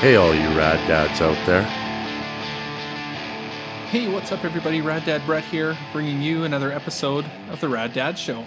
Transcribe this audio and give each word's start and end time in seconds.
Hey, 0.00 0.16
all 0.16 0.34
you 0.34 0.48
rad 0.58 0.86
dads 0.86 1.20
out 1.22 1.46
there. 1.46 1.62
Hey, 3.88 4.12
what's 4.12 4.32
up, 4.32 4.44
everybody? 4.44 4.82
Rad 4.82 5.06
Dad 5.06 5.22
Brett 5.24 5.44
here, 5.44 5.78
bringing 5.92 6.20
you 6.20 6.44
another 6.44 6.70
episode 6.72 7.24
of 7.48 7.60
the 7.60 7.68
Rad 7.70 7.94
Dad 7.94 8.18
Show. 8.18 8.44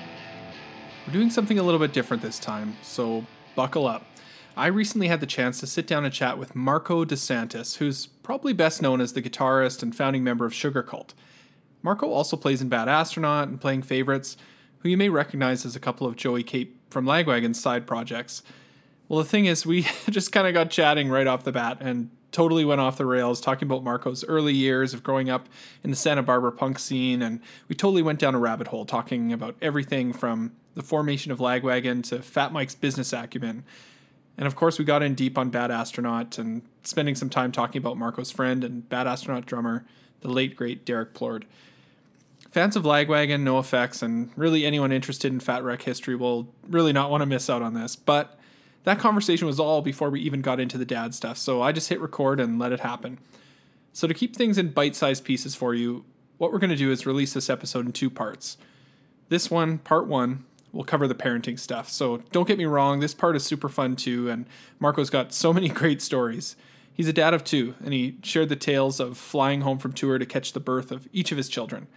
We're 1.07 1.13
doing 1.13 1.31
something 1.31 1.58
a 1.58 1.63
little 1.63 1.79
bit 1.79 1.94
different 1.94 2.22
this 2.22 2.37
time, 2.37 2.76
so 2.83 3.26
buckle 3.55 3.87
up. 3.87 4.05
I 4.55 4.68
recently 4.68 5.08
had 5.08 5.19
the 5.19 5.26
chance 5.26 5.60
to 5.62 5.68
sit 5.68 5.87
down 5.87 6.05
and 6.05 6.13
chat 6.13 6.37
with 6.37 6.55
Marko 6.55 7.05
DeSantis, 7.05 7.77
who's 7.77 8.05
probably 8.05 8.54
best 8.54 8.82
known 8.82 9.01
as 9.01 9.14
the 9.14 9.22
guitarist 9.22 9.82
and 9.82 9.95
founding 9.95 10.23
member 10.23 10.45
of 10.45 10.54
Sugarcult. 10.54 11.12
Marko 11.82 12.08
also 12.09 12.37
plays 12.37 12.62
in 12.62 12.69
Bad 12.69 12.87
Astronaut 12.87 13.47
and 13.47 13.59
Playing 13.59 13.82
Favorites, 13.82 14.37
who 14.79 14.90
you 14.90 14.97
may 14.97 15.09
recognize 15.09 15.65
as 15.65 15.76
a 15.76 15.79
couple 15.79 16.05
of 16.05 16.16
Joey 16.16 16.44
Cape 16.44 16.80
from 16.91 17.05
Lagwagon's 17.05 17.59
side 17.59 17.88
projects. 17.88 18.44
Well, 19.10 19.20
the 19.20 19.26
thing 19.26 19.46
is, 19.46 19.66
we 19.66 19.84
just 20.10 20.32
kind 20.32 20.48
of 20.48 20.54
got 20.54 20.70
chatting 20.70 21.10
right 21.10 21.28
off 21.28 21.44
the 21.44 21.52
bat 21.52 21.78
and 21.80 22.10
totally 22.32 22.66
went 22.66 22.82
off 22.82 22.98
the 22.98 23.06
rails 23.06 23.40
talking 23.40 23.68
about 23.68 23.84
Marko's 23.84 24.24
early 24.26 24.54
years 24.54 24.94
of 24.94 25.02
growing 25.04 25.30
up 25.30 25.48
in 25.84 25.90
the 25.90 25.96
Santa 25.96 26.22
Barbara 26.22 26.52
punk 26.52 26.78
scene. 26.78 27.22
And 27.22 27.40
we 27.68 27.76
totally 27.76 28.02
went 28.02 28.20
down 28.20 28.36
a 28.36 28.40
rabbit 28.40 28.68
hole 28.68 28.86
talking 28.86 29.32
about 29.32 29.56
everything 29.62 30.14
from 30.14 30.52
the 30.76 30.84
formation 30.84 31.32
of 31.32 31.40
Lagwagon 31.40 32.04
to 32.10 32.22
Fat 32.22 32.52
Mike's 32.52 32.76
business 32.76 33.14
acumen. 33.14 33.64
And 34.38 34.46
of 34.46 34.56
course, 34.56 34.78
we 34.78 34.86
got 34.86 35.02
in 35.02 35.16
deep 35.16 35.38
on 35.38 35.50
Bad 35.50 35.72
Astronaut 35.72 36.38
and 36.38 36.62
spending 36.84 37.16
some 37.16 37.30
time 37.30 37.52
talking 37.52 37.80
about 37.80 37.98
Marko's 37.98 38.30
friend 38.30 38.64
and 38.64 38.88
Bad 38.88 39.08
Astronaut 39.08 39.46
drummer, 39.48 39.86
the 40.22 40.30
late 40.30 40.55
great 40.55 40.86
Derrick 40.86 41.14
Plourde. 41.14 41.46
Fans 42.52 42.76
of 42.76 42.84
Lagwagon, 42.84 43.42
NOFX, 43.42 44.04
and 44.04 44.30
really 44.36 44.66
anyone 44.66 44.92
interested 44.92 45.32
in 45.34 45.40
Fat 45.40 45.64
Wreck 45.64 45.82
history 45.82 46.16
will 46.16 46.48
really 46.70 46.94
not 46.94 47.10
want 47.10 47.22
to 47.22 47.26
miss 47.26 47.50
out 47.50 47.62
on 47.62 47.74
this. 47.74 47.96
But 47.96 48.37
that 48.88 49.00
conversation 49.00 49.48
was 49.48 49.60
all 49.60 49.82
before 49.82 50.10
we 50.10 50.21
even 50.21 50.40
got 50.40 50.62
into 50.62 50.77
the 50.77 50.85
dad 50.85 51.13
stuff, 51.13 51.38
so 51.38 51.62
I 51.62 51.74
just 51.74 51.90
hit 51.90 51.99
record 51.99 52.40
and 52.40 52.57
let 52.57 52.71
it 52.71 52.80
happen. 52.80 53.20
So, 53.91 54.07
to 54.07 54.13
keep 54.13 54.34
things 54.34 54.57
in 54.57 54.70
bite 54.70 54.96
sized 54.96 55.26
pieces 55.26 55.55
for 55.55 55.74
you, 55.74 56.05
what 56.38 56.54
we're 56.54 56.60
going 56.60 56.70
to 56.70 56.76
do 56.77 56.90
is 56.90 57.05
release 57.05 57.34
this 57.34 57.49
episode 57.49 57.85
in 57.85 57.91
two 57.91 58.10
parts. 58.10 58.58
This 59.27 59.52
one, 59.52 59.80
part 59.80 60.08
one, 60.08 60.46
will 60.71 60.85
cover 60.85 61.05
the 61.05 61.15
parenting 61.15 61.60
stuff. 61.60 61.90
So, 61.90 62.24
don't 62.32 62.48
get 62.48 62.58
me 62.58 62.63
wrong, 62.63 63.02
this 63.02 63.13
part 63.13 63.35
is 63.35 63.43
super 63.43 63.68
fun 63.68 63.98
too, 63.98 64.30
and 64.30 64.45
Marko's 64.81 65.09
got 65.09 65.33
so 65.33 65.52
many 65.52 65.67
great 65.81 66.02
stories. 66.02 66.55
He's 66.93 67.09
a 67.09 67.13
dad 67.13 67.33
of 67.33 67.43
two, 67.43 67.75
and 67.83 67.93
he 67.93 68.15
shared 68.23 68.47
the 68.47 68.55
tales 68.55 69.02
of 69.02 69.17
flying 69.17 69.61
home 69.61 69.80
from 69.80 69.91
tour 69.91 70.17
to 70.17 70.25
catch 70.25 70.53
the 70.53 70.61
birth 70.61 70.93
of 70.93 71.09
each 71.11 71.33
of 71.33 71.38
his 71.38 71.49
children. 71.49 71.88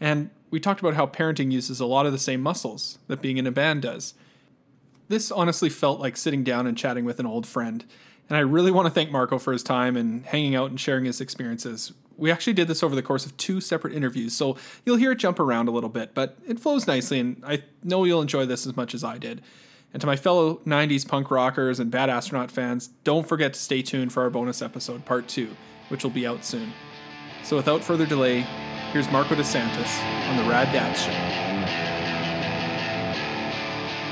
And 0.00 0.30
we 0.48 0.60
talked 0.60 0.80
about 0.80 0.94
how 0.94 1.06
parenting 1.06 1.52
uses 1.52 1.78
a 1.78 1.84
lot 1.84 2.06
of 2.06 2.12
the 2.12 2.18
same 2.18 2.40
muscles 2.40 2.98
that 3.06 3.20
being 3.20 3.36
in 3.36 3.46
a 3.46 3.52
band 3.52 3.82
does. 3.82 4.14
This 5.08 5.30
honestly 5.32 5.70
felt 5.70 6.00
like 6.00 6.16
sitting 6.16 6.44
down 6.44 6.66
and 6.66 6.76
chatting 6.76 7.04
with 7.04 7.18
an 7.18 7.26
old 7.26 7.46
friend. 7.46 7.84
And 8.28 8.36
I 8.36 8.40
really 8.40 8.70
want 8.70 8.86
to 8.86 8.90
thank 8.90 9.10
Marko 9.10 9.38
for 9.38 9.52
his 9.52 9.62
time 9.62 9.96
and 9.96 10.24
hanging 10.26 10.54
out 10.54 10.70
and 10.70 10.78
sharing 10.78 11.06
his 11.06 11.20
experiences. 11.20 11.92
We 12.16 12.30
actually 12.30 12.52
did 12.52 12.68
this 12.68 12.82
over 12.82 12.94
the 12.94 13.02
course 13.02 13.24
of 13.24 13.36
two 13.36 13.60
separate 13.60 13.94
interviews, 13.94 14.34
so 14.34 14.56
you'll 14.84 14.96
hear 14.96 15.12
it 15.12 15.18
jump 15.18 15.38
around 15.38 15.68
a 15.68 15.70
little 15.70 15.88
bit, 15.88 16.14
but 16.14 16.36
it 16.46 16.58
flows 16.58 16.86
nicely, 16.86 17.20
and 17.20 17.42
I 17.46 17.62
know 17.84 18.04
you'll 18.04 18.20
enjoy 18.20 18.44
this 18.44 18.66
as 18.66 18.76
much 18.76 18.92
as 18.92 19.04
I 19.04 19.18
did. 19.18 19.40
And 19.94 20.00
to 20.00 20.06
my 20.06 20.16
fellow 20.16 20.56
90s 20.66 21.06
punk 21.06 21.30
rockers 21.30 21.78
and 21.80 21.90
Bad 21.90 22.10
Astronaut 22.10 22.50
fans, 22.50 22.88
don't 23.04 23.26
forget 23.26 23.54
to 23.54 23.60
stay 23.60 23.82
tuned 23.82 24.12
for 24.12 24.24
our 24.24 24.30
bonus 24.30 24.60
episode, 24.60 25.04
part 25.04 25.28
two, 25.28 25.56
which 25.88 26.02
will 26.02 26.10
be 26.10 26.26
out 26.26 26.44
soon. 26.44 26.72
So 27.44 27.56
without 27.56 27.84
further 27.84 28.04
delay, 28.04 28.40
here's 28.92 29.10
Marko 29.10 29.36
DeSantis 29.36 30.04
on 30.28 30.36
the 30.36 30.50
Rad 30.50 30.72
Dads 30.72 31.00
Show. 31.00 31.77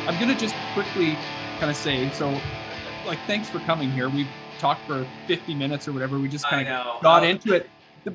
I'm 0.06 0.18
gonna 0.18 0.34
just 0.34 0.54
quickly 0.72 1.16
kind 1.58 1.70
of 1.70 1.76
say 1.76 2.10
so, 2.10 2.30
like, 3.04 3.18
thanks 3.26 3.48
for 3.48 3.60
coming 3.60 3.90
here. 3.92 4.08
We've 4.08 4.26
talked 4.58 4.86
for 4.86 5.06
50 5.26 5.54
minutes 5.54 5.88
or 5.88 5.92
whatever. 5.92 6.18
We 6.18 6.28
just 6.28 6.48
kind 6.48 6.66
of 6.68 7.02
got 7.02 7.22
Uh, 7.22 7.26
into 7.26 7.54
it. 7.54 7.70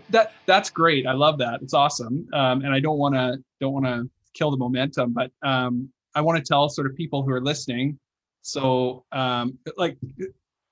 That 0.09 0.31
that's 0.45 0.69
great. 0.69 1.05
I 1.05 1.11
love 1.11 1.37
that. 1.39 1.61
It's 1.61 1.73
awesome. 1.73 2.27
Um, 2.33 2.61
and 2.63 2.73
I 2.73 2.79
don't 2.79 2.97
want 2.97 3.15
to 3.15 3.37
don't 3.59 3.73
want 3.73 3.85
to 3.85 4.09
kill 4.33 4.49
the 4.51 4.57
momentum, 4.57 5.11
but 5.13 5.31
um, 5.43 5.89
I 6.15 6.21
want 6.21 6.37
to 6.37 6.43
tell 6.43 6.69
sort 6.69 6.87
of 6.87 6.95
people 6.95 7.23
who 7.23 7.31
are 7.31 7.41
listening. 7.41 7.99
So, 8.41 9.05
um, 9.11 9.57
like, 9.77 9.97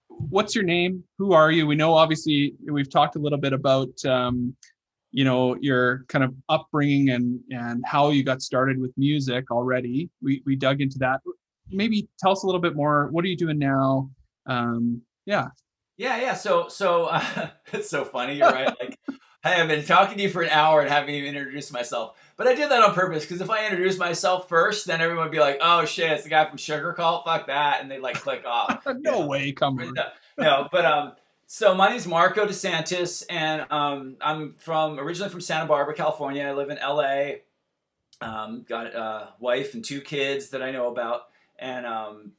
what's 0.07 0.55
your 0.55 0.63
name? 0.63 1.03
Who 1.17 1.33
are 1.33 1.51
you? 1.51 1.67
We 1.67 1.75
know 1.75 1.93
obviously 1.93 2.55
we've 2.65 2.89
talked 2.89 3.15
a 3.15 3.19
little 3.19 3.37
bit 3.37 3.51
about 3.53 3.89
um, 4.05 4.55
you 5.11 5.23
know 5.23 5.55
your 5.59 6.05
kind 6.07 6.23
of 6.23 6.33
upbringing 6.49 7.09
and 7.09 7.39
and 7.51 7.83
how 7.85 8.09
you 8.09 8.23
got 8.23 8.41
started 8.41 8.79
with 8.79 8.91
music 8.97 9.51
already. 9.51 10.09
We 10.21 10.43
we 10.45 10.55
dug 10.55 10.81
into 10.81 10.97
that. 10.99 11.21
Maybe 11.71 12.07
tell 12.19 12.31
us 12.31 12.43
a 12.43 12.45
little 12.45 12.61
bit 12.61 12.75
more. 12.75 13.09
What 13.11 13.23
are 13.25 13.27
you 13.27 13.37
doing 13.37 13.59
now? 13.59 14.09
Um, 14.45 15.01
yeah. 15.25 15.49
Yeah, 15.97 16.19
yeah. 16.21 16.33
So, 16.33 16.69
so 16.69 17.05
uh, 17.05 17.49
it's 17.73 17.89
so 17.89 18.05
funny. 18.05 18.35
You're 18.35 18.49
right. 18.49 18.73
Like, 18.79 18.97
hey, 19.43 19.61
I've 19.61 19.67
been 19.67 19.85
talking 19.85 20.17
to 20.17 20.23
you 20.23 20.29
for 20.29 20.41
an 20.41 20.49
hour 20.49 20.81
and 20.81 20.89
haven't 20.89 21.09
even 21.09 21.35
introduced 21.35 21.73
myself. 21.73 22.17
But 22.37 22.47
I 22.47 22.55
did 22.55 22.71
that 22.71 22.81
on 22.81 22.93
purpose 22.93 23.25
because 23.25 23.41
if 23.41 23.49
I 23.49 23.65
introduce 23.65 23.97
myself 23.97 24.47
first, 24.47 24.87
then 24.87 25.01
everyone 25.01 25.25
would 25.25 25.31
be 25.31 25.41
like, 25.41 25.57
"Oh 25.61 25.83
shit, 25.83 26.09
it's 26.11 26.23
the 26.23 26.29
guy 26.29 26.45
from 26.45 26.57
Sugarcult. 26.57 27.25
Fuck 27.25 27.47
that," 27.47 27.81
and 27.81 27.91
they 27.91 27.99
like 27.99 28.15
click 28.15 28.45
off. 28.45 28.87
no 28.99 29.25
way, 29.25 29.51
come 29.51 29.77
on. 29.79 29.93
no, 30.37 30.69
but 30.71 30.85
um, 30.85 31.11
so 31.51 31.73
my 31.73 31.89
name's 31.89 32.05
Marko 32.05 32.45
DeSantis, 32.45 33.25
and 33.27 33.65
um, 33.71 34.17
I'm 34.21 34.53
from 34.59 34.99
originally 34.99 35.31
from 35.31 35.41
Santa 35.41 35.65
Barbara, 35.65 35.95
California. 35.95 36.43
I 36.43 36.51
live 36.51 36.69
in 36.69 36.77
LA. 36.77 37.39
Um, 38.21 38.67
got 38.69 38.85
a 38.85 39.29
wife 39.39 39.73
and 39.73 39.83
two 39.83 39.99
kids 39.99 40.49
that 40.49 40.61
I 40.61 40.69
know 40.69 40.91
about, 40.91 41.23
and 41.57 41.87
um, 41.87 42.33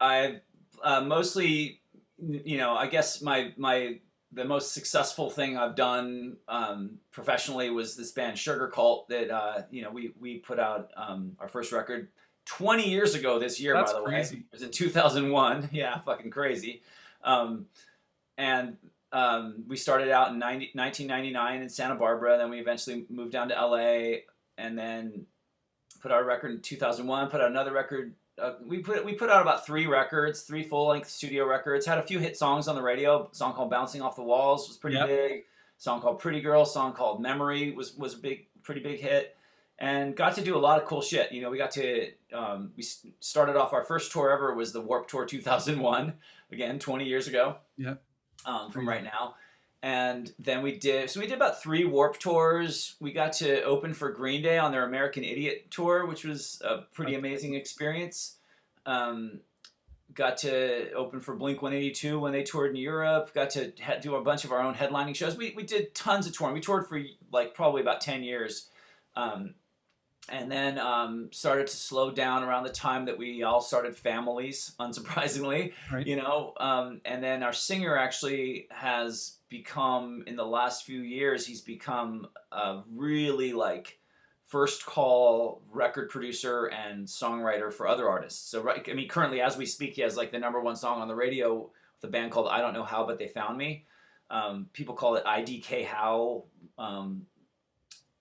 I 0.00 0.40
uh, 0.84 1.00
mostly, 1.00 1.80
you 2.18 2.58
know, 2.58 2.74
I 2.74 2.88
guess 2.88 3.22
my 3.22 3.54
my 3.56 4.00
the 4.32 4.44
most 4.44 4.74
successful 4.74 5.30
thing 5.30 5.56
I've 5.56 5.74
done 5.74 6.36
um, 6.46 6.98
professionally 7.12 7.70
was 7.70 7.96
this 7.96 8.12
band 8.12 8.36
Sugarcult 8.36 9.08
that 9.08 9.30
uh, 9.30 9.62
you 9.70 9.80
know 9.80 9.90
we 9.90 10.12
we 10.20 10.40
put 10.40 10.58
out 10.58 10.90
um, 10.94 11.36
our 11.40 11.48
first 11.48 11.72
record 11.72 12.08
20 12.44 12.86
years 12.86 13.14
ago 13.14 13.38
this 13.38 13.58
year 13.58 13.72
That's 13.72 13.94
by 13.94 13.98
the 13.98 14.04
crazy. 14.04 14.36
way 14.36 14.42
it 14.42 14.52
was 14.52 14.62
in 14.62 14.70
2001 14.72 15.70
yeah 15.72 15.98
fucking 16.00 16.30
crazy 16.30 16.82
um, 17.24 17.66
and 18.38 18.76
um, 19.12 19.64
we 19.68 19.76
started 19.76 20.10
out 20.10 20.30
in 20.30 20.38
90, 20.38 20.72
1999 20.74 21.62
in 21.62 21.68
Santa 21.68 21.94
Barbara 21.94 22.36
then 22.38 22.50
we 22.50 22.58
eventually 22.58 23.06
moved 23.08 23.32
down 23.32 23.48
to 23.48 23.54
LA 23.54 24.18
and 24.58 24.76
then 24.78 25.26
put 26.00 26.10
out 26.12 26.20
a 26.22 26.24
record 26.24 26.50
in 26.50 26.60
2001 26.60 27.28
put 27.30 27.40
out 27.40 27.50
another 27.50 27.72
record 27.72 28.14
uh, 28.38 28.54
we 28.66 28.78
put 28.78 29.04
we 29.04 29.14
put 29.14 29.30
out 29.30 29.40
about 29.40 29.64
three 29.64 29.86
records, 29.86 30.42
three 30.42 30.62
full 30.62 30.88
length 30.88 31.08
studio 31.08 31.46
records. 31.46 31.86
Had 31.86 31.96
a 31.96 32.02
few 32.02 32.18
hit 32.18 32.36
songs 32.36 32.68
on 32.68 32.74
the 32.74 32.82
radio. 32.82 33.30
A 33.32 33.34
song 33.34 33.54
called 33.54 33.70
"Bouncing 33.70 34.02
Off 34.02 34.14
the 34.16 34.22
Walls" 34.22 34.68
was 34.68 34.76
pretty 34.76 34.96
Yep. 34.96 35.06
big. 35.06 35.32
A 35.32 35.44
song 35.78 36.02
called 36.02 36.18
"Pretty 36.18 36.42
Girl," 36.42 36.62
a 36.62 36.66
song 36.66 36.92
called 36.92 37.22
"Memory" 37.22 37.70
was 37.72 37.96
was 37.96 38.12
a 38.12 38.18
big, 38.18 38.46
pretty 38.62 38.82
big 38.82 39.00
hit. 39.00 39.34
And 39.78 40.14
got 40.14 40.34
to 40.34 40.42
do 40.42 40.54
a 40.54 40.58
lot 40.58 40.80
of 40.80 40.86
cool 40.86 41.00
shit. 41.00 41.32
You 41.32 41.40
know, 41.40 41.48
we 41.50 41.56
got 41.56 41.70
to 41.72 42.10
um, 42.34 42.72
we 42.76 42.82
started 43.20 43.56
off 43.56 43.72
our 43.72 43.82
first 43.82 44.12
tour 44.12 44.30
ever 44.30 44.54
was 44.54 44.72
the 44.72 44.82
Warp 44.82 45.08
Tour 45.08 45.24
2001, 45.24 46.12
again 46.52 46.78
20 46.78 47.06
years 47.06 47.28
ago. 47.28 47.56
Yep. 47.78 48.02
Um, 48.46 48.70
from 48.70 48.88
right 48.88 49.04
now. 49.04 49.34
And 49.82 50.32
then 50.38 50.62
we 50.62 50.78
did 50.78 51.10
so 51.10 51.20
we 51.20 51.26
did 51.26 51.36
about 51.36 51.62
three 51.62 51.84
Warp 51.84 52.18
tours. 52.18 52.96
We 53.00 53.12
got 53.12 53.34
to 53.34 53.62
open 53.62 53.92
for 53.92 54.10
Green 54.10 54.42
Day 54.42 54.56
on 54.58 54.72
their 54.72 54.86
American 54.86 55.22
Idiot 55.22 55.70
tour, 55.70 56.06
which 56.06 56.24
was 56.24 56.62
a 56.64 56.78
pretty 56.92 57.14
amazing 57.14 57.54
experience. 57.54 58.36
Um, 58.86 59.40
got 60.14 60.38
to 60.38 60.92
open 60.92 61.20
for 61.20 61.36
Blink 61.36 61.60
182 61.60 62.18
when 62.18 62.32
they 62.32 62.42
toured 62.42 62.70
in 62.70 62.76
Europe. 62.76 63.32
Got 63.34 63.50
to 63.50 63.72
ha- 63.82 63.98
do 64.00 64.16
a 64.16 64.22
bunch 64.22 64.44
of 64.44 64.52
our 64.52 64.60
own 64.60 64.74
headlining 64.74 65.14
shows. 65.14 65.36
We, 65.36 65.52
we 65.54 65.62
did 65.62 65.94
tons 65.94 66.26
of 66.26 66.36
touring. 66.36 66.54
We 66.54 66.60
toured 66.60 66.88
for 66.88 67.00
like 67.30 67.54
probably 67.54 67.82
about 67.82 68.00
10 68.00 68.22
years. 68.22 68.70
Um, 69.14 69.54
and 70.28 70.50
then 70.50 70.78
um, 70.78 71.28
started 71.32 71.66
to 71.68 71.76
slow 71.76 72.10
down 72.10 72.42
around 72.42 72.64
the 72.64 72.70
time 72.70 73.04
that 73.06 73.16
we 73.18 73.42
all 73.42 73.60
started 73.60 73.96
families, 73.96 74.72
unsurprisingly 74.80 75.72
Right. 75.92 76.06
you 76.06 76.16
know? 76.16 76.52
Um, 76.58 77.00
and 77.04 77.22
then 77.22 77.42
our 77.42 77.52
singer 77.52 77.96
actually 77.96 78.66
has 78.70 79.38
become 79.48 80.24
in 80.26 80.34
the 80.36 80.44
last 80.44 80.84
few 80.84 81.00
years 81.02 81.46
he's 81.46 81.60
become 81.60 82.26
a 82.50 82.80
really 82.92 83.52
like 83.52 83.98
first 84.44 84.84
call 84.84 85.62
record 85.70 86.08
producer 86.10 86.66
and 86.66 87.06
songwriter 87.06 87.72
for 87.72 87.86
other 87.86 88.08
artists. 88.08 88.48
So 88.50 88.60
right 88.62 88.84
i 88.88 88.92
mean 88.92 89.08
currently 89.08 89.40
as 89.40 89.56
we 89.56 89.66
speak 89.66 89.94
he 89.94 90.02
has 90.02 90.16
like 90.16 90.32
the 90.32 90.38
number 90.38 90.60
one 90.60 90.76
song 90.76 91.00
on 91.00 91.06
the 91.08 91.14
radio 91.14 91.54
with 91.58 92.04
a 92.04 92.08
band 92.08 92.32
called 92.32 92.48
i 92.48 92.60
don't 92.60 92.74
know 92.74 92.82
how 92.84 93.06
but 93.06 93.18
they 93.18 93.28
found 93.28 93.56
me. 93.56 93.84
Um, 94.30 94.66
people 94.72 94.96
call 94.96 95.14
it 95.14 95.24
idk 95.24 95.84
how 95.86 96.44
um, 96.78 97.26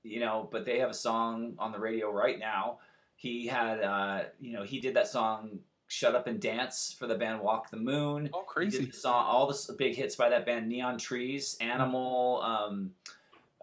you 0.06 0.20
know 0.20 0.48
but 0.52 0.66
they 0.66 0.80
have 0.80 0.90
a 0.90 0.94
song 0.94 1.54
on 1.58 1.72
the 1.72 1.80
radio 1.80 2.12
right 2.12 2.40
now 2.40 2.78
he 3.16 3.48
had 3.48 3.82
uh, 3.82 4.24
you 4.40 4.54
know 4.54 4.64
he 4.64 4.80
did 4.80 4.94
that 4.96 5.08
song 5.08 5.60
shut 5.88 6.16
up 6.16 6.28
and 6.28 6.40
dance 6.40 6.96
for 6.98 7.08
the 7.08 7.16
band 7.16 7.40
walk 7.42 7.70
the 7.70 7.78
moon 7.78 8.30
Oh, 8.34 8.44
he 8.60 8.70
did 8.70 8.92
the 8.92 8.96
song, 8.96 9.26
all 9.28 9.48
the 9.48 9.74
big 9.78 9.96
hits 9.96 10.16
by 10.16 10.30
that 10.30 10.46
band, 10.46 10.68
Neon 10.68 10.98
Trees, 10.98 11.56
Animal. 11.62 12.42
Um, 12.42 12.92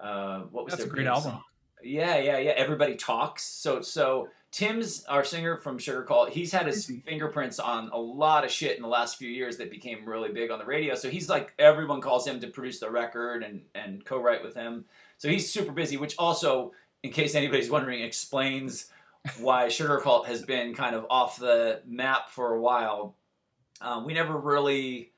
uh, 0.00 0.40
what 0.52 0.64
was 0.64 0.72
That's 0.72 0.84
a 0.84 0.86
their 0.86 0.94
great 0.94 1.06
album. 1.08 1.32
song? 1.32 1.42
Yeah, 1.82 2.18
yeah, 2.18 2.38
yeah. 2.38 2.52
Everybody 2.52 2.94
talks. 2.94 3.42
So, 3.42 3.82
so 3.82 4.28
Tim's 4.52 5.04
our 5.06 5.24
singer 5.24 5.56
from 5.56 5.78
Sugarcult. 5.78 6.30
He's 6.30 6.52
had 6.52 6.66
his 6.66 6.90
fingerprints 7.04 7.58
on 7.58 7.88
a 7.92 7.98
lot 7.98 8.44
of 8.44 8.50
shit 8.52 8.76
in 8.76 8.82
the 8.82 8.88
last 8.88 9.16
few 9.16 9.28
years 9.28 9.56
that 9.56 9.70
became 9.70 10.08
really 10.08 10.30
big 10.30 10.50
on 10.52 10.60
the 10.60 10.64
radio. 10.64 10.94
So 10.94 11.10
he's 11.10 11.28
like 11.28 11.54
everyone 11.58 12.00
calls 12.00 12.26
him 12.26 12.38
to 12.40 12.46
produce 12.46 12.78
the 12.78 12.90
record 12.90 13.42
and 13.42 13.62
and 13.74 14.04
co-write 14.04 14.44
with 14.44 14.54
him. 14.54 14.84
So 15.22 15.28
he's 15.28 15.52
super 15.52 15.70
busy, 15.70 15.96
which 15.96 16.16
also, 16.18 16.72
in 17.04 17.12
case 17.12 17.36
anybody's 17.36 17.70
wondering, 17.70 18.02
explains 18.02 18.86
why 19.38 19.66
Sugarcult 19.68 20.26
has 20.26 20.42
been 20.42 20.74
kind 20.74 20.96
of 20.96 21.06
off 21.10 21.38
the 21.38 21.80
map 21.86 22.28
for 22.28 22.54
a 22.54 22.60
while. 22.60 23.14
Um, 23.80 24.04
we 24.04 24.14
never 24.14 24.36
really 24.36 25.12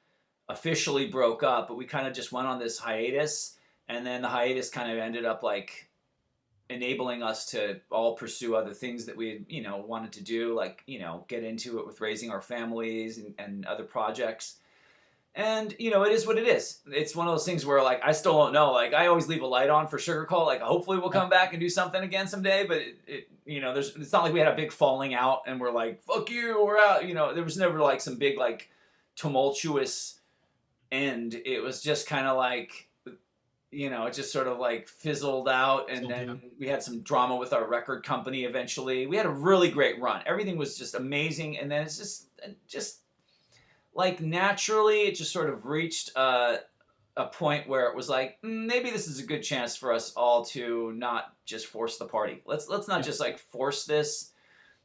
officially 0.47 1.07
broke 1.07 1.43
up, 1.43 1.69
but 1.69 1.79
we 1.79 1.87
kind 1.87 2.07
of 2.07 2.13
just 2.13 2.33
went 2.33 2.47
on 2.47 2.59
this 2.59 2.77
hiatus, 2.77 3.57
and 3.89 4.05
then 4.05 4.21
the 4.21 4.29
hiatus 4.29 4.69
kind 4.69 4.93
of 4.93 4.99
ended 4.99 5.25
up 5.25 5.43
like 5.43 5.89
enabling 6.69 7.23
us 7.23 7.47
to 7.53 7.81
all 7.91 8.15
pursue 8.15 8.55
other 8.55 8.75
things 8.75 9.07
that 9.07 9.17
we 9.17 9.47
you 9.49 9.63
know 9.63 9.79
wanted 9.79 10.13
to 10.13 10.23
do 10.23 10.55
like 10.55 10.83
you 10.87 10.99
know 10.99 11.25
get 11.29 11.45
into 11.45 11.79
it 11.79 11.87
with 11.87 12.01
raising 12.01 12.31
our 12.31 12.41
families 12.41 13.19
and, 13.19 13.35
and 13.39 13.67
other 13.67 13.85
projects 13.85 14.57
and 15.35 15.75
you 15.79 15.91
know 15.91 16.05
it 16.05 16.13
is 16.13 16.27
what 16.27 16.39
it 16.39 16.47
is. 16.47 16.81
It's 16.87 17.15
one 17.15 17.27
of 17.27 17.33
those 17.33 17.45
things 17.45 17.67
where 17.67 17.83
like 17.83 18.01
i 18.05 18.13
still 18.13 18.35
don't 18.35 18.53
know. 18.53 18.73
Like 18.73 18.95
i 18.95 19.07
always 19.07 19.29
leave 19.29 19.43
a 19.43 19.47
light 19.47 19.71
on 19.71 19.89
for 19.89 19.99
sugarcult 19.99 20.47
like 20.47 20.61
hopefully 20.61 20.99
we'll 20.99 21.11
come 21.11 21.29
back 21.29 21.53
and 21.53 21.61
do 21.61 21.69
something 21.69 22.03
again 22.03 22.27
someday 22.29 22.67
but 22.67 22.79
it, 22.79 22.97
it 23.07 23.29
you 23.45 23.61
know 23.61 23.73
there's 23.73 23.95
it's 23.97 24.13
not 24.13 24.25
like 24.25 24.33
we 24.33 24.39
had 24.39 24.49
a 24.49 24.57
big 24.57 24.73
falling 24.73 25.15
out 25.15 25.43
and 25.47 25.61
we're 25.61 25.73
like 25.73 26.03
fuck 26.05 26.31
you 26.31 26.65
we're 26.65 26.79
out. 26.79 27.07
You 27.07 27.15
know 27.15 27.35
there 27.35 27.45
was 27.45 27.57
never 27.57 27.79
like 27.81 28.01
some 28.01 28.17
big 28.17 28.39
like 28.39 28.71
tumultuous 29.17 30.21
end. 30.91 31.41
It 31.45 31.63
was 31.63 31.83
just 31.83 32.07
kind 32.07 32.27
of 32.27 32.37
like 32.37 32.89
you 33.75 33.91
know, 33.91 34.07
it 34.07 34.15
just 34.15 34.33
sort 34.33 34.47
of 34.47 34.59
like 34.59 34.89
fizzled 34.89 35.49
out, 35.49 35.91
and 35.91 36.09
then 36.09 36.41
we 36.59 36.69
had 36.69 36.83
some 36.83 37.01
drama 37.01 37.37
with 37.37 37.53
our 37.53 37.67
record 37.67 38.05
company. 38.05 38.45
Eventually, 38.45 39.07
we 39.07 39.17
had 39.17 39.27
a 39.27 39.31
really 39.31 39.69
great 39.69 40.01
run. 40.01 40.23
Everything 40.27 40.57
was 40.57 40.79
just 40.79 40.95
amazing, 40.95 41.59
and 41.59 41.71
then 41.71 41.83
it's 41.83 41.99
just, 41.99 42.29
just 42.69 43.01
like 43.95 44.21
naturally, 44.21 45.03
it 45.03 45.15
just 45.15 45.33
sort 45.33 45.51
of 45.51 45.67
reached 45.67 46.11
uh, 46.17 46.57
a 47.17 47.27
point 47.27 47.69
where 47.69 47.87
it 47.87 47.97
was 47.97 48.09
like 48.09 48.41
mm, 48.43 48.67
maybe 48.67 48.91
this 48.91 49.07
is 49.07 49.21
a 49.21 49.27
good 49.27 49.43
chance 49.43 49.77
for 49.77 49.93
us 49.93 50.13
all 50.15 50.45
to 50.47 50.93
not 50.93 51.35
just 51.45 51.67
force 51.67 51.97
the 51.97 52.07
party. 52.07 52.43
Let's 52.47 52.69
let's 52.69 52.89
not 52.89 53.05
just 53.05 53.21
like 53.21 53.39
force 53.39 53.85
this. 53.85 54.33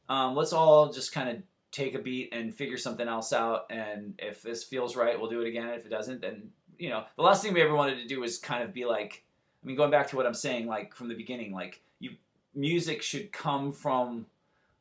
Um, 0.08 0.36
let's 0.36 0.54
all 0.54 0.92
just 0.92 1.12
kind 1.12 1.30
of 1.30 1.38
take 1.72 1.94
a 1.94 2.00
beat 2.00 2.34
and 2.34 2.54
figure 2.54 2.78
something 2.78 3.08
else 3.08 3.32
out. 3.32 3.68
And 3.70 4.16
if 4.18 4.42
this 4.42 4.64
feels 4.64 4.96
right, 4.96 5.20
we'll 5.20 5.30
do 5.30 5.42
it 5.42 5.48
again. 5.48 5.70
If 5.70 5.86
it 5.86 5.90
doesn't, 5.90 6.22
then 6.22 6.50
you 6.80 6.90
know, 6.90 7.04
the 7.16 7.22
last 7.22 7.44
thing 7.44 7.54
we 7.54 7.62
ever 7.62 7.76
wanted 7.76 7.98
to 7.98 8.08
do 8.08 8.22
was 8.22 8.38
kind 8.38 8.64
of 8.64 8.74
be 8.74 8.86
like, 8.86 9.24
I 9.64 9.68
mean, 9.68 9.76
going 9.76 9.92
back 9.92 10.08
to 10.10 10.16
what 10.16 10.26
I'm 10.26 10.34
saying, 10.34 10.68
like 10.68 10.96
from 10.96 11.10
the 11.10 11.16
beginning, 11.16 11.54
like 11.54 11.82
you, 12.00 12.12
music 12.56 13.02
should 13.02 13.32
come 13.32 13.72
from 13.72 14.26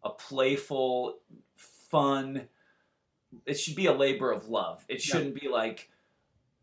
a 0.05 0.11
playful, 0.11 1.19
fun. 1.57 2.49
It 3.47 3.55
should 3.55 3.77
be 3.77 3.87
a 3.87 3.93
labor 3.93 4.31
of 4.31 4.49
love. 4.49 4.85
It 4.89 5.03
shouldn't 5.03 5.35
yeah. 5.35 5.43
be 5.43 5.49
like, 5.49 5.91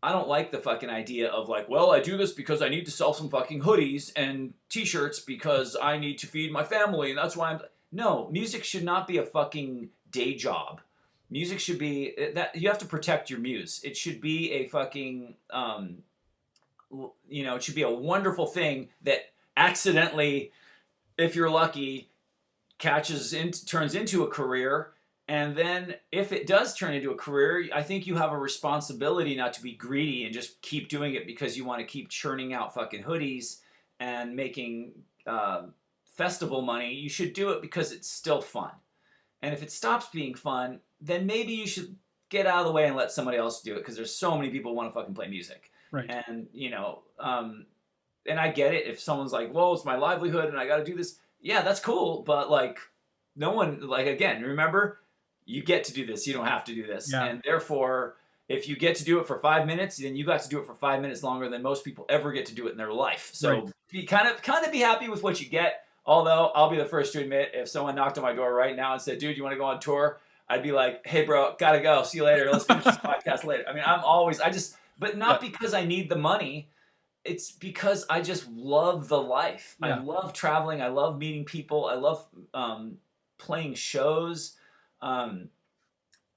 I 0.02 0.12
don't 0.12 0.28
like 0.28 0.52
the 0.52 0.58
fucking 0.58 0.90
idea 0.90 1.28
of 1.28 1.48
like, 1.48 1.68
well, 1.68 1.92
I 1.92 2.00
do 2.00 2.16
this 2.16 2.32
because 2.32 2.62
I 2.62 2.68
need 2.68 2.84
to 2.86 2.90
sell 2.90 3.12
some 3.12 3.28
fucking 3.28 3.62
hoodies 3.62 4.12
and 4.16 4.54
t-shirts 4.68 5.20
because 5.20 5.76
I 5.80 5.98
need 5.98 6.18
to 6.18 6.26
feed 6.26 6.52
my 6.52 6.64
family 6.64 7.10
and 7.10 7.18
that's 7.18 7.36
why 7.36 7.50
I'm. 7.50 7.60
No, 7.92 8.28
music 8.30 8.64
should 8.64 8.84
not 8.84 9.06
be 9.06 9.16
a 9.16 9.22
fucking 9.22 9.90
day 10.10 10.34
job. 10.34 10.80
Music 11.30 11.60
should 11.60 11.78
be 11.78 12.16
eh, 12.18 12.32
that 12.34 12.54
you 12.54 12.68
have 12.68 12.78
to 12.78 12.86
protect 12.86 13.30
your 13.30 13.38
muse. 13.38 13.80
It 13.84 13.96
should 13.96 14.20
be 14.20 14.52
a 14.52 14.66
fucking 14.68 15.34
um, 15.50 15.98
you 17.28 17.44
know, 17.44 17.56
it 17.56 17.62
should 17.62 17.74
be 17.74 17.82
a 17.82 17.90
wonderful 17.90 18.46
thing 18.46 18.88
that 19.02 19.30
accidentally, 19.56 20.52
if 21.18 21.34
you're 21.34 21.50
lucky, 21.50 22.10
catches 22.78 23.32
in, 23.32 23.50
turns 23.50 23.94
into 23.94 24.22
a 24.24 24.28
career. 24.28 24.92
And 25.28 25.56
then 25.56 25.96
if 26.12 26.30
it 26.30 26.46
does 26.46 26.74
turn 26.74 26.94
into 26.94 27.10
a 27.10 27.16
career, 27.16 27.68
I 27.74 27.82
think 27.82 28.06
you 28.06 28.14
have 28.14 28.32
a 28.32 28.38
responsibility 28.38 29.34
not 29.34 29.52
to 29.54 29.62
be 29.62 29.72
greedy 29.72 30.24
and 30.24 30.32
just 30.32 30.62
keep 30.62 30.88
doing 30.88 31.14
it 31.14 31.26
because 31.26 31.56
you 31.56 31.64
want 31.64 31.80
to 31.80 31.86
keep 31.86 32.08
churning 32.08 32.52
out 32.52 32.74
fucking 32.74 33.02
hoodies 33.02 33.58
and 33.98 34.36
making 34.36 34.92
uh, 35.26 35.62
festival 36.04 36.62
money. 36.62 36.94
You 36.94 37.08
should 37.08 37.32
do 37.32 37.50
it 37.50 37.60
because 37.60 37.90
it's 37.90 38.08
still 38.08 38.40
fun. 38.40 38.70
And 39.42 39.52
if 39.52 39.62
it 39.62 39.72
stops 39.72 40.06
being 40.12 40.34
fun, 40.34 40.80
then 41.00 41.26
maybe 41.26 41.52
you 41.52 41.66
should 41.66 41.96
get 42.28 42.46
out 42.46 42.60
of 42.60 42.66
the 42.66 42.72
way 42.72 42.86
and 42.86 42.96
let 42.96 43.10
somebody 43.10 43.36
else 43.36 43.62
do 43.62 43.74
it 43.74 43.78
because 43.78 43.96
there's 43.96 44.14
so 44.14 44.36
many 44.36 44.50
people 44.50 44.70
who 44.70 44.76
want 44.76 44.88
to 44.88 44.98
fucking 44.98 45.14
play 45.14 45.28
music. 45.28 45.70
Right. 45.90 46.10
And 46.28 46.46
you 46.52 46.70
know, 46.70 47.02
um, 47.18 47.66
and 48.26 48.40
I 48.40 48.50
get 48.50 48.74
it 48.74 48.86
if 48.86 49.00
someone's 49.00 49.32
like, 49.32 49.52
"Well, 49.52 49.74
it's 49.74 49.84
my 49.84 49.96
livelihood 49.96 50.48
and 50.48 50.58
I 50.58 50.66
got 50.66 50.78
to 50.78 50.84
do 50.84 50.96
this." 50.96 51.18
Yeah, 51.40 51.62
that's 51.62 51.80
cool, 51.80 52.22
but 52.22 52.50
like, 52.50 52.78
no 53.36 53.52
one 53.52 53.86
like 53.86 54.06
again. 54.06 54.42
Remember, 54.42 55.00
you 55.46 55.62
get 55.62 55.84
to 55.84 55.94
do 55.94 56.04
this. 56.04 56.26
You 56.26 56.34
don't 56.34 56.46
have 56.46 56.64
to 56.64 56.74
do 56.74 56.86
this, 56.86 57.12
yeah. 57.12 57.24
and 57.24 57.42
therefore. 57.44 58.16
If 58.48 58.68
you 58.68 58.76
get 58.76 58.94
to 58.98 59.04
do 59.04 59.18
it 59.18 59.26
for 59.26 59.40
five 59.40 59.66
minutes, 59.66 59.96
then 59.96 60.14
you 60.14 60.24
got 60.24 60.40
to 60.40 60.48
do 60.48 60.60
it 60.60 60.66
for 60.66 60.74
five 60.76 61.02
minutes 61.02 61.24
longer 61.24 61.48
than 61.48 61.62
most 61.62 61.84
people 61.84 62.06
ever 62.08 62.30
get 62.30 62.46
to 62.46 62.54
do 62.54 62.68
it 62.68 62.70
in 62.70 62.76
their 62.76 62.92
life. 62.92 63.30
So 63.32 63.50
right. 63.50 63.72
be 63.90 64.04
kind 64.04 64.28
of 64.28 64.40
kind 64.40 64.64
of 64.64 64.70
be 64.70 64.78
happy 64.78 65.08
with 65.08 65.24
what 65.24 65.40
you 65.40 65.48
get. 65.48 65.80
Although 66.06 66.52
I'll 66.54 66.70
be 66.70 66.76
the 66.76 66.84
first 66.84 67.12
to 67.14 67.20
admit, 67.20 67.50
if 67.54 67.68
someone 67.68 67.96
knocked 67.96 68.16
on 68.18 68.22
my 68.22 68.32
door 68.32 68.54
right 68.54 68.76
now 68.76 68.92
and 68.92 69.02
said, 69.02 69.18
"Dude, 69.18 69.36
you 69.36 69.42
want 69.42 69.54
to 69.54 69.58
go 69.58 69.64
on 69.64 69.80
tour?" 69.80 70.20
I'd 70.48 70.62
be 70.62 70.70
like, 70.70 71.04
"Hey, 71.04 71.24
bro, 71.24 71.56
gotta 71.58 71.80
go. 71.80 72.04
See 72.04 72.18
you 72.18 72.24
later. 72.24 72.48
Let's 72.50 72.64
finish 72.64 72.84
this 72.84 72.96
podcast 73.04 73.44
later." 73.44 73.64
I 73.68 73.74
mean, 73.74 73.82
I'm 73.84 74.04
always, 74.04 74.40
I 74.40 74.50
just, 74.50 74.76
but 74.98 75.16
not 75.16 75.42
yeah. 75.42 75.48
because 75.48 75.74
I 75.74 75.84
need 75.84 76.08
the 76.08 76.16
money. 76.16 76.68
It's 77.24 77.50
because 77.50 78.06
I 78.08 78.20
just 78.20 78.48
love 78.48 79.08
the 79.08 79.20
life. 79.20 79.76
Yeah. 79.82 79.96
I 79.96 79.98
love 79.98 80.32
traveling. 80.32 80.80
I 80.80 80.88
love 80.88 81.18
meeting 81.18 81.44
people. 81.44 81.86
I 81.86 81.94
love 81.94 82.24
um, 82.54 82.98
playing 83.38 83.74
shows. 83.74 84.52
Um, 85.02 85.50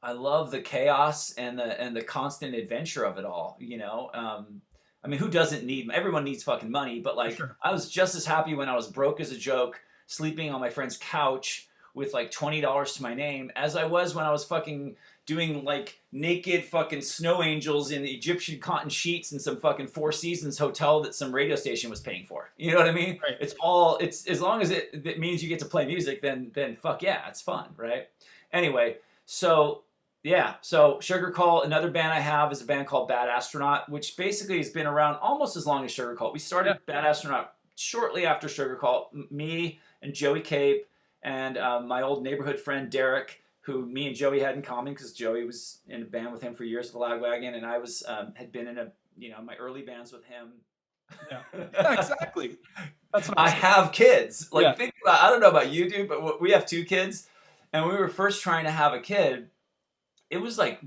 I 0.02 0.14
love 0.14 0.52
the 0.52 0.62
chaos 0.62 1.34
and 1.34 1.60
the 1.60 1.80
and 1.82 1.96
the 1.96 2.02
constant 2.02 2.56
adventure 2.56 3.04
of 3.04 3.18
it 3.18 3.26
all. 3.26 3.58
You 3.60 3.78
know, 3.78 4.10
um, 4.14 4.62
I 5.04 5.08
mean, 5.08 5.20
who 5.20 5.30
doesn't 5.30 5.66
need? 5.66 5.90
Everyone 5.92 6.24
needs 6.24 6.44
fucking 6.44 6.72
money, 6.72 7.00
but 7.00 7.18
like, 7.18 7.38
sure. 7.38 7.58
I 7.62 7.72
was 7.72 7.90
just 7.90 8.16
as 8.16 8.26
happy 8.26 8.54
when 8.54 8.70
I 8.70 8.76
was 8.76 8.88
broke 8.88 9.20
as 9.20 9.32
a 9.32 9.38
joke, 9.38 9.82
sleeping 10.08 10.52
on 10.52 10.62
my 10.62 10.70
friend's 10.70 10.98
couch 10.98 11.68
with 11.94 12.14
like 12.14 12.32
twenty 12.32 12.62
dollars 12.62 12.94
to 12.94 13.04
my 13.04 13.14
name 13.14 13.52
as 13.56 13.76
I 13.76 13.86
was 13.86 14.16
when 14.16 14.26
I 14.26 14.32
was 14.32 14.46
fucking 14.46 14.96
doing 15.26 15.64
like 15.64 16.00
naked 16.12 16.64
fucking 16.64 17.02
snow 17.02 17.44
angels 17.44 17.92
in 17.92 18.02
the 18.02 18.12
Egyptian 18.12 18.60
cotton 18.60 18.90
sheets 18.90 19.32
in 19.32 19.40
some 19.40 19.60
fucking 19.60 19.88
Four 19.88 20.12
Seasons 20.12 20.58
hotel 20.58 21.02
that 21.02 21.14
some 21.14 21.34
radio 21.34 21.56
station 21.56 21.90
was 21.90 22.00
paying 22.00 22.26
for. 22.26 22.52
You 22.58 22.72
know 22.72 22.78
what 22.78 22.88
I 22.88 22.92
mean? 22.92 23.20
Right. 23.22 23.38
It's 23.40 23.56
all 23.60 23.98
it's 23.98 24.28
as 24.28 24.42
long 24.42 24.62
as 24.62 24.72
it, 24.72 24.90
it 24.94 25.20
means 25.20 25.44
you 25.44 25.50
get 25.50 25.60
to 25.60 25.66
play 25.66 25.86
music, 25.86 26.22
then 26.22 26.52
then 26.54 26.76
fuck 26.76 27.02
yeah, 27.02 27.28
it's 27.28 27.42
fun, 27.42 27.70
right? 27.76 28.08
Anyway, 28.52 28.98
so 29.26 29.84
yeah, 30.24 30.56
so 30.62 30.98
Sugarcult, 31.02 31.66
another 31.66 31.90
band 31.90 32.12
I 32.12 32.20
have 32.20 32.52
is 32.52 32.62
a 32.62 32.66
band 32.66 32.88
called 32.88 33.08
Bad 33.08 33.30
Astronaut, 33.30 33.90
which 33.90 34.18
basically 34.18 34.58
has 34.58 34.70
been 34.70 34.88
around 34.88 35.16
almost 35.18 35.56
as 35.56 35.66
long 35.66 35.86
as 35.86 35.92
Sugarcult. 35.92 36.34
We 36.34 36.40
started 36.40 36.72
yeah. 36.88 36.94
Bad 36.94 37.06
Astronaut 37.06 37.54
shortly 37.76 38.26
after 38.26 38.48
Sugarcult. 38.48 39.32
Me 39.32 39.80
and 40.02 40.14
Joey 40.14 40.42
Cape 40.42 40.86
and 41.24 41.58
um, 41.58 41.88
my 41.88 42.02
old 42.02 42.24
neighborhood 42.24 42.60
friend 42.60 42.90
Derrick, 42.90 43.42
who 43.62 43.86
me 43.86 44.08
and 44.08 44.16
Joey 44.16 44.40
had 44.40 44.56
in 44.56 44.62
common 44.62 44.94
because 44.94 45.14
Joey 45.14 45.46
was 45.46 45.80
in 45.88 46.02
a 46.02 46.06
band 46.06 46.32
with 46.32 46.42
him 46.42 46.56
for 46.56 46.64
years 46.64 46.88
with 46.88 46.94
the 46.94 47.00
Lagwagon, 47.00 47.56
and 47.56 47.66
I 47.66 47.78
was 47.78 48.04
um, 48.08 48.34
had 48.36 48.52
been 48.52 48.68
in 48.68 48.78
a 48.78 48.92
you 49.18 49.30
know 49.30 49.42
my 49.42 49.56
early 49.56 49.82
bands 49.82 50.12
with 50.12 50.26
him. 50.26 50.54
Yeah, 51.30 51.42
yeah 51.74 51.94
exactly. 52.00 52.58
That's 53.14 53.28
what 53.28 53.40
I 53.40 53.50
have 53.50 53.92
kids. 53.92 54.50
Like 54.52 54.64
yeah. 54.64 54.74
think 54.76 54.94
about, 55.04 55.22
I 55.22 55.30
don't 55.30 55.40
know 55.40 55.50
about 55.50 55.72
you, 55.72 55.90
dude, 55.90 56.08
but 56.08 56.42
we 56.42 56.52
have 56.52 56.66
two 56.66 56.86
kids, 56.86 57.28
and 57.74 57.86
when 57.86 57.96
we 57.96 58.02
were 58.02 58.08
first 58.08 58.42
trying 58.42 58.66
to 58.66 58.72
have 58.72 58.94
a 58.94 59.00
kid, 59.00 59.50
it 60.30 60.38
was 60.38 60.58
like 60.58 60.82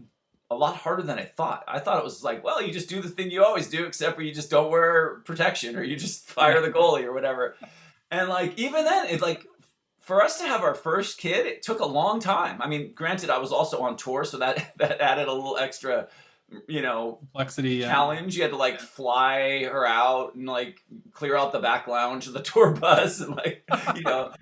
a 0.51 0.55
lot 0.55 0.77
harder 0.77 1.03
than 1.03 1.19
I 1.19 1.25
thought. 1.25 1.65
I 1.67 1.79
thought 1.79 1.99
it 1.99 2.05
was 2.05 2.23
like, 2.23 2.45
well, 2.45 2.63
you 2.63 2.73
just 2.73 2.89
do 2.89 3.01
the 3.01 3.09
thing 3.09 3.31
you 3.31 3.45
always 3.45 3.69
do, 3.69 3.85
except 3.85 4.17
for 4.17 4.23
you 4.23 4.35
just 4.35 4.51
don't 4.51 4.71
wear 4.71 5.21
protection 5.25 5.77
or 5.77 5.83
you 5.83 5.97
just 5.97 6.27
fire 6.29 6.61
the 6.61 6.71
goalie 6.71 7.05
or 7.05 7.13
whatever. 7.13 7.57
And 8.11 8.29
like 8.29 8.59
even 8.59 8.85
then, 8.85 9.07
it 9.07 9.23
like 9.23 9.47
for 10.03 10.23
us 10.23 10.39
to 10.39 10.45
have 10.45 10.63
our 10.63 10.75
first 10.75 11.19
kid, 11.19 11.47
it 11.47 11.63
took 11.63 11.81
a 11.81 11.87
long 11.87 12.21
time. 12.21 12.61
I 12.61 12.69
mean, 12.69 12.93
granted, 12.93 13.31
I 13.31 13.39
was 13.39 13.53
also 13.53 13.81
on 13.81 13.97
tour, 13.97 14.25
so 14.25 14.39
that 14.39 14.75
that 14.79 15.01
added 15.01 15.29
a 15.29 15.33
little 15.33 15.57
extra, 15.57 16.09
you 16.69 16.83
know, 16.83 17.19
complexity 17.21 17.81
challenge. 17.81 18.37
You 18.37 18.43
had 18.43 18.51
to 18.51 18.59
like 18.59 18.81
fly 18.81 19.65
her 19.65 19.87
out 19.87 20.35
and 20.35 20.47
like 20.47 20.81
clear 21.13 21.37
out 21.37 21.53
the 21.53 21.61
back 21.61 21.87
lounge 21.87 22.27
of 22.27 22.35
the 22.35 22.43
tour 22.43 22.73
bus, 22.73 23.21
and 23.21 23.35
like 23.37 23.65
you 23.95 24.03
know, 24.03 24.33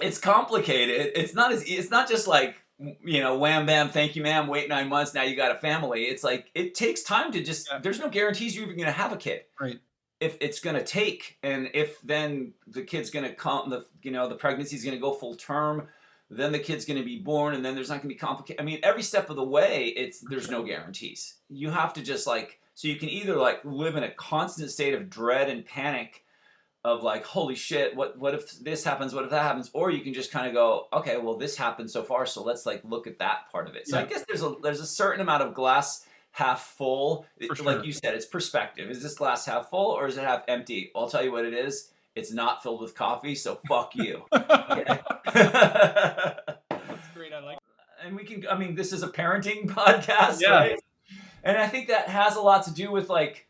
it's 0.00 0.18
complicated. 0.18 1.12
It's 1.14 1.34
not 1.34 1.52
as 1.52 1.62
it's 1.64 1.90
not 1.90 2.08
just 2.08 2.26
like 2.26 2.56
you 2.78 3.20
know, 3.20 3.38
wham 3.38 3.64
bam, 3.64 3.90
thank 3.90 4.16
you, 4.16 4.22
ma'am. 4.22 4.48
Wait 4.48 4.68
nine 4.68 4.88
months, 4.88 5.14
now 5.14 5.22
you 5.22 5.36
got 5.36 5.54
a 5.54 5.58
family. 5.58 6.02
It's 6.04 6.24
like 6.24 6.50
it 6.54 6.74
takes 6.74 7.02
time 7.02 7.30
to 7.32 7.42
just. 7.42 7.68
Yeah. 7.70 7.78
There's 7.78 8.00
no 8.00 8.08
guarantees 8.08 8.56
you're 8.56 8.64
even 8.64 8.76
going 8.76 8.86
to 8.86 8.92
have 8.92 9.12
a 9.12 9.16
kid. 9.16 9.42
Right 9.60 9.80
if 10.22 10.36
it's 10.40 10.60
going 10.60 10.76
to 10.76 10.84
take 10.84 11.36
and 11.42 11.68
if 11.74 12.00
then 12.02 12.52
the 12.68 12.82
kid's 12.82 13.10
going 13.10 13.24
to 13.24 13.34
come 13.34 13.68
the 13.70 13.84
you 14.02 14.12
know 14.12 14.28
the 14.28 14.36
pregnancy's 14.36 14.84
going 14.84 14.94
to 14.94 15.00
go 15.00 15.12
full 15.12 15.34
term 15.34 15.88
then 16.30 16.52
the 16.52 16.60
kid's 16.60 16.84
going 16.84 16.98
to 16.98 17.04
be 17.04 17.18
born 17.18 17.54
and 17.54 17.64
then 17.64 17.74
there's 17.74 17.88
not 17.88 17.96
going 17.96 18.02
to 18.02 18.08
be 18.08 18.14
complicated 18.14 18.60
i 18.60 18.64
mean 18.64 18.78
every 18.84 19.02
step 19.02 19.28
of 19.30 19.36
the 19.36 19.42
way 19.42 19.86
it's 19.96 20.20
there's 20.20 20.48
no 20.48 20.62
guarantees 20.62 21.38
you 21.48 21.70
have 21.70 21.92
to 21.92 22.02
just 22.02 22.24
like 22.24 22.60
so 22.74 22.86
you 22.86 22.96
can 22.96 23.08
either 23.08 23.34
like 23.34 23.60
live 23.64 23.96
in 23.96 24.04
a 24.04 24.10
constant 24.12 24.70
state 24.70 24.94
of 24.94 25.10
dread 25.10 25.50
and 25.50 25.66
panic 25.66 26.21
of 26.84 27.02
like 27.04 27.24
holy 27.24 27.54
shit 27.54 27.94
what 27.94 28.18
what 28.18 28.34
if 28.34 28.58
this 28.58 28.82
happens 28.82 29.14
what 29.14 29.22
if 29.24 29.30
that 29.30 29.42
happens? 29.42 29.70
Or 29.72 29.90
you 29.90 30.00
can 30.00 30.12
just 30.14 30.32
kind 30.32 30.46
of 30.48 30.52
go 30.52 30.88
okay 30.92 31.16
well 31.16 31.36
this 31.36 31.56
happened 31.56 31.90
so 31.90 32.02
far 32.02 32.26
so 32.26 32.42
let's 32.42 32.66
like 32.66 32.80
look 32.84 33.06
at 33.06 33.18
that 33.20 33.50
part 33.52 33.68
of 33.68 33.76
it. 33.76 33.86
So 33.88 33.98
i 33.98 34.04
guess 34.04 34.24
there's 34.26 34.42
a 34.42 34.54
there's 34.62 34.80
a 34.80 34.86
certain 34.86 35.20
amount 35.20 35.42
of 35.42 35.54
glass 35.54 36.04
half 36.32 36.60
full. 36.76 37.24
For 37.54 37.62
like 37.62 37.84
you 37.84 37.92
said 37.92 38.14
it's 38.14 38.26
perspective. 38.26 38.90
Is 38.90 39.02
this 39.02 39.14
glass 39.14 39.46
half 39.46 39.70
full 39.70 39.90
or 39.92 40.06
is 40.08 40.16
it 40.16 40.24
half 40.24 40.42
empty? 40.48 40.90
I'll 40.96 41.08
tell 41.08 41.22
you 41.22 41.30
what 41.30 41.44
it 41.44 41.54
is. 41.54 41.90
It's 42.16 42.32
not 42.32 42.62
filled 42.62 42.80
with 42.80 42.94
coffee 42.94 43.34
so 43.36 43.60
fuck 43.68 43.94
you. 43.94 44.24
That's 44.32 44.48
great. 47.14 47.32
I 47.32 47.38
like. 47.44 47.58
and 48.04 48.16
we 48.16 48.24
can 48.24 48.44
i 48.50 48.56
mean 48.58 48.74
this 48.74 48.92
is 48.92 49.02
a 49.02 49.08
parenting 49.08 49.66
podcast 49.68 50.40
Yeah. 50.40 50.50
right? 50.58 50.80
And 51.44 51.56
i 51.58 51.68
think 51.68 51.88
that 51.88 52.08
has 52.08 52.36
a 52.36 52.40
lot 52.40 52.64
to 52.64 52.72
do 52.74 52.90
with 52.90 53.08
like 53.08 53.46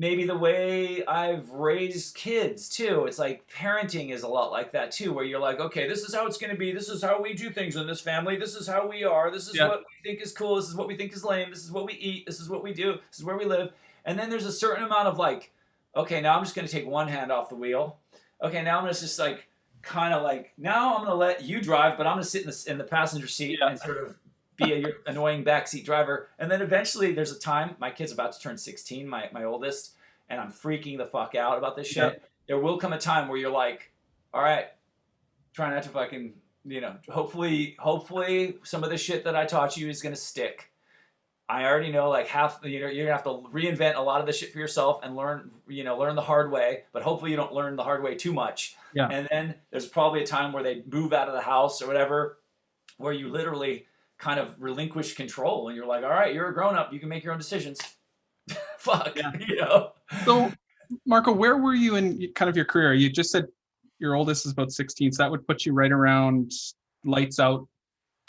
maybe 0.00 0.24
the 0.24 0.36
way 0.36 1.04
i've 1.04 1.48
raised 1.50 2.14
kids 2.14 2.68
too. 2.70 3.04
It's 3.06 3.18
like 3.18 3.46
parenting 3.54 4.12
is 4.12 4.22
a 4.22 4.28
lot 4.28 4.50
like 4.50 4.72
that 4.72 4.90
too 4.90 5.12
where 5.12 5.24
you're 5.26 5.38
like 5.48 5.60
okay 5.60 5.86
this 5.86 6.02
is 6.04 6.14
how 6.14 6.26
it's 6.26 6.38
going 6.38 6.50
to 6.52 6.56
be. 6.56 6.72
This 6.72 6.88
is 6.88 7.02
how 7.02 7.20
we 7.20 7.34
do 7.34 7.50
things 7.50 7.76
in 7.76 7.86
this 7.86 8.00
family. 8.00 8.36
This 8.36 8.54
is 8.54 8.66
how 8.66 8.88
we 8.88 9.04
are. 9.04 9.30
This 9.30 9.46
is 9.48 9.56
Yeah. 9.56 9.68
what 9.68 9.80
we 9.80 10.10
think 10.10 10.22
is 10.24 10.32
cool. 10.32 10.56
This 10.56 10.68
is 10.68 10.74
what 10.74 10.88
we 10.88 10.96
think 10.96 11.12
is 11.12 11.22
lame. 11.22 11.50
This 11.50 11.62
is 11.64 11.70
what 11.70 11.84
we 11.86 11.92
eat. 11.94 12.24
This 12.26 12.40
is 12.40 12.48
what 12.48 12.62
we 12.64 12.72
do. 12.72 12.92
This 13.10 13.18
is 13.18 13.24
where 13.24 13.36
we 13.36 13.44
live. 13.44 13.72
And 14.06 14.18
then 14.18 14.30
there's 14.30 14.46
a 14.46 14.52
certain 14.52 14.84
amount 14.84 15.06
of 15.08 15.18
like 15.18 15.52
okay 15.94 16.20
now 16.20 16.36
i'm 16.36 16.44
just 16.44 16.54
going 16.54 16.66
to 16.66 16.72
take 16.72 16.86
one 16.86 17.08
hand 17.08 17.30
off 17.30 17.48
the 17.50 17.56
wheel. 17.56 17.98
Okay 18.42 18.62
now 18.62 18.78
i'm 18.78 18.84
going 18.84 18.94
to 18.94 19.00
just 19.00 19.18
like 19.18 19.46
kind 19.82 20.14
of 20.14 20.22
like 20.22 20.52
now 20.58 20.94
I'm 20.96 21.04
gonna 21.04 21.14
let 21.14 21.42
you 21.42 21.60
drive, 21.60 21.96
but 21.98 22.06
I'm 22.06 22.12
gonna 22.14 22.24
sit 22.24 22.42
in 22.42 22.48
the 22.50 22.64
in 22.68 22.78
the 22.78 22.84
passenger 22.84 23.26
seat 23.26 23.58
Yeah. 23.60 23.68
and 23.70 23.78
sort 23.78 23.96
of 23.98 24.16
be 24.60 24.72
a 24.72 24.78
your 24.78 24.92
annoying 25.06 25.44
backseat 25.44 25.84
driver. 25.84 26.28
And 26.38 26.50
then 26.50 26.62
eventually, 26.62 27.12
there's 27.12 27.32
a 27.32 27.38
time 27.38 27.76
my 27.78 27.90
kid's 27.90 28.12
about 28.12 28.32
to 28.32 28.40
turn 28.40 28.56
16, 28.58 29.08
my 29.08 29.28
my 29.32 29.44
oldest, 29.44 29.94
and 30.28 30.40
I'm 30.40 30.52
freaking 30.52 30.98
the 30.98 31.06
fuck 31.06 31.34
out 31.34 31.58
about 31.58 31.76
this 31.76 31.86
shit. 31.86 32.22
There 32.46 32.58
will 32.58 32.78
come 32.78 32.92
a 32.92 32.98
time 32.98 33.28
where 33.28 33.38
you're 33.38 33.50
like, 33.50 33.92
all 34.32 34.42
right, 34.42 34.66
try 35.52 35.70
not 35.70 35.82
to 35.84 35.88
fucking 35.88 36.34
you 36.64 36.80
know. 36.80 36.96
Hopefully, 37.08 37.76
hopefully 37.78 38.58
some 38.62 38.84
of 38.84 38.90
the 38.90 38.98
shit 38.98 39.24
that 39.24 39.36
I 39.36 39.46
taught 39.46 39.76
you 39.76 39.88
is 39.88 40.02
gonna 40.02 40.16
stick. 40.16 40.70
I 41.48 41.64
already 41.64 41.90
know 41.90 42.08
like 42.08 42.28
half 42.28 42.60
you 42.62 42.80
know 42.80 42.86
you're 42.86 43.06
gonna 43.06 43.16
have 43.16 43.24
to 43.24 43.42
reinvent 43.52 43.96
a 43.96 44.00
lot 44.00 44.20
of 44.20 44.26
the 44.26 44.32
shit 44.32 44.52
for 44.52 44.58
yourself 44.58 45.00
and 45.02 45.16
learn 45.16 45.50
you 45.66 45.82
know 45.82 45.98
learn 45.98 46.14
the 46.14 46.22
hard 46.22 46.52
way, 46.52 46.84
but 46.92 47.02
hopefully 47.02 47.32
you 47.32 47.36
don't 47.36 47.52
learn 47.52 47.76
the 47.76 47.82
hard 47.82 48.02
way 48.02 48.14
too 48.14 48.32
much. 48.32 48.76
Yeah. 48.94 49.08
And 49.10 49.26
then 49.30 49.54
there's 49.70 49.86
probably 49.86 50.22
a 50.22 50.26
time 50.26 50.52
where 50.52 50.62
they 50.62 50.82
move 50.90 51.12
out 51.12 51.28
of 51.28 51.34
the 51.34 51.40
house 51.40 51.82
or 51.82 51.86
whatever, 51.86 52.38
where 52.98 53.12
you 53.12 53.28
literally 53.28 53.86
kind 54.20 54.38
of 54.38 54.54
relinquish 54.60 55.14
control 55.14 55.68
and 55.68 55.76
you're 55.76 55.86
like, 55.86 56.04
all 56.04 56.10
right, 56.10 56.34
you're 56.34 56.48
a 56.48 56.54
grown 56.54 56.76
up, 56.76 56.92
you 56.92 57.00
can 57.00 57.08
make 57.08 57.24
your 57.24 57.32
own 57.32 57.38
decisions. 57.38 57.80
Fuck, 58.78 59.16
Yeah. 59.16 59.32
you 59.48 59.56
know. 59.56 59.92
So, 60.24 60.52
Marko, 61.06 61.32
where 61.32 61.56
were 61.56 61.74
you 61.74 61.96
in 61.96 62.30
kind 62.34 62.48
of 62.48 62.54
your 62.54 62.66
career? 62.66 62.92
You 62.92 63.10
just 63.10 63.30
said 63.30 63.46
your 63.98 64.14
oldest 64.14 64.44
is 64.44 64.52
about 64.52 64.72
16, 64.72 65.12
so 65.12 65.22
that 65.22 65.30
would 65.30 65.46
put 65.46 65.64
you 65.64 65.72
right 65.72 65.90
around 65.90 66.52
lights 67.04 67.40
out, 67.40 67.66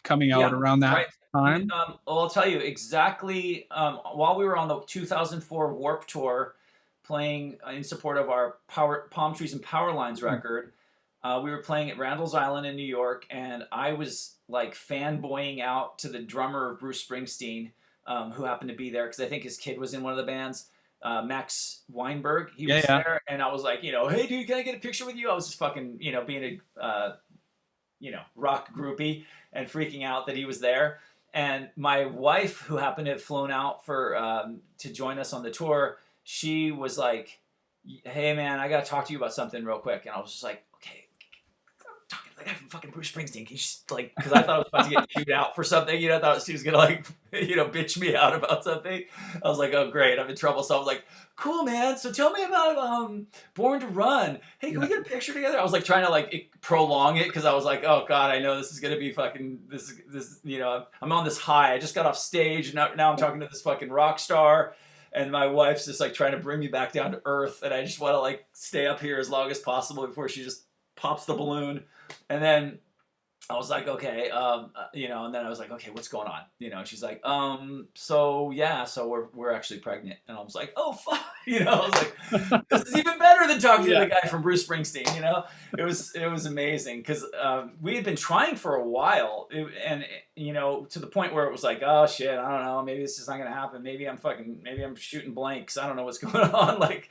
coming 0.04 0.32
out 0.32 0.52
Yeah, 0.52 0.52
around 0.52 0.80
that 0.80 0.94
right. 0.94 1.08
time. 1.36 1.70
Um, 1.72 1.98
well, 2.08 2.20
I'll 2.20 2.30
tell 2.30 2.48
you 2.48 2.60
exactly. 2.60 3.68
Um, 3.72 4.00
while 4.14 4.38
we 4.38 4.46
were 4.46 4.56
on 4.58 4.70
the 4.70 4.80
2004 4.88 5.74
Warp 5.74 6.08
Tour, 6.08 6.56
playing 7.04 7.58
in 7.74 7.84
support 7.84 8.18
of 8.18 8.30
our 8.30 8.58
Power 8.70 9.08
Palm 9.12 9.36
Trees 9.36 9.52
and 9.54 9.62
Power 9.62 9.92
Lines 9.92 10.20
Hmm. 10.22 10.28
record, 10.28 10.74
uh, 11.24 11.40
we 11.44 11.51
were 11.51 11.62
playing 11.62 11.90
at 11.92 11.98
Randall's 11.98 12.34
Island 12.34 12.66
in 12.66 12.75
New 12.75 12.86
York, 12.86 13.25
and 13.30 13.63
I 13.72 13.94
was 13.94 14.36
like 14.48 14.74
fanboying 14.74 15.62
out 15.62 16.00
to 16.00 16.10
the 16.10 16.20
drummer 16.20 16.72
of 16.72 16.80
Bruce 16.80 17.06
Springsteen, 17.06 17.72
um, 18.08 18.32
who 18.32 18.44
happened 18.44 18.70
to 18.72 18.75
be 18.75 18.90
there 18.90 19.06
because 19.06 19.20
I 19.20 19.28
think 19.28 19.44
his 19.44 19.58
kid 19.58 19.80
was 19.80 19.94
in 19.94 20.01
one 20.04 20.13
of 20.13 20.18
the 20.18 20.24
bands. 20.32 20.68
Uh, 21.04 21.24
Max 21.24 21.82
Weinberg, 21.90 22.51
he 22.56 22.66
Yeah, 22.66 22.75
was 22.75 22.84
yeah. 22.84 23.04
there, 23.04 23.22
and 23.28 23.42
I 23.42 23.51
was 23.51 23.63
like, 23.63 23.84
you 23.84 23.92
know, 23.92 24.08
hey 24.08 24.28
dude, 24.28 24.46
can 24.48 24.58
I 24.58 24.62
get 24.62 24.75
a 24.75 24.80
picture 24.80 25.06
with 25.06 25.16
you? 25.16 25.30
I 25.30 25.34
was 25.34 25.48
just 25.48 25.58
fucking, 25.58 25.98
you 26.00 26.12
know, 26.12 26.24
being 26.24 26.60
a, 26.78 26.82
uh, 26.82 27.16
you 28.00 28.12
know, 28.12 28.22
rock 28.36 28.74
groupie 28.75 29.25
and 29.54 29.68
freaking 29.68 30.04
out 30.04 30.28
that 30.28 30.36
he 30.36 30.46
was 30.46 30.60
there. 30.60 31.00
And 31.34 31.70
my 31.75 32.06
wife, 32.06 32.62
who 32.62 32.78
happened 32.78 33.06
to 33.06 33.13
have 33.13 33.22
flown 33.24 33.51
out 33.51 33.86
for 33.86 34.18
um, 34.18 34.62
to 34.80 34.92
join 34.92 35.18
us 35.18 35.34
on 35.34 35.44
the 35.44 35.50
tour, 35.51 35.98
she 36.24 36.72
was 36.72 36.98
like, 36.98 37.40
"Hey 38.04 38.34
man, 38.36 38.60
I 38.60 38.68
gotta 38.68 38.86
talk 38.86 39.06
to 39.06 39.13
you 39.13 39.18
about 39.18 39.34
something 39.34 39.63
real 39.63 39.80
quick." 39.80 40.06
And 40.06 40.13
I 40.13 40.20
was 40.20 40.32
just 40.32 40.44
like, 40.44 40.63
"Okay." 40.75 41.06
I'm 41.88 41.94
Talking 42.10 42.31
to 42.31 42.31
the 42.44 42.50
guy 42.50 42.56
from 42.56 42.68
fucking 42.68 42.92
Bruce 42.92 43.12
Springsteen. 43.12 43.48
He's 43.48 43.84
like, 43.90 44.14
because 44.16 44.32
I 44.34 44.42
thought 44.42 44.50
I 44.50 44.58
was 44.58 44.68
about 44.68 44.84
to 44.86 44.90
get 44.90 45.10
chewed 45.10 45.32
out 45.32 45.56
for 45.56 45.64
something. 45.64 46.00
You 46.00 46.10
know, 46.10 46.18
I 46.18 46.20
thought 46.20 46.42
she 46.44 46.54
was 46.54 46.64
gonna 46.64 46.78
like, 46.78 47.06
you 47.34 47.56
know, 47.56 47.68
bitch 47.68 47.98
me 47.98 48.16
out 48.16 48.36
about 48.36 48.64
something. 48.64 49.04
I 49.44 49.48
was 49.48 49.58
like, 49.58 49.74
oh 49.74 49.90
great, 49.92 50.20
I'm 50.20 50.30
in 50.30 50.36
trouble. 50.36 50.64
So 50.64 50.76
I 50.76 50.78
was 50.78 50.88
like, 50.88 51.06
cool 51.36 51.64
man. 51.64 51.98
So 51.98 52.12
tell 52.12 52.32
me 52.32 52.44
about 52.44 52.78
um, 52.78 53.28
Born 53.54 53.80
to 53.82 53.88
Run. 53.88 54.40
Hey, 54.60 54.72
can 54.72 54.82
we 54.82 54.88
get 54.88 55.02
a 55.02 55.04
picture 55.04 55.34
together? 55.34 55.60
I 55.60 55.64
was 55.64 55.72
like 55.72 55.86
trying 55.86 56.06
to 56.06 56.12
like 56.12 56.52
prolong 56.62 57.18
it 57.18 57.28
because 57.28 57.46
I 57.46 57.54
was 57.54 57.66
like, 57.66 57.84
oh 57.84 58.06
god, 58.08 58.32
I 58.32 58.40
know 58.40 58.58
this 58.58 58.72
is 58.72 58.80
gonna 58.80 59.00
be 59.00 59.12
fucking 59.12 59.60
this 59.68 59.94
this 60.08 60.40
you 60.44 60.60
know 60.60 60.86
I'm 61.02 61.12
on 61.12 61.26
this 61.26 61.38
high. 61.38 61.74
I 61.74 61.80
just 61.80 61.96
got 61.96 62.06
off 62.06 62.18
stage 62.18 62.68
and 62.68 62.76
now, 62.76 62.94
now 62.96 63.12
I'm 63.12 63.18
talking 63.18 63.40
to 63.42 63.48
this 63.48 63.62
fucking 63.62 63.90
rock 63.90 64.20
star. 64.20 64.76
And 65.14 65.30
my 65.30 65.48
wife's 65.48 65.86
just 65.86 66.00
like 66.00 66.14
trying 66.14 66.32
to 66.32 66.38
bring 66.38 66.62
me 66.62 66.70
back 66.70 66.94
down 66.94 67.12
to 67.12 67.22
earth, 67.26 67.64
and 67.64 67.74
I 67.74 67.84
just 67.84 68.00
want 68.00 68.14
to 68.14 68.20
like 68.22 68.46
stay 68.54 68.88
up 68.88 69.02
here 69.02 69.18
as 69.18 69.30
long 69.30 69.52
as 69.52 69.60
possible 69.60 70.08
before 70.08 70.30
she 70.30 70.42
just 70.42 70.64
pops 71.01 71.25
the 71.25 71.34
balloon. 71.34 71.84
And 72.29 72.41
then 72.43 72.79
I 73.50 73.55
was 73.55 73.70
like, 73.70 73.88
okay, 73.88 74.29
um, 74.29 74.72
uh, 74.75 74.86
you 74.93 75.10
know, 75.10 75.25
and 75.25 75.34
then 75.36 75.46
I 75.46 75.50
was 75.50 75.60
like, 75.60 75.72
okay, 75.72 75.89
what's 75.91 76.08
going 76.08 76.27
on? 76.27 76.41
You 76.60 76.70
know, 76.70 76.84
she's 76.86 77.01
like, 77.03 77.25
um, 77.25 77.88
so 77.96 78.51
yeah, 78.51 78.86
so 78.86 79.08
we're 79.08 79.25
we're 79.34 79.51
actually 79.51 79.79
pregnant, 79.79 80.20
and 80.27 80.38
I 80.38 80.41
was 80.41 80.55
like, 80.55 80.72
oh 80.77 80.93
fuck, 81.05 81.20
you 81.46 81.62
know, 81.62 81.72
I 81.72 81.89
was 81.89 82.50
like, 82.51 82.67
this 82.70 82.81
is 82.84 82.98
even 82.98 83.17
better 83.17 83.48
than 83.48 83.60
talking 83.60 83.88
Yeah. 83.91 84.00
to 84.00 84.05
the 84.05 84.12
guy 84.12 84.29
from 84.29 84.41
Bruce 84.41 84.65
Springsteen, 84.65 85.13
you 85.15 85.22
know, 85.22 85.43
it 85.77 85.84
was 85.84 86.13
it 86.15 86.27
was 86.27 86.46
amazing 86.46 87.00
because 87.00 87.25
um, 87.41 87.74
we 87.81 87.96
had 87.96 88.05
been 88.05 88.15
trying 88.15 88.55
for 88.55 88.75
a 88.75 88.88
while, 88.88 89.50
and 89.86 90.05
you 90.36 90.53
know, 90.53 90.86
to 90.91 91.00
the 91.00 91.08
point 91.08 91.34
where 91.34 91.46
it 91.46 91.51
was 91.51 91.63
like, 91.63 91.81
oh 91.86 92.05
shit, 92.08 92.38
I 92.38 92.50
don't 92.51 92.63
know, 92.65 92.84
maybe 92.84 93.01
this 93.01 93.20
is 93.20 93.27
not 93.27 93.38
gonna 93.38 93.51
happen, 93.51 93.81
maybe 93.84 94.08
I'm 94.08 94.17
fucking, 94.17 94.62
maybe 94.63 94.84
I'm 94.84 94.96
shooting 94.96 95.34
blanks, 95.34 95.77
I 95.77 95.88
don't 95.88 95.96
know 95.98 96.05
what's 96.05 96.20
going 96.25 96.36
on, 96.51 96.79
like. 96.79 97.10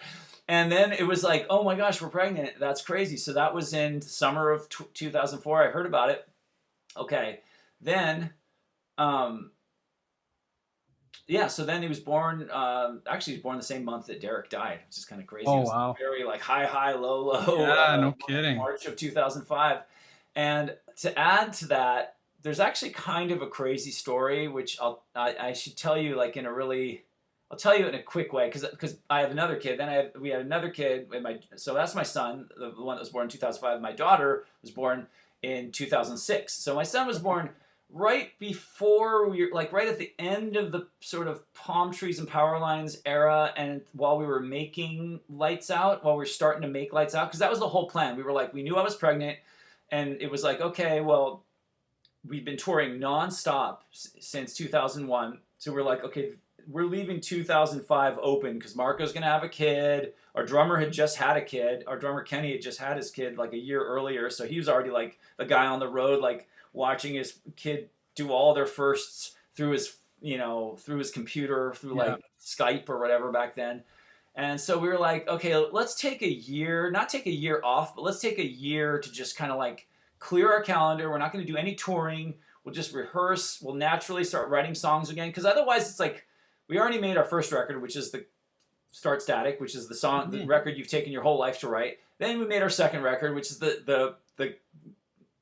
And 0.50 0.72
then 0.72 0.92
it 0.92 1.06
was 1.06 1.22
like, 1.22 1.46
oh 1.48 1.62
my 1.62 1.76
gosh, 1.76 2.02
we're 2.02 2.08
pregnant. 2.08 2.58
That's 2.58 2.82
crazy. 2.82 3.16
So 3.16 3.34
that 3.34 3.54
was 3.54 3.72
in 3.72 4.02
summer 4.02 4.50
of 4.50 4.68
t- 4.68 4.84
2004. 4.94 5.62
I 5.62 5.70
heard 5.70 5.86
about 5.86 6.10
it. 6.10 6.28
Okay. 6.96 7.38
Then, 7.80 8.30
um, 8.98 9.52
yeah, 11.28 11.46
so 11.46 11.64
then 11.64 11.82
he 11.82 11.88
was 11.88 12.00
born, 12.00 12.50
um, 12.50 13.02
actually, 13.06 13.34
he 13.34 13.36
was 13.36 13.44
born 13.44 13.58
the 13.58 13.62
same 13.62 13.84
month 13.84 14.06
that 14.06 14.20
Derrick 14.20 14.50
died, 14.50 14.80
which 14.88 14.98
is 14.98 15.04
kind 15.04 15.20
of 15.20 15.28
crazy. 15.28 15.46
Oh, 15.46 15.60
wow. 15.60 15.94
Very 15.96 16.24
like 16.24 16.40
high, 16.40 16.66
high, 16.66 16.94
low, 16.94 17.26
low. 17.26 17.60
Yeah, 17.60 17.84
uh, 17.84 17.96
no 17.98 18.16
kidding. 18.26 18.56
March 18.56 18.86
of 18.86 18.96
2005. 18.96 19.82
And 20.34 20.74
to 21.02 21.16
add 21.16 21.52
to 21.54 21.66
that, 21.66 22.16
there's 22.42 22.58
actually 22.58 22.90
kind 22.90 23.30
of 23.30 23.40
a 23.40 23.46
crazy 23.46 23.92
story, 23.92 24.48
which 24.48 24.80
I'll, 24.80 25.04
I, 25.14 25.36
I 25.40 25.52
should 25.52 25.76
tell 25.76 25.96
you 25.96 26.16
like 26.16 26.36
in 26.36 26.44
a 26.44 26.52
really, 26.52 27.04
I'll 27.50 27.58
tell 27.58 27.76
you 27.76 27.86
in 27.88 27.94
a 27.94 28.02
quick 28.02 28.32
way 28.32 28.46
because 28.46 28.64
because 28.64 28.96
I 29.08 29.20
have 29.20 29.30
another 29.32 29.56
kid. 29.56 29.78
Then 29.78 29.88
I 29.88 30.08
we 30.18 30.28
had 30.28 30.40
another 30.40 30.70
kid. 30.70 31.08
And 31.12 31.22
my 31.22 31.38
so 31.56 31.74
that's 31.74 31.94
my 31.94 32.04
son, 32.04 32.48
the 32.56 32.70
one 32.70 32.96
that 32.96 33.00
was 33.00 33.08
born 33.08 33.24
in 33.24 33.30
2005. 33.30 33.80
My 33.80 33.92
daughter 33.92 34.46
was 34.62 34.70
born 34.70 35.06
in 35.42 35.72
2006. 35.72 36.52
So 36.52 36.74
my 36.74 36.84
son 36.84 37.06
was 37.06 37.18
born 37.18 37.50
right 37.92 38.38
before 38.38 39.28
we 39.28 39.44
were 39.44 39.50
like 39.52 39.72
right 39.72 39.88
at 39.88 39.98
the 39.98 40.12
end 40.18 40.56
of 40.56 40.70
the 40.70 40.86
sort 41.00 41.26
of 41.26 41.52
palm 41.54 41.92
trees 41.92 42.18
and 42.20 42.28
power 42.28 42.58
lines 42.58 42.98
era 43.04 43.52
and 43.56 43.80
while 43.92 44.16
we 44.16 44.24
were 44.24 44.40
making 44.40 45.18
lights 45.28 45.70
out 45.70 46.04
while 46.04 46.14
we 46.14 46.18
were 46.18 46.26
starting 46.26 46.62
to 46.62 46.68
make 46.68 46.92
lights 46.92 47.14
out 47.14 47.26
because 47.26 47.40
that 47.40 47.50
was 47.50 47.58
the 47.58 47.68
whole 47.68 47.88
plan 47.88 48.16
we 48.16 48.22
were 48.22 48.32
like 48.32 48.54
we 48.54 48.62
knew 48.62 48.76
i 48.76 48.82
was 48.82 48.94
pregnant 48.94 49.36
and 49.90 50.18
it 50.20 50.30
was 50.30 50.44
like 50.44 50.60
okay 50.60 51.00
well 51.00 51.42
we've 52.24 52.44
been 52.44 52.56
touring 52.56 53.00
nonstop 53.00 53.78
since 53.90 54.54
2001 54.54 55.38
so 55.58 55.72
we're 55.72 55.82
like 55.82 56.04
okay 56.04 56.30
we're 56.68 56.84
leaving 56.84 57.20
2005 57.20 58.18
open 58.22 58.58
because 58.58 58.74
marko's 58.74 59.12
going 59.12 59.22
to 59.22 59.28
have 59.28 59.42
a 59.42 59.48
kid. 59.48 60.12
Our 60.34 60.44
drummer 60.44 60.76
had 60.78 60.92
just 60.92 61.16
had 61.16 61.36
a 61.36 61.42
kid. 61.42 61.84
Our 61.86 61.98
drummer 61.98 62.22
kenny 62.22 62.52
had 62.52 62.62
just 62.62 62.78
had 62.78 62.96
his 62.96 63.10
kid 63.10 63.36
like 63.38 63.52
a 63.52 63.58
year 63.58 63.84
earlier. 63.84 64.30
So 64.30 64.46
he 64.46 64.58
was 64.58 64.68
already 64.68 64.90
like 64.90 65.18
the 65.36 65.44
guy 65.44 65.66
on 65.66 65.78
the 65.80 65.88
road 65.88 66.20
like 66.20 66.48
watching 66.72 67.14
his 67.14 67.38
kid 67.56 67.90
do 68.14 68.30
all 68.30 68.54
their 68.54 68.66
firsts 68.66 69.34
through 69.54 69.70
his 69.70 69.96
you 70.20 70.38
know 70.38 70.76
through 70.80 70.98
his 70.98 71.10
computer 71.10 71.72
through 71.74 71.96
Yeah. 71.96 72.12
like 72.14 72.22
skype 72.40 72.88
or 72.88 72.98
whatever 72.98 73.30
back 73.32 73.54
then. 73.56 73.82
And 74.34 74.60
so 74.60 74.78
we 74.78 74.88
were 74.88 74.98
like 74.98 75.26
okay 75.28 75.56
let's 75.56 75.94
take 76.00 76.22
a 76.22 76.30
year 76.30 76.90
not 76.90 77.08
take 77.08 77.26
a 77.26 77.30
year 77.32 77.60
off 77.64 77.94
but 77.94 78.02
let's 78.02 78.20
take 78.20 78.38
a 78.38 78.46
year 78.46 78.98
to 78.98 79.10
just 79.12 79.36
kind 79.36 79.50
of 79.50 79.58
like 79.58 79.88
clear 80.18 80.52
our 80.52 80.62
calendar. 80.62 81.10
We're 81.10 81.18
not 81.18 81.32
going 81.32 81.44
to 81.44 81.50
do 81.52 81.58
any 81.58 81.74
touring. 81.74 82.34
We'll 82.62 82.74
just 82.74 82.92
rehearse. 82.92 83.60
We'll 83.62 83.74
naturally 83.74 84.22
start 84.22 84.50
writing 84.50 84.74
songs 84.74 85.08
again. 85.08 85.28
Because 85.30 85.46
otherwise 85.46 85.88
it's 85.88 85.98
like 85.98 86.26
we 86.70 86.78
already 86.78 87.00
made 87.00 87.16
our 87.16 87.24
first 87.24 87.52
record 87.52 87.82
which 87.82 87.96
is 87.96 88.10
the 88.12 88.24
start 88.90 89.20
static 89.20 89.60
which 89.60 89.74
is 89.74 89.88
the 89.88 89.94
song 89.94 90.30
the 90.30 90.38
Mhm. 90.38 90.48
record 90.48 90.76
you've 90.78 90.88
taken 90.88 91.12
your 91.12 91.22
whole 91.22 91.38
life 91.38 91.58
to 91.60 91.68
write 91.68 91.98
then 92.18 92.38
we 92.38 92.46
made 92.46 92.62
our 92.62 92.70
second 92.70 93.02
record 93.02 93.34
which 93.34 93.50
is 93.50 93.58
the 93.58 93.82
the 93.84 94.16
the 94.36 94.56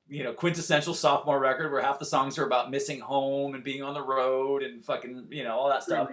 you 0.09 0.25
know 0.25 0.33
quintessential 0.33 0.95
sophomore 0.95 1.39
record 1.39 1.71
where 1.71 1.83
half 1.83 1.99
the 1.99 2.05
songs 2.07 2.39
are 2.39 2.47
about 2.47 2.71
missing 2.71 2.99
home 3.01 3.55
and 3.55 3.63
being 3.63 3.83
on 3.83 3.95
the 3.95 4.03
road 4.03 4.63
and 4.63 4.85
fucking 4.85 5.29
you 5.31 5.45
know 5.45 5.57
all 5.57 5.69
that 5.69 5.83
stuff 5.83 6.09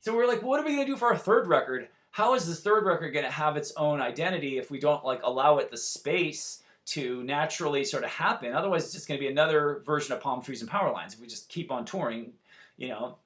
so 0.00 0.12
we 0.12 0.18
we're 0.18 0.26
like 0.26 0.42
what 0.42 0.60
are 0.60 0.64
we 0.64 0.74
going 0.74 0.84
to 0.86 0.92
do 0.92 0.96
for 0.96 1.08
our 1.08 1.16
third 1.16 1.46
record 1.46 1.88
how 2.10 2.34
is 2.34 2.46
this 2.46 2.60
third 2.60 2.84
record 2.84 3.10
going 3.12 3.24
to 3.24 3.30
have 3.30 3.56
its 3.56 3.72
own 3.76 4.00
identity 4.00 4.58
if 4.58 4.70
we 4.70 4.80
don't 4.80 5.04
like 5.04 5.20
allow 5.22 5.58
it 5.58 5.70
the 5.70 5.76
space 5.76 6.62
to 6.86 7.22
naturally 7.24 7.84
sort 7.84 8.04
of 8.04 8.10
happen? 8.10 8.54
Otherwise, 8.54 8.84
it's 8.84 8.92
just 8.94 9.08
going 9.08 9.18
to 9.18 9.22
be 9.22 9.30
another 9.30 9.82
version 9.84 10.14
of 10.14 10.20
Palm 10.20 10.40
Trees 10.40 10.62
and 10.62 10.70
Power 10.70 10.90
Lines 10.92 11.12
if 11.14 11.20
we 11.20 11.26
just 11.26 11.48
keep 11.50 11.70
on 11.72 11.84
touring, 11.84 12.32
you 12.78 12.88
know. 12.88 13.18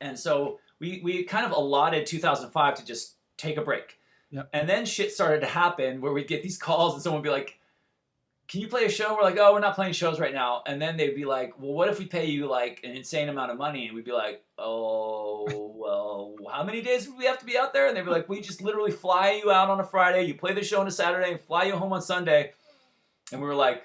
And 0.00 0.18
so 0.18 0.58
we 0.80 1.00
we 1.02 1.22
kind 1.24 1.46
of 1.46 1.52
allotted 1.52 2.06
2005 2.06 2.74
to 2.76 2.84
just 2.84 3.16
take 3.36 3.56
a 3.56 3.62
break. 3.62 3.98
Yep. 4.30 4.50
And 4.52 4.68
then 4.68 4.84
shit 4.84 5.12
started 5.12 5.40
to 5.40 5.46
happen 5.46 6.00
where 6.00 6.12
we'd 6.12 6.28
get 6.28 6.42
these 6.42 6.58
calls 6.58 6.94
and 6.94 7.02
someone 7.02 7.22
would 7.22 7.26
be 7.26 7.32
like, 7.32 7.58
can 8.48 8.62
you 8.62 8.68
play 8.68 8.84
a 8.84 8.88
show? 8.88 9.14
We're 9.14 9.22
like, 9.22 9.38
oh, 9.38 9.52
we're 9.52 9.60
not 9.60 9.74
playing 9.74 9.92
shows 9.92 10.18
right 10.18 10.32
now. 10.32 10.62
And 10.66 10.80
then 10.80 10.96
they'd 10.96 11.14
be 11.14 11.26
like, 11.26 11.58
well, 11.60 11.72
what 11.72 11.88
if 11.88 11.98
we 11.98 12.06
pay 12.06 12.26
you 12.26 12.46
like 12.46 12.80
an 12.82 12.90
insane 12.90 13.28
amount 13.28 13.50
of 13.52 13.58
money? 13.58 13.86
And 13.86 13.94
we'd 13.94 14.06
be 14.06 14.12
like, 14.12 14.42
oh, 14.56 15.46
well, 15.76 16.36
how 16.50 16.64
many 16.64 16.80
days 16.80 17.06
would 17.08 17.18
we 17.18 17.26
have 17.26 17.38
to 17.38 17.44
be 17.44 17.58
out 17.58 17.74
there? 17.74 17.88
And 17.88 17.96
they'd 17.96 18.04
be 18.04 18.10
like, 18.10 18.28
we 18.28 18.40
just 18.40 18.62
literally 18.62 18.90
fly 18.90 19.40
you 19.42 19.50
out 19.50 19.68
on 19.68 19.80
a 19.80 19.84
Friday, 19.84 20.24
you 20.24 20.34
play 20.34 20.54
the 20.54 20.64
show 20.64 20.80
on 20.80 20.86
a 20.86 20.90
Saturday, 20.90 21.32
and 21.32 21.40
fly 21.40 21.64
you 21.64 21.76
home 21.76 21.92
on 21.92 22.00
Sunday. 22.00 22.52
And 23.32 23.40
we 23.40 23.46
were 23.46 23.54
like, 23.54 23.84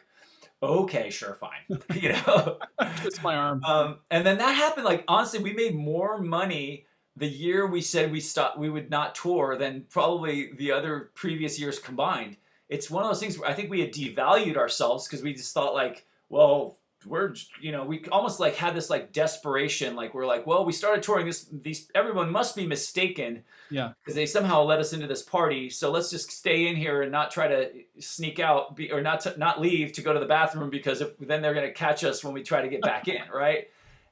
okay, 0.63 1.09
sure, 1.09 1.35
fine. 1.35 1.61
you 1.93 2.09
know? 2.09 2.57
It's 3.03 3.21
my 3.21 3.35
arm. 3.35 3.63
Um, 3.63 3.97
and 4.09 4.25
then 4.25 4.37
that 4.37 4.51
happened. 4.53 4.85
Like 4.85 5.03
honestly, 5.07 5.39
we 5.39 5.53
made 5.53 5.75
more 5.75 6.19
money 6.19 6.85
the 7.15 7.27
year 7.27 7.67
we 7.67 7.81
said 7.81 8.11
we 8.11 8.19
stopped. 8.19 8.57
We 8.57 8.69
would 8.69 8.89
not 8.89 9.15
tour 9.15 9.55
than 9.57 9.85
probably 9.89 10.51
the 10.53 10.71
other 10.71 11.11
previous 11.13 11.59
years 11.59 11.79
combined. 11.79 12.37
It's 12.69 12.89
one 12.89 13.03
of 13.03 13.09
those 13.09 13.19
things 13.19 13.37
where 13.37 13.49
I 13.49 13.53
think 13.53 13.69
we 13.69 13.81
had 13.81 13.93
devalued 13.93 14.57
ourselves 14.57 15.07
because 15.07 15.21
we 15.21 15.33
just 15.33 15.53
thought 15.53 15.75
like, 15.75 16.07
well, 16.29 16.79
we're 17.05 17.33
you 17.59 17.71
know 17.71 17.83
we 17.83 18.05
almost 18.11 18.39
like 18.39 18.55
had 18.55 18.75
this 18.75 18.89
like 18.89 19.11
desperation. 19.11 19.95
Like 19.95 20.13
we're 20.13 20.25
like, 20.25 20.45
well, 20.47 20.65
we 20.65 20.73
started 20.73 21.03
touring 21.03 21.25
this. 21.25 21.47
These 21.51 21.89
everyone 21.95 22.31
must 22.31 22.55
be 22.55 22.65
mistaken 22.65 23.43
Yeah. 23.69 23.93
because 24.03 24.15
they 24.15 24.25
somehow 24.25 24.63
let 24.63 24.79
us 24.79 24.93
into 24.93 25.07
this 25.07 25.21
party. 25.23 25.69
So 25.69 25.91
let's 25.91 26.09
just 26.09 26.31
stay 26.31 26.67
in 26.67 26.75
here 26.75 27.01
and 27.01 27.11
not 27.11 27.31
try 27.31 27.47
to 27.47 27.71
sneak 27.99 28.39
out 28.39 28.75
be, 28.75 28.91
or 28.91 29.01
not 29.01 29.21
to, 29.21 29.37
not 29.37 29.59
leave 29.61 29.93
to 29.93 30.01
go 30.01 30.13
to 30.13 30.19
the 30.19 30.25
bathroom 30.25 30.69
because 30.69 31.01
if, 31.01 31.17
then 31.19 31.41
they're 31.41 31.53
going 31.53 31.67
to 31.67 31.73
catch 31.73 32.03
us 32.03 32.23
when 32.23 32.33
we 32.33 32.43
try 32.43 32.61
to 32.61 32.67
get 32.69 32.81
back 32.81 33.07
in, 33.07 33.21
right? 33.33 33.67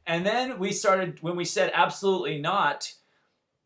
And 0.05 0.25
then 0.25 0.57
we 0.59 0.71
started 0.71 1.19
when 1.21 1.35
we 1.35 1.45
said 1.45 1.71
absolutely 1.73 2.39
not. 2.39 2.93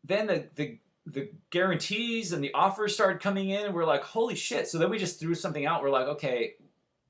Then 0.04 0.26
the 0.26 0.48
the 0.54 0.78
the 1.08 1.30
guarantees 1.50 2.32
and 2.32 2.42
the 2.42 2.52
offers 2.52 2.92
started 2.94 3.20
coming 3.22 3.50
in, 3.50 3.64
and 3.66 3.74
we're 3.74 3.84
like, 3.84 4.02
holy 4.02 4.34
shit! 4.34 4.66
So 4.68 4.76
then 4.78 4.90
we 4.90 4.98
just 4.98 5.18
threw 5.20 5.34
something 5.34 5.64
out. 5.64 5.82
We're 5.82 5.90
like, 5.90 6.06
okay. 6.08 6.54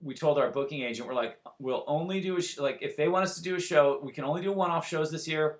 We 0.02 0.14
told 0.14 0.38
our 0.38 0.50
booking 0.50 0.82
agent, 0.82 1.08
we're 1.08 1.14
like, 1.14 1.38
we'll 1.58 1.84
only 1.86 2.20
do 2.20 2.36
a 2.36 2.42
sh- 2.42 2.58
like 2.58 2.78
if 2.82 2.96
they 2.96 3.08
want 3.08 3.24
us 3.24 3.36
to 3.36 3.42
do 3.42 3.56
a 3.56 3.60
show, 3.60 4.00
we 4.02 4.12
can 4.12 4.24
only 4.24 4.42
do 4.42 4.52
one-off 4.52 4.86
shows 4.86 5.10
this 5.10 5.26
year, 5.26 5.58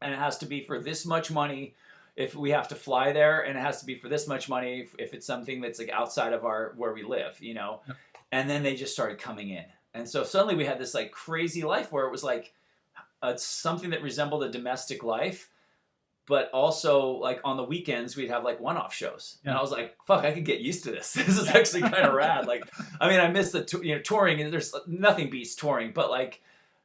and 0.00 0.12
it 0.12 0.18
has 0.18 0.38
to 0.38 0.46
be 0.46 0.62
for 0.62 0.80
this 0.80 1.04
much 1.04 1.30
money. 1.30 1.74
If 2.16 2.34
we 2.34 2.50
have 2.50 2.68
to 2.68 2.74
fly 2.74 3.12
there 3.12 3.42
and 3.42 3.58
it 3.58 3.60
has 3.60 3.80
to 3.80 3.86
be 3.86 3.96
for 3.96 4.08
this 4.08 4.26
much 4.26 4.48
money 4.48 4.80
if, 4.80 4.94
if 4.98 5.12
it's 5.12 5.26
something 5.26 5.60
that's 5.60 5.78
like 5.78 5.90
outside 5.90 6.32
of 6.32 6.46
our 6.46 6.72
where 6.76 6.94
we 6.94 7.02
live 7.02 7.36
you 7.40 7.52
know? 7.52 7.82
Yep. 7.86 7.96
and 8.32 8.48
then 8.48 8.62
they 8.62 8.74
just 8.74 8.94
started 8.94 9.18
coming 9.18 9.50
in. 9.50 9.66
And 9.92 10.08
so 10.08 10.24
suddenly 10.24 10.54
we 10.54 10.64
had 10.64 10.78
this 10.78 10.94
like 10.94 11.10
crazy 11.10 11.62
life 11.62 11.92
where 11.92 12.06
it 12.06 12.10
was 12.10 12.24
like 12.24 12.54
uh, 13.22 13.36
something 13.36 13.90
that 13.90 14.02
resembled 14.02 14.44
a 14.44 14.50
domestic 14.50 15.02
life 15.04 15.50
but 16.26 16.50
also 16.52 17.10
like 17.10 17.40
on 17.44 17.56
the 17.56 17.62
weekends 17.62 18.16
we'd 18.16 18.30
have 18.30 18.44
like 18.44 18.60
one-off 18.60 18.92
shows. 18.92 19.38
And 19.44 19.54
i 19.56 19.60
was 19.60 19.70
like 19.70 19.96
fuck 20.06 20.24
i 20.24 20.32
could 20.32 20.44
get 20.44 20.60
used 20.60 20.84
to 20.84 20.90
this. 20.90 21.14
This 21.26 21.38
is 21.38 21.48
actually 21.48 21.82
kind 21.82 21.94
of 21.94 22.14
rad. 22.14 22.46
Like 22.46 22.64
i 23.00 23.08
mean 23.08 23.20
i 23.20 23.28
miss 23.28 23.52
the 23.52 23.80
you 23.82 23.94
know 23.94 24.02
touring 24.02 24.40
and 24.40 24.52
there's 24.52 24.74
nothing 24.86 25.30
beats 25.30 25.54
touring 25.54 25.92
but 25.92 26.10
like 26.10 26.42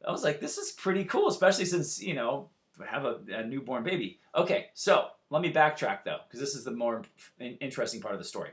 i 0.08 0.12
was 0.12 0.24
like 0.24 0.40
this 0.40 0.58
is 0.58 0.72
pretty 0.72 1.04
cool 1.06 1.28
especially 1.28 1.66
since 1.66 2.02
you 2.02 2.14
know 2.14 2.50
I 2.82 2.86
have 2.88 3.06
a, 3.06 3.20
a 3.32 3.46
newborn 3.46 3.84
baby. 3.84 4.20
Okay 4.36 4.68
so 4.74 5.08
let 5.30 5.42
me 5.42 5.52
backtrack 5.52 6.00
though 6.06 6.20
because 6.28 6.40
this 6.40 6.56
is 6.56 6.64
the 6.64 6.72
more 6.72 7.04
interesting 7.40 8.02
part 8.02 8.14
of 8.14 8.20
the 8.20 8.26
story. 8.26 8.52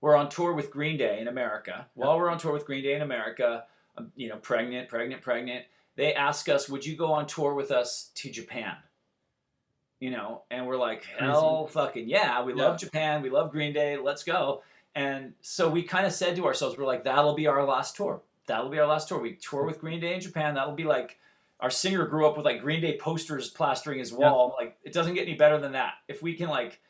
We're 0.00 0.14
on 0.14 0.28
tour 0.28 0.52
with 0.52 0.70
green 0.70 0.96
day 0.96 1.20
in 1.20 1.28
america. 1.28 1.86
While 1.94 2.18
we're 2.18 2.30
on 2.30 2.38
tour 2.38 2.52
with 2.52 2.66
green 2.66 2.82
day 2.82 2.94
in 2.94 3.02
america 3.02 3.64
I'm, 3.96 4.12
you 4.16 4.28
know 4.28 4.36
pregnant 4.36 4.88
pregnant 4.88 5.22
pregnant 5.22 5.64
they 5.96 6.14
ask 6.14 6.48
us 6.48 6.68
would 6.68 6.86
you 6.86 6.96
go 6.96 7.12
on 7.12 7.26
tour 7.26 7.54
with 7.54 7.70
us 7.70 8.10
to 8.14 8.30
japan 8.30 8.76
you 10.00 10.10
know 10.10 10.42
and 10.50 10.66
we're 10.66 10.76
like 10.76 11.04
hell 11.18 11.66
fucking 11.66 12.08
yeah 12.08 12.42
we 12.42 12.52
love 12.52 12.78
japan 12.78 13.20
we 13.20 13.30
love 13.30 13.50
green 13.50 13.72
day 13.72 13.96
let's 13.96 14.24
go. 14.24 14.62
And 14.94 15.34
so 15.42 15.68
we 15.68 15.82
kind 15.84 16.06
of 16.06 16.12
said 16.12 16.34
to 16.36 16.46
ourselves 16.46 16.76
we're 16.76 16.86
like 16.86 17.04
that'll 17.04 17.34
be 17.34 17.46
our 17.46 17.64
last 17.64 17.94
tour. 17.96 18.22
That'll 18.46 18.70
be 18.70 18.78
our 18.78 18.86
last 18.86 19.08
tour. 19.08 19.20
We 19.20 19.34
tour 19.34 19.64
with 19.64 19.80
green 19.80 20.00
day 20.00 20.14
in 20.14 20.20
japan. 20.20 20.54
That'll 20.54 20.74
be 20.74 20.84
like 20.84 21.18
our 21.60 21.70
singer 21.70 22.06
grew 22.06 22.26
up 22.26 22.36
with 22.36 22.46
like 22.46 22.60
green 22.60 22.80
day 22.80 22.96
posters 22.98 23.48
plastering 23.48 23.98
his 23.98 24.12
wall. 24.12 24.56
Like 24.58 24.76
it 24.82 24.92
doesn't 24.92 25.14
get 25.14 25.22
any 25.28 25.36
better 25.36 25.58
than 25.58 25.72
that. 25.72 25.94
If 26.08 26.22
we 26.22 26.34
can 26.34 26.48
like 26.48 26.80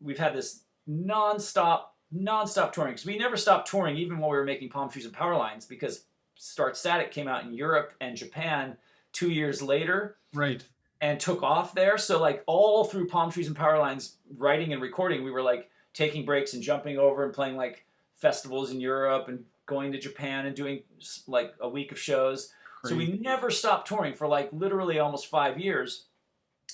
we've 0.00 0.18
had 0.18 0.34
this 0.34 0.64
non-stop 0.86 1.96
non-stop 2.12 2.72
touring. 2.72 2.92
Because 2.92 3.06
we 3.06 3.18
never 3.18 3.36
stopped 3.36 3.68
touring 3.68 3.96
even 3.96 4.18
while 4.18 4.30
we 4.30 4.36
were 4.36 4.44
making 4.44 4.68
palm 4.68 4.90
trees 4.90 5.04
and 5.04 5.14
power 5.14 5.36
lines 5.36 5.64
because 5.64 6.04
start 6.36 6.76
static 6.76 7.12
came 7.12 7.28
out 7.28 7.44
in 7.44 7.54
europe 7.54 7.94
and 8.00 8.16
japan 8.16 8.76
two 9.12 9.30
years 9.30 9.62
later. 9.62 10.16
Right. 10.34 10.64
And 11.04 11.20
took 11.20 11.42
off 11.42 11.74
there. 11.74 11.98
So 11.98 12.18
like 12.18 12.42
all 12.46 12.84
through 12.84 13.08
Palm 13.08 13.30
Trees 13.30 13.46
and 13.46 13.54
Power 13.54 13.78
Lines 13.78 14.16
writing 14.38 14.72
and 14.72 14.80
recording, 14.80 15.22
we 15.22 15.30
were 15.30 15.42
like 15.42 15.68
taking 15.92 16.24
breaks 16.24 16.54
and 16.54 16.62
jumping 16.62 16.96
over 16.98 17.24
and 17.24 17.32
playing 17.34 17.56
like 17.56 17.84
festivals 18.14 18.70
in 18.70 18.80
Europe 18.80 19.28
and 19.28 19.44
going 19.66 19.92
to 19.92 19.98
Japan 19.98 20.46
and 20.46 20.56
doing 20.56 20.82
like 21.26 21.52
a 21.60 21.68
week 21.68 21.92
of 21.92 21.98
shows. 21.98 22.52
So 22.86 22.96
we 22.96 23.18
never 23.20 23.50
stopped 23.50 23.86
touring 23.86 24.14
for 24.14 24.26
like 24.26 24.48
literally 24.52 24.98
almost 24.98 25.26
five 25.26 25.60
years. 25.60 26.06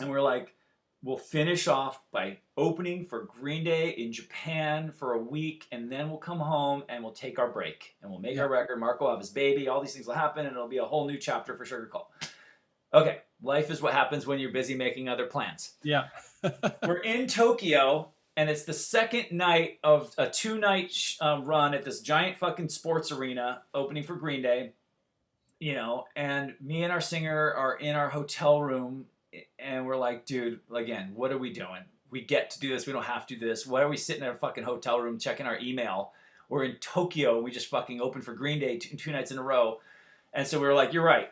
And 0.01 0.09
we 0.09 0.17
are 0.17 0.23
like, 0.23 0.55
we'll 1.03 1.17
finish 1.17 1.67
off 1.67 2.01
by 2.13 2.39
opening 2.57 3.07
for 3.07 3.25
Green 3.25 3.65
Day 3.65 3.91
in 3.91 4.13
Japan 4.13 4.93
for 4.93 5.15
a 5.15 5.19
week, 5.19 5.67
and 5.73 5.91
then 5.91 6.09
we'll 6.09 6.19
come 6.19 6.39
home 6.39 6.85
and 6.89 7.03
we'll 7.03 7.13
take 7.13 7.41
our 7.41 7.49
break 7.49 7.97
and 8.01 8.11
we'll 8.11 8.21
make 8.21 8.37
Yeah. 8.37 8.43
our 8.43 8.49
record. 8.49 8.79
Mark 8.79 9.01
will 9.01 9.11
have 9.11 9.19
his 9.19 9.31
baby. 9.31 9.67
All 9.67 9.81
these 9.81 9.93
things 9.95 10.07
will 10.07 10.15
happen, 10.15 10.47
and 10.47 10.55
it'll 10.55 10.69
be 10.69 10.79
a 10.79 10.85
whole 10.85 11.09
new 11.09 11.19
chapter 11.19 11.57
for 11.57 11.65
Sugarcult. 11.65 12.07
Okay, 12.93 13.23
life 13.43 13.71
is 13.71 13.81
what 13.81 13.93
happens 13.93 14.27
when 14.27 14.39
you're 14.39 14.53
busy 14.53 14.75
making 14.75 15.09
other 15.09 15.27
plans. 15.27 15.75
Yeah. 15.83 16.09
We're 16.83 16.99
in 16.99 17.27
Tokyo, 17.27 18.11
and 18.37 18.49
it's 18.49 18.65
the 18.65 18.73
second 18.73 19.33
night 19.33 19.79
of 19.83 20.15
a 20.19 20.29
two 20.29 20.59
night 20.59 20.93
sh- 20.93 21.17
um, 21.21 21.45
run 21.45 21.75
at 21.75 21.85
this 21.85 22.01
giant 22.01 22.39
fucking 22.39 22.69
sports 22.69 23.13
arena 23.13 23.63
opening 23.75 24.03
for 24.03 24.17
Green 24.17 24.43
Day. 24.43 24.73
You 25.59 25.75
know, 25.75 26.05
and 26.17 26.55
me 26.61 26.85
and 26.85 26.93
our 26.93 27.03
singer 27.03 27.53
are 27.53 27.77
in 27.77 27.95
our 27.95 28.09
hotel 28.09 28.63
room, 28.63 29.07
and 29.59 29.85
we're 29.85 29.97
like, 29.97 30.25
dude, 30.25 30.61
again, 30.75 31.13
what 31.15 31.33
are 31.33 31.39
we 31.39 31.53
doing? 31.53 31.83
We 32.11 32.23
get 32.23 32.51
to 32.51 32.61
do 32.61 32.71
this. 32.71 32.87
We 32.87 32.95
don't 32.95 33.05
have 33.05 33.27
to 33.27 33.37
do 33.37 33.47
this. 33.47 33.67
Why 33.67 33.83
are 33.83 33.89
we 33.89 33.99
sitting 33.99 34.23
in 34.23 34.29
our 34.29 34.37
fucking 34.37 34.65
hotel 34.65 34.99
room 35.01 35.19
checking 35.19 35.47
our 35.47 35.59
email? 35.59 36.13
We're 36.49 36.65
in 36.65 36.77
Tokyo. 36.77 37.41
We 37.41 37.51
just 37.51 37.69
fucking 37.69 38.01
opened 38.01 38.25
for 38.25 38.33
Green 38.33 38.59
Day 38.59 38.79
two, 38.79 38.97
two 38.97 39.13
nights 39.13 39.31
in 39.31 39.39
a 39.39 39.43
row. 39.43 39.81
And 40.33 40.47
so 40.47 40.59
we 40.59 40.67
were 40.67 40.75
like, 40.75 40.93
you're 40.93 41.05
right 41.05 41.31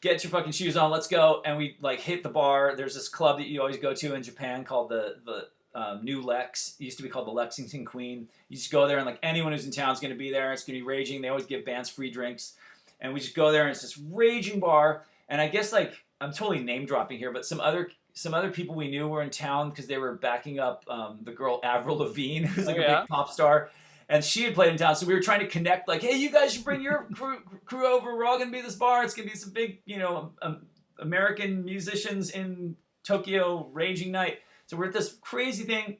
get 0.00 0.22
your 0.22 0.30
fucking 0.30 0.52
shoes 0.52 0.76
on, 0.76 0.90
let's 0.90 1.08
go. 1.08 1.42
And 1.44 1.56
we 1.58 1.76
like 1.80 2.00
hit 2.00 2.22
the 2.22 2.28
bar. 2.28 2.74
There's 2.76 2.94
this 2.94 3.08
club 3.08 3.38
that 3.38 3.46
you 3.46 3.60
always 3.60 3.78
go 3.78 3.94
to 3.94 4.14
in 4.14 4.22
Japan 4.22 4.64
called 4.64 4.90
the 4.90 5.16
the 5.24 5.48
um, 5.74 6.04
New 6.04 6.22
Lex. 6.22 6.76
It 6.80 6.84
used 6.84 6.96
to 6.96 7.02
be 7.02 7.08
called 7.08 7.26
the 7.26 7.32
Lexington 7.32 7.84
Queen. 7.84 8.28
You 8.48 8.56
just 8.56 8.72
go 8.72 8.88
there 8.88 8.98
and 8.98 9.06
like 9.06 9.18
anyone 9.22 9.52
who's 9.52 9.64
in 9.64 9.70
town 9.70 9.92
is 9.92 10.00
going 10.00 10.12
to 10.12 10.18
be 10.18 10.30
there. 10.30 10.52
It's 10.52 10.64
going 10.64 10.78
to 10.78 10.82
be 10.82 10.86
raging. 10.86 11.20
They 11.20 11.28
always 11.28 11.46
give 11.46 11.64
bands 11.64 11.88
free 11.88 12.10
drinks, 12.10 12.54
and 13.00 13.12
we 13.12 13.20
just 13.20 13.34
go 13.34 13.52
there 13.52 13.62
and 13.62 13.70
it's 13.70 13.82
this 13.82 13.98
raging 13.98 14.60
bar. 14.60 15.04
And 15.28 15.40
I 15.40 15.48
guess 15.48 15.72
like 15.72 15.94
I'm 16.20 16.32
totally 16.32 16.60
name 16.60 16.86
dropping 16.86 17.18
here, 17.18 17.32
but 17.32 17.44
some 17.44 17.60
other 17.60 17.90
some 18.14 18.34
other 18.34 18.50
people 18.50 18.74
we 18.74 18.88
knew 18.90 19.06
were 19.06 19.22
in 19.22 19.30
town 19.30 19.70
because 19.70 19.86
they 19.86 19.98
were 19.98 20.14
backing 20.14 20.58
up 20.58 20.84
um, 20.88 21.20
the 21.22 21.30
girl 21.30 21.60
Avril 21.62 21.98
Lavigne, 21.98 22.46
who's 22.48 22.66
like 22.66 22.76
Oh, 22.78 22.82
a 22.82 23.00
big 23.00 23.08
pop 23.08 23.30
star. 23.30 23.70
And 24.10 24.24
she 24.24 24.44
had 24.44 24.54
played 24.54 24.72
in 24.72 24.78
town, 24.78 24.96
so 24.96 25.06
we 25.06 25.12
were 25.14 25.20
trying 25.20 25.40
to 25.40 25.46
connect. 25.48 25.86
Like, 25.86 26.00
hey, 26.02 26.16
you 26.16 26.30
guys 26.30 26.54
should 26.54 26.64
bring 26.64 26.80
your 26.80 27.06
crew, 27.14 27.40
crew 27.66 27.86
over. 27.86 28.16
We're 28.16 28.24
all 28.24 28.38
gonna 28.38 28.50
be 28.50 28.62
this 28.62 28.74
bar. 28.76 29.04
It's 29.04 29.14
gonna 29.14 29.28
be 29.28 29.36
some 29.36 29.52
big, 29.52 29.80
you 29.84 29.98
know, 29.98 30.32
um, 30.40 30.66
American 30.98 31.64
musicians 31.64 32.30
in 32.30 32.76
Tokyo 33.04 33.68
raging 33.72 34.10
night. 34.10 34.38
So 34.66 34.76
we're 34.76 34.86
at 34.86 34.92
this 34.94 35.16
crazy 35.20 35.64
thing, 35.64 35.98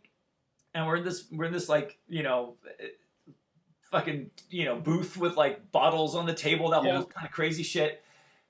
and 0.75 0.87
we're 0.87 0.97
in 0.97 1.05
this 1.05 1.25
we're 1.31 1.45
in 1.45 1.53
this 1.53 1.69
like 1.69 1.99
you 2.09 2.23
know, 2.23 2.57
eh, 2.81 2.87
fucking 3.91 4.31
you 4.51 4.65
know 4.65 4.77
booth 4.77 5.17
with 5.17 5.37
like 5.37 5.71
bottles 5.73 6.15
on 6.15 6.27
the 6.27 6.35
table, 6.35 6.71
that 6.71 6.85
Yeah. 6.85 6.97
whole 6.97 7.05
kind 7.07 7.27
of 7.27 7.33
crazy 7.33 7.63
shit, 7.63 8.03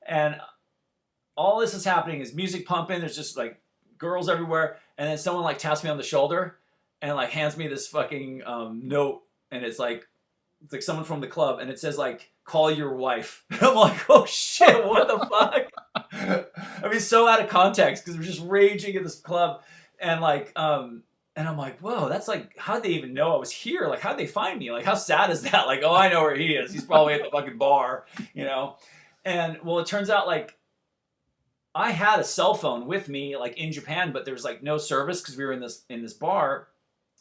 and 0.06 0.40
all 1.36 1.58
this 1.60 1.74
is 1.74 1.84
happening 1.84 2.20
is 2.20 2.34
music 2.34 2.66
pumping. 2.66 3.00
There's 3.00 3.16
just 3.16 3.36
like 3.36 3.60
girls 3.96 4.28
everywhere, 4.28 4.78
and 4.96 5.08
then 5.08 5.18
someone 5.18 5.44
like 5.44 5.58
taps 5.58 5.82
me 5.84 5.90
on 5.90 5.96
the 5.96 6.02
shoulder 6.02 6.58
and 7.02 7.14
like 7.16 7.30
hands 7.30 7.56
me 7.56 7.68
this 7.68 7.86
fucking 7.88 8.42
um, 8.44 8.80
note, 8.88 9.22
and 9.50 9.64
it's 9.64 9.78
like 9.78 10.06
it's 10.62 10.72
like 10.72 10.82
someone 10.82 11.04
from 11.04 11.20
the 11.20 11.26
club, 11.26 11.60
and 11.60 11.70
it 11.70 11.78
says 11.78 11.98
like 11.98 12.30
call 12.44 12.70
your 12.70 12.94
wife. 12.94 13.44
I'm 13.60 13.74
like, 13.74 14.08
oh 14.08 14.24
shit, 14.26 14.84
what 14.86 15.06
the 15.06 15.18
fuck? 15.26 16.46
I 16.82 16.88
mean, 16.88 17.00
so 17.00 17.28
out 17.28 17.42
of 17.42 17.48
context 17.48 18.04
because 18.04 18.18
we're 18.18 18.24
just 18.24 18.42
raging 18.44 18.96
at 18.96 19.02
this 19.02 19.20
club, 19.20 19.62
and 20.00 20.20
like, 20.20 20.52
um, 20.56 21.02
and 21.36 21.46
I'm 21.46 21.56
like, 21.56 21.78
whoa, 21.80 22.08
that's 22.08 22.26
like, 22.26 22.56
how'd 22.58 22.82
they 22.82 22.90
even 22.90 23.14
know 23.14 23.34
I 23.34 23.38
was 23.38 23.52
here? 23.52 23.86
Like, 23.88 24.00
how'd 24.00 24.18
they 24.18 24.26
find 24.26 24.58
me? 24.58 24.72
Like, 24.72 24.84
how 24.84 24.94
sad 24.94 25.30
is 25.30 25.42
that? 25.42 25.66
Like, 25.66 25.82
oh, 25.84 25.94
I 25.94 26.08
know 26.08 26.22
where 26.22 26.34
he 26.34 26.54
is. 26.54 26.72
He's 26.72 26.84
probably 26.84 27.14
at 27.14 27.22
the 27.22 27.30
fucking 27.30 27.58
bar, 27.58 28.06
you 28.34 28.44
know. 28.44 28.76
And 29.24 29.58
well, 29.62 29.78
it 29.78 29.86
turns 29.86 30.10
out 30.10 30.26
like 30.26 30.56
I 31.74 31.90
had 31.90 32.18
a 32.18 32.24
cell 32.24 32.54
phone 32.54 32.86
with 32.86 33.08
me 33.08 33.36
like 33.36 33.56
in 33.58 33.70
Japan, 33.70 34.10
but 34.12 34.24
there 34.24 34.34
was 34.34 34.44
like 34.44 34.62
no 34.62 34.78
service 34.78 35.20
because 35.20 35.36
we 35.36 35.44
were 35.44 35.52
in 35.52 35.60
this 35.60 35.84
in 35.88 36.02
this 36.02 36.14
bar. 36.14 36.68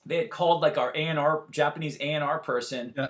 They 0.07 0.17
had 0.17 0.29
called 0.29 0.61
like 0.61 0.77
our 0.77 0.91
A 0.95 0.99
and 1.05 1.19
R 1.19 1.43
Japanese 1.51 1.97
A 1.97 2.13
and 2.13 2.23
R 2.23 2.39
person. 2.39 2.93
Yeah. 2.95 3.07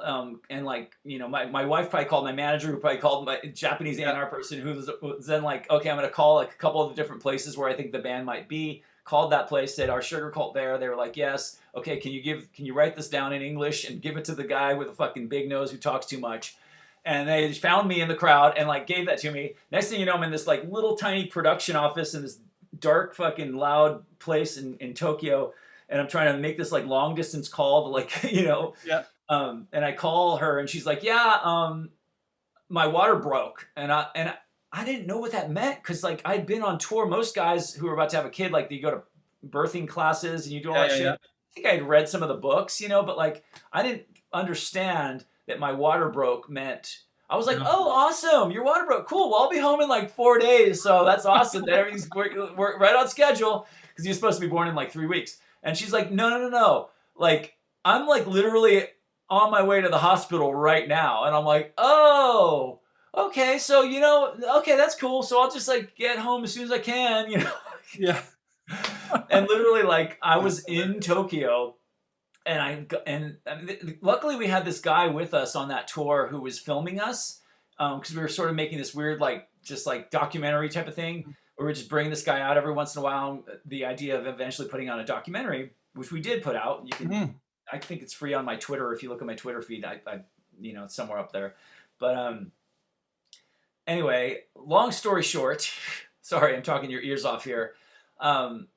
Um, 0.00 0.40
and 0.50 0.66
like 0.66 0.94
you 1.04 1.18
know, 1.18 1.28
my, 1.28 1.46
my 1.46 1.64
wife 1.64 1.90
probably 1.90 2.08
called 2.08 2.24
my 2.24 2.32
manager, 2.32 2.68
who 2.68 2.76
probably 2.78 3.00
called 3.00 3.26
my 3.26 3.40
Japanese 3.52 3.98
A 3.98 4.02
and 4.02 4.18
R 4.18 4.26
person, 4.26 4.60
who 4.60 4.74
was, 4.74 4.90
was 5.00 5.26
then 5.26 5.42
like, 5.42 5.70
okay, 5.70 5.90
I'm 5.90 5.96
gonna 5.96 6.10
call 6.10 6.36
like 6.36 6.52
a 6.52 6.56
couple 6.56 6.82
of 6.82 6.90
the 6.90 7.00
different 7.00 7.22
places 7.22 7.56
where 7.56 7.68
I 7.68 7.74
think 7.74 7.92
the 7.92 7.98
band 7.98 8.26
might 8.26 8.48
be. 8.48 8.82
Called 9.04 9.32
that 9.32 9.48
place, 9.48 9.76
said 9.76 9.90
our 9.90 10.00
sugarcult 10.00 10.54
there. 10.54 10.78
They 10.78 10.88
were 10.88 10.96
like, 10.96 11.14
yes, 11.14 11.58
okay. 11.74 11.98
Can 11.98 12.12
you 12.12 12.22
give? 12.22 12.50
Can 12.54 12.64
you 12.64 12.72
write 12.72 12.96
this 12.96 13.10
down 13.10 13.34
in 13.34 13.42
English 13.42 13.88
and 13.88 14.00
give 14.00 14.16
it 14.16 14.24
to 14.24 14.34
the 14.34 14.44
guy 14.44 14.72
with 14.72 14.88
a 14.88 14.94
fucking 14.94 15.28
big 15.28 15.46
nose 15.46 15.70
who 15.70 15.76
talks 15.76 16.06
too 16.06 16.18
much? 16.18 16.56
and 17.04 17.28
they 17.28 17.52
found 17.52 17.86
me 17.86 18.00
in 18.00 18.08
the 18.08 18.14
crowd 18.14 18.54
and 18.56 18.66
like 18.66 18.86
gave 18.86 19.06
that 19.06 19.18
to 19.18 19.30
me. 19.30 19.54
Next 19.70 19.88
thing 19.88 20.00
you 20.00 20.06
know, 20.06 20.14
I'm 20.14 20.22
in 20.22 20.30
this 20.30 20.46
like 20.46 20.64
little 20.70 20.96
tiny 20.96 21.26
production 21.26 21.76
office 21.76 22.14
in 22.14 22.22
this 22.22 22.38
dark 22.78 23.14
fucking 23.14 23.54
loud 23.54 24.04
place 24.18 24.56
in, 24.56 24.76
in 24.78 24.94
Tokyo, 24.94 25.52
and 25.88 26.00
I'm 26.00 26.08
trying 26.08 26.32
to 26.34 26.38
make 26.40 26.56
this 26.58 26.72
like 26.72 26.86
long 26.86 27.14
distance 27.14 27.48
call 27.48 27.84
to 27.84 27.88
like 27.90 28.22
you 28.32 28.44
know, 28.44 28.74
Yeah. 28.86 29.04
Um, 29.28 29.68
and 29.72 29.84
I 29.84 29.92
call 29.92 30.36
her 30.38 30.58
and 30.58 30.68
she's 30.68 30.84
like, 30.84 31.02
yeah, 31.02 31.38
um, 31.42 31.90
my 32.68 32.86
water 32.86 33.16
broke, 33.16 33.68
and 33.76 33.90
I 33.92 34.06
and 34.14 34.28
I, 34.30 34.34
I 34.72 34.84
didn't 34.84 35.06
know 35.06 35.18
what 35.18 35.32
that 35.32 35.50
meant 35.50 35.82
because 35.82 36.02
like 36.02 36.20
I'd 36.24 36.46
been 36.46 36.62
on 36.62 36.78
tour. 36.78 37.06
Most 37.06 37.34
guys 37.34 37.72
who 37.74 37.88
are 37.88 37.94
about 37.94 38.10
to 38.10 38.16
have 38.16 38.26
a 38.26 38.30
kid, 38.30 38.52
like 38.52 38.68
they 38.68 38.78
go 38.78 38.90
to 38.90 39.02
birthing 39.48 39.86
classes 39.88 40.44
and 40.46 40.54
you 40.54 40.62
do 40.62 40.70
all 40.70 40.76
Yeah, 40.76 40.82
that 40.82 40.90
yeah, 40.90 40.96
shit. 40.96 41.04
yeah. 41.04 41.12
I 41.12 41.54
think 41.54 41.66
I 41.66 41.70
had 41.74 41.88
read 41.88 42.08
some 42.08 42.22
of 42.22 42.28
the 42.28 42.34
books, 42.34 42.80
you 42.80 42.88
know, 42.88 43.02
but 43.02 43.16
like 43.16 43.44
I 43.72 43.82
didn't 43.82 44.02
understand 44.32 45.24
that 45.46 45.58
my 45.58 45.72
water 45.72 46.08
broke 46.08 46.48
meant 46.50 46.98
I 47.30 47.36
was 47.36 47.46
like, 47.46 47.58
No. 47.58 47.64
oh, 47.66 47.88
awesome, 47.90 48.50
your 48.50 48.64
water 48.64 48.84
broke, 48.86 49.06
cool. 49.08 49.30
Well, 49.30 49.42
I'll 49.42 49.50
be 49.50 49.58
home 49.58 49.80
in 49.80 49.88
like 49.88 50.10
four 50.10 50.38
days, 50.38 50.82
so 50.82 51.04
that's 51.06 51.24
awesome. 51.24 51.62
that 51.66 51.74
everything's 51.74 52.08
work, 52.14 52.32
work, 52.56 52.78
right 52.78 52.94
on 52.94 53.08
schedule 53.08 53.66
because 53.88 54.04
you're 54.04 54.14
supposed 54.14 54.38
to 54.38 54.46
be 54.46 54.50
born 54.50 54.68
in 54.68 54.74
like 54.74 54.90
three 54.92 55.06
weeks. 55.06 55.38
And 55.64 55.76
she's 55.76 55.92
like, 55.92 56.12
no, 56.12 56.28
no, 56.28 56.38
no, 56.38 56.48
no, 56.50 56.90
like 57.16 57.54
I'm 57.84 58.06
like 58.06 58.26
literally 58.26 58.84
on 59.28 59.50
my 59.50 59.62
way 59.62 59.80
to 59.80 59.88
the 59.88 59.98
hospital 59.98 60.54
right 60.54 60.86
now, 60.86 61.24
and 61.24 61.34
I'm 61.34 61.44
like, 61.44 61.74
oh, 61.78 62.80
okay, 63.16 63.58
so 63.58 63.82
you 63.82 64.00
know, 64.00 64.34
okay, 64.58 64.76
that's 64.76 64.94
cool. 64.94 65.22
So 65.22 65.40
I'll 65.40 65.50
just 65.50 65.68
like 65.68 65.96
get 65.96 66.18
home 66.18 66.44
as 66.44 66.52
soon 66.52 66.64
as 66.64 66.72
I 66.72 66.78
can, 66.78 67.30
you 67.30 67.38
know? 67.38 67.52
Yeah. 67.98 68.20
and 69.30 69.46
literally 69.46 69.82
like 69.82 70.18
I 70.22 70.38
was 70.38 70.64
in 70.64 71.00
Tokyo 71.00 71.76
and 72.46 72.60
I, 72.60 72.86
and, 73.06 73.36
and 73.46 73.98
luckily 74.00 74.36
we 74.36 74.46
had 74.46 74.64
this 74.64 74.80
guy 74.80 75.08
with 75.08 75.34
us 75.34 75.54
on 75.54 75.68
that 75.68 75.88
tour 75.88 76.28
who 76.30 76.40
was 76.40 76.58
filming 76.58 77.00
us 77.00 77.40
um, 77.78 78.00
because 78.00 78.14
we 78.14 78.22
were 78.22 78.28
sort 78.28 78.50
of 78.50 78.56
making 78.56 78.78
this 78.78 78.94
weird 78.94 79.20
like 79.20 79.48
just 79.62 79.86
like 79.86 80.10
documentary 80.10 80.68
type 80.68 80.88
of 80.88 80.94
thing 80.94 81.24
mm. 81.28 81.34
Where 81.64 81.70
we 81.70 81.74
just 81.74 81.88
bring 81.88 82.10
this 82.10 82.22
guy 82.22 82.40
out 82.40 82.58
every 82.58 82.72
once 82.72 82.94
in 82.94 83.00
a 83.00 83.02
while 83.02 83.42
the 83.64 83.86
idea 83.86 84.18
of 84.18 84.26
eventually 84.26 84.68
putting 84.68 84.90
on 84.90 85.00
a 85.00 85.04
documentary 85.04 85.70
which 85.94 86.10
we 86.12 86.20
did 86.20 86.42
put 86.42 86.56
out. 86.56 86.82
You 86.84 86.90
can 86.90 87.08
Mhm. 87.08 87.34
I 87.72 87.78
think 87.78 88.02
it's 88.02 88.12
free 88.12 88.34
on 88.34 88.44
my 88.44 88.56
Twitter 88.56 88.92
if 88.92 89.02
you 89.02 89.08
look 89.08 89.22
at 89.22 89.26
my 89.26 89.34
Twitter 89.34 89.62
feed 89.62 89.82
I, 89.84 90.00
I 90.06 90.20
you 90.60 90.74
know 90.74 90.84
it's 90.84 90.94
somewhere 90.94 91.18
up 91.18 91.32
there. 91.32 91.54
But 91.98 92.16
um 92.18 92.52
anyway 93.86 94.44
long 94.54 94.92
story 94.92 95.22
short 95.22 95.72
sorry 96.20 96.54
I'm 96.54 96.62
talking 96.62 96.90
your 96.90 97.00
ears 97.00 97.24
off 97.24 97.44
here. 97.44 97.74
Um, 98.20 98.68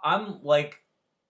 I'm 0.00 0.42
like 0.42 0.82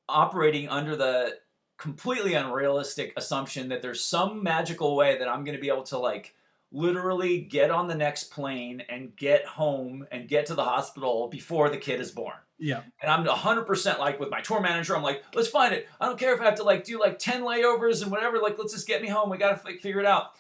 operating 0.09 0.69
under 0.69 0.95
the 0.95 1.39
completely 1.79 2.35
unrealistic 2.35 3.13
assumption 3.17 3.71
that 3.71 3.81
there's 3.83 4.05
some 4.05 4.43
magical 4.43 4.95
way 4.95 5.19
that 5.19 5.29
I'm 5.29 5.45
going 5.45 5.57
to 5.57 5.61
be 5.61 5.69
able 5.69 5.83
to 5.85 5.99
like 5.99 6.35
literally 6.73 7.41
get 7.41 7.71
on 7.71 7.87
the 7.87 7.95
next 7.95 8.31
plane 8.31 8.83
and 8.89 9.15
get 9.15 9.45
home 9.45 10.07
and 10.11 10.27
get 10.27 10.47
to 10.47 10.55
the 10.55 10.65
hospital 10.65 11.29
before 11.29 11.69
the 11.69 11.77
kid 11.77 12.01
is 12.01 12.11
born. 12.11 12.35
Yeah. 12.59 12.83
And 13.01 13.11
I'm 13.11 13.25
100% 13.25 13.99
like 13.99 14.19
with 14.19 14.31
my 14.31 14.41
tour 14.41 14.61
manager, 14.61 14.97
I'm 14.97 15.03
like, 15.03 15.23
let's 15.35 15.49
find 15.49 15.75
it. 15.75 15.89
I 16.01 16.07
don't 16.07 16.19
care 16.19 16.35
if 16.35 16.41
I 16.41 16.45
have 16.45 16.57
to 16.57 16.63
like 16.63 16.85
do 16.85 16.99
like 16.99 17.19
10 17.19 17.43
layovers 17.43 18.03
and 18.03 18.11
whatever, 18.11 18.39
like 18.39 18.59
let's 18.59 18.73
just 18.73 18.87
get 18.87 19.03
me 19.03 19.09
home. 19.09 19.31
We 19.31 19.39
got 19.39 19.61
to 19.61 19.67
like, 19.67 19.81
figure 19.81 20.01
it 20.01 20.07
out. 20.07 20.33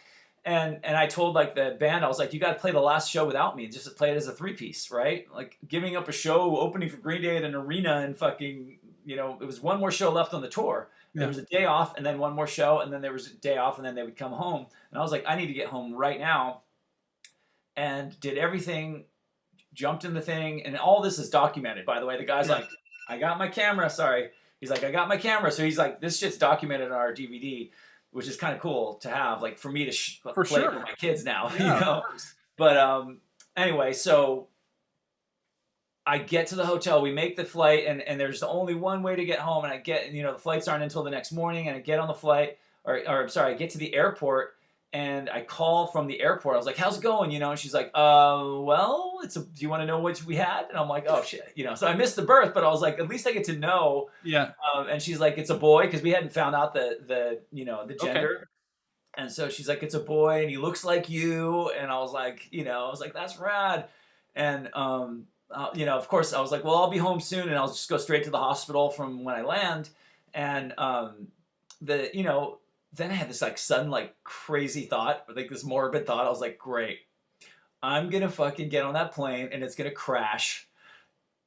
And 0.44 0.80
and 0.82 0.96
I 0.96 1.06
told 1.06 1.36
like 1.36 1.54
the 1.54 1.76
band, 1.78 2.04
I 2.04 2.08
was 2.08 2.18
like, 2.18 2.32
you 2.32 2.40
got 2.40 2.54
to 2.54 2.58
play 2.58 2.72
the 2.72 2.80
last 2.80 3.10
show 3.10 3.24
without 3.24 3.56
me, 3.56 3.68
just 3.68 3.84
to 3.84 3.92
play 3.92 4.10
it 4.10 4.16
as 4.16 4.26
a 4.26 4.32
three 4.32 4.54
piece, 4.54 4.90
right? 4.90 5.26
Like 5.32 5.56
giving 5.68 5.94
up 5.94 6.08
a 6.08 6.12
show 6.12 6.56
opening 6.56 6.88
for 6.88 6.96
Green 6.96 7.22
Day 7.22 7.36
at 7.36 7.44
an 7.44 7.54
arena 7.54 7.98
and 7.98 8.16
fucking, 8.16 8.78
you 9.04 9.14
know, 9.14 9.38
it 9.40 9.44
was 9.44 9.60
one 9.60 9.78
more 9.78 9.92
show 9.92 10.10
left 10.10 10.34
on 10.34 10.42
the 10.42 10.48
tour. 10.48 10.90
There 11.14 11.28
was 11.28 11.38
a 11.38 11.44
day 11.44 11.66
off 11.66 11.96
and 11.96 12.06
then 12.06 12.18
one 12.18 12.32
more 12.34 12.46
show 12.46 12.80
and 12.80 12.90
then 12.92 13.02
there 13.02 13.12
was 13.12 13.26
a 13.26 13.34
day 13.34 13.58
off 13.58 13.76
and 13.76 13.86
then 13.86 13.94
they 13.94 14.02
would 14.02 14.16
come 14.16 14.32
home. 14.32 14.66
And 14.90 14.98
I 14.98 15.02
was 15.02 15.12
like, 15.12 15.24
I 15.26 15.36
need 15.36 15.48
to 15.48 15.52
get 15.52 15.68
home 15.68 15.94
right 15.94 16.18
now. 16.18 16.62
And 17.76 18.18
did 18.20 18.36
everything, 18.38 19.04
jumped 19.72 20.04
in 20.04 20.12
the 20.14 20.20
thing, 20.20 20.64
and 20.64 20.76
all 20.76 21.00
this 21.02 21.18
is 21.18 21.30
documented. 21.30 21.86
By 21.86 22.00
the 22.00 22.06
way, 22.06 22.18
the 22.18 22.24
guy's 22.24 22.48
like, 22.48 22.66
I 23.08 23.18
got 23.18 23.38
my 23.38 23.48
camera. 23.48 23.88
Sorry. 23.88 24.30
He's 24.60 24.70
like, 24.70 24.84
I 24.84 24.90
got 24.90 25.08
my 25.08 25.16
camera. 25.16 25.50
So 25.50 25.64
he's 25.64 25.78
like, 25.78 26.00
this 26.00 26.18
shit's 26.18 26.36
documented 26.36 26.88
on 26.92 26.98
our 26.98 27.12
DVD, 27.14 27.70
which 28.10 28.28
is 28.28 28.36
kind 28.36 28.54
of 28.54 28.60
cool 28.60 28.94
to 28.96 29.08
have, 29.10 29.40
like 29.42 29.58
for 29.58 29.72
me 29.72 29.86
to 29.86 29.92
sh- 29.92 30.20
For 30.34 30.44
play 30.44 30.60
sure. 30.60 30.70
for 30.72 30.80
my 30.80 30.92
kids 30.98 31.24
now. 31.24 31.50
Yeah, 31.58 31.74
you 31.74 31.80
know? 31.80 32.02
But 32.56 32.76
um, 32.76 33.20
anyway, 33.56 33.92
so 33.94 34.48
I 36.04 36.18
get 36.18 36.48
to 36.48 36.56
the 36.56 36.66
hotel. 36.66 37.00
We 37.00 37.12
make 37.12 37.36
the 37.36 37.44
flight, 37.44 37.84
and, 37.86 38.02
and 38.02 38.18
there's 38.18 38.42
only 38.42 38.74
one 38.74 39.02
way 39.02 39.14
to 39.14 39.24
get 39.24 39.38
home. 39.38 39.64
And 39.64 39.72
I 39.72 39.78
get, 39.78 40.12
you 40.12 40.22
know, 40.22 40.32
the 40.32 40.38
flights 40.38 40.66
aren't 40.66 40.82
until 40.82 41.02
the 41.02 41.10
next 41.10 41.32
morning. 41.32 41.68
And 41.68 41.76
I 41.76 41.80
get 41.80 41.98
on 42.00 42.08
the 42.08 42.14
flight, 42.14 42.58
or, 42.84 42.96
or 43.08 43.22
I'm 43.22 43.28
sorry, 43.28 43.54
I 43.54 43.56
get 43.56 43.70
to 43.70 43.78
the 43.78 43.94
airport, 43.94 44.56
and 44.92 45.30
I 45.30 45.42
call 45.42 45.86
from 45.86 46.06
the 46.06 46.20
airport. 46.20 46.54
I 46.54 46.58
was 46.58 46.66
like, 46.66 46.76
"How's 46.76 46.98
it 46.98 47.02
going?" 47.02 47.30
You 47.30 47.38
know, 47.38 47.50
and 47.50 47.58
she's 47.58 47.72
like, 47.72 47.90
"Uh, 47.94 48.58
well, 48.58 49.20
it's 49.22 49.36
a. 49.36 49.40
Do 49.40 49.62
you 49.62 49.70
want 49.70 49.82
to 49.82 49.86
know 49.86 50.00
what 50.00 50.22
we 50.24 50.36
had?" 50.36 50.66
And 50.68 50.76
I'm 50.76 50.88
like, 50.88 51.06
"Oh 51.08 51.22
shit," 51.22 51.52
you 51.54 51.64
know. 51.64 51.74
So 51.74 51.86
I 51.86 51.94
missed 51.94 52.16
the 52.16 52.22
birth, 52.22 52.52
but 52.52 52.64
I 52.64 52.68
was 52.68 52.82
like, 52.82 52.98
at 52.98 53.08
least 53.08 53.26
I 53.26 53.32
get 53.32 53.44
to 53.44 53.56
know. 53.56 54.10
Yeah. 54.22 54.50
Um, 54.74 54.88
and 54.88 55.00
she's 55.00 55.20
like, 55.20 55.38
"It's 55.38 55.50
a 55.50 55.56
boy," 55.56 55.84
because 55.84 56.02
we 56.02 56.10
hadn't 56.10 56.32
found 56.32 56.54
out 56.54 56.74
the 56.74 56.98
the 57.06 57.40
you 57.52 57.64
know 57.64 57.86
the 57.86 57.94
gender. 57.94 58.10
Okay. 58.10 58.20
gender. 58.20 58.48
And 59.16 59.30
so 59.30 59.48
she's 59.48 59.68
like, 59.68 59.82
"It's 59.82 59.94
a 59.94 60.00
boy, 60.00 60.42
and 60.42 60.50
he 60.50 60.58
looks 60.58 60.84
like 60.84 61.08
you." 61.08 61.70
And 61.70 61.90
I 61.90 61.98
was 62.00 62.12
like, 62.12 62.48
you 62.50 62.64
know, 62.64 62.86
I 62.86 62.90
was 62.90 63.00
like, 63.00 63.14
"That's 63.14 63.38
rad." 63.38 63.88
And 64.34 64.68
um, 64.74 65.26
uh, 65.54 65.70
you 65.74 65.86
know, 65.86 65.96
of 65.96 66.08
course, 66.08 66.32
I 66.32 66.40
was 66.40 66.50
like, 66.50 66.64
"Well, 66.64 66.76
I'll 66.76 66.90
be 66.90 66.98
home 66.98 67.20
soon, 67.20 67.48
and 67.48 67.56
I'll 67.56 67.68
just 67.68 67.88
go 67.88 67.96
straight 67.96 68.24
to 68.24 68.30
the 68.30 68.38
hospital 68.38 68.90
from 68.90 69.24
when 69.24 69.34
I 69.34 69.42
land." 69.42 69.90
And 70.34 70.74
um, 70.78 71.28
the 71.80 72.10
you 72.14 72.24
know, 72.24 72.58
then 72.92 73.10
I 73.10 73.14
had 73.14 73.28
this 73.28 73.42
like 73.42 73.58
sudden 73.58 73.90
like 73.90 74.14
crazy 74.24 74.86
thought, 74.86 75.26
like 75.34 75.48
this 75.48 75.64
morbid 75.64 76.06
thought. 76.06 76.26
I 76.26 76.30
was 76.30 76.40
like, 76.40 76.58
"Great, 76.58 77.00
I'm 77.82 78.10
gonna 78.10 78.28
fucking 78.30 78.68
get 78.68 78.84
on 78.84 78.94
that 78.94 79.12
plane, 79.12 79.48
and 79.52 79.62
it's 79.62 79.74
gonna 79.74 79.90
crash." 79.90 80.68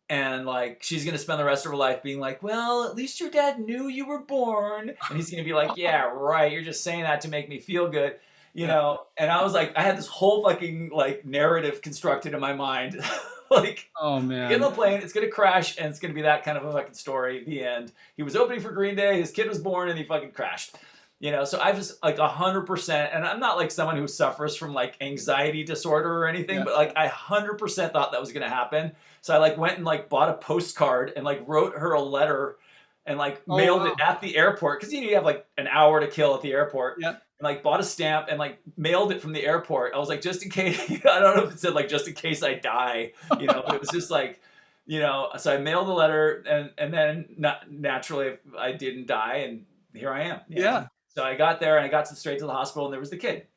and 0.09 0.45
like 0.45 0.83
she's 0.83 1.03
gonna 1.03 1.17
spend 1.17 1.39
the 1.39 1.45
rest 1.45 1.65
of 1.65 1.71
her 1.71 1.77
life 1.77 2.03
being 2.03 2.19
like, 2.19 2.43
"Well, 2.43 2.83
at 2.83 2.95
least 2.95 3.19
your 3.19 3.29
dad 3.29 3.59
knew 3.59 3.87
you 3.87 4.05
were 4.05 4.19
born," 4.19 4.89
and 4.89 5.17
he's 5.17 5.31
gonna 5.31 5.43
be 5.43 5.53
like, 5.53 5.77
"Yeah, 5.77 6.03
right. 6.13 6.51
You're 6.51 6.61
just 6.61 6.83
saying 6.83 7.01
that 7.01 7.21
to 7.21 7.27
make 7.27 7.49
me 7.49 7.59
feel 7.59 7.89
good." 7.89 8.17
You 8.53 8.67
know, 8.67 9.07
and 9.17 9.29
I 9.29 9.43
was 9.43 9.53
like, 9.53 9.73
I 9.75 9.81
had 9.81 9.97
this 9.97 10.07
whole 10.07 10.47
fucking 10.47 10.91
like 10.93 11.25
narrative 11.25 11.81
constructed 11.81 12.33
in 12.33 12.39
my 12.39 12.53
mind, 12.53 13.01
like 13.51 13.89
Oh 13.99 14.19
man, 14.19 14.49
get 14.49 14.61
on 14.61 14.69
the 14.71 14.75
plane, 14.75 15.01
it's 15.01 15.13
gonna 15.13 15.29
crash, 15.29 15.77
and 15.77 15.87
it's 15.87 15.99
gonna 15.99 16.13
be 16.13 16.23
that 16.23 16.43
kind 16.43 16.57
of 16.57 16.65
a 16.65 16.71
fucking 16.71 16.93
story. 16.93 17.43
The 17.45 17.63
end. 17.63 17.91
He 18.17 18.23
was 18.23 18.35
opening 18.35 18.61
for 18.61 18.71
Green 18.71 18.95
Day, 18.95 19.19
his 19.19 19.31
kid 19.31 19.47
was 19.47 19.59
born, 19.59 19.89
and 19.89 19.97
he 19.97 20.03
fucking 20.05 20.31
crashed. 20.31 20.75
You 21.19 21.31
know, 21.31 21.45
so 21.45 21.59
I 21.59 21.71
was 21.71 21.97
like 22.03 22.17
a 22.17 22.27
hundred 22.27 22.63
percent, 22.67 23.11
and 23.13 23.25
I'm 23.25 23.39
not 23.39 23.55
like 23.57 23.71
someone 23.71 23.95
who 23.97 24.07
suffers 24.07 24.55
from 24.57 24.73
like 24.73 24.97
anxiety 25.01 25.63
disorder 25.63 26.11
or 26.11 26.27
anything, 26.27 26.57
Yeah. 26.57 26.63
but 26.65 26.75
like 26.75 26.93
I 26.97 27.07
hundred 27.07 27.53
percent 27.57 27.93
thought 27.93 28.11
that 28.11 28.19
was 28.19 28.31
gonna 28.33 28.49
happen. 28.49 28.91
So 29.21 29.33
I 29.33 29.37
like 29.37 29.57
went 29.57 29.77
and 29.77 29.85
like 29.85 30.09
bought 30.09 30.29
a 30.29 30.33
postcard 30.33 31.13
and 31.15 31.23
like 31.23 31.41
wrote 31.47 31.73
her 31.77 31.93
a 31.93 32.01
letter 32.01 32.57
and 33.05 33.17
like 33.17 33.41
Oh, 33.47 33.55
mailed 33.57 33.81
wow. 33.83 33.93
it 33.93 34.01
at 34.01 34.19
the 34.21 34.35
airport 34.35 34.79
because 34.81 34.93
you 34.93 35.01
know 35.01 35.07
you 35.07 35.15
have 35.15 35.23
like 35.25 35.45
an 35.57 35.67
hour 35.67 35.99
to 36.01 36.07
kill 36.07 36.35
at 36.35 36.41
the 36.41 36.51
airport. 36.51 36.97
Yeah. 36.99 37.15
And 37.39 37.43
like 37.43 37.63
bought 37.63 37.81
a 37.81 37.83
stamp 37.83 38.27
and 38.29 38.39
like 38.39 38.59
mailed 38.77 39.11
it 39.11 39.21
from 39.21 39.33
the 39.33 39.45
airport. 39.45 39.93
I 39.93 39.97
was 39.97 40.07
like, 40.07 40.21
just 40.21 40.43
in 40.43 40.49
case 40.49 40.79
I 40.89 41.19
don't 41.19 41.35
know 41.35 41.43
if 41.43 41.53
it 41.53 41.59
said 41.59 41.73
like 41.73 41.89
just 41.89 42.07
in 42.07 42.13
case 42.13 42.43
I 42.43 42.53
die, 42.53 43.11
you 43.39 43.47
know, 43.47 43.63
it 43.67 43.79
was 43.79 43.89
just 43.89 44.09
like, 44.09 44.41
you 44.85 44.99
know, 44.99 45.29
so 45.37 45.53
I 45.53 45.57
mailed 45.57 45.87
the 45.87 45.93
letter 45.93 46.43
and 46.47 46.71
and 46.77 46.93
then 46.93 47.25
not 47.37 47.69
naturally 47.69 48.37
I 48.57 48.71
didn't 48.71 49.07
die 49.07 49.45
and 49.47 49.65
here 49.93 50.11
I 50.11 50.23
am. 50.23 50.37
know. 50.47 50.61
Yeah. 50.61 50.87
So 51.09 51.23
I 51.23 51.35
got 51.35 51.59
there 51.59 51.77
and 51.77 51.85
I 51.85 51.89
got 51.89 52.05
to 52.05 52.15
straight 52.15 52.39
to 52.39 52.45
the 52.45 52.53
hospital 52.53 52.85
and 52.85 52.93
there 52.93 52.99
was 52.99 53.09
the 53.09 53.17
kid. 53.17 53.47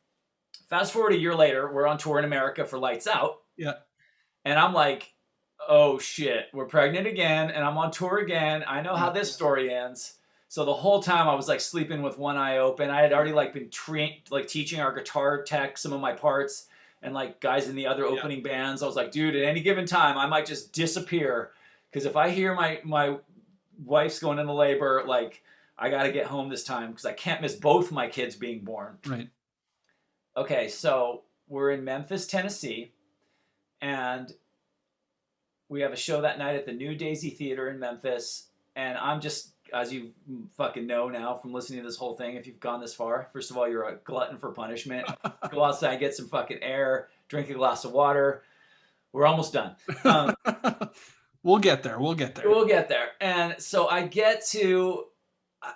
Fast 0.68 0.92
forward 0.92 1.12
a 1.12 1.18
year 1.18 1.34
later, 1.34 1.72
we're 1.72 1.86
on 1.86 1.98
tour 1.98 2.18
in 2.18 2.24
America 2.24 2.64
for 2.64 2.78
Lights 2.78 3.06
Out. 3.06 3.38
Yeah. 3.56 3.74
And 4.44 4.58
I'm 4.58 4.72
like, 4.74 5.12
oh 5.68 5.98
shit, 5.98 6.46
we're 6.52 6.66
pregnant 6.66 7.06
again 7.06 7.50
and 7.50 7.64
I'm 7.64 7.78
on 7.78 7.90
tour 7.90 8.18
again. 8.18 8.64
I 8.66 8.80
know 8.80 8.96
how 8.96 9.10
this 9.10 9.32
story 9.32 9.72
ends. 9.72 10.14
So 10.48 10.64
the 10.64 10.72
whole 10.74 11.02
time 11.02 11.28
I 11.28 11.34
was 11.34 11.46
like 11.46 11.60
sleeping 11.60 12.00
with 12.02 12.18
one 12.18 12.36
eye 12.38 12.58
open. 12.58 12.88
I 12.90 13.02
had 13.02 13.12
already 13.12 13.32
like 13.32 13.52
been 13.52 13.68
trained, 13.70 14.14
like 14.30 14.46
teaching 14.48 14.80
our 14.80 14.92
guitar 14.94 15.42
tech 15.42 15.76
some 15.76 15.92
of 15.92 16.00
my 16.00 16.12
parts 16.14 16.66
and 17.02 17.12
like 17.14 17.40
guys 17.40 17.68
in 17.68 17.76
the 17.76 17.86
other 17.86 18.02
Yeah. 18.04 18.10
opening 18.18 18.42
bands. 18.42 18.82
I 18.82 18.86
was 18.86 18.96
like, 18.96 19.12
dude, 19.12 19.36
at 19.36 19.44
any 19.44 19.60
given 19.60 19.84
time, 19.86 20.16
I 20.16 20.26
might 20.26 20.46
just 20.46 20.72
disappear 20.72 21.50
because 21.90 22.06
if 22.06 22.16
I 22.16 22.30
hear 22.30 22.54
my 22.54 22.80
my 22.82 23.18
wife's 23.84 24.18
going 24.18 24.38
into 24.38 24.52
labor, 24.54 25.04
like 25.06 25.42
I 25.78 25.90
got 25.90 26.04
to 26.04 26.12
get 26.12 26.26
home 26.26 26.48
this 26.48 26.64
time 26.64 26.90
because 26.90 27.04
I 27.06 27.12
can't 27.12 27.40
miss 27.42 27.54
both 27.54 27.92
my 27.92 28.08
kids 28.08 28.34
being 28.34 28.64
born. 28.64 28.98
Right. 29.06 29.28
Okay, 30.36 30.68
so 30.68 31.22
we're 31.46 31.70
in 31.72 31.84
Memphis, 31.84 32.26
Tennessee, 32.26 32.92
and 33.80 34.32
we 35.68 35.82
have 35.82 35.92
a 35.92 35.96
show 35.96 36.22
that 36.22 36.38
night 36.38 36.56
at 36.56 36.64
the 36.66 36.72
New 36.72 36.94
Daisy 36.94 37.30
Theater 37.30 37.68
in 37.68 37.78
Memphis. 37.78 38.46
And 38.74 38.96
I'm 38.98 39.20
just, 39.20 39.50
as 39.72 39.92
you 39.92 40.10
fucking 40.56 40.86
know 40.86 41.08
now 41.08 41.36
from 41.36 41.52
listening 41.52 41.80
to 41.80 41.86
this 41.86 41.96
whole 41.96 42.16
thing, 42.16 42.36
if 42.36 42.46
you've 42.46 42.60
gone 42.60 42.80
this 42.80 42.94
far, 42.94 43.28
first 43.32 43.50
of 43.50 43.56
all, 43.56 43.68
you're 43.68 43.88
a 43.88 43.96
glutton 43.96 44.38
for 44.38 44.50
punishment. 44.52 45.06
Go 45.50 45.64
outside, 45.64 46.00
get 46.00 46.14
some 46.14 46.28
fucking 46.28 46.62
air, 46.62 47.08
drink 47.28 47.50
a 47.50 47.54
glass 47.54 47.84
of 47.84 47.92
water. 47.92 48.42
We're 49.12 49.26
almost 49.26 49.52
done. 49.52 49.76
Um, 50.04 50.34
we'll 51.42 51.58
get 51.58 51.82
there. 51.82 51.98
We'll 51.98 52.14
get 52.14 52.34
there. 52.34 52.48
We'll 52.48 52.66
get 52.66 52.88
there. 52.88 53.08
And 53.20 53.60
so 53.60 53.88
I 53.88 54.06
get 54.06 54.46
to, 54.48 55.04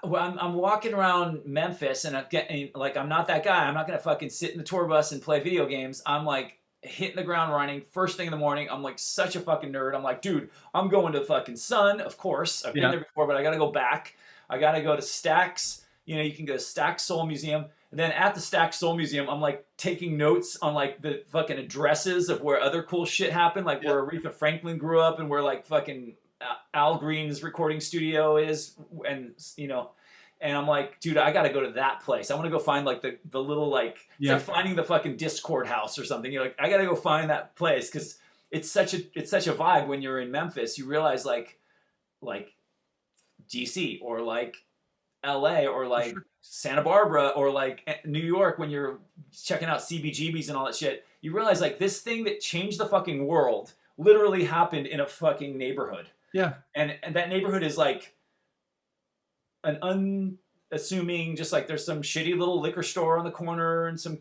well, 0.04 0.22
I'm, 0.22 0.38
I'm 0.38 0.54
walking 0.54 0.92
around 0.92 1.46
Memphis 1.46 2.04
and 2.04 2.16
I'm 2.16 2.26
getting, 2.30 2.70
like, 2.74 2.96
I'm 2.96 3.08
not 3.08 3.28
that 3.28 3.42
guy. 3.42 3.66
I'm 3.66 3.74
not 3.74 3.86
going 3.86 3.98
to 3.98 4.02
fucking 4.02 4.30
sit 4.30 4.52
in 4.52 4.58
the 4.58 4.64
tour 4.64 4.86
bus 4.86 5.12
and 5.12 5.22
play 5.22 5.40
video 5.40 5.66
games. 5.66 6.02
I'm 6.04 6.26
like, 6.26 6.58
hitting 6.82 7.16
the 7.16 7.22
ground 7.22 7.52
running 7.52 7.80
first 7.80 8.16
thing 8.16 8.26
in 8.26 8.30
the 8.32 8.36
morning. 8.36 8.68
I'm 8.70 8.82
like 8.82 8.98
such 8.98 9.36
a 9.36 9.40
fucking 9.40 9.72
nerd. 9.72 9.94
I'm 9.94 10.02
like, 10.02 10.20
dude, 10.20 10.50
I'm 10.74 10.88
going 10.88 11.12
to 11.12 11.20
the 11.20 11.24
fucking 11.24 11.56
Sun, 11.56 12.00
of 12.00 12.16
course. 12.18 12.64
I've 12.64 12.74
been 12.74 12.82
Yeah. 12.82 12.90
there 12.90 13.00
before, 13.00 13.26
but 13.26 13.36
I 13.36 13.42
got 13.42 13.50
to 13.52 13.58
go 13.58 13.70
back. 13.70 14.16
I 14.50 14.58
got 14.58 14.72
to 14.72 14.82
go 14.82 14.94
to 14.96 15.02
Stax. 15.02 15.82
You 16.04 16.16
know, 16.16 16.22
you 16.22 16.32
can 16.32 16.44
go 16.44 16.54
to 16.54 16.58
Stax 16.58 17.00
Soul 17.00 17.24
Museum. 17.26 17.66
And 17.92 18.00
then 18.00 18.10
at 18.12 18.34
the 18.34 18.40
Stax 18.40 18.74
Soul 18.74 18.96
Museum, 18.96 19.28
I'm 19.28 19.40
like 19.40 19.64
taking 19.76 20.16
notes 20.16 20.56
on 20.60 20.74
like 20.74 21.02
the 21.02 21.22
fucking 21.28 21.58
addresses 21.58 22.28
of 22.28 22.40
where 22.42 22.60
other 22.60 22.82
cool 22.82 23.04
shit 23.04 23.32
happened, 23.32 23.66
like 23.66 23.84
where 23.84 24.02
Aretha 24.04 24.32
Franklin 24.32 24.78
grew 24.78 25.00
up 25.00 25.20
and 25.20 25.28
where 25.28 25.42
like 25.42 25.66
fucking 25.66 26.14
uh, 26.40 26.54
Al 26.74 26.96
Green's 26.98 27.42
recording 27.42 27.80
studio 27.80 28.36
is, 28.38 28.74
and 29.06 29.32
you 29.56 29.68
know, 29.68 29.90
and 30.42 30.56
I'm 30.56 30.66
like, 30.66 31.00
dude, 31.00 31.16
I 31.16 31.32
got 31.32 31.42
to 31.44 31.50
go 31.50 31.60
to 31.60 31.70
that 31.72 32.00
place. 32.00 32.30
I 32.30 32.34
want 32.34 32.44
to 32.46 32.50
go 32.50 32.58
find 32.58 32.84
like 32.84 33.00
the 33.00 33.18
the 33.30 33.42
little 33.42 33.68
like 33.68 33.98
Yeah. 34.18 34.34
like 34.34 34.42
finding 34.42 34.74
the 34.76 34.84
fucking 34.84 35.16
Dischord 35.16 35.66
house 35.66 35.98
or 35.98 36.04
something. 36.04 36.30
You're 36.32 36.42
like, 36.44 36.56
I 36.58 36.68
got 36.68 36.78
to 36.78 36.84
go 36.86 36.94
find 36.96 37.30
that 37.30 37.56
place 37.56 37.88
because 37.88 38.18
it's 38.50 38.70
such 38.70 38.92
a 38.94 38.98
it's 39.18 39.30
such 39.30 39.46
a 39.46 39.52
vibe 39.54 39.86
when 39.86 40.02
you're 40.02 40.20
in 40.20 40.30
Memphis. 40.30 40.76
You 40.76 40.86
realize 40.86 41.24
like 41.24 41.58
like 42.20 42.52
DC 43.48 44.00
or 44.02 44.20
like 44.20 44.56
LA 45.24 45.64
or 45.66 45.86
like 45.86 46.14
Santa 46.40 46.82
Barbara 46.82 47.28
or 47.28 47.50
like 47.50 47.82
eh, 47.86 47.94
New 48.04 48.20
York 48.20 48.58
when 48.58 48.70
you're 48.70 48.98
checking 49.44 49.68
out 49.68 49.80
CBGBs 49.80 50.48
and 50.48 50.56
all 50.56 50.66
that 50.66 50.74
shit. 50.74 51.04
You 51.20 51.34
realize 51.34 51.60
like 51.60 51.78
this 51.78 52.00
thing 52.00 52.24
that 52.24 52.40
changed 52.40 52.78
the 52.78 52.86
fucking 52.86 53.26
world 53.26 53.72
literally 53.98 54.44
happened 54.44 54.86
in 54.86 55.00
a 55.00 55.06
fucking 55.06 55.56
neighborhood 55.56 56.08
Yeah. 56.32 56.54
and 56.74 56.96
and 57.02 57.14
that 57.14 57.28
neighborhood 57.28 57.62
is 57.62 57.76
like 57.78 58.14
an 59.64 59.78
unassuming 60.70 61.36
just 61.36 61.52
like 61.52 61.66
there's 61.66 61.84
some 61.84 62.02
shitty 62.02 62.36
little 62.38 62.60
liquor 62.60 62.82
store 62.82 63.18
on 63.18 63.24
the 63.24 63.30
corner 63.30 63.86
and 63.86 64.00
some 64.00 64.18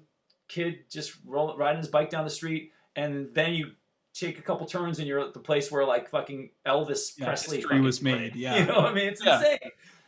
kid 0.48 0.80
just 0.90 1.14
roll, 1.26 1.56
riding 1.58 1.80
his 1.80 1.88
bike 1.88 2.10
down 2.10 2.24
the 2.24 2.30
street 2.30 2.72
and 2.96 3.34
then 3.34 3.54
you 3.54 3.72
take 4.14 4.38
a 4.38 4.42
couple 4.42 4.66
turns 4.66 5.00
and 5.00 5.08
you're 5.08 5.20
at 5.22 5.34
the 5.34 5.40
place 5.40 5.72
where 5.72 5.86
like 5.86 6.10
fucking 6.10 6.50
Elvis 6.66 7.14
Yeah, 7.18 7.26
Presley 7.26 7.62
fucking 7.62 7.82
was 7.82 8.00
played. 8.00 8.16
made, 8.20 8.36
yeah. 8.36 8.58
you 8.58 8.66
know 8.66 8.76
what 8.76 8.86
I 8.86 8.94
mean 8.94 9.08
it's 9.08 9.24
Yeah. 9.24 9.38
insane 9.40 9.58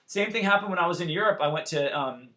same 0.06 0.32
thing 0.32 0.44
happened 0.44 0.70
when 0.70 0.80
I 0.80 0.88
was 0.88 1.00
in 1.02 1.10
Europe 1.10 1.40
I 1.42 1.48
went 1.48 1.66
to 1.68 1.98
um 1.98 2.30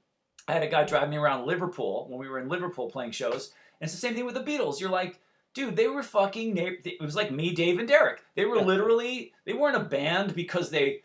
I 0.48 0.52
had 0.52 0.62
a 0.62 0.68
guy 0.68 0.84
drive 0.84 1.08
me 1.10 1.16
around 1.16 1.46
Liverpool 1.46 2.06
when 2.08 2.20
we 2.20 2.28
were 2.28 2.38
in 2.38 2.48
Liverpool 2.48 2.88
playing 2.88 3.10
shows 3.10 3.50
and 3.80 3.86
it's 3.88 3.92
the 3.92 3.98
same 3.98 4.14
thing 4.14 4.24
with 4.24 4.34
the 4.36 4.44
Beatles 4.44 4.80
you're 4.80 4.90
like 4.90 5.20
dude, 5.54 5.74
they 5.74 5.88
were 5.88 6.02
fucking. 6.02 6.58
It 6.58 7.00
was 7.00 7.16
like 7.16 7.30
me, 7.30 7.50
Dave, 7.54 7.78
and 7.78 7.88
Derrick. 7.88 8.22
They 8.34 8.44
were 8.44 8.60
literally. 8.60 9.32
They 9.46 9.54
weren't 9.54 9.74
a 9.74 9.80
band 9.80 10.34
because 10.34 10.68
they 10.68 11.04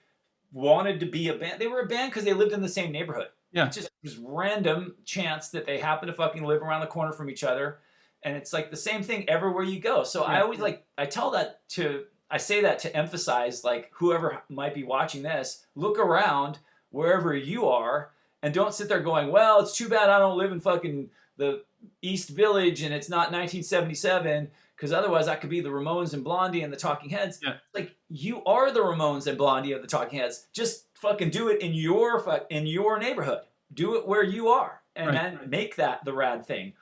wanted 0.51 0.99
to 0.99 1.05
be 1.05 1.27
a 1.27 1.33
band. 1.33 1.59
They 1.59 1.67
were 1.67 1.81
a 1.81 1.87
band 1.87 2.11
because 2.11 2.25
they 2.25 2.33
lived 2.33 2.53
in 2.53 2.61
the 2.61 2.69
same 2.69 2.91
neighborhood. 2.91 3.27
Yeah. 3.51 3.67
It 3.67 3.71
just 3.71 4.19
random 4.23 4.95
chance 5.05 5.49
that 5.49 5.65
they 5.65 5.77
happen 5.77 6.07
to 6.07 6.13
fucking 6.13 6.43
live 6.43 6.61
around 6.61 6.81
the 6.81 6.87
corner 6.87 7.11
from 7.11 7.29
each 7.29 7.43
other, 7.43 7.79
and 8.23 8.35
it's 8.35 8.53
like 8.53 8.71
the 8.71 8.77
same 8.77 9.03
thing 9.03 9.27
everywhere 9.29 9.63
you 9.63 9.79
go. 9.79 10.03
So 10.03 10.23
I 10.23 10.41
always 10.41 10.59
like. 10.59 10.85
I 10.97 11.05
tell 11.05 11.31
that 11.31 11.67
to. 11.69 12.05
I 12.29 12.37
say 12.37 12.61
that 12.61 12.79
to 12.79 12.95
emphasize 12.95 13.63
like 13.63 13.91
whoever 13.93 14.41
might 14.47 14.73
be 14.73 14.83
watching 14.83 15.21
this, 15.21 15.65
look 15.75 15.99
around 15.99 16.59
wherever 16.89 17.35
you 17.35 17.67
are 17.67 18.11
and 18.41 18.53
don't 18.53 18.73
sit 18.73 18.87
there 18.87 19.01
going, 19.01 19.31
"Well, 19.31 19.59
it's 19.59 19.75
too 19.75 19.89
bad 19.89 20.09
I 20.09 20.19
don't 20.19 20.37
live 20.37 20.51
in 20.51 20.61
fucking 20.61 21.09
the 21.37 21.63
East 22.01 22.29
Village 22.29 22.81
and 22.81 22.93
it's 22.93 23.09
not 23.09 23.31
1977 23.31 24.49
because 24.81 24.91
otherwise 24.91 25.27
I 25.27 25.35
could 25.35 25.51
be 25.51 25.61
the 25.61 25.69
Ramones 25.69 26.15
and 26.15 26.23
Blondie 26.23 26.63
and 26.63 26.73
the 26.73 26.77
Talking 26.77 27.11
Heads." 27.11 27.39
Yeah. 27.43 27.57
Like 27.75 27.95
you 28.09 28.43
are 28.45 28.71
the 28.71 28.79
Ramones 28.79 29.27
and 29.27 29.37
Blondie 29.37 29.73
of 29.73 29.83
the 29.83 29.87
Talking 29.87 30.17
Heads. 30.19 30.47
Just 30.53 30.87
fucking 30.95 31.29
do 31.29 31.49
it 31.49 31.61
in 31.61 31.73
your 31.73 32.19
fu- 32.19 32.45
in 32.49 32.65
your 32.65 32.97
neighborhood. 32.97 33.41
Do 33.71 33.95
it 33.95 34.07
where 34.07 34.23
you 34.23 34.47
are, 34.49 34.81
and 34.95 35.07
Right, 35.07 35.39
then 35.39 35.49
make 35.49 35.75
that 35.75 36.03
the 36.03 36.13
rad 36.13 36.45
thing. 36.45 36.73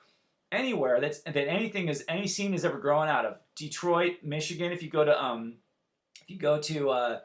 Anywhere 0.51 0.99
that's 1.01 1.19
that 1.23 1.35
anything 1.37 1.89
is 1.89 2.03
any 2.07 2.25
scene 2.25 2.53
is 2.53 2.63
ever 2.63 2.77
growing 2.79 3.09
out 3.09 3.25
of 3.25 3.35
Detroit, 3.55 4.23
Michigan. 4.23 4.71
If 4.71 4.81
you 4.81 4.89
go 4.89 5.03
to 5.03 5.23
um, 5.23 5.57
if 6.21 6.29
you 6.29 6.37
go 6.37 6.57
to 6.59 6.89
uh, 6.89 7.19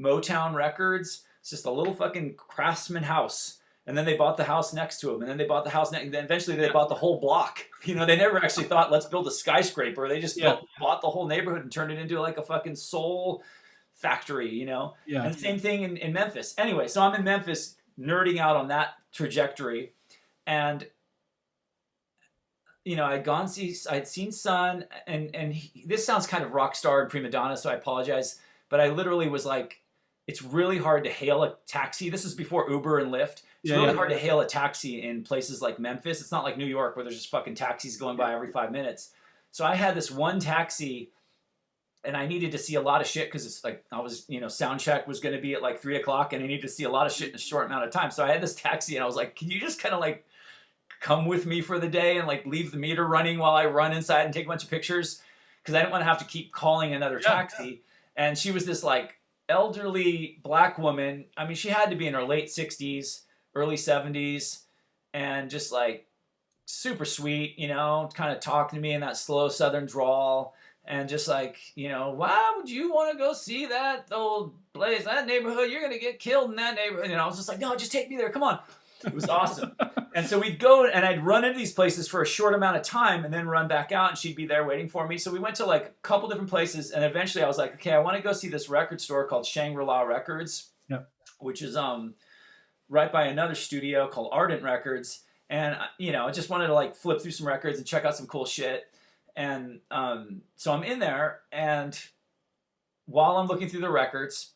Motown 0.00 0.54
Records, 0.54 1.24
it's 1.40 1.50
just 1.50 1.66
a 1.66 1.70
little 1.70 1.94
fucking 1.94 2.34
craftsman 2.36 3.04
house. 3.04 3.58
And 3.86 3.96
then 3.98 4.06
they 4.06 4.16
bought 4.16 4.38
the 4.38 4.44
house 4.44 4.72
next 4.72 5.00
to 5.00 5.14
him, 5.14 5.20
and 5.20 5.30
then 5.30 5.36
they 5.36 5.44
bought 5.44 5.64
the 5.64 5.70
house 5.70 5.92
next. 5.92 6.10
Then 6.10 6.24
eventually 6.24 6.56
they 6.56 6.70
bought 6.70 6.88
the 6.88 6.94
whole 6.94 7.20
block. 7.20 7.58
You 7.84 7.94
know, 7.94 8.06
they 8.06 8.16
never 8.16 8.42
actually 8.42 8.64
thought 8.64 8.90
let's 8.90 9.04
build 9.04 9.26
a 9.26 9.30
skyscraper. 9.30 10.08
They 10.08 10.18
just 10.18 10.38
Yeah. 10.38 10.52
built, 10.54 10.68
bought 10.80 11.02
the 11.02 11.10
whole 11.10 11.26
neighborhood 11.26 11.60
and 11.62 11.70
turned 11.70 11.92
it 11.92 11.98
into 11.98 12.18
like 12.18 12.38
a 12.38 12.42
fucking 12.42 12.76
soul 12.76 13.42
factory. 13.92 14.48
You 14.54 14.64
know, 14.64 14.94
Yeah. 15.04 15.24
and 15.24 15.38
same 15.38 15.58
thing 15.58 15.82
in, 15.82 15.98
in 15.98 16.14
Memphis. 16.14 16.54
Anyway, 16.56 16.88
so 16.88 17.02
I'm 17.02 17.14
in 17.14 17.24
Memphis 17.24 17.76
nerding 18.00 18.38
out 18.38 18.56
on 18.56 18.68
that 18.68 18.94
trajectory. 19.12 19.92
And 20.46 20.86
you 22.86 22.96
know, 22.96 23.04
I'd 23.04 23.24
gone 23.24 23.48
see 23.48 23.76
I'd 23.90 24.08
seen 24.08 24.32
Sun 24.32 24.86
and 25.06 25.34
and 25.34 25.52
he, 25.52 25.84
this 25.86 26.06
sounds 26.06 26.26
kind 26.26 26.42
of 26.42 26.52
rock 26.52 26.74
star 26.74 27.02
and 27.02 27.10
prima 27.10 27.30
donna, 27.30 27.56
so 27.56 27.68
I 27.70 27.74
apologize. 27.74 28.40
But 28.70 28.80
I 28.80 28.88
literally 28.88 29.28
was 29.28 29.44
like, 29.46 29.80
it's 30.26 30.42
really 30.42 30.78
hard 30.78 31.04
to 31.04 31.10
hail 31.10 31.42
a 31.42 31.54
taxi. 31.66 32.08
This 32.10 32.24
is 32.24 32.34
before 32.34 32.70
Uber 32.70 32.98
and 32.98 33.12
Lyft. 33.12 33.42
It's 33.62 33.70
Yeah, 33.70 33.76
really 33.76 33.88
yeah. 33.88 33.94
hard 33.94 34.10
to 34.10 34.18
hail 34.18 34.40
a 34.40 34.46
taxi 34.46 35.02
in 35.02 35.22
places 35.22 35.60
like 35.60 35.78
Memphis. 35.78 36.20
It's 36.20 36.32
not 36.32 36.44
like 36.44 36.56
New 36.56 36.66
York 36.66 36.96
where 36.96 37.04
there's 37.04 37.16
just 37.16 37.30
fucking 37.30 37.54
taxis 37.54 37.96
going 37.96 38.16
by 38.16 38.32
every 38.34 38.50
five 38.50 38.72
minutes. 38.72 39.10
So 39.50 39.64
I 39.64 39.74
had 39.74 39.94
this 39.94 40.10
one 40.10 40.40
taxi 40.40 41.10
and 42.04 42.16
I 42.16 42.26
needed 42.26 42.52
to 42.52 42.58
see 42.58 42.74
a 42.74 42.82
lot 42.82 43.00
of 43.00 43.06
shit 43.06 43.28
because 43.28 43.46
it's 43.46 43.64
like 43.64 43.84
I 43.90 44.00
was, 44.00 44.26
you 44.28 44.40
know, 44.40 44.48
sound 44.48 44.80
check 44.80 45.06
was 45.06 45.20
going 45.20 45.34
to 45.34 45.40
be 45.40 45.54
at 45.54 45.62
like 45.62 45.80
three 45.80 45.96
o'clock, 45.96 46.32
and 46.34 46.42
I 46.42 46.46
needed 46.46 46.62
to 46.62 46.68
see 46.68 46.84
a 46.84 46.90
lot 46.90 47.06
of 47.06 47.12
shit 47.12 47.30
in 47.30 47.34
a 47.34 47.38
short 47.38 47.66
amount 47.66 47.84
of 47.84 47.90
time. 47.92 48.10
So 48.10 48.22
I 48.22 48.28
had 48.30 48.42
this 48.42 48.54
taxi, 48.54 48.96
and 48.96 49.02
I 49.02 49.06
was 49.06 49.16
like, 49.16 49.34
"Can 49.36 49.50
you 49.50 49.58
just 49.58 49.80
kind 49.80 49.94
of 49.94 50.00
like 50.00 50.26
come 51.00 51.24
with 51.24 51.46
me 51.46 51.62
for 51.62 51.78
the 51.78 51.88
day 51.88 52.18
and 52.18 52.26
like 52.26 52.44
leave 52.44 52.72
the 52.72 52.76
meter 52.76 53.06
running 53.06 53.38
while 53.38 53.54
I 53.54 53.64
run 53.64 53.92
inside 53.94 54.24
and 54.24 54.34
take 54.34 54.44
a 54.44 54.48
bunch 54.48 54.64
of 54.64 54.68
pictures?" 54.70 55.22
Because 55.62 55.74
I 55.74 55.78
didn't 55.78 55.92
want 55.92 56.02
to 56.02 56.06
have 56.06 56.18
to 56.18 56.26
keep 56.26 56.52
calling 56.52 56.92
another 56.92 57.20
Yeah, 57.22 57.28
taxi. 57.30 57.82
And 58.16 58.36
she 58.36 58.50
was 58.50 58.66
this 58.66 58.84
like 58.84 59.18
elderly 59.48 60.40
black 60.42 60.78
woman. 60.78 61.26
I 61.36 61.46
mean, 61.46 61.56
she 61.56 61.68
had 61.68 61.90
to 61.90 61.96
be 61.96 62.06
in 62.06 62.14
her 62.14 62.24
late 62.24 62.50
sixties, 62.50 63.22
early 63.54 63.76
seventies, 63.76 64.64
and 65.12 65.50
just 65.50 65.72
like 65.72 66.06
super 66.66 67.04
sweet, 67.04 67.58
you 67.58 67.68
know, 67.68 68.08
kind 68.14 68.32
of 68.32 68.40
talking 68.40 68.76
to 68.76 68.82
me 68.82 68.92
in 68.92 69.00
that 69.02 69.16
slow 69.16 69.48
southern 69.48 69.86
drawl 69.86 70.54
and 70.86 71.08
just 71.08 71.28
like 71.28 71.56
you 71.74 71.88
know 71.88 72.10
why 72.10 72.52
would 72.56 72.68
you 72.68 72.92
want 72.92 73.10
to 73.10 73.18
go 73.18 73.32
see 73.32 73.66
that 73.66 74.06
old 74.12 74.54
place 74.72 75.04
that 75.04 75.26
neighborhood 75.26 75.70
you're 75.70 75.82
gonna 75.82 75.98
get 75.98 76.18
killed 76.18 76.50
in 76.50 76.56
that 76.56 76.74
neighborhood 76.74 77.10
and 77.10 77.20
i 77.20 77.26
was 77.26 77.36
just 77.36 77.48
like 77.48 77.58
no 77.58 77.74
just 77.74 77.92
take 77.92 78.10
me 78.10 78.16
there 78.16 78.30
come 78.30 78.42
on 78.42 78.58
it 79.04 79.14
was 79.14 79.28
awesome 79.28 79.74
and 80.14 80.26
so 80.26 80.38
we'd 80.38 80.58
go 80.58 80.86
and 80.86 81.04
i'd 81.04 81.24
run 81.24 81.44
into 81.44 81.58
these 81.58 81.72
places 81.72 82.08
for 82.08 82.22
a 82.22 82.26
short 82.26 82.54
amount 82.54 82.76
of 82.76 82.82
time 82.82 83.24
and 83.24 83.32
then 83.32 83.46
run 83.46 83.68
back 83.68 83.92
out 83.92 84.10
and 84.10 84.18
she'd 84.18 84.36
be 84.36 84.46
there 84.46 84.64
waiting 84.66 84.88
for 84.88 85.06
me 85.06 85.18
so 85.18 85.30
we 85.30 85.38
went 85.38 85.54
to 85.56 85.66
like 85.66 85.86
a 85.86 85.90
couple 86.02 86.28
different 86.28 86.50
places 86.50 86.90
and 86.90 87.04
eventually 87.04 87.42
i 87.42 87.46
was 87.48 87.58
like 87.58 87.74
okay 87.74 87.92
i 87.92 87.98
want 87.98 88.16
to 88.16 88.22
go 88.22 88.32
see 88.32 88.48
this 88.48 88.68
record 88.68 89.00
store 89.00 89.26
called 89.26 89.44
shangri-la 89.46 90.02
records 90.02 90.70
Yep. 90.88 91.08
which 91.38 91.62
is 91.62 91.76
um 91.76 92.14
right 92.88 93.10
by 93.12 93.24
another 93.24 93.54
studio 93.54 94.06
called 94.08 94.28
ardent 94.32 94.62
records 94.62 95.22
and 95.50 95.74
uh, 95.74 95.84
you 95.98 96.12
know 96.12 96.26
i 96.26 96.30
just 96.30 96.50
wanted 96.50 96.66
to 96.68 96.74
like 96.74 96.94
flip 96.94 97.20
through 97.20 97.30
some 97.32 97.46
records 97.46 97.78
and 97.78 97.86
check 97.86 98.04
out 98.04 98.16
some 98.16 98.26
cool 98.26 98.44
shit 98.44 98.84
and 99.36 99.80
um, 99.90 100.42
so 100.54 100.72
I'm 100.72 100.84
in 100.84 101.00
there, 101.00 101.40
and 101.50 101.98
while 103.06 103.36
I'm 103.36 103.48
looking 103.48 103.68
through 103.68 103.80
the 103.80 103.90
records, 103.90 104.52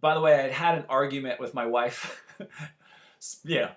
by 0.00 0.14
the 0.14 0.20
way, 0.20 0.34
I 0.34 0.42
had 0.42 0.50
had 0.50 0.78
an 0.78 0.84
argument 0.88 1.38
with 1.38 1.54
my 1.54 1.66
wife. 1.66 2.24
yeah, 3.44 3.70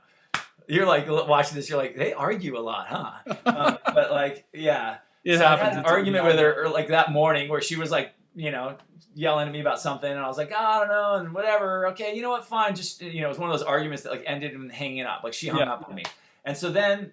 you're 0.67 0.85
like 0.85 1.07
watching 1.09 1.55
this, 1.55 1.69
you're 1.69 1.77
like, 1.77 1.95
they 1.95 2.13
argue 2.13 2.57
a 2.57 2.61
lot, 2.61 2.87
huh? 2.87 3.11
um, 3.45 3.77
but 3.93 4.11
like, 4.11 4.45
yeah, 4.53 4.97
It 5.23 5.37
so 5.39 5.45
I 5.45 5.55
had 5.57 5.73
an 5.73 5.79
It's 5.79 5.89
argument 5.89 6.25
with 6.25 6.37
her 6.37 6.65
or, 6.65 6.69
like 6.69 6.89
that 6.89 7.11
morning 7.11 7.49
where 7.49 7.61
she 7.61 7.75
was 7.75 7.91
like, 7.91 8.13
you 8.35 8.51
know, 8.51 8.77
yelling 9.15 9.47
at 9.47 9.53
me 9.53 9.59
about 9.59 9.79
something, 9.81 10.09
and 10.09 10.19
I 10.19 10.27
was 10.27 10.37
like, 10.37 10.51
"Ah, 10.55 10.75
I 10.75 10.79
don't 10.79 10.87
know, 10.89 11.15
and 11.15 11.33
whatever. 11.33 11.87
Okay, 11.89 12.15
you 12.15 12.21
know 12.21 12.29
what? 12.29 12.45
Fine. 12.45 12.75
Just 12.75 13.01
you 13.01 13.21
know, 13.21 13.25
it 13.27 13.29
was 13.29 13.39
one 13.39 13.49
of 13.49 13.57
those 13.57 13.65
arguments 13.67 14.03
that 14.03 14.11
like 14.11 14.23
ended 14.25 14.53
in 14.53 14.69
hanging 14.69 15.01
up. 15.05 15.23
Like 15.23 15.33
she 15.33 15.47
hung 15.47 15.59
Yeah. 15.59 15.73
up 15.73 15.89
on 15.89 15.95
me, 15.95 16.03
and 16.45 16.55
so 16.55 16.71
then 16.71 17.11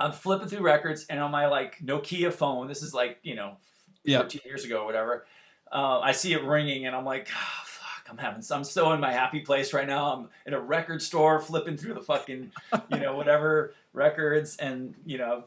I'm 0.00 0.12
flipping 0.12 0.48
through 0.48 0.62
records, 0.62 1.06
and 1.10 1.20
on 1.20 1.30
my 1.30 1.46
like 1.46 1.78
Nokia 1.78 2.32
phone, 2.32 2.66
this 2.66 2.82
is 2.82 2.94
like 2.94 3.18
you 3.22 3.34
know, 3.36 3.58
Yeah. 4.04 4.18
14 4.20 4.40
years 4.46 4.64
ago 4.64 4.80
or 4.80 4.86
whatever. 4.86 5.26
Uh, 5.70 6.00
I 6.00 6.12
see 6.12 6.32
it 6.32 6.42
ringing, 6.42 6.86
and 6.86 6.96
I'm 6.96 7.04
like, 7.04 7.28
oh, 7.30 7.64
I'm 8.10 8.18
having. 8.18 8.42
I'm 8.50 8.64
so 8.64 8.92
in 8.92 9.00
my 9.00 9.12
happy 9.12 9.40
place 9.40 9.72
right 9.72 9.86
now. 9.86 10.12
I'm 10.12 10.28
in 10.46 10.54
a 10.54 10.60
record 10.60 11.02
store, 11.02 11.40
flipping 11.40 11.76
through 11.76 11.94
the 11.94 12.02
fucking, 12.02 12.52
you 12.90 12.98
know, 12.98 13.16
whatever 13.16 13.74
records, 13.92 14.56
and 14.56 14.94
you 15.04 15.18
know, 15.18 15.44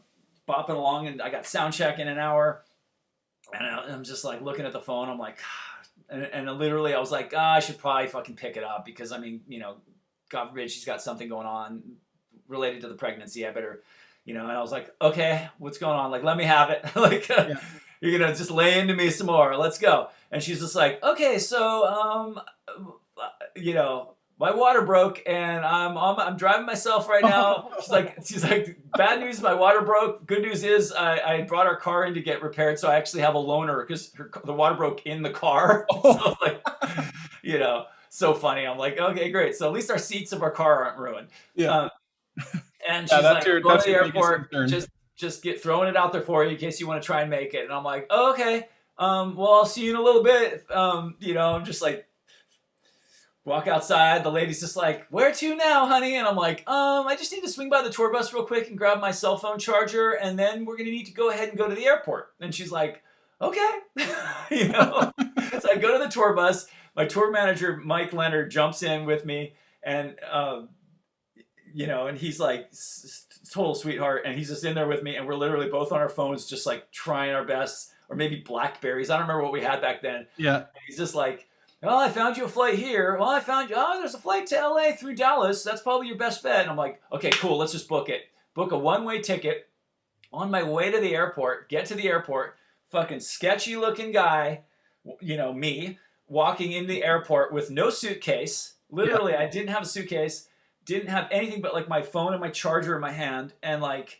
bopping 0.48 0.76
along, 0.76 1.08
and 1.08 1.22
I 1.22 1.30
got 1.30 1.46
sound 1.46 1.74
check 1.74 2.00
in 2.00 2.08
an 2.08 2.18
hour. 2.18 2.64
and 3.54 3.66
I'm 3.66 4.04
just 4.04 4.24
like 4.24 4.42
looking 4.42 4.66
at 4.66 4.74
the 4.74 4.80
phone. 4.80 5.10
I'm 5.10 5.18
like, 5.20 5.38
and, 6.10 6.24
and 6.24 6.52
literally, 6.60 6.94
I 6.94 7.00
was 7.00 7.12
like, 7.12 7.34
ah, 7.36 7.54
I 7.56 7.60
should 7.60 7.78
probably 7.78 8.08
fucking 8.08 8.36
pick 8.36 8.58
it 8.58 8.64
up 8.64 8.86
because 8.86 9.12
I 9.12 9.18
mean, 9.18 9.42
you 9.48 9.60
know, 9.60 9.76
God 10.30 10.50
forbid 10.50 10.72
she's 10.72 10.86
got 10.86 11.02
something 11.02 11.28
going 11.30 11.48
on 11.48 11.84
related 12.48 12.82
to 12.82 12.88
the 12.88 12.96
pregnancy. 12.96 13.48
I 13.48 13.52
better, 13.52 13.82
you 14.26 14.34
know. 14.34 14.44
And 14.44 14.52
I 14.52 14.62
was 14.62 14.72
like, 14.72 14.94
okay, 15.02 15.50
what's 15.58 15.78
going 15.78 15.98
on? 15.98 16.12
Like, 16.12 16.24
let 16.24 16.38
me 16.38 16.44
have 16.44 16.70
it. 16.70 16.86
like, 16.96 17.28
Yeah. 17.30 17.56
You're 18.02 18.20
gonna 18.20 18.36
just 18.36 18.52
lay 18.52 18.78
into 18.80 18.96
me 18.96 19.10
some 19.10 19.28
more. 19.28 19.56
Let's 19.56 19.80
go. 19.80 20.10
And 20.32 20.44
she's 20.44 20.60
just 20.60 20.76
like, 20.76 21.02
okay, 21.04 21.38
so 21.40 21.86
um, 21.88 22.42
you 23.56 23.74
know. 23.74 24.16
My 24.40 24.50
water 24.56 24.82
broke 24.82 25.22
and 25.28 25.64
I'm 25.64 25.98
on 26.00 26.18
my, 26.18 26.26
I'm 26.26 26.36
driving 26.36 26.66
myself 26.66 27.08
right 27.08 27.22
now. 27.24 27.70
She's 27.80 27.92
like 27.92 28.18
she's 28.26 28.44
like 28.44 28.76
bad 28.98 29.20
news 29.20 29.40
my 29.40 29.54
water 29.54 29.82
broke. 29.82 30.26
Good 30.26 30.42
news 30.42 30.64
is 30.64 30.92
I, 30.92 31.20
I 31.20 31.42
brought 31.44 31.68
our 31.68 31.76
car 31.76 32.06
in 32.06 32.16
to 32.16 32.22
get 32.24 32.42
repaired 32.42 32.80
so 32.80 32.90
I 32.90 32.96
actually 32.96 33.22
have 33.22 33.36
a 33.36 33.38
loaner 33.38 33.86
because 33.88 34.12
the 34.44 34.52
water 34.52 34.74
broke 34.74 35.06
in 35.06 35.22
the 35.22 35.30
car. 35.30 35.86
So 36.02 36.36
like 36.42 36.60
you 37.44 37.60
know 37.60 37.86
so 38.10 38.34
funny. 38.34 38.66
I'm 38.66 38.80
like 38.80 38.98
okay 39.00 39.30
great. 39.30 39.56
So 39.56 39.68
at 39.68 39.74
least 39.74 39.92
our 39.92 40.00
seats 40.00 40.32
of 40.32 40.42
our 40.42 40.50
car 40.50 40.86
aren't 40.86 40.98
ruined. 40.98 41.28
Yeah. 41.54 41.78
Um, 41.78 41.90
and 42.90 43.08
she's 43.08 43.22
Yeah, 43.22 43.34
like 43.34 43.46
your- 43.46 43.60
go 43.60 43.78
to 43.78 43.84
the 43.84 43.92
airport 43.96 44.52
just 44.70 44.90
just 45.22 45.44
get 45.44 45.62
throwing 45.62 45.88
it 45.88 45.96
out 45.96 46.12
there 46.12 46.22
for 46.22 46.44
you 46.44 46.52
in 46.52 46.58
case 46.58 46.80
you 46.80 46.88
want 46.88 47.02
to 47.02 47.06
try 47.06 47.22
and 47.22 47.30
make 47.30 47.54
it. 47.54 47.64
And 47.64 47.72
I'm 47.72 47.84
like 47.84 48.08
oh, 48.10 48.34
okay. 48.34 48.68
Um, 48.98 49.36
well, 49.36 49.54
I'll 49.54 49.66
see 49.66 49.86
you 49.86 49.92
in 49.92 49.96
a 49.96 50.02
little 50.02 50.24
bit. 50.24 50.70
Um, 50.70 51.16
you 51.20 51.34
know, 51.34 51.56
I'm 51.56 51.66
just 51.66 51.82
like 51.82 52.08
walk 53.46 53.68
outside. 53.68 54.24
The 54.24 54.32
lady's 54.32 54.60
just 54.60 54.76
like, 54.76 55.08
"Where 55.10 55.32
to 55.34 55.56
now, 55.56 55.88
honey?" 55.88 56.16
And 56.16 56.28
I'm 56.28 56.36
like, 56.36 56.68
"Um, 56.68 57.08
I 57.08 57.16
just 57.16 57.32
need 57.32 57.42
to 57.42 57.50
swing 57.50 57.70
by 57.70 57.82
the 57.82 57.90
tour 57.90 58.12
bus 58.12 58.34
real 58.34 58.46
quick 58.46 58.70
and 58.70 58.78
grab 58.78 59.00
my 59.00 59.12
cell 59.12 59.38
phone 59.38 59.60
charger, 59.60 60.12
and 60.12 60.38
then 60.38 60.66
we're 60.66 60.78
gonna 60.78 60.92
need 60.92 61.06
to 61.06 61.14
go 61.14 61.30
ahead 61.30 61.50
and 61.50 61.58
go 61.58 61.68
to 61.68 61.76
the 61.76 61.86
airport." 61.86 62.34
And 62.40 62.54
she's 62.54 62.72
like, 62.72 63.02
"Okay," 63.42 63.72
you 64.52 64.68
know. 64.70 65.12
so 65.60 65.72
I 65.72 65.78
go 65.78 65.98
to 65.98 66.04
the 66.04 66.10
tour 66.10 66.34
bus. 66.34 66.68
My 66.96 67.06
tour 67.06 67.32
manager, 67.32 67.78
Mike 67.78 68.14
Leonard, 68.14 68.52
jumps 68.52 68.84
in 68.84 69.06
with 69.06 69.26
me, 69.26 69.56
and 69.82 70.16
um, 70.30 70.70
you 71.74 71.88
know, 71.88 72.08
and 72.08 72.18
he's 72.18 72.40
like 72.40 72.68
total 73.52 73.76
sweetheart, 73.76 74.24
and 74.26 74.38
he's 74.38 74.50
just 74.50 74.64
in 74.64 74.74
there 74.74 74.88
with 74.88 75.04
me, 75.04 75.16
and 75.18 75.28
we're 75.28 75.36
literally 75.36 75.70
both 75.70 75.92
on 75.92 76.00
our 76.00 76.10
phones, 76.10 76.46
just 76.46 76.66
like 76.66 76.92
trying 76.92 77.34
our 77.34 77.44
best, 77.44 77.92
or 78.10 78.16
maybe 78.16 78.38
Blackberries. 78.38 79.10
I 79.10 79.18
don't 79.18 79.28
remember 79.28 79.44
what 79.44 79.52
we 79.52 79.62
had 79.62 79.82
back 79.82 80.02
then. 80.02 80.28
Yeah. 80.38 80.66
He's 80.88 80.98
just 80.98 81.16
like, 81.16 81.48
well, 81.84 81.98
I 81.98 82.10
found 82.10 82.38
you 82.38 82.46
a 82.46 82.50
flight 82.50 82.76
here. 82.76 83.18
Well, 83.20 83.30
I 83.30 83.40
found 83.40 83.70
you. 83.70 83.76
Oh, 83.78 84.00
there's 84.00 84.14
a 84.14 84.20
flight 84.20 84.48
to 84.48 84.56
LA 84.56 84.94
through 84.94 85.16
Dallas. 85.16 85.64
That's 85.64 85.82
probably 85.82 86.08
your 86.08 86.18
best 86.18 86.44
bet. 86.44 86.62
And 86.62 86.70
I'm 86.70 86.78
like, 86.78 87.02
okay, 87.12 87.32
cool. 87.32 87.58
Let's 87.58 87.72
just 87.72 87.90
book 87.90 88.08
it. 88.08 88.22
Book 88.54 88.72
a 88.72 88.78
one-way 88.78 89.22
ticket. 89.22 89.68
On 90.34 90.50
my 90.50 90.64
way 90.64 90.92
to 90.92 91.00
the 91.00 91.14
airport, 91.14 91.70
get 91.70 91.88
to 91.88 91.96
the 91.96 92.08
airport. 92.08 92.56
Fucking 92.90 93.20
sketchy 93.20 93.76
looking 93.76 94.12
guy, 94.12 94.62
you 95.20 95.36
know 95.36 95.54
me, 95.54 95.98
walking 96.28 96.72
in 96.72 96.88
the 96.88 97.04
airport 97.04 97.52
with 97.52 97.72
no 97.72 97.90
suitcase. 97.90 98.76
Literally, 98.90 99.34
I 99.34 99.48
didn't 99.48 99.70
have 99.70 99.84
a 99.84 99.88
suitcase. 99.88 100.48
Didn't 100.86 101.10
have 101.10 101.28
anything 101.32 101.62
but 101.62 101.74
like 101.74 101.88
my 101.88 102.02
phone 102.02 102.34
and 102.34 102.42
my 102.42 102.50
charger 102.50 102.96
in 102.96 103.02
my 103.02 103.12
hand, 103.12 103.54
and 103.62 103.82
like 103.82 104.20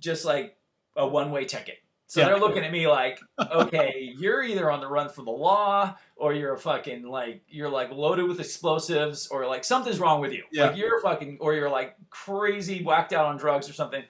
just 0.00 0.24
like 0.24 0.56
a 0.96 1.06
one-way 1.06 1.44
ticket. 1.44 1.78
So 2.06 2.20
Yeah. 2.20 2.26
they're 2.26 2.38
looking 2.40 2.62
at 2.64 2.70
me 2.70 2.86
like, 2.86 3.18
okay, 3.50 4.12
you're 4.16 4.42
either 4.42 4.70
on 4.70 4.80
the 4.80 4.86
run 4.86 5.08
from 5.08 5.24
the 5.24 5.30
law 5.32 5.96
or 6.16 6.32
you're 6.34 6.52
a 6.52 6.58
fucking 6.58 7.02
like 7.04 7.42
you're 7.48 7.70
like 7.70 7.90
loaded 7.90 8.28
with 8.28 8.38
explosives 8.40 9.26
or 9.28 9.46
like 9.46 9.64
something's 9.64 9.98
wrong 9.98 10.20
with 10.20 10.32
you. 10.32 10.44
Yeah. 10.52 10.66
Like 10.66 10.76
you're 10.76 11.00
fucking 11.00 11.38
or 11.40 11.54
you're 11.54 11.70
like 11.70 11.96
crazy 12.10 12.82
whacked 12.84 13.12
out 13.12 13.26
on 13.26 13.36
drugs 13.38 13.68
or 13.68 13.72
something. 13.72 14.02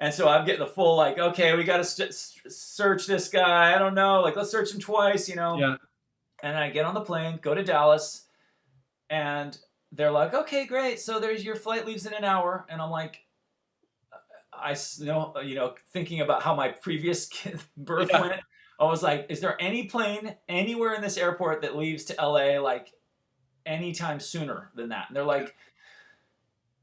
And 0.00 0.12
so 0.14 0.28
I'm 0.28 0.44
getting 0.46 0.60
the 0.60 0.66
full 0.70 0.96
like, 0.96 1.18
okay, 1.18 1.56
we 1.56 1.64
got 1.64 1.78
to 1.78 1.84
st- 1.84 2.14
search 2.14 3.06
this 3.06 3.28
guy. 3.28 3.74
I 3.74 3.78
don't 3.78 3.94
know, 3.94 4.20
like 4.20 4.36
let's 4.36 4.50
search 4.50 4.72
him 4.72 4.80
twice, 4.80 5.28
you 5.28 5.36
know. 5.36 5.58
Yeah. 5.58 5.76
And 6.42 6.56
I 6.56 6.70
get 6.70 6.84
on 6.84 6.94
the 6.94 7.00
plane, 7.00 7.38
go 7.42 7.54
to 7.54 7.62
Dallas, 7.62 8.26
and 9.10 9.56
they're 9.94 10.10
like, 10.10 10.34
okay, 10.34 10.66
great. 10.66 11.00
So 11.00 11.20
there's 11.20 11.44
your 11.44 11.56
flight 11.56 11.86
leaves 11.86 12.06
in 12.06 12.14
an 12.14 12.24
hour, 12.24 12.66
and 12.68 12.80
I'm 12.80 12.90
like, 12.90 13.20
I 14.52 14.76
know, 15.00 15.32
uh, 15.36 15.40
you 15.40 15.54
know, 15.54 15.74
thinking 15.92 16.20
about 16.20 16.42
how 16.42 16.54
my 16.54 16.68
previous 16.68 17.28
birth 17.76 18.10
Yeah. 18.10 18.20
went. 18.20 18.40
I 18.78 18.84
was 18.84 19.02
like, 19.02 19.26
is 19.28 19.40
there 19.40 19.60
any 19.60 19.86
plane 19.86 20.34
anywhere 20.48 20.94
in 20.94 21.00
this 21.02 21.16
airport 21.16 21.62
that 21.62 21.76
leaves 21.76 22.04
to 22.06 22.14
LA 22.20 22.58
like 22.60 22.92
anytime 23.66 24.18
sooner 24.20 24.70
than 24.74 24.88
that? 24.88 25.06
And 25.08 25.16
they're 25.16 25.24
like, 25.24 25.54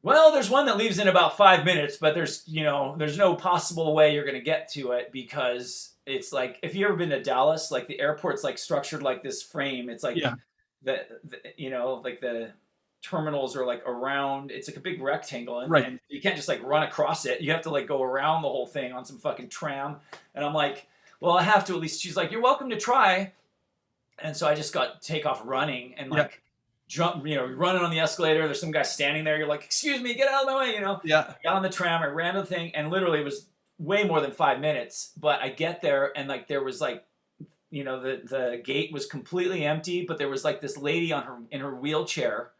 well, 0.01 0.31
there's 0.31 0.49
one 0.49 0.65
that 0.65 0.77
leaves 0.77 0.99
in 0.99 1.07
about 1.07 1.37
five 1.37 1.65
minutes, 1.65 1.97
but 1.97 2.15
there's, 2.15 2.43
you 2.47 2.63
know, 2.63 2.95
there's 2.97 3.17
no 3.17 3.35
possible 3.35 3.93
way 3.93 4.13
you're 4.13 4.25
going 4.25 4.37
to 4.37 4.41
get 4.43 4.71
to 4.73 4.91
it 4.93 5.11
because 5.11 5.93
it's 6.05 6.31
like, 6.33 6.59
if 6.63 6.75
you 6.75 6.85
ever 6.85 6.95
been 6.95 7.09
to 7.09 7.21
Dallas, 7.21 7.71
like 7.71 7.87
the 7.87 7.99
airport's 7.99 8.43
like 8.43 8.57
structured 8.57 9.03
like 9.03 9.21
this 9.21 9.43
frame. 9.43 9.89
It's 9.89 10.03
like, 10.03 10.17
Yeah. 10.17 10.35
the, 10.81 11.05
the 11.25 11.37
you 11.57 11.69
know, 11.69 12.01
like 12.03 12.19
the 12.21 12.51
terminals 13.01 13.55
are 13.55 13.65
like 13.65 13.83
around, 13.87 14.51
it's 14.51 14.67
like 14.67 14.77
a 14.77 14.81
big 14.81 15.01
rectangle. 15.01 15.59
And, 15.61 15.71
Right. 15.71 15.85
and 15.85 15.99
you 16.09 16.21
can't 16.21 16.35
just 16.35 16.47
like 16.47 16.61
run 16.63 16.83
across 16.83 17.25
it. 17.25 17.41
You 17.41 17.51
have 17.51 17.61
to 17.63 17.69
like 17.69 17.87
go 17.87 18.01
around 18.03 18.41
the 18.43 18.49
whole 18.49 18.67
thing 18.67 18.93
on 18.93 19.05
some 19.05 19.17
fucking 19.17 19.49
tram. 19.49 19.97
And 20.35 20.45
I'm 20.45 20.53
like, 20.53 20.87
well, 21.19 21.37
I 21.37 21.43
have 21.43 21.65
to 21.65 21.73
at 21.73 21.79
least. 21.79 22.01
She's 22.01 22.15
like, 22.15 22.31
you're 22.31 22.41
welcome 22.41 22.69
to 22.69 22.77
try. 22.77 23.33
And 24.19 24.35
so 24.37 24.47
I 24.47 24.53
just 24.55 24.73
got 24.73 25.01
take 25.01 25.25
off 25.25 25.41
running 25.45 25.95
and 25.95 26.11
Yeah. 26.11 26.19
like 26.23 26.41
jump, 26.87 27.25
you 27.25 27.35
know, 27.35 27.45
running 27.45 27.81
on 27.81 27.89
the 27.91 27.99
escalator. 27.99 28.45
There's 28.45 28.59
some 28.59 28.71
guy 28.71 28.83
standing 28.83 29.23
there. 29.23 29.37
You're 29.37 29.47
like, 29.47 29.63
excuse 29.63 30.01
me, 30.01 30.13
get 30.13 30.27
out 30.27 30.43
of 30.43 30.47
my 30.47 30.59
way, 30.59 30.73
you 30.75 30.81
know. 30.81 30.99
Yeah. 31.03 31.33
Got 31.43 31.55
on 31.55 31.63
the 31.63 31.69
tram, 31.69 32.01
I 32.03 32.07
ran 32.07 32.35
the 32.35 32.45
thing, 32.45 32.75
and 32.75 32.89
literally 32.91 33.19
it 33.21 33.25
was 33.25 33.47
way 33.79 34.03
more 34.03 34.19
than 34.21 34.31
five 34.31 34.59
minutes. 34.59 35.11
But 35.19 35.41
I 35.41 35.49
get 35.49 35.81
there 35.81 36.11
and 36.15 36.27
like 36.29 36.47
there 36.47 36.63
was 36.63 36.81
like, 36.81 37.03
you 37.71 37.83
know, 37.83 37.99
the 38.01 38.21
the 38.25 38.61
gate 38.63 38.91
was 38.91 39.05
completely 39.07 39.63
empty, 39.65 40.05
but 40.05 40.17
there 40.17 40.27
was 40.29 40.43
like 40.43 40.59
this 40.61 40.77
lady 40.77 41.11
on 41.13 41.23
her 41.23 41.37
in 41.49 41.61
her 41.61 41.73
wheelchair 41.73 42.51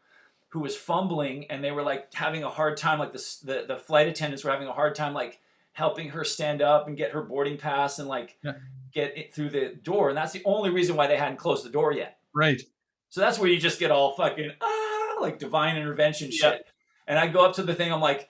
who 0.52 0.60
was 0.60 0.76
fumbling, 0.76 1.46
and 1.50 1.64
they 1.64 1.70
were 1.70 1.82
like 1.82 2.12
having 2.14 2.44
a 2.44 2.50
hard 2.50 2.76
time. 2.76 2.98
Like 2.98 3.12
the 3.12 3.36
the, 3.44 3.64
the 3.68 3.76
flight 3.76 4.08
attendants 4.08 4.44
were 4.44 4.50
having 4.50 4.68
a 4.68 4.72
hard 4.72 4.94
time 4.94 5.14
like 5.14 5.40
helping 5.72 6.10
her 6.10 6.22
stand 6.24 6.60
up 6.60 6.86
and 6.86 6.96
get 6.98 7.12
her 7.12 7.22
boarding 7.22 7.56
pass 7.56 7.98
and 7.98 8.06
like 8.06 8.36
Yeah. 8.44 8.52
get 8.92 9.16
it 9.16 9.34
through 9.34 9.48
the 9.50 9.74
door. 9.82 10.10
And 10.10 10.16
that's 10.18 10.32
the 10.32 10.42
only 10.44 10.68
reason 10.68 10.96
why 10.96 11.06
they 11.06 11.16
hadn't 11.16 11.38
closed 11.38 11.64
the 11.64 11.70
door 11.70 11.92
yet. 11.94 12.18
Right. 12.34 12.60
So 13.08 13.22
that's 13.22 13.38
where 13.38 13.48
you 13.48 13.58
just 13.58 13.80
get 13.80 13.90
all 13.90 14.12
fucking 14.14 14.50
ah, 14.60 15.16
like 15.22 15.38
divine 15.38 15.78
intervention 15.78 16.28
Yeah. 16.30 16.50
shit. 16.52 16.66
And 17.06 17.18
I 17.18 17.26
go 17.28 17.44
up 17.46 17.54
to 17.54 17.62
the 17.62 17.74
thing, 17.74 17.90
I'm 17.90 18.02
like 18.02 18.28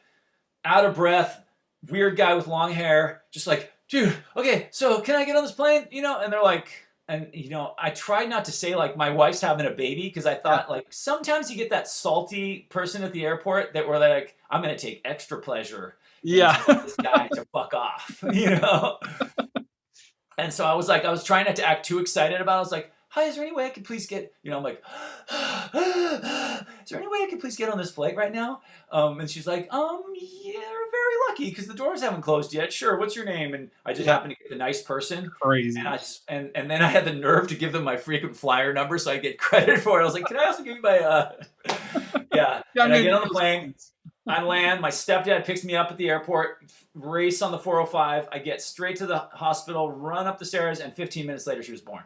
out 0.64 0.84
of 0.84 0.94
breath, 0.94 1.42
weird 1.90 2.16
guy 2.16 2.34
with 2.34 2.46
long 2.46 2.70
hair, 2.72 3.22
just 3.32 3.48
like, 3.48 3.72
dude, 3.88 4.14
okay, 4.36 4.68
so 4.70 5.00
can 5.00 5.16
I 5.16 5.24
get 5.24 5.34
on 5.34 5.42
this 5.42 5.50
plane? 5.50 5.88
You 5.90 6.02
know, 6.02 6.20
and 6.20 6.32
they're 6.32 6.42
like, 6.44 6.68
and 7.12 7.28
you 7.34 7.50
know, 7.50 7.74
I 7.78 7.90
tried 7.90 8.28
not 8.28 8.44
to 8.46 8.52
say 8.52 8.74
like 8.74 8.96
my 8.96 9.10
wife's 9.10 9.40
having 9.40 9.66
a 9.66 9.70
baby 9.70 10.02
because 10.04 10.26
I 10.26 10.34
thought 10.34 10.70
like 10.70 10.86
sometimes 10.90 11.50
you 11.50 11.56
get 11.56 11.70
that 11.70 11.88
salty 11.88 12.66
person 12.70 13.02
at 13.02 13.12
the 13.12 13.24
airport 13.24 13.74
that 13.74 13.86
were 13.86 13.98
like, 13.98 14.36
I'm 14.50 14.62
gonna 14.62 14.78
take 14.78 15.00
extra 15.04 15.38
pleasure 15.38 15.96
Yeah. 16.22 16.62
this 16.66 16.96
guy 16.96 17.28
to 17.34 17.44
fuck 17.52 17.74
off, 17.74 18.24
you 18.32 18.50
know. 18.56 18.98
And 20.38 20.50
so 20.52 20.64
I 20.64 20.74
was 20.74 20.88
like, 20.88 21.04
I 21.04 21.10
was 21.10 21.22
trying 21.24 21.44
not 21.44 21.56
to 21.56 21.68
act 21.68 21.84
too 21.86 21.98
excited 21.98 22.40
about. 22.40 22.54
it. 22.54 22.56
I 22.56 22.60
was 22.60 22.72
like, 22.72 22.90
"Hi, 23.12 23.24
is 23.24 23.36
there 23.36 23.44
any 23.44 23.54
way 23.54 23.66
I 23.66 23.70
could 23.70 23.84
please 23.84 24.06
get?" 24.06 24.32
You 24.42 24.50
know, 24.50 24.58
I'm 24.58 24.62
like, 24.64 24.82
"Is 25.74 26.88
there 26.90 26.98
any 26.98 27.08
way 27.08 27.18
I 27.22 27.26
could 27.30 27.40
please 27.40 27.56
get 27.56 27.68
on 27.70 27.78
this 27.78 27.90
flight 27.90 28.16
right 28.16 28.32
now?" 28.32 28.60
Um, 28.90 29.20
and 29.20 29.30
she's 29.30 29.46
like, 29.46 29.72
"Um, 29.72 30.02
yeah, 30.14 30.54
we're 30.58 30.90
very 30.90 31.14
lucky 31.28 31.48
because 31.50 31.66
the 31.66 31.74
doors 31.74 32.02
haven't 32.02 32.22
closed 32.22 32.52
yet. 32.52 32.72
Sure, 32.72 32.98
what's 32.98 33.14
your 33.16 33.24
name?" 33.24 33.54
And 33.54 33.70
I 33.86 33.92
just 33.92 34.06
Yeah. 34.06 34.14
happened 34.14 34.34
to 34.34 34.38
get 34.42 34.50
the 34.50 34.56
nice 34.56 34.82
person, 34.82 35.30
Crazy. 35.40 35.78
and 35.78 35.88
I 35.88 35.94
s- 35.94 36.22
and 36.28 36.50
and 36.54 36.70
then 36.70 36.82
I 36.82 36.88
had 36.88 37.04
the 37.04 37.12
nerve 37.12 37.48
to 37.48 37.54
give 37.54 37.72
them 37.72 37.84
my 37.84 37.96
frequent 37.96 38.36
flyer 38.36 38.72
number 38.72 38.98
so 38.98 39.10
I 39.12 39.18
get 39.18 39.38
credit 39.48 39.80
for 39.80 39.98
it. 39.98 40.02
I 40.02 40.04
was 40.04 40.14
like, 40.14 40.26
"Can 40.26 40.36
I 40.38 40.44
also 40.46 40.62
give 40.62 40.76
you 40.76 40.82
my?" 40.82 40.98
uh 41.00 41.32
Yeah, 42.34 42.62
Yeah, 42.74 42.84
and 42.84 42.94
I 42.94 43.02
get 43.02 43.12
on 43.12 43.22
the 43.22 43.28
plane. 43.28 43.74
I 44.26 44.42
land. 44.42 44.80
My 44.80 44.90
stepdad 44.90 45.44
picks 45.44 45.64
me 45.64 45.74
up 45.74 45.90
at 45.90 45.96
the 45.98 46.08
airport. 46.08 46.64
Race 46.94 47.42
on 47.42 47.50
the 47.50 47.58
405. 47.58 48.28
I 48.30 48.38
get 48.38 48.62
straight 48.62 48.96
to 48.98 49.06
the 49.06 49.18
hospital. 49.18 49.90
Run 49.90 50.26
up 50.28 50.38
the 50.38 50.44
stairs, 50.44 50.78
and 50.78 50.94
15 50.94 51.26
minutes 51.26 51.44
later, 51.46 51.60
she 51.62 51.72
was 51.72 51.80
born. 51.80 52.04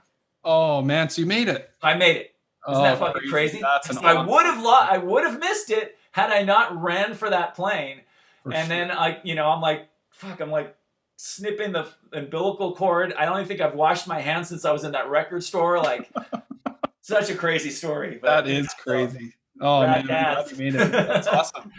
Oh 0.49 0.81
man, 0.81 1.11
so 1.11 1.21
you 1.21 1.27
made 1.27 1.49
it. 1.49 1.69
I 1.83 1.95
made 1.95 2.17
it. 2.17 2.35
Isn't 2.69 2.81
oh, 2.81 2.83
that 2.85 2.99
fucking 2.99 3.29
crazy? 3.31 3.61
That's 3.61 3.91
an 3.91 3.97
So 3.97 4.03
I 4.03 4.15
awesome- 4.17 4.29
would 4.33 4.47
have 4.47 4.63
lo- 4.63 4.73
I 4.81 4.97
would 4.99 5.25
have 5.25 5.39
missed 5.41 5.71
it 5.71 5.97
had 6.13 6.31
I 6.31 6.43
not 6.43 6.81
ran 6.81 7.15
for 7.15 7.29
that 7.31 7.55
plane. 7.55 8.01
for 8.45 8.53
and 8.55 8.69
sure. 8.69 8.77
then 8.77 8.91
I, 8.91 9.21
you 9.25 9.35
know, 9.35 9.49
I'm 9.51 9.61
like, 9.61 9.89
fuck. 10.11 10.41
I'm 10.41 10.51
like 10.51 10.75
snipping 11.17 11.73
the 11.73 11.89
umbilical 12.13 12.75
cord. 12.77 13.13
I 13.19 13.25
don't 13.25 13.37
even 13.39 13.49
think 13.49 13.61
I've 13.61 13.75
washed 13.75 14.07
my 14.07 14.21
hands 14.21 14.49
since 14.49 14.65
I 14.65 14.71
was 14.73 14.85
in 14.85 14.93
that 14.93 15.09
record 15.11 15.43
store. 15.45 15.79
Like, 15.79 16.11
such 17.03 17.29
a 17.31 17.35
crazy 17.35 17.71
story. 17.71 18.19
that 18.23 18.47
is 18.49 18.69
crazy. 18.83 19.35
Oh 19.61 19.81
man, 19.83 19.95
I'm 20.01 20.07
glad 20.07 20.35
dads. 20.35 20.53
you 20.53 20.59
made 20.59 20.75
it. 20.75 20.93
That's 20.93 21.27
awesome. 21.29 21.71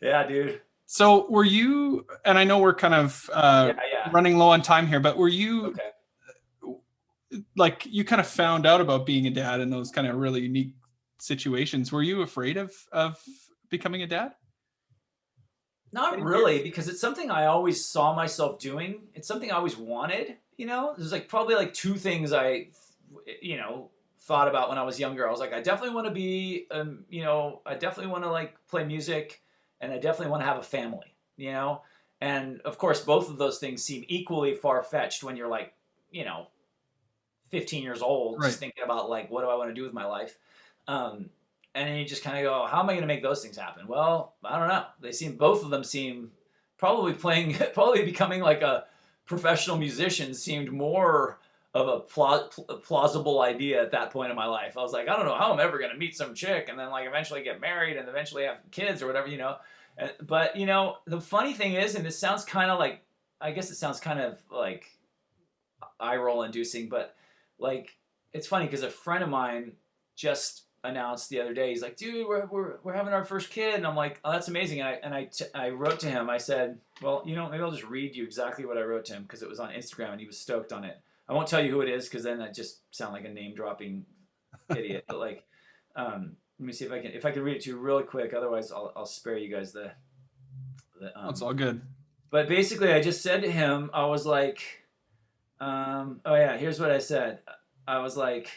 Yeah, 0.00 0.26
dude. 0.26 0.60
So 0.86 1.26
were 1.30 1.44
you? 1.44 2.06
And 2.24 2.38
I 2.38 2.44
know 2.44 2.58
we're 2.58 2.74
kind 2.74 2.94
of 2.94 3.28
uh, 3.32 3.72
Yeah, 3.74 3.80
yeah. 4.06 4.10
running 4.12 4.36
low 4.38 4.48
on 4.50 4.60
time 4.62 4.86
here, 4.86 5.00
but 5.00 5.16
were 5.16 5.28
you 5.28 5.66
Okay. 5.68 5.80
Like 7.56 7.86
you 7.86 8.04
kind 8.04 8.20
of 8.20 8.26
found 8.26 8.66
out 8.66 8.80
about 8.80 9.06
being 9.06 9.26
a 9.26 9.30
dad 9.30 9.60
in 9.60 9.70
those 9.70 9.90
kind 9.90 10.06
of 10.06 10.16
really 10.16 10.42
unique 10.42 10.74
situations? 11.18 11.92
Were 11.92 12.02
you 12.02 12.22
afraid 12.22 12.56
of 12.56 12.72
of 12.92 13.18
becoming 13.70 14.02
a 14.02 14.06
dad? 14.06 14.32
Not 15.92 16.20
really, 16.20 16.62
because 16.62 16.88
it's 16.88 17.00
something 17.00 17.30
I 17.30 17.46
always 17.46 17.84
saw 17.84 18.14
myself 18.14 18.58
doing. 18.58 19.02
It's 19.14 19.28
something 19.28 19.52
I 19.52 19.54
always 19.54 19.76
wanted. 19.76 20.36
you 20.56 20.66
know, 20.66 20.94
there's 20.96 21.12
like 21.12 21.28
probably 21.28 21.54
like 21.54 21.74
two 21.74 21.94
things 21.94 22.32
I, 22.32 22.68
you 23.40 23.56
know, 23.56 23.90
thought 24.20 24.48
about 24.48 24.68
when 24.68 24.78
I 24.78 24.82
was 24.82 24.98
younger. 24.98 25.26
I 25.26 25.30
was 25.30 25.40
like, 25.40 25.52
I 25.52 25.60
definitely 25.60 25.94
want 25.94 26.06
to 26.06 26.12
be, 26.12 26.66
um, 26.70 27.04
you 27.08 27.22
know, 27.22 27.60
I 27.66 27.74
definitely 27.74 28.12
want 28.12 28.24
to 28.24 28.30
like 28.30 28.56
play 28.68 28.84
music, 28.84 29.42
and 29.80 29.92
I 29.92 29.98
definitely 29.98 30.30
want 30.30 30.42
to 30.42 30.46
have 30.46 30.58
a 30.58 30.62
family, 30.62 31.14
you 31.36 31.52
know. 31.52 31.82
And 32.20 32.60
of 32.62 32.78
course, 32.78 33.00
both 33.00 33.28
of 33.28 33.38
those 33.38 33.58
things 33.58 33.82
seem 33.82 34.04
equally 34.08 34.54
far 34.54 34.82
fetched 34.82 35.22
when 35.22 35.36
you're 35.36 35.48
like, 35.48 35.74
you 36.10 36.24
know, 36.24 36.46
15 37.54 37.84
years 37.84 38.02
old, 38.02 38.40
Right. 38.40 38.48
just 38.48 38.58
thinking 38.58 38.82
about 38.82 39.08
like, 39.08 39.30
what 39.30 39.42
do 39.42 39.48
I 39.48 39.54
want 39.54 39.70
to 39.70 39.74
do 39.74 39.84
with 39.84 39.92
my 39.92 40.04
life? 40.04 40.36
Um, 40.88 41.30
and 41.76 41.88
then 41.88 41.96
you 41.96 42.04
just 42.04 42.24
kind 42.24 42.36
of 42.36 42.42
go, 42.42 42.66
how 42.66 42.80
am 42.80 42.88
I 42.90 42.94
going 42.94 43.02
to 43.02 43.06
make 43.06 43.22
those 43.22 43.42
things 43.42 43.56
happen? 43.56 43.86
Well, 43.86 44.34
I 44.42 44.58
don't 44.58 44.66
know. 44.68 44.84
They 45.00 45.12
seem 45.12 45.36
both 45.36 45.62
of 45.62 45.70
them 45.70 45.84
seem 45.84 46.32
probably 46.78 47.12
playing, 47.12 47.54
probably 47.74 48.04
becoming 48.04 48.40
like 48.40 48.62
a 48.62 48.86
professional 49.24 49.76
musician 49.78 50.34
seemed 50.34 50.72
more 50.72 51.38
of 51.74 51.86
a 51.88 52.00
pla- 52.00 52.48
pl- 52.48 52.64
plausible 52.84 53.40
idea 53.40 53.80
at 53.80 53.92
that 53.92 54.10
point 54.10 54.30
in 54.30 54.36
my 54.36 54.46
life. 54.46 54.76
I 54.76 54.82
was 54.82 54.92
like, 54.92 55.08
I 55.08 55.14
don't 55.16 55.26
know 55.26 55.36
how 55.36 55.52
I'm 55.52 55.60
ever 55.60 55.78
going 55.78 55.92
to 55.92 55.96
meet 55.96 56.16
some 56.16 56.34
chick 56.34 56.68
and 56.68 56.76
then 56.78 56.90
like 56.90 57.06
eventually 57.06 57.42
get 57.44 57.60
married 57.60 57.96
and 57.96 58.08
eventually 58.08 58.44
have 58.44 58.58
kids 58.72 59.00
or 59.00 59.06
whatever, 59.06 59.28
you 59.28 59.38
know. 59.38 59.56
And, 59.96 60.12
but 60.22 60.56
you 60.56 60.66
know, 60.66 60.96
the 61.06 61.20
funny 61.20 61.52
thing 61.52 61.74
is, 61.74 61.94
and 61.94 62.04
this 62.04 62.18
sounds 62.18 62.44
kind 62.44 62.70
of 62.70 62.80
like, 62.80 63.02
I 63.40 63.52
guess 63.52 63.70
it 63.70 63.76
sounds 63.76 64.00
kind 64.00 64.18
of 64.20 64.42
like 64.50 64.86
eye 66.00 66.16
roll 66.16 66.42
inducing, 66.42 66.88
but 66.88 67.14
like 67.58 67.96
it's 68.32 68.46
funny 68.46 68.66
because 68.66 68.82
a 68.82 68.90
friend 68.90 69.22
of 69.22 69.30
mine 69.30 69.72
just 70.16 70.62
announced 70.82 71.30
the 71.30 71.40
other 71.40 71.54
day. 71.54 71.70
He's 71.70 71.82
like, 71.82 71.96
"Dude, 71.96 72.26
we're, 72.28 72.46
we're, 72.46 72.74
we're 72.82 72.92
having 72.92 73.14
our 73.14 73.24
first 73.24 73.50
kid," 73.50 73.74
and 73.74 73.86
I'm 73.86 73.96
like, 73.96 74.20
"Oh, 74.24 74.32
that's 74.32 74.48
amazing." 74.48 74.80
And 74.80 74.88
I 74.88 74.92
and 75.02 75.14
I, 75.14 75.24
t- 75.24 75.44
I 75.54 75.70
wrote 75.70 76.00
to 76.00 76.10
him. 76.10 76.28
I 76.28 76.38
said, 76.38 76.78
"Well, 77.00 77.22
you 77.24 77.34
know, 77.34 77.48
maybe 77.48 77.62
I'll 77.62 77.70
just 77.70 77.84
read 77.84 78.14
you 78.14 78.24
exactly 78.24 78.64
what 78.66 78.76
I 78.76 78.82
wrote 78.82 79.04
to 79.06 79.14
him 79.14 79.22
because 79.22 79.42
it 79.42 79.48
was 79.48 79.60
on 79.60 79.70
Instagram 79.70 80.10
and 80.12 80.20
he 80.20 80.26
was 80.26 80.38
stoked 80.38 80.72
on 80.72 80.84
it. 80.84 81.00
I 81.28 81.32
won't 81.32 81.48
tell 81.48 81.64
you 81.64 81.70
who 81.70 81.80
it 81.80 81.88
is 81.88 82.06
because 82.08 82.22
then 82.22 82.42
I 82.42 82.50
just 82.52 82.80
sound 82.94 83.14
like 83.14 83.24
a 83.24 83.30
name 83.30 83.54
dropping 83.54 84.04
idiot. 84.76 85.04
But 85.08 85.18
like, 85.18 85.44
um, 85.96 86.36
let 86.58 86.66
me 86.66 86.72
see 86.72 86.84
if 86.84 86.92
I 86.92 87.00
can 87.00 87.12
if 87.12 87.24
I 87.24 87.30
can 87.30 87.42
read 87.42 87.56
it 87.56 87.62
to 87.62 87.70
you 87.70 87.78
really 87.78 88.02
quick. 88.04 88.34
Otherwise, 88.34 88.70
I'll 88.70 88.92
I'll 88.94 89.06
spare 89.06 89.38
you 89.38 89.54
guys 89.54 89.72
the. 89.72 89.90
the 91.00 91.18
um, 91.18 91.26
That's 91.26 91.40
all 91.40 91.54
good. 91.54 91.80
but 92.30 92.46
basically, 92.48 92.92
I 92.92 93.00
just 93.00 93.22
said 93.22 93.42
to 93.42 93.50
him, 93.50 93.90
I 93.94 94.04
was 94.06 94.26
like, 94.26 94.83
um, 95.60 96.20
oh 96.24 96.34
yeah, 96.34 96.56
here's 96.56 96.80
what 96.80 96.90
I 96.90 96.98
said. 96.98 97.40
I 97.86 97.98
was 97.98 98.16
like, 98.16 98.50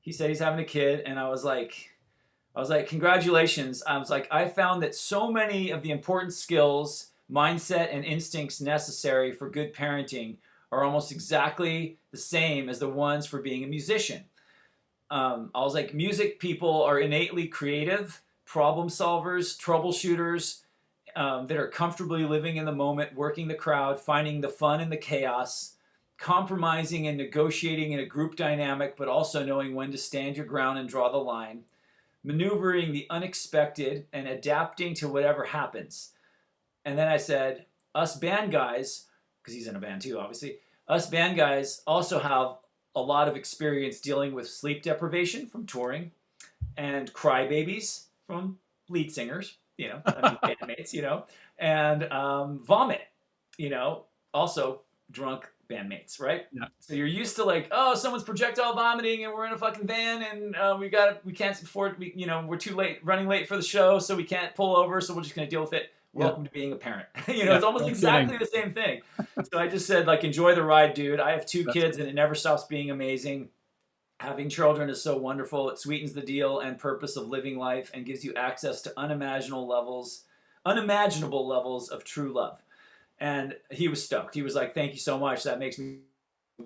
he 0.00 0.12
said 0.12 0.28
he's 0.28 0.38
having 0.38 0.60
a 0.60 0.64
kid, 0.64 1.02
and 1.06 1.18
I 1.18 1.28
was 1.28 1.44
like, 1.44 1.90
I 2.54 2.60
was 2.60 2.70
like, 2.70 2.88
congratulations. 2.88 3.82
I 3.86 3.98
was 3.98 4.10
like, 4.10 4.26
I 4.30 4.48
found 4.48 4.82
that 4.82 4.94
so 4.94 5.30
many 5.30 5.70
of 5.70 5.82
the 5.82 5.90
important 5.90 6.32
skills, 6.32 7.08
mindset, 7.30 7.94
and 7.94 8.04
instincts 8.04 8.60
necessary 8.60 9.32
for 9.32 9.48
good 9.48 9.74
parenting 9.74 10.36
are 10.72 10.84
almost 10.84 11.12
exactly 11.12 11.98
the 12.10 12.18
same 12.18 12.68
as 12.68 12.78
the 12.78 12.88
ones 12.88 13.26
for 13.26 13.40
being 13.40 13.64
a 13.64 13.68
musician. 13.68 14.24
Um, 15.10 15.50
I 15.54 15.60
was 15.60 15.74
like, 15.74 15.94
music 15.94 16.38
people 16.40 16.82
are 16.82 16.98
innately 16.98 17.46
creative, 17.46 18.22
problem 18.44 18.88
solvers, 18.88 19.58
troubleshooters, 19.58 20.62
um, 21.16 21.46
that 21.46 21.56
are 21.56 21.68
comfortably 21.68 22.24
living 22.24 22.56
in 22.56 22.64
the 22.64 22.72
moment, 22.72 23.14
working 23.14 23.48
the 23.48 23.54
crowd, 23.54 23.98
finding 23.98 24.40
the 24.40 24.48
fun 24.48 24.80
in 24.80 24.90
the 24.90 24.96
chaos, 24.96 25.74
compromising 26.18 27.06
and 27.06 27.16
negotiating 27.16 27.92
in 27.92 28.00
a 28.00 28.06
group 28.06 28.36
dynamic, 28.36 28.96
but 28.96 29.08
also 29.08 29.44
knowing 29.44 29.74
when 29.74 29.92
to 29.92 29.98
stand 29.98 30.36
your 30.36 30.46
ground 30.46 30.78
and 30.78 30.88
draw 30.88 31.10
the 31.10 31.18
line, 31.18 31.62
maneuvering 32.24 32.92
the 32.92 33.06
unexpected 33.08 34.06
and 34.12 34.26
adapting 34.26 34.94
to 34.94 35.08
whatever 35.08 35.44
happens. 35.44 36.10
And 36.84 36.98
then 36.98 37.08
I 37.08 37.16
said, 37.16 37.66
us 37.94 38.16
band 38.16 38.50
guys, 38.50 39.06
because 39.40 39.54
he's 39.54 39.68
in 39.68 39.76
a 39.76 39.80
band 39.80 40.02
too, 40.02 40.18
obviously, 40.18 40.58
us 40.88 41.08
band 41.08 41.36
guys 41.36 41.82
also 41.86 42.18
have 42.18 42.56
a 42.96 43.00
lot 43.00 43.28
of 43.28 43.36
experience 43.36 44.00
dealing 44.00 44.32
with 44.34 44.48
sleep 44.48 44.82
deprivation 44.82 45.46
from 45.46 45.66
touring 45.66 46.10
and 46.76 47.12
crybabies 47.12 48.06
from 48.26 48.58
lead 48.88 49.12
singers, 49.12 49.56
you 49.76 49.88
know, 49.88 50.02
I 50.04 50.30
mean, 50.30 50.56
bandmates, 50.56 50.92
you 50.92 51.02
know, 51.02 51.26
and 51.58 52.10
um, 52.12 52.64
vomit, 52.64 53.02
you 53.56 53.70
know, 53.70 54.04
also 54.34 54.80
drunk 55.10 55.48
bandmates, 55.68 56.20
right? 56.20 56.46
Yeah. 56.52 56.64
So 56.80 56.94
you're 56.94 57.06
used 57.06 57.36
to 57.36 57.44
like, 57.44 57.68
oh, 57.70 57.94
someone's 57.94 58.24
projectile 58.24 58.74
vomiting, 58.74 59.24
and 59.24 59.32
we're 59.32 59.46
in 59.46 59.52
a 59.52 59.58
fucking 59.58 59.86
van, 59.86 60.22
and 60.22 60.56
uh, 60.56 60.76
we 60.78 60.88
got 60.88 61.24
we 61.24 61.32
can't 61.32 61.60
afford, 61.60 61.98
we, 61.98 62.12
you 62.16 62.26
know, 62.26 62.44
we're 62.46 62.56
too 62.56 62.74
late, 62.74 63.00
running 63.04 63.28
late 63.28 63.48
for 63.48 63.56
the 63.56 63.62
show, 63.62 63.98
so 63.98 64.16
we 64.16 64.24
can't 64.24 64.54
pull 64.54 64.76
over, 64.76 65.00
so 65.00 65.14
we're 65.14 65.22
just 65.22 65.34
gonna 65.34 65.48
deal 65.48 65.60
with 65.60 65.72
it. 65.72 65.92
Yeah. 66.14 66.24
Welcome 66.24 66.44
to 66.44 66.50
being 66.50 66.72
a 66.72 66.76
parent. 66.76 67.06
you 67.28 67.44
know, 67.44 67.50
Yeah, 67.50 67.56
it's 67.56 67.64
almost 67.64 67.84
no 67.84 67.90
exactly 67.90 68.38
the 68.38 68.46
same 68.46 68.72
thing. 68.72 69.02
so 69.18 69.58
I 69.58 69.68
just 69.68 69.86
said 69.86 70.06
like, 70.06 70.24
enjoy 70.24 70.54
the 70.54 70.62
ride, 70.62 70.94
dude. 70.94 71.20
I 71.20 71.32
have 71.32 71.46
two 71.46 71.64
That's 71.64 71.74
kids, 71.74 71.98
and 71.98 72.08
it 72.08 72.14
never 72.14 72.34
stops 72.34 72.64
being 72.64 72.90
amazing. 72.90 73.50
Having 74.20 74.48
children 74.48 74.90
is 74.90 75.00
so 75.00 75.16
wonderful. 75.16 75.70
It 75.70 75.78
sweetens 75.78 76.12
the 76.12 76.22
deal 76.22 76.58
and 76.58 76.76
purpose 76.76 77.16
of 77.16 77.28
living 77.28 77.56
life 77.56 77.90
and 77.94 78.04
gives 78.04 78.24
you 78.24 78.34
access 78.34 78.82
to 78.82 78.92
unimaginable 78.96 79.68
levels, 79.68 80.24
unimaginable 80.66 81.46
levels 81.46 81.88
of 81.88 82.02
true 82.02 82.32
love. 82.32 82.60
And 83.20 83.56
he 83.70 83.88
was 83.88 84.04
stoked. 84.04 84.34
He 84.34 84.42
was 84.42 84.54
like, 84.54 84.74
"Thank 84.74 84.92
you 84.92 84.98
so 85.00 85.18
much. 85.18 85.42
That 85.44 85.58
makes 85.58 85.78
me 85.78 85.98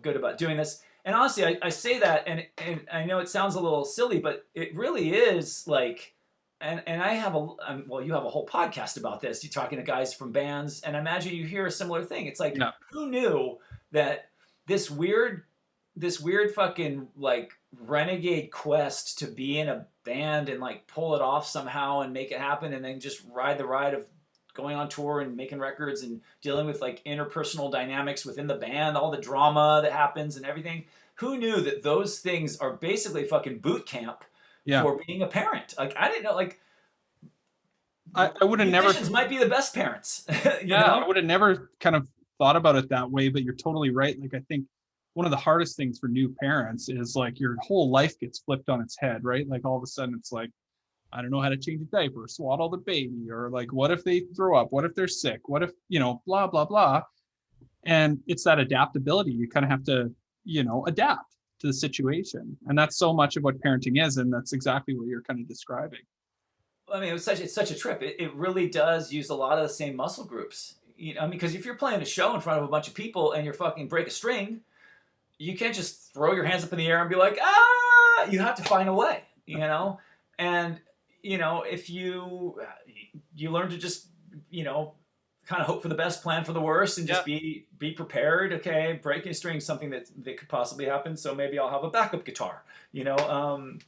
good 0.00 0.16
about 0.16 0.38
doing 0.38 0.56
this." 0.56 0.82
And 1.04 1.14
honestly, 1.14 1.44
I, 1.44 1.58
I 1.62 1.68
say 1.70 1.98
that, 2.00 2.24
and 2.26 2.46
and 2.58 2.86
I 2.92 3.04
know 3.04 3.18
it 3.20 3.28
sounds 3.28 3.54
a 3.54 3.60
little 3.60 3.84
silly, 3.84 4.18
but 4.20 4.46
it 4.54 4.74
really 4.76 5.10
is 5.14 5.66
like, 5.66 6.14
and 6.60 6.82
and 6.86 7.02
I 7.02 7.14
have 7.14 7.34
a 7.34 7.48
um, 7.66 7.84
well, 7.88 8.02
you 8.02 8.12
have 8.12 8.24
a 8.24 8.28
whole 8.30 8.46
podcast 8.46 8.96
about 8.98 9.20
this. 9.20 9.42
You're 9.42 9.50
talking 9.50 9.78
to 9.78 9.84
guys 9.84 10.12
from 10.14 10.30
bands, 10.30 10.82
and 10.82 10.96
I 10.96 11.00
imagine 11.00 11.34
you 11.34 11.46
hear 11.46 11.66
a 11.66 11.70
similar 11.70 12.04
thing. 12.04 12.26
It's 12.26 12.38
like, 12.40 12.56
Yeah. 12.56 12.72
who 12.90 13.08
knew 13.08 13.58
that 13.92 14.28
this 14.66 14.90
weird 14.90 15.44
this 15.96 16.20
weird 16.20 16.52
fucking 16.54 17.08
like 17.16 17.52
renegade 17.78 18.50
quest 18.50 19.18
to 19.18 19.26
be 19.26 19.58
in 19.58 19.68
a 19.68 19.86
band 20.04 20.48
and 20.48 20.60
like 20.60 20.86
pull 20.86 21.14
it 21.14 21.20
off 21.22 21.46
somehow 21.46 22.00
and 22.00 22.12
make 22.12 22.30
it 22.30 22.38
happen 22.38 22.72
and 22.72 22.84
then 22.84 22.98
just 23.00 23.22
ride 23.32 23.58
the 23.58 23.66
ride 23.66 23.92
of 23.94 24.06
going 24.54 24.76
on 24.76 24.88
tour 24.88 25.20
and 25.20 25.36
making 25.36 25.58
records 25.58 26.02
and 26.02 26.20
dealing 26.40 26.66
with 26.66 26.80
like 26.80 27.02
interpersonal 27.04 27.70
dynamics 27.70 28.24
within 28.24 28.46
the 28.46 28.54
band, 28.54 28.96
all 28.96 29.10
the 29.10 29.20
drama 29.20 29.80
that 29.82 29.92
happens 29.92 30.36
and 30.36 30.46
everything. 30.46 30.84
Who 31.16 31.38
knew 31.38 31.60
that 31.60 31.82
those 31.82 32.18
things 32.18 32.56
are 32.58 32.72
basically 32.72 33.24
fucking 33.24 33.58
boot 33.58 33.86
camp 33.86 34.24
Yeah. 34.64 34.82
for 34.82 35.00
being 35.06 35.22
a 35.22 35.26
parent? 35.26 35.74
Like 35.78 35.94
I 35.96 36.08
didn't 36.08 36.24
know 36.24 36.34
like 36.34 36.60
I, 38.14 38.30
I 38.40 38.44
would 38.44 38.60
have 38.60 38.68
never 38.68 38.92
might 39.10 39.28
be 39.28 39.38
the 39.38 39.46
best 39.46 39.74
parents. 39.74 40.24
you 40.44 40.50
yeah, 40.64 40.80
know? 40.80 41.00
I 41.02 41.06
would 41.06 41.16
have 41.16 41.24
never 41.24 41.70
kind 41.80 41.96
of 41.96 42.06
thought 42.38 42.56
about 42.56 42.76
it 42.76 42.88
that 42.90 43.10
way, 43.10 43.28
but 43.28 43.42
you're 43.42 43.54
totally 43.54 43.90
right. 43.90 44.18
Like 44.20 44.34
I 44.34 44.40
think 44.48 44.66
one 45.14 45.26
of 45.26 45.30
the 45.30 45.36
hardest 45.36 45.76
things 45.76 45.98
for 45.98 46.08
new 46.08 46.34
parents 46.40 46.88
is 46.88 47.14
like 47.16 47.38
your 47.38 47.56
whole 47.60 47.90
life 47.90 48.18
gets 48.18 48.40
flipped 48.40 48.68
on 48.68 48.80
its 48.80 48.96
head, 48.98 49.24
right? 49.24 49.48
Like 49.48 49.64
all 49.64 49.76
of 49.76 49.82
a 49.82 49.86
sudden 49.86 50.14
it's 50.18 50.32
like, 50.32 50.50
I 51.12 51.20
don't 51.20 51.30
know 51.30 51.40
how 51.40 51.50
to 51.50 51.56
change 51.56 51.82
a 51.82 51.84
diaper, 51.84 52.26
swaddle 52.26 52.70
the 52.70 52.78
baby, 52.78 53.30
or 53.30 53.50
like 53.50 53.72
what 53.72 53.90
if 53.90 54.02
they 54.02 54.20
throw 54.34 54.56
up? 54.58 54.68
What 54.70 54.84
if 54.84 54.94
they're 54.94 55.08
sick? 55.08 55.48
What 55.48 55.62
if, 55.62 55.70
you 55.88 56.00
know, 56.00 56.22
blah, 56.26 56.46
blah, 56.46 56.64
blah. 56.64 57.02
And 57.84 58.20
it's 58.26 58.44
that 58.44 58.58
adaptability. 58.58 59.32
You 59.32 59.48
kind 59.48 59.64
of 59.64 59.70
have 59.70 59.84
to, 59.84 60.12
you 60.44 60.64
know, 60.64 60.84
adapt 60.86 61.36
to 61.60 61.66
the 61.66 61.72
situation. 61.72 62.56
And 62.66 62.78
that's 62.78 62.96
so 62.96 63.12
much 63.12 63.36
of 63.36 63.42
what 63.42 63.60
parenting 63.60 64.04
is. 64.04 64.16
And 64.16 64.32
that's 64.32 64.52
exactly 64.52 64.96
what 64.96 65.06
you're 65.06 65.22
kind 65.22 65.40
of 65.40 65.48
describing. 65.48 66.00
I 66.92 67.00
mean, 67.00 67.10
it 67.10 67.12
was 67.12 67.24
such 67.24 67.40
it's 67.40 67.54
such 67.54 67.70
a 67.70 67.74
trip. 67.74 68.02
It, 68.02 68.16
it 68.18 68.34
really 68.34 68.68
does 68.68 69.12
use 69.12 69.30
a 69.30 69.34
lot 69.34 69.58
of 69.58 69.66
the 69.66 69.72
same 69.72 69.96
muscle 69.96 70.24
groups. 70.24 70.76
You 70.96 71.14
know, 71.14 71.20
I 71.20 71.24
mean, 71.24 71.32
because 71.32 71.54
if 71.54 71.64
you're 71.64 71.74
playing 71.74 72.02
a 72.02 72.04
show 72.04 72.34
in 72.34 72.40
front 72.40 72.58
of 72.58 72.64
a 72.64 72.68
bunch 72.68 72.86
of 72.88 72.94
people 72.94 73.32
and 73.32 73.44
you're 73.44 73.54
fucking 73.54 73.88
break 73.88 74.06
a 74.06 74.10
string, 74.10 74.60
you 75.38 75.56
can't 75.56 75.74
just 75.74 76.12
throw 76.12 76.34
your 76.34 76.44
hands 76.44 76.64
up 76.64 76.72
in 76.72 76.78
the 76.78 76.86
air 76.86 77.00
and 77.00 77.10
be 77.10 77.16
like, 77.16 77.38
ah. 77.40 78.26
You 78.30 78.38
have 78.40 78.54
to 78.56 78.62
find 78.62 78.88
a 78.88 78.94
way. 78.94 79.22
You 79.46 79.58
know, 79.58 79.98
and 80.38 80.80
you 81.22 81.38
know 81.38 81.62
if 81.62 81.88
you 81.90 82.58
you 83.34 83.50
learn 83.50 83.70
to 83.70 83.78
just 83.78 84.08
you 84.50 84.64
know 84.64 84.94
kind 85.44 85.60
of 85.60 85.66
hope 85.66 85.82
for 85.82 85.88
the 85.88 85.94
best, 85.94 86.22
plan 86.22 86.44
for 86.44 86.52
the 86.52 86.60
worst, 86.60 86.98
and 86.98 87.06
just 87.06 87.24
be 87.24 87.66
be 87.78 87.92
prepared. 87.92 88.52
Okay, 88.52 88.98
breaking 89.02 89.30
a 89.30 89.34
string 89.34 89.56
is 89.56 89.66
something 89.66 89.90
that 89.90 90.08
that 90.24 90.36
could 90.36 90.48
possibly 90.48 90.84
happen. 90.84 91.16
So 91.16 91.34
maybe 91.34 91.58
I'll 91.58 91.70
have 91.70 91.84
a 91.84 91.90
backup 91.90 92.24
guitar. 92.24 92.64
You 92.92 93.04
know. 93.04 93.16
Um, 93.16 93.78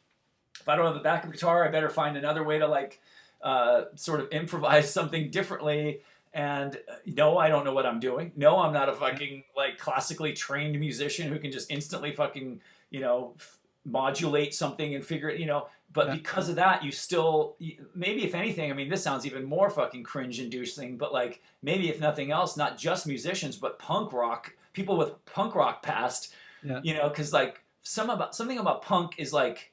if 0.61 0.69
I 0.69 0.77
don't 0.77 0.87
have 0.87 0.97
a 0.97 1.01
backup 1.01 1.33
guitar, 1.33 1.67
I 1.67 1.71
better 1.71 1.91
find 1.91 2.17
another 2.17 2.43
way 2.43 2.59
to 2.59 2.67
like 2.67 3.01
uh, 3.43 3.85
sort 3.95 4.21
of 4.21 4.29
improvise 4.31 4.91
something 4.99 5.31
differently. 5.31 6.01
And 6.33 6.77
uh, 6.89 6.95
no, 7.07 7.39
I 7.39 7.49
don't 7.49 7.65
know 7.65 7.75
what 7.75 7.87
I'm 7.87 8.01
doing. 8.01 8.33
No, 8.35 8.59
I'm 8.59 8.73
not 8.73 8.89
a 8.89 8.95
fucking 8.95 9.45
like 9.57 9.79
classically 9.79 10.33
trained 10.33 10.79
musician 10.81 11.29
who 11.29 11.39
can 11.39 11.53
just 11.53 11.71
instantly 11.71 12.13
fucking 12.13 12.61
you 12.91 13.01
know 13.01 13.35
f- 13.39 13.59
modulate 13.85 14.55
something 14.55 14.95
and 14.95 15.05
figure 15.05 15.29
it. 15.29 15.39
You 15.39 15.47
know, 15.47 15.69
but 15.95 16.09
Yeah. 16.09 16.15
because 16.17 16.49
of 16.51 16.57
that, 16.57 16.85
you 16.85 16.91
still 16.93 17.57
maybe 17.95 18.25
if 18.25 18.35
anything, 18.35 18.71
I 18.71 18.75
mean, 18.75 18.91
this 18.91 19.03
sounds 19.03 19.25
even 19.25 19.45
more 19.45 19.71
fucking 19.71 20.03
cringe-inducing. 20.03 20.99
But 20.99 21.13
like 21.13 21.41
maybe 21.63 21.89
if 21.89 22.01
nothing 22.01 22.31
else, 22.31 22.57
not 22.57 22.77
just 22.77 23.07
musicians, 23.07 23.57
but 23.57 23.79
punk 23.79 24.13
rock 24.13 24.55
people 24.75 24.99
with 24.99 25.25
punk 25.25 25.55
rock 25.55 25.83
past. 25.83 26.35
Yeah. 26.63 26.81
You 26.83 26.95
know, 26.95 27.09
because 27.09 27.33
like 27.33 27.63
some 27.83 28.11
about 28.11 28.35
something 28.35 28.59
about 28.59 28.83
punk 28.83 29.15
is 29.19 29.33
like 29.33 29.73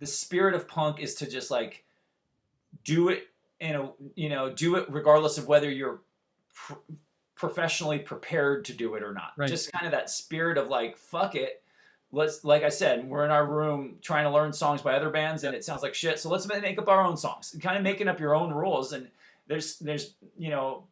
the 0.00 0.06
spirit 0.06 0.54
of 0.54 0.66
punk 0.68 1.00
is 1.00 1.14
to 1.16 1.26
just 1.30 1.50
like 1.50 1.84
do 2.84 3.08
it 3.08 3.28
in 3.60 3.76
a 3.76 3.92
you 4.16 4.28
know 4.28 4.52
do 4.52 4.74
it 4.76 4.86
regardless 4.90 5.38
of 5.38 5.46
whether 5.46 5.70
you're 5.70 6.02
pr- 6.54 6.74
professionally 7.36 7.98
prepared 7.98 8.64
to 8.64 8.72
do 8.72 8.94
it 8.94 9.02
or 9.02 9.12
not. 9.12 9.32
Right. 9.36 9.48
Just 9.48 9.72
kind 9.72 9.86
of 9.86 9.92
that 9.92 10.10
spirit 10.10 10.58
of 10.58 10.68
like, 10.68 10.96
fuck 10.96 11.34
it. 11.34 11.61
Let's, 12.14 12.44
like 12.44 12.62
I 12.62 12.68
said, 12.68 13.08
we're 13.08 13.24
in 13.24 13.30
our 13.30 13.46
room 13.46 13.96
trying 14.02 14.24
to 14.24 14.30
learn 14.30 14.52
songs 14.52 14.82
by 14.82 14.94
other 14.94 15.10
bands 15.10 15.44
and 15.44 15.54
it 15.54 15.64
sounds 15.64 15.82
like 15.82 15.94
shit. 15.94 16.18
So 16.20 16.28
let's 16.28 16.46
make 16.46 16.78
up 16.78 16.88
our 16.88 17.02
own 17.02 17.16
songs. 17.16 17.56
Kind 17.60 17.78
of 17.78 17.82
making 17.82 18.06
up 18.06 18.20
your 18.20 18.34
own 18.34 18.52
rules. 18.52 18.92
And 18.92 19.08
there's, 19.46 19.78
there's, 19.78 20.14
you 20.36 20.50
know, 20.50 20.84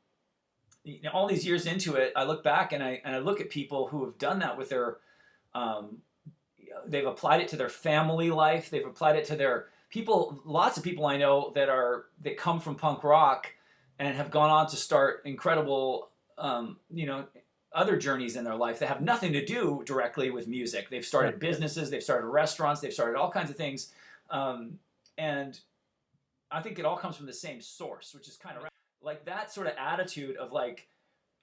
you 0.83 1.03
know, 1.03 1.11
all 1.11 1.27
these 1.27 1.47
years 1.47 1.67
into 1.67 1.95
it, 1.95 2.13
I 2.17 2.25
look 2.25 2.43
back 2.43 2.73
and 2.73 2.83
I 2.83 3.03
and 3.05 3.15
I 3.15 3.19
look 3.19 3.41
at 3.41 3.51
people 3.51 3.89
who 3.89 4.05
have 4.07 4.17
done 4.17 4.39
that 4.39 4.57
with 4.57 4.71
their, 4.71 4.97
um, 5.55 5.99
they've 6.87 7.07
applied 7.07 7.41
it 7.41 7.49
to 7.49 7.57
their 7.57 7.69
family 7.69 8.31
life. 8.31 8.71
They've 8.71 8.87
applied 8.87 9.17
it 9.17 9.27
to 9.27 9.37
their 9.37 9.67
people. 9.91 10.41
Lots 10.45 10.79
of 10.79 10.85
people 10.85 11.07
I 11.07 11.19
know 11.19 11.53
that 11.55 11.69
are 11.69 12.07
that 12.23 12.37
come 12.37 12.61
from 12.61 12.77
punk 12.77 13.05
rock 13.05 13.53
and 13.99 14.17
have 14.17 14.31
gone 14.31 14.51
on 14.51 14.69
to 14.69 14.77
start 14.77 15.23
incredible, 15.27 16.09
um, 16.39 16.79
you 16.91 17.07
know, 17.07 17.27
other 17.73 17.97
journeys 17.97 18.37
in 18.37 18.45
their 18.45 18.57
life 18.57 18.79
that 18.81 18.89
have 18.89 19.01
nothing 19.01 19.33
to 19.33 19.45
do 19.45 19.83
directly 19.87 20.31
with 20.31 20.49
music. 20.49 20.91
They've 20.91 21.05
started 21.05 21.39
businesses. 21.39 21.91
They've 21.91 22.03
started 22.03 22.27
restaurants. 22.27 22.81
They've 22.81 22.93
started 22.93 23.17
all 23.17 23.31
kinds 23.31 23.51
of 23.51 23.57
things, 23.57 23.93
um, 24.31 24.79
and 25.19 25.59
I 26.51 26.61
think 26.63 26.79
it 26.79 26.85
all 26.85 26.97
comes 26.97 27.17
from 27.17 27.27
the 27.27 27.33
same 27.33 27.61
source, 27.61 28.13
which 28.15 28.27
is 28.29 28.37
kind 28.37 28.57
of 28.57 28.65
like 29.03 29.25
that 29.27 29.53
sort 29.53 29.67
of 29.69 29.75
attitude 29.79 30.37
of 30.37 30.53
like 30.53 30.89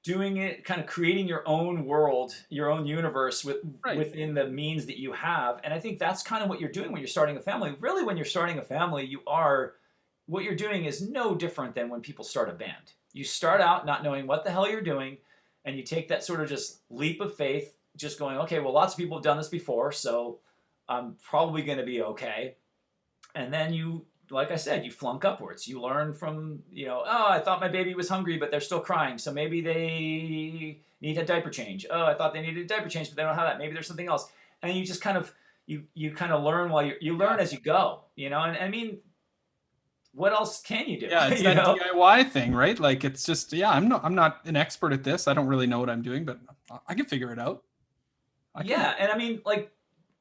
doing 0.03 0.38
it 0.38 0.63
kind 0.63 0.80
of 0.80 0.86
creating 0.88 1.28
your 1.28 1.43
own 1.47 1.86
world 1.86 2.34
your 2.49 2.69
own 2.69 2.86
universe 2.86 3.43
with 3.43 3.57
Right. 3.84 3.97
within 3.97 4.34
the 4.36 4.47
means 4.47 4.86
that 4.86 4.99
you 4.99 5.11
have 5.11 5.59
and 5.63 5.73
i 5.73 5.80
think 5.80 5.97
that's 5.97 6.21
kind 6.21 6.43
of 6.43 6.49
what 6.49 6.61
you're 6.61 6.71
doing 6.71 6.91
when 6.91 7.01
you're 7.01 7.07
starting 7.07 7.36
a 7.36 7.41
family 7.41 7.75
really 7.82 8.03
when 8.03 8.15
you're 8.15 8.25
starting 8.25 8.59
a 8.59 8.61
family 8.61 9.05
you 9.05 9.21
are 9.25 9.73
what 10.28 10.43
you're 10.43 10.55
doing 10.55 10.86
is 10.86 11.01
no 11.01 11.34
different 11.36 11.73
than 11.73 11.89
when 11.89 11.99
people 11.99 12.23
start 12.23 12.47
a 12.47 12.53
band 12.53 12.93
you 13.11 13.23
start 13.23 13.59
out 13.59 13.86
not 13.88 14.03
knowing 14.03 14.28
what 14.28 14.45
the 14.45 14.51
hell 14.51 14.69
you're 14.69 14.82
doing 14.82 15.17
and 15.68 15.78
you 15.78 15.84
take 15.84 16.07
that 16.07 16.24
sort 16.24 16.41
of 16.41 16.49
just 16.49 16.80
leap 16.89 17.22
of 17.22 17.36
faith 17.36 17.76
just 17.95 18.18
going 18.18 18.38
okay 18.38 18.59
well 18.59 18.74
lots 18.74 18.93
of 18.93 18.97
people 18.97 19.18
have 19.18 19.24
done 19.24 19.38
this 19.38 19.49
before 19.49 19.91
so 19.91 20.39
i'm 20.89 21.15
probably 21.22 21.61
going 21.61 21.78
to 21.78 21.86
be 21.86 22.01
okay 22.01 22.55
and 23.36 23.53
then 23.53 23.74
you 23.74 24.05
like 24.30 24.51
I 24.51 24.55
said, 24.55 24.84
you 24.84 24.91
flunk 24.91 25.26
upwards. 25.26 25.68
You 25.68 25.82
learn 25.82 26.13
from, 26.13 26.59
you 26.72 26.86
know, 26.86 27.03
oh, 27.05 27.28
I 27.30 27.39
thought 27.39 27.61
my 27.61 27.70
baby 27.70 27.93
was 27.93 28.09
hungry, 28.09 28.38
but 28.38 28.51
they're 28.51 28.59
still 28.59 28.80
crying, 28.80 29.18
so 29.18 29.32
maybe 29.32 29.61
they 29.61 30.82
need 31.01 31.18
a 31.18 31.26
diaper 31.26 31.49
change. 31.49 31.86
Oh, 31.89 32.05
I 32.05 32.13
thought 32.13 32.34
they 32.34 32.41
needed 32.41 32.65
a 32.65 32.68
diaper 32.68 32.89
change, 32.89 33.09
but 33.09 33.15
they 33.15 33.24
don't 33.24 33.36
have 33.36 33.47
that. 33.47 33.57
Maybe 33.57 33.74
there's 33.74 33.88
something 33.88 34.07
else, 34.07 34.30
and 34.61 34.76
you 34.76 34.86
just 34.86 35.01
kind 35.01 35.18
of 35.18 35.34
you 35.65 35.84
you 35.93 36.11
kind 36.11 36.32
of 36.32 36.43
learn 36.43 36.72
while 36.72 36.86
you 36.86 36.95
you 36.99 37.15
learn 37.15 37.39
as 37.39 37.53
you 37.53 37.59
go, 37.59 38.01
you 38.15 38.30
know. 38.30 38.41
And 38.41 38.57
I 38.57 38.70
mean, 38.70 38.99
what 40.18 40.34
else 40.34 40.61
can 40.61 40.88
you 40.89 40.99
do? 40.99 41.05
Yeah, 41.05 41.28
it's 41.28 41.41
that 41.43 41.55
know? 41.55 41.76
DIY 41.93 42.32
thing, 42.32 42.53
right? 42.53 42.78
Like 42.80 43.03
it's 43.05 43.24
just 43.26 43.53
yeah, 43.53 43.70
I'm 43.70 43.88
not 43.88 44.03
I'm 44.03 44.15
not 44.15 44.45
an 44.45 44.55
expert 44.55 44.91
at 44.91 45.03
this. 45.03 45.28
I 45.28 45.34
don't 45.34 45.47
really 45.47 45.68
know 45.68 45.80
what 45.80 45.89
I'm 45.89 46.01
doing, 46.01 46.26
but 46.26 46.39
I- 46.88 46.95
can 46.95 47.05
figure 47.05 47.32
it 47.32 47.39
out. 47.39 47.63
Yeah, 48.63 48.95
and 48.97 49.11
I 49.11 49.18
mean, 49.18 49.41
like, 49.45 49.72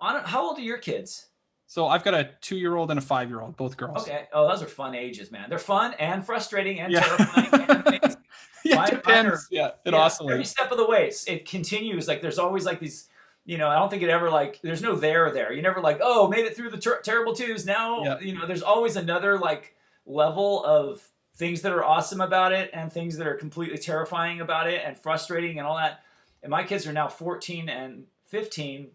on 0.01 0.23
how 0.25 0.47
old 0.47 0.59
are 0.59 0.63
your 0.63 0.77
kids? 0.79 1.29
So 1.67 1.87
I've 1.89 2.05
got 2.05 2.13
a 2.15 2.31
two 2.43 2.57
year 2.57 2.77
old 2.77 2.91
and 2.91 2.99
a 2.99 3.03
five 3.03 3.31
year 3.31 3.41
old, 3.41 3.57
both 3.57 3.77
girls. 3.79 4.03
Okay, 4.03 4.29
oh, 4.33 4.47
those 4.47 4.63
are 4.63 4.67
fun 4.67 4.95
ages, 4.95 5.33
man. 5.33 5.49
They're 5.49 5.59
fun 5.59 5.95
and 5.99 6.25
frustrating 6.25 6.79
and 6.81 6.93
Yeah. 6.93 7.01
terrifying 7.01 7.49
and 7.71 7.71
amazing. 7.87 8.17
yeah, 8.65 8.77
Mine- 8.77 8.89
it 8.89 8.93
mine 8.93 9.25
depends. 9.25 9.31
are- 9.35 9.41
yeah, 9.51 9.67
it 9.85 9.93
Yeah, 9.95 9.99
oscillates. 9.99 10.33
every 10.33 10.45
step 10.45 10.71
of 10.71 10.77
the 10.77 10.87
way. 10.87 11.07
It's, 11.09 11.27
it 11.27 11.49
continues. 11.49 12.07
Like 12.07 12.21
there's 12.21 12.39
always 12.39 12.65
like 12.67 12.79
these. 12.79 13.09
You 13.49 13.59
know, 13.59 13.69
I 13.69 13.77
don't 13.79 13.89
think 13.89 14.03
it 14.03 14.11
ever 14.11 14.29
like. 14.29 14.61
There's 14.61 14.83
no 14.83 14.97
there 14.97 15.31
there. 15.33 15.53
You 15.53 15.63
never 15.63 15.81
like. 15.81 16.01
Oh, 16.03 16.27
made 16.29 16.45
it 16.45 16.55
through 16.57 16.71
the 16.71 16.79
ter- 16.79 17.01
terrible 17.01 17.33
twos. 17.35 17.65
Now, 17.65 18.03
Yeah. 18.05 18.19
you 18.21 18.35
know, 18.37 18.45
there's 18.47 18.63
always 18.63 18.97
another 18.97 19.39
like 19.39 19.76
level 20.07 20.65
of 20.65 21.09
things 21.35 21.63
that 21.63 21.73
are 21.73 21.85
awesome 21.85 22.21
about 22.21 22.53
it 22.53 22.71
and 22.73 22.91
things 22.91 23.17
that 23.19 23.27
are 23.27 23.35
completely 23.35 23.79
terrifying 23.79 24.41
about 24.41 24.69
it 24.69 24.83
and 24.85 24.97
frustrating 24.97 25.59
and 25.59 25.67
all 25.67 25.77
that. 25.77 26.01
And 26.43 26.51
my 26.51 26.65
kids 26.65 26.87
are 26.87 26.93
now 26.93 27.09
14 27.09 27.69
and 27.69 28.05
15, 28.25 28.89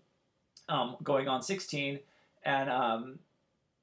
um, 0.70 0.96
going 1.04 1.28
on 1.28 1.44
16, 1.44 2.00
and 2.44 2.70
um, 2.70 3.20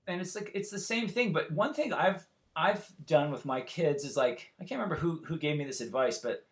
and 0.07 0.20
it's 0.20 0.35
like 0.35 0.51
it's 0.55 0.70
the 0.70 0.79
same 0.79 1.07
thing. 1.07 1.33
But 1.33 1.53
one 1.53 1.74
thing 1.74 1.93
I've 1.93 2.26
I've 2.57 2.89
done 3.07 3.31
with 3.31 3.45
my 3.45 3.61
kids 3.61 4.05
is 4.05 4.16
like 4.16 4.53
I 4.61 4.64
can't 4.64 4.81
remember 4.81 4.97
who 4.97 5.22
who 5.26 5.37
gave 5.37 5.57
me 5.57 5.64
this 5.64 5.81
advice, 5.81 6.18
but 6.18 6.45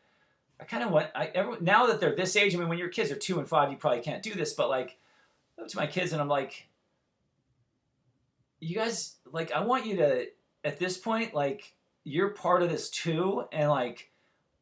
I 0.61 0.65
kind 0.65 0.83
of 0.83 0.91
went. 0.91 1.11
I 1.15 1.57
now 1.61 1.87
that 1.87 2.01
they're 2.01 2.15
this 2.15 2.37
age. 2.37 2.55
I 2.55 2.59
mean, 2.59 2.69
when 2.69 2.79
your 2.79 2.89
kids 2.89 3.11
are 3.11 3.17
two 3.17 3.39
and 3.39 3.49
five, 3.49 3.71
you 3.71 3.77
probably 3.77 4.03
can't 4.03 4.23
do 4.23 4.35
this. 4.35 4.53
But 4.53 4.69
like, 4.69 4.99
I 5.59 5.67
to 5.67 5.77
my 5.77 5.87
kids 5.87 6.13
and 6.13 6.21
I'm 6.21 6.29
like, 6.29 6.69
you 8.61 8.75
guys, 8.75 9.17
like, 9.33 9.53
I 9.53 9.61
want 9.61 9.87
you 9.87 9.97
to 9.97 10.27
at 10.67 10.79
this 10.79 10.99
point, 10.99 11.35
like, 11.35 11.73
you're 12.05 12.31
part 12.31 12.63
of 12.63 12.71
this 12.71 12.91
too, 12.91 13.45
and 13.53 13.71
like. 13.71 14.11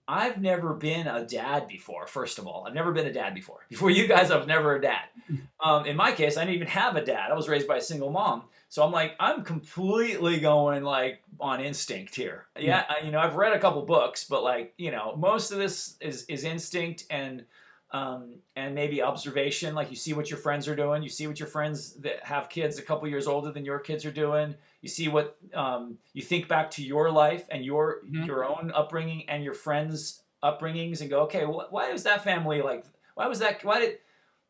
I've 0.07 0.39
never 0.39 0.75
been 0.75 1.07
a 1.07 1.25
dad 1.25 1.67
before. 1.67 2.07
First 2.07 2.39
of 2.39 2.47
all, 2.47 2.67
I've 2.67 2.75
never 2.75 2.93
been 2.93 3.07
a 3.07 3.13
dad 3.13 3.35
before. 3.35 3.61
Before 3.71 3.89
you 3.89 4.07
guys, 4.07 4.31
I 4.31 4.37
was 4.37 4.47
never 4.47 4.77
a 4.77 4.81
dad. 4.83 5.05
Um, 5.65 5.87
in 5.87 5.97
my 5.97 6.13
case, 6.13 6.37
I 6.37 6.43
didn't 6.43 6.57
even 6.57 6.69
have 6.69 6.95
a 6.95 7.03
dad. 7.03 7.31
I 7.31 7.35
was 7.35 7.49
raised 7.49 7.67
by 7.67 7.79
a 7.79 7.81
single 7.81 8.11
mom. 8.11 8.43
So 8.75 8.83
I'm 8.83 8.91
like, 8.91 9.15
I'm 9.21 9.45
completely 9.45 10.41
going 10.41 10.83
like 10.83 11.23
on 11.39 11.61
instinct 11.61 12.17
here. 12.17 12.47
Yeah, 12.59 12.85
I, 12.89 13.05
you 13.05 13.13
know, 13.13 13.21
I've 13.21 13.37
read 13.37 13.53
a 13.53 13.59
couple 13.61 13.81
books, 13.83 14.25
but 14.25 14.43
like, 14.43 14.75
you 14.77 14.91
know, 14.91 15.15
most 15.17 15.53
of 15.53 15.59
this 15.59 15.97
is 16.01 16.25
is 16.27 16.43
instinct 16.43 17.05
and 17.09 17.45
um, 17.93 18.41
and 18.57 18.75
maybe 18.75 19.01
observation. 19.01 19.77
Like 19.77 19.91
you 19.91 19.97
see 19.97 20.13
what 20.13 20.29
your 20.29 20.41
friends 20.41 20.67
are 20.67 20.75
doing, 20.75 21.05
you 21.05 21.09
see 21.09 21.29
what 21.29 21.39
your 21.39 21.47
friends 21.47 21.93
that 22.01 22.25
have 22.25 22.49
kids 22.49 22.77
a 22.77 22.83
couple 22.83 23.07
years 23.07 23.29
older 23.29 23.53
than 23.53 23.65
your 23.65 23.79
kids 23.79 24.05
are 24.05 24.11
doing. 24.11 24.57
You 24.85 24.91
see 24.91 25.09
what 25.09 25.39
um, 25.55 25.97
you 26.13 26.21
think 26.21 26.47
back 26.47 26.71
to 26.73 26.83
your 26.85 27.11
life 27.11 27.47
and 27.51 27.65
your 27.65 28.03
Mhm. 28.05 28.27
your 28.27 28.45
own 28.45 28.71
upbringing 28.75 29.27
and 29.31 29.43
your 29.43 29.55
friends' 29.55 30.23
upbringings, 30.43 31.01
and 31.01 31.09
go, 31.09 31.21
okay, 31.23 31.45
wh- 31.47 31.73
why 31.73 31.91
was 31.91 32.03
that 32.03 32.23
family 32.23 32.61
like? 32.61 32.85
Why 33.15 33.27
was 33.27 33.39
that? 33.39 33.65
Why 33.65 33.81
did 33.81 33.99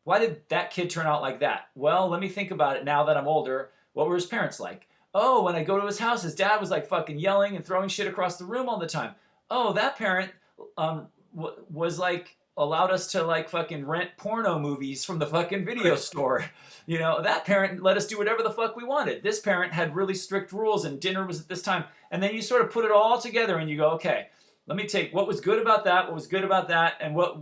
why 0.03 0.19
did 0.19 0.41
that 0.49 0.71
kid 0.71 0.89
turn 0.89 1.07
out 1.07 1.21
like 1.21 1.39
that? 1.39 1.69
Well, 1.73 2.09
let 2.09 2.19
me 2.19 2.27
think 2.27 2.51
about 2.51 2.75
it 2.75 2.83
now 2.83 3.05
that 3.05 3.15
I'm 3.15 3.29
older. 3.29 3.69
What 3.93 4.09
were 4.09 4.15
his 4.15 4.25
parents 4.25 4.59
like? 4.59 4.89
Oh, 5.13 5.41
when 5.43 5.55
I 5.55 5.63
go 5.63 5.79
to 5.79 5.85
his 5.87 5.99
house, 5.99 6.23
his 6.23 6.35
dad 6.35 6.59
was 6.59 6.69
like 6.69 6.85
fucking 6.85 7.17
yelling 7.17 7.55
and 7.55 7.63
throwing 7.65 7.87
shit 7.87 8.05
across 8.05 8.35
the 8.35 8.43
room 8.43 8.67
all 8.67 8.77
the 8.77 8.87
time. 8.87 9.15
Oh, 9.49 9.71
that 9.71 9.95
parent 9.95 10.33
um, 10.77 11.07
w- 11.33 11.55
was 11.71 11.97
like 11.97 12.35
allowed 12.57 12.91
us 12.91 13.11
to 13.11 13.23
like 13.23 13.49
fucking 13.49 13.85
rent 13.85 14.11
porno 14.17 14.57
movies 14.57 15.03
from 15.03 15.19
the 15.19 15.25
fucking 15.25 15.65
video 15.71 15.95
store. 15.95 16.45
You 16.85 16.99
know, 16.99 17.21
that 17.21 17.45
parent 17.45 17.81
let 17.83 17.97
us 17.97 18.07
do 18.07 18.17
whatever 18.17 18.43
the 18.43 18.51
fuck 18.51 18.75
we 18.75 18.83
wanted. 18.83 19.23
This 19.23 19.39
parent 19.39 19.73
had 19.73 19.95
really 19.95 20.13
strict 20.13 20.51
rules 20.51 20.85
and 20.85 20.99
dinner 20.99 21.25
was 21.25 21.41
at 21.41 21.47
this 21.47 21.61
time. 21.61 21.85
And 22.11 22.21
then 22.21 22.33
you 22.33 22.41
sort 22.41 22.61
of 22.61 22.71
put 22.71 22.85
it 22.85 22.91
all 22.91 23.19
together 23.19 23.57
and 23.57 23.69
you 23.69 23.77
go, 23.77 23.89
okay, 23.91 24.27
let 24.67 24.77
me 24.77 24.87
take 24.87 25.13
what 25.13 25.27
was 25.27 25.41
good 25.41 25.59
about 25.59 25.83
that, 25.85 26.05
what 26.05 26.15
was 26.15 26.27
good 26.27 26.43
about 26.43 26.69
that, 26.69 26.93
and 26.99 27.13
what 27.13 27.37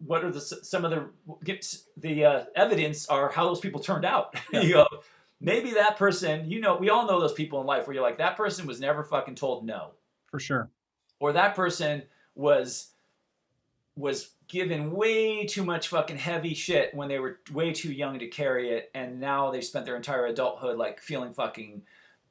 what 0.00 0.24
are 0.24 0.30
the 0.30 0.40
some 0.40 0.84
of 0.84 0.90
the 0.90 1.80
the 1.96 2.24
uh, 2.24 2.44
evidence 2.54 3.06
are 3.06 3.30
how 3.30 3.46
those 3.46 3.60
people 3.60 3.80
turned 3.80 4.04
out. 4.04 4.34
you 4.52 4.74
go, 4.74 4.86
maybe 5.40 5.72
that 5.72 5.96
person, 5.96 6.50
you 6.50 6.60
know, 6.60 6.76
we 6.76 6.90
all 6.90 7.06
know 7.06 7.18
those 7.18 7.32
people 7.32 7.60
in 7.60 7.66
life 7.66 7.86
where 7.86 7.94
you're 7.94 8.02
like, 8.02 8.18
that 8.18 8.36
person 8.36 8.66
was 8.66 8.78
never 8.80 9.04
fucking 9.04 9.36
told 9.36 9.64
no, 9.64 9.92
For 10.26 10.38
sure. 10.38 10.70
or 11.18 11.32
that 11.32 11.54
person 11.54 12.02
was 12.34 12.90
was 13.96 14.30
given 14.48 14.92
way 14.92 15.46
too 15.46 15.64
much 15.64 15.88
fucking 15.88 16.18
heavy 16.18 16.54
shit 16.54 16.94
when 16.94 17.08
they 17.08 17.18
were 17.18 17.40
way 17.52 17.72
too 17.72 17.90
young 17.92 18.18
to 18.18 18.28
carry 18.28 18.70
it, 18.70 18.90
and 18.94 19.18
now 19.18 19.50
they've 19.50 19.64
spent 19.64 19.86
their 19.86 19.96
entire 19.96 20.26
adulthood 20.26 20.76
like 20.76 21.00
feeling 21.00 21.32
fucking, 21.32 21.82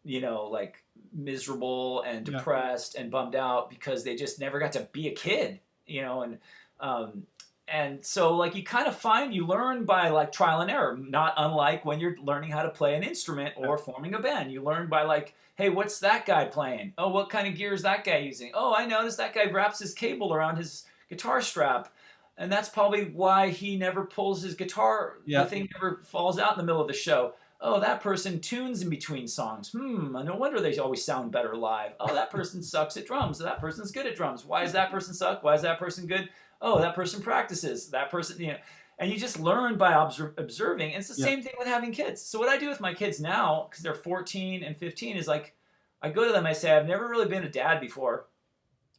you 0.04 0.22
know, 0.22 0.44
like 0.46 0.84
miserable 1.12 2.02
and 2.04 2.28
Yeah. 2.28 2.38
depressed 2.38 2.96
and 2.96 3.10
bummed 3.12 3.36
out 3.36 3.70
because 3.70 4.04
they 4.04 4.16
just 4.16 4.40
never 4.40 4.60
got 4.60 4.74
to 4.74 4.88
be 4.92 5.08
a 5.08 5.12
kid, 5.14 5.60
you 5.88 6.02
know, 6.02 6.22
and 6.22 6.38
um, 6.80 7.26
and 7.68 8.06
so 8.06 8.36
like 8.36 8.54
you 8.54 8.64
kind 8.64 8.88
of 8.88 8.96
find 8.96 9.34
you 9.34 9.48
learn 9.48 9.86
by 9.86 10.10
like 10.10 10.32
trial 10.32 10.62
and 10.62 10.70
error 10.70 10.96
not 10.96 11.34
unlike 11.36 11.84
when 11.84 12.00
you're 12.00 12.16
learning 12.20 12.52
how 12.52 12.62
to 12.62 12.70
play 12.70 12.94
an 12.96 13.02
instrument 13.02 13.56
or 13.58 13.78
forming 13.78 14.14
a 14.14 14.20
band. 14.20 14.52
You 14.52 14.62
learn 14.62 14.88
by 14.88 15.02
like 15.04 15.34
hey 15.56 15.70
what's 15.70 16.00
that 16.02 16.26
guy 16.28 16.46
playing? 16.46 16.94
Oh 16.98 17.08
what 17.10 17.30
kind 17.32 17.48
of 17.48 17.56
gear 17.56 17.74
is 17.74 17.82
that 17.82 18.04
guy 18.04 18.18
using? 18.18 18.52
Oh 18.54 18.76
i 18.78 18.86
noticed 18.86 19.18
that 19.18 19.34
guy 19.34 19.46
wraps 19.50 19.80
his 19.80 19.94
cable 19.96 20.32
around 20.34 20.58
his 20.58 20.86
guitar 21.10 21.42
strap. 21.42 21.94
And 22.38 22.52
that's 22.52 22.68
probably 22.68 23.06
why 23.06 23.50
he 23.50 23.78
never 23.78 24.04
pulls 24.06 24.42
his 24.42 24.56
guitar 24.56 25.20
Yeah. 25.26 25.44
the 25.44 25.50
thing 25.50 25.70
never 25.74 26.02
falls 26.04 26.38
out 26.38 26.52
in 26.54 26.58
the 26.58 26.64
middle 26.66 26.82
of 26.82 26.88
the 26.88 26.94
show. 26.94 27.34
Oh 27.62 27.80
that 27.80 28.02
person 28.02 28.42
tunes 28.42 28.82
in 28.82 28.90
between 28.90 29.28
songs. 29.28 29.72
Hmm 29.72 30.12
no 30.12 30.36
wonder 30.36 30.60
they 30.60 30.78
always 30.78 31.04
sound 31.06 31.32
better 31.32 31.56
live. 31.56 31.94
Oh 32.00 32.14
that 32.14 32.32
person 32.32 32.62
sucks 32.74 32.98
at 32.98 33.06
drums. 33.08 33.40
That 33.40 33.60
person's 33.62 33.92
good 33.92 34.06
at 34.06 34.16
drums. 34.18 34.44
Why 34.46 34.64
does 34.64 34.74
that 34.74 34.92
person 34.92 35.14
suck? 35.14 35.44
Why 35.44 35.54
is 35.54 35.62
that 35.62 35.80
person 35.80 36.08
good? 36.08 36.30
Oh 36.62 36.80
that 36.80 36.94
person 36.96 37.22
practices. 37.22 37.90
That 37.92 38.12
person 38.12 38.40
you 38.42 38.48
know. 38.48 38.58
And 39.00 39.12
you 39.12 39.18
just 39.18 39.40
learn 39.40 39.78
by 39.78 39.94
obser- 39.94 40.34
observing. 40.38 40.94
And 40.94 41.00
it's 41.02 41.14
the 41.14 41.22
Yeah. 41.22 41.26
same 41.28 41.42
thing 41.42 41.54
with 41.58 41.68
having 41.68 41.92
kids. 41.94 42.22
So 42.22 42.38
what 42.40 42.50
i 42.50 42.58
do 42.58 42.68
with 42.68 42.82
my 42.82 42.94
kids 42.94 43.22
now 43.22 43.68
because 43.70 43.82
they're 43.84 43.94
14 43.94 44.62
and 44.64 44.76
15 44.78 45.16
is 45.16 45.28
like 45.28 45.56
i 46.02 46.10
go 46.10 46.26
to 46.26 46.34
them 46.34 46.46
i 46.46 46.52
say 46.54 46.76
i've 46.76 46.86
never 46.88 47.08
really 47.08 47.28
been 47.30 47.46
a 47.46 47.50
dad 47.50 47.80
before. 47.80 48.28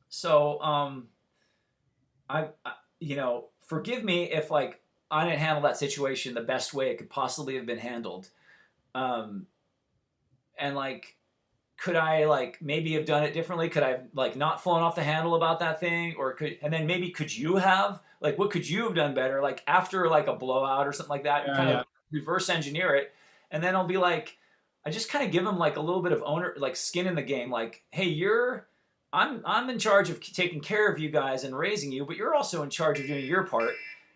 So 0.08 0.60
um 0.62 1.08
I, 2.28 2.48
I 2.64 2.72
you 3.00 3.16
know 3.16 3.46
forgive 3.60 4.04
me 4.04 4.24
if 4.32 4.50
like 4.50 4.80
i 5.10 5.24
didn't 5.24 5.38
handle 5.38 5.62
that 5.62 5.76
situation 5.76 6.34
the 6.34 6.40
best 6.40 6.74
way 6.74 6.90
it 6.90 6.98
could 6.98 7.10
possibly 7.10 7.56
have 7.56 7.66
been 7.66 7.78
handled 7.78 8.30
um 8.94 9.46
and 10.58 10.74
like 10.74 11.16
could 11.78 11.96
I 11.96 12.24
like 12.24 12.58
maybe 12.62 12.94
have 12.94 13.04
done 13.04 13.22
it 13.22 13.34
differently? 13.34 13.68
Could 13.68 13.82
I 13.82 13.90
have 13.90 14.04
like 14.14 14.36
not 14.36 14.62
flown 14.62 14.82
off 14.82 14.94
the 14.94 15.02
handle 15.02 15.34
about 15.34 15.60
that 15.60 15.78
thing, 15.80 16.14
or 16.18 16.32
could 16.32 16.58
and 16.62 16.72
then 16.72 16.86
maybe 16.86 17.10
could 17.10 17.36
you 17.36 17.56
have 17.56 18.00
like 18.20 18.38
what 18.38 18.50
could 18.50 18.68
you 18.68 18.84
have 18.84 18.94
done 18.94 19.14
better? 19.14 19.42
Like 19.42 19.62
after 19.66 20.08
like 20.08 20.26
a 20.26 20.34
blowout 20.34 20.86
or 20.86 20.92
something 20.92 21.10
like 21.10 21.24
that, 21.24 21.46
Yeah, 21.46 21.54
kind 21.54 21.68
yeah. 21.68 21.80
of 21.80 21.86
reverse 22.10 22.48
engineer 22.48 22.94
it, 22.94 23.12
and 23.50 23.62
then 23.62 23.76
I'll 23.76 23.86
be 23.86 23.98
like, 23.98 24.38
I 24.84 24.90
just 24.90 25.10
kind 25.10 25.24
of 25.24 25.32
give 25.32 25.44
them 25.44 25.58
like 25.58 25.76
a 25.76 25.80
little 25.80 26.02
bit 26.02 26.12
of 26.12 26.22
owner 26.24 26.54
like 26.56 26.76
skin 26.76 27.06
in 27.06 27.14
the 27.14 27.22
game. 27.22 27.50
Like, 27.50 27.84
hey, 27.90 28.06
you're 28.08 28.66
I'm 29.16 29.40
I'm 29.46 29.70
in 29.70 29.78
charge 29.78 30.10
of 30.10 30.20
taking 30.20 30.60
care 30.60 30.92
of 30.92 30.98
you 30.98 31.08
guys 31.08 31.42
and 31.44 31.56
raising 31.56 31.90
you, 31.90 32.04
but 32.04 32.16
you're 32.16 32.34
also 32.34 32.62
in 32.62 32.68
charge 32.68 33.00
of 33.00 33.06
doing 33.06 33.24
your 33.24 33.44
part, 33.44 33.70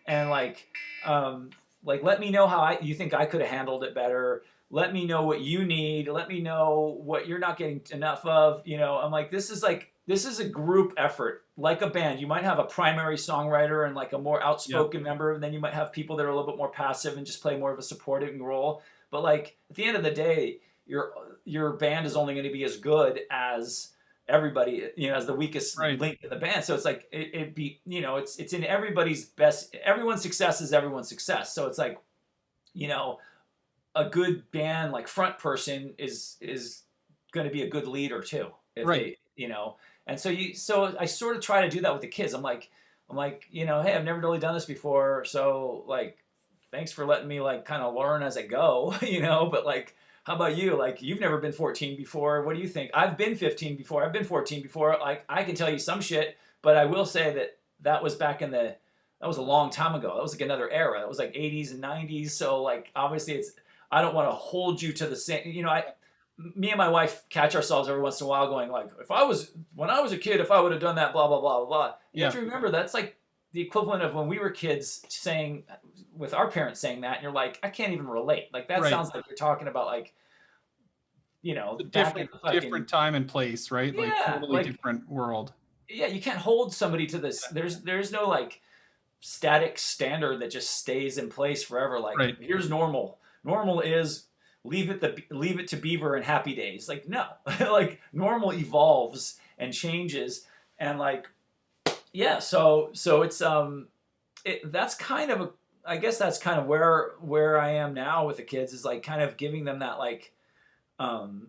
and 0.05 0.29
like 0.29 0.67
um 1.03 1.49
like 1.83 2.03
let 2.03 2.19
me 2.19 2.29
know 2.29 2.47
how 2.47 2.59
I 2.59 2.77
you 2.81 2.93
think 2.93 3.13
I 3.13 3.25
could 3.25 3.41
have 3.41 3.49
handled 3.49 3.83
it 3.83 3.95
better. 3.95 4.43
Let 4.69 4.93
me 4.93 5.05
know 5.05 5.23
what 5.23 5.41
you 5.41 5.65
need. 5.65 6.07
Let 6.07 6.29
me 6.29 6.39
know 6.39 6.99
what 7.03 7.27
you're 7.27 7.39
not 7.39 7.57
getting 7.57 7.81
enough 7.91 8.23
of 8.25 8.61
you 8.65 8.77
know? 8.77 8.97
I'm 8.97 9.11
like 9.11 9.31
this 9.31 9.49
is 9.49 9.63
like 9.63 9.91
this 10.05 10.25
is 10.25 10.39
a 10.39 10.47
group 10.47 10.93
effort. 10.97 11.45
Like 11.57 11.81
a 11.81 11.89
band 11.89 12.19
you 12.19 12.27
might 12.27 12.43
have 12.43 12.59
a 12.59 12.63
primary 12.63 13.17
songwriter 13.17 13.87
and 13.87 13.95
like 13.95 14.13
a 14.13 14.19
more 14.19 14.41
outspoken 14.43 15.01
member 15.01 15.33
and 15.33 15.43
then 15.43 15.51
you 15.51 15.59
might 15.59 15.73
have 15.73 15.91
people 15.91 16.15
that 16.17 16.25
are 16.25 16.29
a 16.29 16.35
little 16.35 16.49
bit 16.49 16.57
more 16.57 16.69
passive 16.69 17.17
and 17.17 17.25
just 17.25 17.41
play 17.41 17.57
more 17.57 17.73
of 17.73 17.79
a 17.79 17.83
supporting 17.83 18.41
role. 18.43 18.83
But 19.09 19.23
like 19.23 19.57
at 19.71 19.75
the 19.75 19.83
end 19.83 19.97
of 19.97 20.03
the 20.03 20.11
day 20.11 20.59
your 20.85 21.11
your 21.43 21.73
band 21.73 22.05
is 22.05 22.15
only 22.15 22.35
going 22.35 22.45
to 22.45 22.53
be 22.53 22.63
as 22.63 22.77
good 22.77 23.21
as 23.31 23.89
everybody 24.27 24.89
you 24.95 25.09
know 25.09 25.15
as 25.15 25.25
the 25.25 25.33
weakest 25.35 25.77
Right. 25.77 25.99
link 25.99 26.19
in 26.23 26.29
the 26.29 26.35
band. 26.37 26.63
So 26.63 26.75
it's 26.75 26.85
like 26.85 27.07
it, 27.11 27.33
it 27.35 27.55
be 27.55 27.81
you 27.85 28.01
know 28.01 28.17
it's 28.17 28.37
it's 28.37 28.53
in 28.53 28.63
everybody's 28.63 29.25
best 29.25 29.75
everyone's 29.83 30.21
success 30.21 30.61
is 30.61 30.73
everyone's 30.73 31.09
success. 31.09 31.53
So 31.53 31.67
it's 31.67 31.77
like 31.77 31.99
you 32.73 32.87
know 32.87 33.19
a 33.95 34.09
good 34.09 34.49
band 34.51 34.91
like 34.91 35.07
front 35.07 35.37
person 35.39 35.93
is 35.97 36.37
is 36.41 36.83
going 37.33 37.45
to 37.47 37.53
be 37.53 37.63
a 37.63 37.69
good 37.69 37.87
leader 37.87 38.21
too 38.21 38.49
if 38.75 38.87
Right. 38.87 38.93
they, 38.93 39.17
you 39.35 39.47
know? 39.49 39.77
And 40.07 40.19
so 40.19 40.29
you 40.29 40.55
so 40.55 40.95
i 40.99 41.05
sort 41.05 41.35
of 41.35 41.41
try 41.41 41.61
to 41.61 41.69
do 41.69 41.81
that 41.81 41.93
with 41.93 42.01
the 42.01 42.07
kids. 42.07 42.33
I'm 42.33 42.41
like 42.41 42.71
i'm 43.09 43.17
like 43.17 43.47
you 43.51 43.65
know 43.65 43.81
hey 43.81 43.93
i've 43.93 44.05
never 44.05 44.19
really 44.19 44.39
done 44.39 44.53
this 44.53 44.65
before 44.65 45.25
so 45.25 45.83
like 45.87 46.23
thanks 46.71 46.91
for 46.93 47.05
letting 47.05 47.27
me 47.27 47.41
like 47.41 47.65
kind 47.65 47.83
of 47.83 47.93
learn 47.93 48.23
as 48.23 48.37
i 48.37 48.43
go 48.43 48.95
you 49.01 49.21
know? 49.21 49.47
But 49.51 49.65
like 49.65 49.95
how 50.23 50.35
about 50.35 50.57
you? 50.57 50.77
Like 50.77 51.01
you've 51.01 51.19
never 51.19 51.37
been 51.37 51.51
14 51.51 51.97
before. 51.97 52.43
What 52.43 52.55
do 52.55 52.61
you 52.61 52.67
think? 52.67 52.91
I've 52.93 53.17
been 53.17 53.35
15 53.35 53.75
before. 53.75 54.03
I've 54.03 54.13
been 54.13 54.23
14 54.23 54.61
before. 54.61 54.97
Like 54.99 55.25
i 55.27 55.43
can 55.43 55.55
tell 55.55 55.69
you 55.69 55.79
some 55.79 56.01
shit 56.01 56.37
but 56.61 56.77
i 56.77 56.85
will 56.85 57.05
say 57.05 57.33
that 57.33 57.57
that 57.81 58.03
was 58.03 58.15
back 58.15 58.41
in 58.41 58.51
the 58.51 58.75
that 59.19 59.27
was 59.27 59.37
a 59.37 59.41
long 59.41 59.69
time 59.69 59.93
ago. 59.93 60.15
That 60.15 60.23
was 60.23 60.33
like 60.33 60.41
another 60.41 60.69
era. 60.69 60.99
That 60.99 61.07
was 61.07 61.19
like 61.19 61.33
80s 61.33 61.71
and 61.71 61.83
90s 61.83 62.31
so 62.31 62.61
like 62.61 62.91
obviously 62.95 63.33
it's 63.35 63.51
i 63.91 64.01
don't 64.01 64.15
want 64.15 64.29
to 64.29 64.35
hold 64.35 64.81
you 64.81 64.93
to 64.93 65.07
the 65.07 65.15
same 65.15 65.41
you 65.45 65.63
know 65.63 65.69
i 65.69 65.83
me 66.55 66.69
and 66.69 66.77
my 66.77 66.89
wife 66.89 67.23
catch 67.29 67.55
ourselves 67.55 67.87
every 67.87 68.01
once 68.01 68.19
in 68.19 68.25
a 68.25 68.27
while 68.27 68.47
going 68.47 68.71
like 68.71 68.87
if 68.99 69.11
i 69.11 69.21
was 69.23 69.51
when 69.75 69.89
i 69.89 69.99
was 69.99 70.11
a 70.11 70.17
kid 70.17 70.39
if 70.39 70.49
i 70.49 70.59
would 70.59 70.71
have 70.71 70.81
done 70.81 70.95
that 70.95 71.13
blah 71.13 71.27
blah 71.27 71.39
blah 71.39 71.59
blah 71.59 71.67
blah. 71.67 71.93
You 72.13 72.23
have 72.23 72.33
to 72.33 72.41
remember 72.41 72.71
that's 72.71 72.93
like 72.93 73.17
the 73.53 73.61
equivalent 73.61 74.01
of 74.03 74.13
when 74.13 74.27
we 74.27 74.39
were 74.39 74.49
kids 74.49 75.03
saying 75.09 75.63
with 76.15 76.33
our 76.33 76.49
parents 76.49 76.79
saying 76.79 77.01
that 77.01 77.15
and 77.15 77.23
you're 77.23 77.31
like 77.31 77.59
i 77.63 77.69
can't 77.69 77.93
even 77.93 78.07
relate 78.07 78.47
like 78.53 78.67
that 78.69 78.81
Right. 78.81 78.89
sounds 78.89 79.11
like 79.13 79.25
you're 79.27 79.35
talking 79.35 79.67
about 79.67 79.85
like 79.87 80.13
you 81.41 81.55
know 81.55 81.77
A 81.79 81.83
back 81.83 81.85
in 81.85 81.89
different 82.27 82.31
fucking, 82.41 82.59
different 82.59 82.87
time 82.87 83.15
and 83.15 83.27
place, 83.27 83.71
right? 83.71 83.95
like 83.95 84.09
Yeah, 84.09 84.33
totally 84.33 84.51
like- 84.53 84.65
different 84.65 85.09
world. 85.09 85.53
yeah 85.89 86.07
you 86.07 86.21
can't 86.21 86.37
hold 86.37 86.73
somebody 86.73 87.07
to 87.07 87.17
this 87.17 87.45
there's 87.47 87.81
there's 87.81 88.11
no 88.11 88.27
like 88.27 88.61
static 89.19 89.77
standard 89.77 90.39
that 90.41 90.49
just 90.51 90.71
stays 90.77 91.17
in 91.17 91.29
place 91.29 91.63
forever 91.63 91.99
like 91.99 92.17
Right. 92.17 92.37
here's 92.39 92.69
normal 92.69 93.19
normal 93.43 93.81
is 93.81 94.27
leave 94.63 94.89
it 94.89 95.01
the 95.01 95.17
leave 95.31 95.59
it 95.59 95.67
to 95.69 95.75
beaver 95.75 96.15
and 96.15 96.23
happy 96.23 96.53
days 96.55 96.87
like 96.87 97.07
no 97.07 97.25
like 97.59 97.99
normal 98.13 98.53
evolves 98.53 99.39
and 99.57 99.73
changes 99.73 100.45
and 100.79 100.97
like 100.99 101.27
yeah 102.13 102.39
so 102.39 102.89
so 102.93 103.21
it's 103.21 103.41
um 103.41 103.87
it 104.45 104.71
that's 104.71 104.95
kind 104.95 105.31
of 105.31 105.41
a 105.41 105.49
i 105.85 105.97
guess 105.97 106.17
that's 106.17 106.37
kind 106.37 106.59
of 106.59 106.65
where 106.65 107.11
where 107.21 107.59
i 107.59 107.69
am 107.71 107.93
now 107.93 108.25
with 108.27 108.37
the 108.37 108.43
kids 108.43 108.73
is 108.73 108.83
like 108.85 109.01
kind 109.03 109.21
of 109.21 109.37
giving 109.37 109.63
them 109.65 109.79
that 109.79 109.97
like 109.97 110.33
um 110.99 111.47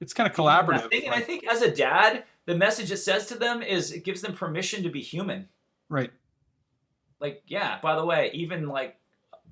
It's 0.00 0.14
kind 0.14 0.28
of 0.28 0.34
collaborative. 0.36 0.90
thing. 0.90 1.04
and 1.06 1.14
i 1.14 1.20
think 1.20 1.46
as 1.46 1.62
a 1.62 1.70
dad 1.74 2.24
the 2.46 2.54
message 2.54 2.90
it 2.90 2.96
says 2.98 3.26
to 3.26 3.34
them 3.36 3.62
is 3.62 3.92
it 3.92 4.04
gives 4.04 4.22
them 4.22 4.32
permission 4.34 4.82
to 4.82 4.88
be 4.88 5.00
human 5.02 5.48
right. 5.88 6.10
like 7.20 7.42
yeah 7.46 7.78
by 7.82 7.94
the 7.96 8.04
way 8.04 8.30
even 8.32 8.66
like 8.68 8.96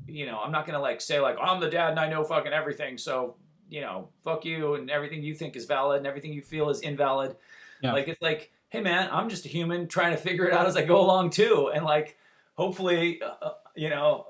you 0.07 0.27
know 0.27 0.39
i'm 0.41 0.53
not 0.53 0.67
gonna 0.67 0.81
like 0.81 1.01
say 1.01 1.21
like 1.21 1.37
i'm 1.41 1.61
the 1.61 1.69
dad 1.71 1.91
and 1.91 2.01
i 2.01 2.09
know 2.09 2.23
fucking 2.25 2.53
everything 2.53 2.97
so 2.97 3.37
you 3.69 3.81
know 3.81 4.09
fuck 4.25 4.45
you 4.45 4.75
and 4.75 4.91
everything 4.91 5.23
you 5.23 5.35
think 5.35 5.57
is 5.57 5.65
valid 5.67 5.99
and 5.99 6.07
everything 6.07 6.33
you 6.33 6.43
feel 6.43 6.71
is 6.71 6.81
invalid 6.81 7.35
Yeah. 7.83 7.93
like 7.93 8.09
it's 8.09 8.23
like 8.23 8.53
hey 8.77 8.83
man 8.83 9.09
i'm 9.11 9.29
just 9.29 9.45
a 9.47 9.49
human 9.49 9.89
trying 9.89 10.13
to 10.13 10.19
figure 10.19 10.47
it 10.47 10.53
out 10.53 10.67
as 10.67 10.77
i 10.77 10.85
go 10.85 11.01
along 11.01 11.31
too. 11.31 11.71
And 11.75 11.85
like 11.85 12.17
hopefully 12.55 13.21
uh, 13.23 13.35
uh, 13.43 13.53
you 13.75 13.89
know 13.89 14.27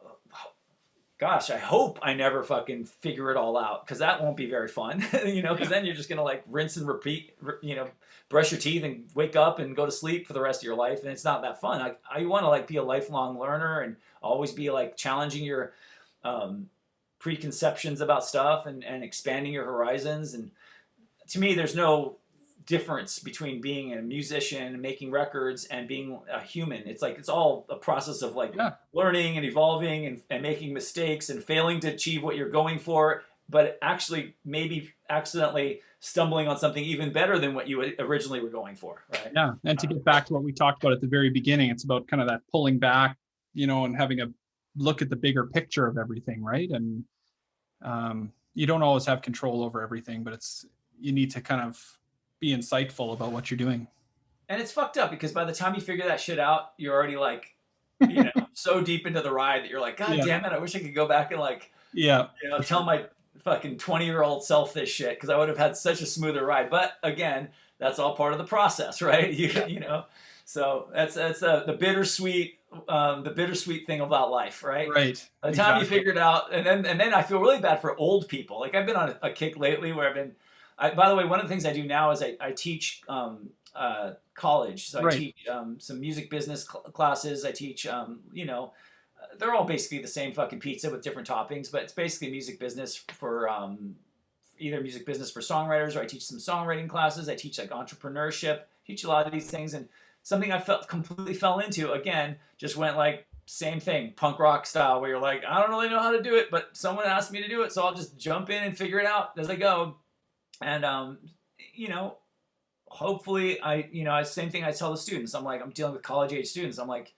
gosh 1.19 1.51
i 1.51 1.57
hope 1.57 1.99
i 2.03 2.13
never 2.15 2.43
fucking 2.43 2.85
figure 2.85 3.31
it 3.31 3.37
all 3.37 3.57
out 3.57 3.85
because 3.85 3.99
that 3.99 4.23
won't 4.23 4.37
be 4.37 4.47
very 4.47 4.69
fun 4.69 5.05
you 5.27 5.43
know 5.43 5.55
because 5.55 5.69
then 5.69 5.85
you're 5.85 5.95
just 5.95 6.09
gonna 6.09 6.23
like 6.23 6.45
rinse 6.47 6.77
and 6.77 6.87
repeat 6.87 7.35
you 7.63 7.75
know 7.75 7.89
brush 8.29 8.51
your 8.51 8.61
teeth 8.61 8.83
and 8.83 9.05
wake 9.15 9.37
up 9.37 9.59
and 9.59 9.77
go 9.77 9.87
to 9.87 9.93
sleep 9.93 10.27
for 10.27 10.33
the 10.33 10.41
rest 10.41 10.61
of 10.61 10.65
your 10.65 10.77
life 10.77 11.01
and 11.03 11.11
it's 11.11 11.25
not 11.25 11.43
that 11.43 11.61
fun. 11.61 11.81
I, 11.81 11.95
I 12.11 12.25
want 12.27 12.43
to 12.43 12.49
like 12.49 12.67
be 12.67 12.77
a 12.77 12.83
lifelong 12.83 13.39
learner 13.39 13.81
and 13.81 13.97
always 14.21 14.53
be 14.53 14.71
like 14.71 14.97
challenging 14.97 15.45
your 15.45 15.75
um, 16.25 16.69
preconceptions 17.21 18.01
about 18.01 18.25
stuff 18.25 18.67
and, 18.67 18.83
and 18.85 19.05
expanding 19.05 19.53
your 19.53 19.65
horizons 19.65 20.35
and 20.35 20.51
to 21.29 21.39
me 21.39 21.55
there's 21.55 21.77
no 21.77 22.17
difference 22.67 23.19
between 23.19 23.61
being 23.61 23.95
a 23.95 24.03
musician 24.03 24.63
and 24.63 24.83
making 24.83 25.11
records 25.11 25.65
and 25.67 25.87
being 25.87 26.19
a 26.33 26.41
human 26.41 26.83
it's 26.87 27.01
like 27.01 27.17
it's 27.17 27.29
all 27.29 27.65
a 27.71 27.77
process 27.77 28.23
of 28.23 28.35
like 28.35 28.55
Yeah. 28.57 28.73
learning 28.93 29.37
and 29.37 29.47
evolving 29.47 30.07
and, 30.07 30.21
and 30.31 30.43
making 30.43 30.75
mistakes 30.75 31.31
and 31.31 31.43
failing 31.43 31.81
to 31.81 31.89
achieve 31.89 32.23
what 32.23 32.37
you're 32.37 32.51
going 32.51 32.79
for 32.79 33.23
but 33.49 33.79
actually 33.81 34.35
maybe 34.45 34.93
accidentally 35.09 35.81
stumbling 36.01 36.49
on 36.49 36.59
something 36.59 36.83
even 36.83 37.13
better 37.13 37.39
than 37.39 37.55
what 37.55 37.69
you 37.69 37.95
originally 38.01 38.41
were 38.41 38.51
going 38.51 38.75
for 38.77 39.05
right 39.13 39.33
Yeah. 39.35 39.53
And 39.65 39.79
to 39.79 39.87
get 39.87 40.05
back 40.05 40.27
to 40.27 40.35
what 40.35 40.43
we 40.43 40.53
talked 40.53 40.83
about 40.83 40.93
at 40.93 41.01
the 41.01 41.07
very 41.07 41.31
beginning, 41.31 41.71
it's 41.71 41.85
about 41.85 42.07
kind 42.09 42.21
of 42.21 42.29
that 42.29 42.43
pulling 42.51 42.79
back, 42.79 43.17
you 43.55 43.67
know, 43.67 43.85
and 43.85 43.97
having 43.97 44.21
a 44.21 44.27
look 44.77 45.01
at 45.03 45.09
the 45.09 45.17
bigger 45.17 45.47
picture 45.47 45.87
of 45.87 45.97
everything, 45.97 46.43
right? 46.45 46.71
And 46.71 47.05
um, 47.83 48.33
you 48.55 48.67
don't 48.67 48.83
always 48.83 49.07
have 49.07 49.23
control 49.23 49.63
over 49.63 49.83
everything, 49.83 50.23
but 50.23 50.33
it's 50.35 50.67
you 51.01 51.13
need 51.13 51.31
to 51.33 51.41
kind 51.41 51.61
of 51.63 51.99
be 52.41 52.55
insightful 52.57 53.13
about 53.13 53.33
what 53.33 53.51
you're 53.51 53.59
doing. 53.59 53.87
and 54.49 54.61
it's 54.61 54.71
fucked 54.73 54.97
up 54.99 55.11
because 55.11 55.33
by 55.33 55.45
the 55.45 55.53
time 55.53 55.75
you 55.75 55.81
figure 55.81 56.07
that 56.07 56.21
shit 56.21 56.39
out 56.39 56.73
you're 56.77 56.95
already 56.95 57.17
like 57.17 57.55
you 58.01 58.23
know 58.25 58.31
so 58.53 58.81
deep 58.81 59.07
into 59.07 59.21
the 59.23 59.33
ride 59.33 59.63
that 59.63 59.71
you're 59.71 59.81
like 59.81 59.97
god 59.97 60.17
Yeah. 60.17 60.25
damn 60.25 60.45
it 60.45 60.53
i 60.53 60.59
wish 60.59 60.77
i 60.77 60.79
could 60.81 60.95
go 60.95 61.07
back 61.09 61.31
and 61.33 61.41
like 61.41 61.73
Yeah. 61.93 62.29
you 62.43 62.51
know 62.51 62.59
tell 62.61 62.85
my 62.85 63.07
fucking 63.39 63.79
20 63.79 64.05
year 64.07 64.23
old 64.23 64.45
self 64.45 64.73
this 64.75 64.89
shit 64.89 65.17
because 65.17 65.31
i 65.31 65.37
would 65.37 65.49
have 65.49 65.59
had 65.59 65.77
such 65.77 66.01
a 66.03 66.07
smoother 66.07 66.45
ride 66.45 66.69
but 66.71 66.93
again 67.03 67.49
that's 67.79 67.99
all 67.99 68.15
part 68.17 68.33
of 68.33 68.39
the 68.39 68.45
process 68.45 69.01
right 69.11 69.33
you, 69.33 69.49
you 69.67 69.81
know 69.81 70.05
so 70.45 70.89
that's 70.95 71.15
that's 71.15 71.43
uh, 71.43 71.65
the 71.65 71.73
bittersweet 71.73 72.59
um, 72.89 73.25
the 73.25 73.31
bittersweet 73.31 73.87
thing 73.87 74.01
about 74.01 74.31
life 74.31 74.63
right 74.63 74.89
Right. 74.89 75.29
by 75.41 75.51
the 75.51 75.57
time 75.57 75.77
you 75.77 75.81
Exactly. 75.83 75.99
figure 75.99 76.13
it 76.13 76.19
out, 76.19 76.53
and 76.53 76.67
then 76.67 76.85
and 76.85 77.01
then 77.01 77.15
I 77.15 77.23
feel 77.23 77.41
really 77.41 77.59
bad 77.61 77.81
for 77.81 77.97
old 77.97 78.29
people. 78.29 78.61
Like 78.61 78.75
I've 78.75 78.85
been 78.87 78.97
on 78.97 79.11
a, 79.11 79.19
a 79.29 79.31
kick 79.31 79.57
lately 79.57 79.93
where 79.93 80.09
I've 80.09 80.15
been. 80.15 80.33
I, 80.79 80.91
by 80.91 81.09
the 81.09 81.15
way, 81.17 81.25
one 81.25 81.41
of 81.41 81.45
the 81.47 81.49
things 81.49 81.65
I 81.65 81.73
do 81.73 81.85
now 81.85 82.11
is 82.11 82.23
I, 82.23 82.37
I 82.41 82.53
teach 82.53 83.03
um, 83.09 83.51
uh, 83.75 84.13
college. 84.35 84.91
So 84.91 85.01
I 85.01 85.03
Right. 85.05 85.19
teach 85.19 85.47
um, 85.51 85.79
some 85.81 86.01
music 86.01 86.31
business 86.31 86.67
cl- 86.67 86.83
classes. 86.85 87.45
I 87.45 87.53
teach, 87.53 87.87
um, 87.87 88.21
you 88.33 88.45
know, 88.45 88.73
uh, 89.21 89.37
they're 89.39 89.55
all 89.55 89.65
basically 89.65 89.99
the 89.99 90.09
same 90.09 90.33
fucking 90.33 90.61
pizza 90.61 90.91
with 90.91 91.03
different 91.03 91.29
toppings, 91.29 91.71
but 91.71 91.83
it's 91.83 91.93
basically 91.93 92.31
music 92.31 92.59
business 92.61 92.97
for 92.97 93.49
um, 93.49 93.97
either 94.59 94.81
music 94.81 95.07
business 95.07 95.31
for 95.31 95.41
songwriters 95.41 95.97
or 95.97 96.01
I 96.03 96.07
teach 96.07 96.27
some 96.27 96.39
songwriting 96.39 96.89
classes. 96.89 97.29
I 97.29 97.35
teach 97.35 97.59
like 97.59 97.71
entrepreneurship. 97.71 98.63
Teach 98.87 99.05
a 99.05 99.09
lot 99.09 99.27
of 99.27 99.33
these 99.33 99.51
things 99.51 99.75
and 99.75 99.89
something 100.23 100.53
I 100.53 100.59
felt 100.61 100.89
completely 100.89 101.35
fell 101.35 101.59
into 101.61 101.93
again. 101.93 102.37
Just 102.59 102.77
went 102.77 102.97
like 102.97 103.27
same 103.47 103.79
thing, 103.81 104.13
punk 104.17 104.39
rock 104.39 104.67
style, 104.67 105.01
where 105.01 105.11
you're 105.11 105.21
like, 105.21 105.45
I 105.49 105.61
don't 105.61 105.71
really 105.71 105.89
know 105.89 106.01
how 106.01 106.11
to 106.13 106.23
do 106.23 106.35
it, 106.35 106.51
but 106.51 106.71
someone 106.73 107.07
asked 107.07 107.31
me 107.33 107.41
to 107.43 107.49
do 107.49 107.63
it, 107.63 107.73
so 107.73 107.85
I'll 107.85 107.95
just 107.95 108.19
jump 108.19 108.51
in 108.51 108.63
and 108.65 108.77
figure 108.77 108.99
it 108.99 109.07
out 109.07 109.39
as 109.39 109.49
I 109.49 109.57
go. 109.57 109.97
And 110.63 110.85
um, 110.85 111.19
you 111.75 111.89
know, 111.89 112.17
hopefully, 112.87 113.61
I 113.61 113.89
you 113.91 114.05
know, 114.05 114.23
same 114.23 114.51
thing 114.51 114.65
I 114.65 114.73
tell 114.73 114.91
the 114.91 114.99
students. 114.99 115.35
I'm 115.35 115.45
like, 115.45 115.63
I'm 115.63 115.71
dealing 115.71 115.95
with 115.95 116.03
college 116.03 116.33
age 116.33 116.47
students. 116.47 116.79
I'm 116.79 116.89
like, 116.89 117.15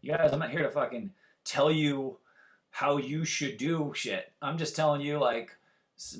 you 0.00 0.12
guys, 0.12 0.32
I'm 0.32 0.38
not 0.38 0.50
here 0.50 0.62
to 0.62 0.70
fucking 0.70 1.10
tell 1.44 1.70
you 1.70 2.18
how 2.70 2.96
you 2.96 3.24
should 3.24 3.56
do 3.56 3.92
shit. 3.94 4.32
I'm 4.40 4.58
just 4.58 4.76
telling 4.76 5.00
you 5.00 5.18
like 5.18 5.50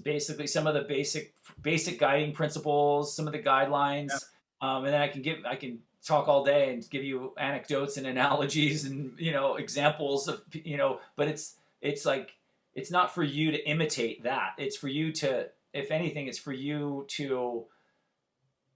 basically 0.02 0.46
some 0.46 0.66
of 0.66 0.74
the 0.74 0.82
basic 0.82 1.34
basic 1.62 1.98
guiding 1.98 2.32
principles, 2.32 3.14
some 3.14 3.26
of 3.26 3.32
the 3.32 3.38
guidelines, 3.38 4.12
um, 4.60 4.84
and 4.84 4.92
then 4.92 5.00
I 5.00 5.08
can 5.08 5.22
give 5.22 5.38
I 5.46 5.56
can 5.56 5.80
talk 6.04 6.28
all 6.28 6.44
day 6.44 6.72
and 6.72 6.88
give 6.88 7.04
you 7.04 7.34
anecdotes 7.36 7.96
and 7.96 8.06
analogies 8.06 8.84
and 8.84 9.12
you 9.18 9.32
know 9.32 9.56
examples 9.56 10.28
of 10.28 10.42
you 10.52 10.76
know, 10.76 11.00
but 11.16 11.28
it's 11.28 11.56
it's 11.80 12.04
like 12.04 12.36
it's 12.74 12.90
not 12.90 13.14
for 13.14 13.22
you 13.22 13.50
to 13.50 13.68
imitate 13.68 14.22
that. 14.24 14.54
It's 14.58 14.76
for 14.76 14.88
you 14.88 15.12
to 15.12 15.48
if 15.72 15.90
anything, 15.90 16.26
it's 16.26 16.38
for 16.38 16.52
you 16.52 17.04
to 17.10 17.66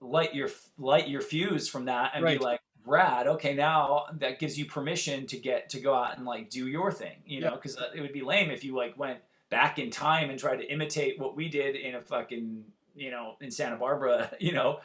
light 0.01 0.35
your 0.35 0.51
light 0.79 1.09
your 1.09 1.21
fuse 1.21 1.69
from 1.69 1.87
that 1.87 2.13
and 2.15 2.25
Right. 2.25 2.39
be 2.39 2.45
like 2.45 2.61
rad 2.87 3.27
okay 3.27 3.55
now 3.55 4.05
that 4.19 4.39
gives 4.39 4.59
you 4.59 4.67
permission 4.67 5.27
to 5.29 5.39
get 5.39 5.71
to 5.71 5.81
go 5.81 5.95
out 5.95 6.19
and 6.19 6.27
like 6.27 6.51
do 6.51 6.69
your 6.69 6.93
thing 6.93 7.17
you 7.25 7.41
know 7.41 7.53
because 7.53 7.79
uh, 7.79 7.89
it 7.95 8.03
would 8.03 8.13
be 8.13 8.21
lame 8.21 8.51
if 8.51 8.63
you 8.63 8.77
like 8.77 8.99
went 8.99 9.19
back 9.49 9.79
in 9.79 9.91
time 9.91 10.29
and 10.29 10.39
tried 10.39 10.57
to 10.57 10.71
imitate 10.71 11.19
what 11.19 11.35
we 11.35 11.49
did 11.49 11.77
in 11.77 11.95
a 11.95 12.03
fucking 12.03 12.63
you 12.95 13.11
know 13.11 13.37
in 13.41 13.51
santa 13.51 13.77
barbara 13.77 14.31
you 14.41 14.53
know 14.53 14.81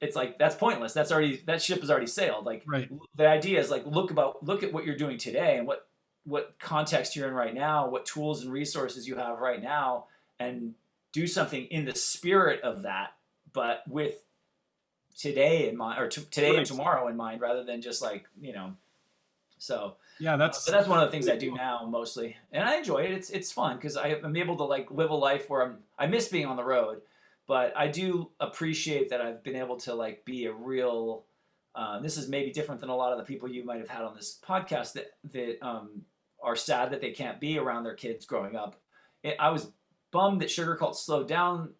it's 0.00 0.16
like 0.16 0.38
that's 0.38 0.54
pointless 0.56 0.94
that's 0.94 1.12
already 1.12 1.42
that 1.44 1.60
ship 1.60 1.80
has 1.80 1.90
already 1.90 2.06
sailed 2.06 2.46
like 2.46 2.62
Right. 2.66 2.88
the 3.16 3.28
idea 3.28 3.60
is 3.60 3.70
like 3.70 3.84
look 3.84 4.10
about 4.10 4.42
look 4.42 4.62
at 4.62 4.72
what 4.72 4.86
you're 4.86 4.96
doing 4.96 5.18
today 5.18 5.58
and 5.58 5.66
what 5.66 5.86
what 6.24 6.54
context 6.58 7.14
you're 7.14 7.28
in 7.28 7.34
right 7.34 7.52
now 7.54 7.90
what 7.90 8.06
tools 8.06 8.42
and 8.42 8.50
resources 8.50 9.06
you 9.06 9.16
have 9.16 9.38
right 9.40 9.62
now 9.62 10.06
and 10.40 10.74
do 11.12 11.26
something 11.26 11.64
in 11.66 11.84
the 11.84 11.94
spirit 11.94 12.60
of 12.62 12.82
that 12.82 13.10
but 13.52 13.82
with 13.88 14.24
today 15.16 15.68
in 15.68 15.76
mind 15.76 16.00
or 16.00 16.08
t- 16.08 16.22
today 16.30 16.50
Right. 16.50 16.58
and 16.58 16.66
tomorrow 16.66 17.08
in 17.08 17.16
mind 17.16 17.40
rather 17.40 17.64
than 17.64 17.80
just 17.82 18.02
like 18.02 18.26
you 18.40 18.52
know 18.52 18.74
so 19.60 19.96
Yeah, 20.20 20.36
that's 20.36 20.64
but 20.66 20.72
that's 20.72 20.86
one 20.88 21.00
of 21.00 21.06
the 21.08 21.10
things 21.10 21.28
I 21.28 21.34
do 21.36 21.52
now 21.52 21.84
mostly, 21.90 22.36
and 22.52 22.62
I 22.62 22.76
enjoy 22.76 22.98
it. 22.98 23.10
It's 23.10 23.28
it's 23.30 23.50
fun 23.50 23.74
because 23.76 23.96
I'm 23.96 24.36
able 24.36 24.56
to 24.58 24.62
like 24.64 24.92
live 24.92 25.10
a 25.10 25.16
life 25.16 25.50
where 25.50 25.62
I'm. 25.64 25.78
I 25.98 26.06
miss 26.06 26.28
being 26.28 26.46
on 26.46 26.54
the 26.56 26.62
road, 26.62 27.00
but 27.48 27.76
I 27.76 27.88
do 27.88 28.30
appreciate 28.38 29.08
that 29.10 29.20
I've 29.20 29.42
been 29.42 29.56
able 29.56 29.76
to 29.78 29.94
like 29.94 30.24
be 30.24 30.44
a 30.46 30.52
real. 30.52 31.24
Uh, 31.74 31.98
this 31.98 32.16
is 32.16 32.28
maybe 32.28 32.52
different 32.52 32.80
than 32.80 32.88
a 32.88 32.94
lot 32.94 33.10
of 33.10 33.18
the 33.18 33.24
people 33.24 33.48
you 33.48 33.64
might 33.64 33.80
have 33.80 33.88
had 33.88 34.02
on 34.04 34.14
this 34.14 34.38
podcast 34.48 34.92
that 34.92 35.10
that 35.32 35.58
um, 35.60 36.02
are 36.40 36.54
sad 36.54 36.92
that 36.92 37.00
they 37.00 37.10
can't 37.10 37.40
be 37.40 37.58
around 37.58 37.82
their 37.82 37.94
kids 37.94 38.26
growing 38.26 38.54
up. 38.54 38.76
It, 39.24 39.34
I 39.40 39.50
was 39.50 39.72
bummed 40.10 40.40
that 40.42 40.48
Sugarcult 40.48 40.94
slowed 40.96 41.28
down, 41.28 41.74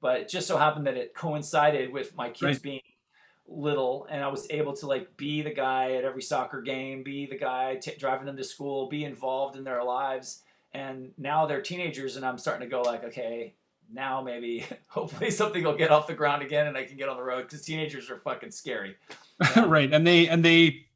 but 0.00 0.20
it 0.20 0.28
just 0.28 0.46
so 0.46 0.56
happened 0.58 0.86
that 0.86 0.96
it 0.96 1.14
coincided 1.14 1.92
with 1.92 2.14
my 2.16 2.28
kids 2.28 2.42
Right. 2.58 2.62
being 2.62 2.80
little 3.46 4.06
and 4.10 4.22
I 4.22 4.28
was 4.28 4.46
able 4.50 4.74
to 4.76 4.86
like 4.86 5.16
be 5.16 5.42
the 5.42 5.52
guy 5.52 5.92
at 5.94 6.04
every 6.04 6.22
soccer 6.22 6.62
game, 6.62 7.02
be 7.02 7.26
the 7.26 7.36
guy 7.36 7.76
t- 7.76 7.96
driving 7.98 8.26
them 8.26 8.36
to 8.36 8.44
school, 8.44 8.88
be 8.88 9.04
involved 9.04 9.56
in 9.56 9.64
their 9.64 9.82
lives. 9.82 10.42
And 10.72 11.10
now 11.18 11.46
they're 11.46 11.60
teenagers 11.62 12.16
and 12.16 12.24
I'm 12.24 12.38
starting 12.38 12.68
to 12.68 12.70
go 12.70 12.82
like, 12.82 13.02
okay, 13.04 13.54
now 13.92 14.22
maybe 14.22 14.64
hopefully 14.86 15.30
something 15.32 15.64
will 15.64 15.76
get 15.76 15.90
off 15.90 16.06
the 16.06 16.14
ground 16.14 16.42
again 16.42 16.68
and 16.68 16.76
I 16.76 16.84
can 16.84 16.96
get 16.96 17.08
on 17.08 17.16
the 17.16 17.24
road 17.24 17.42
because 17.42 17.62
teenagers 17.62 18.08
are 18.08 18.18
fucking 18.18 18.52
scary. 18.52 18.94
right 19.66 19.92
and 19.92 20.06
they 20.06 20.28
and 20.28 20.44
they 20.44 20.86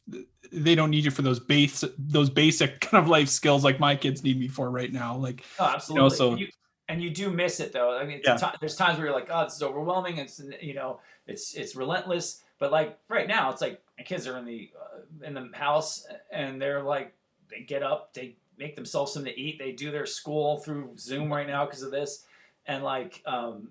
they 0.52 0.76
don't 0.76 0.90
need 0.90 1.04
you 1.04 1.10
for 1.10 1.22
those 1.22 1.40
base 1.40 1.82
those 1.98 2.30
basic 2.30 2.80
kind 2.82 3.02
of 3.02 3.08
life 3.10 3.28
skills 3.28 3.64
like 3.64 3.80
my 3.80 3.96
kids 3.96 4.22
need 4.22 4.38
me 4.38 4.46
for 4.46 4.70
right 4.70 4.92
now 4.92 5.16
like 5.16 5.42
Oh, 5.58 5.72
absolutely. 5.74 6.16
so- 6.16 6.34
you, 6.36 6.46
and 6.88 7.02
you 7.02 7.10
do 7.10 7.30
miss 7.30 7.60
it 7.60 7.72
though. 7.72 7.96
I 7.96 8.04
mean, 8.04 8.18
it's 8.18 8.28
Yeah. 8.28 8.36
ti- 8.36 8.56
there's 8.60 8.76
times 8.76 8.98
where 8.98 9.06
you're 9.06 9.14
like, 9.14 9.28
oh, 9.30 9.44
this 9.44 9.54
is 9.56 9.62
overwhelming. 9.62 10.18
It's 10.18 10.40
you 10.60 10.74
know, 10.74 11.00
it's 11.26 11.54
it's 11.54 11.74
relentless. 11.76 12.42
But 12.58 12.72
like 12.72 12.98
right 13.08 13.26
now, 13.28 13.50
it's 13.50 13.60
like 13.60 13.82
my 13.98 14.04
kids 14.04 14.26
are 14.26 14.36
in 14.38 14.44
the 14.44 14.70
uh, 14.80 15.26
in 15.26 15.34
the 15.34 15.50
house 15.54 16.06
and 16.30 16.60
they're 16.60 16.82
like, 16.82 17.14
they 17.50 17.60
get 17.60 17.82
up, 17.82 18.14
they 18.14 18.36
make 18.58 18.76
themselves 18.76 19.12
something 19.12 19.32
to 19.32 19.40
eat, 19.40 19.58
they 19.58 19.72
do 19.72 19.90
their 19.90 20.06
school 20.06 20.58
through 20.58 20.92
Zoom 20.96 21.32
right 21.32 21.46
now 21.46 21.64
because 21.66 21.82
of 21.82 21.90
this, 21.90 22.24
and 22.66 22.84
like 22.84 23.22
um, 23.26 23.68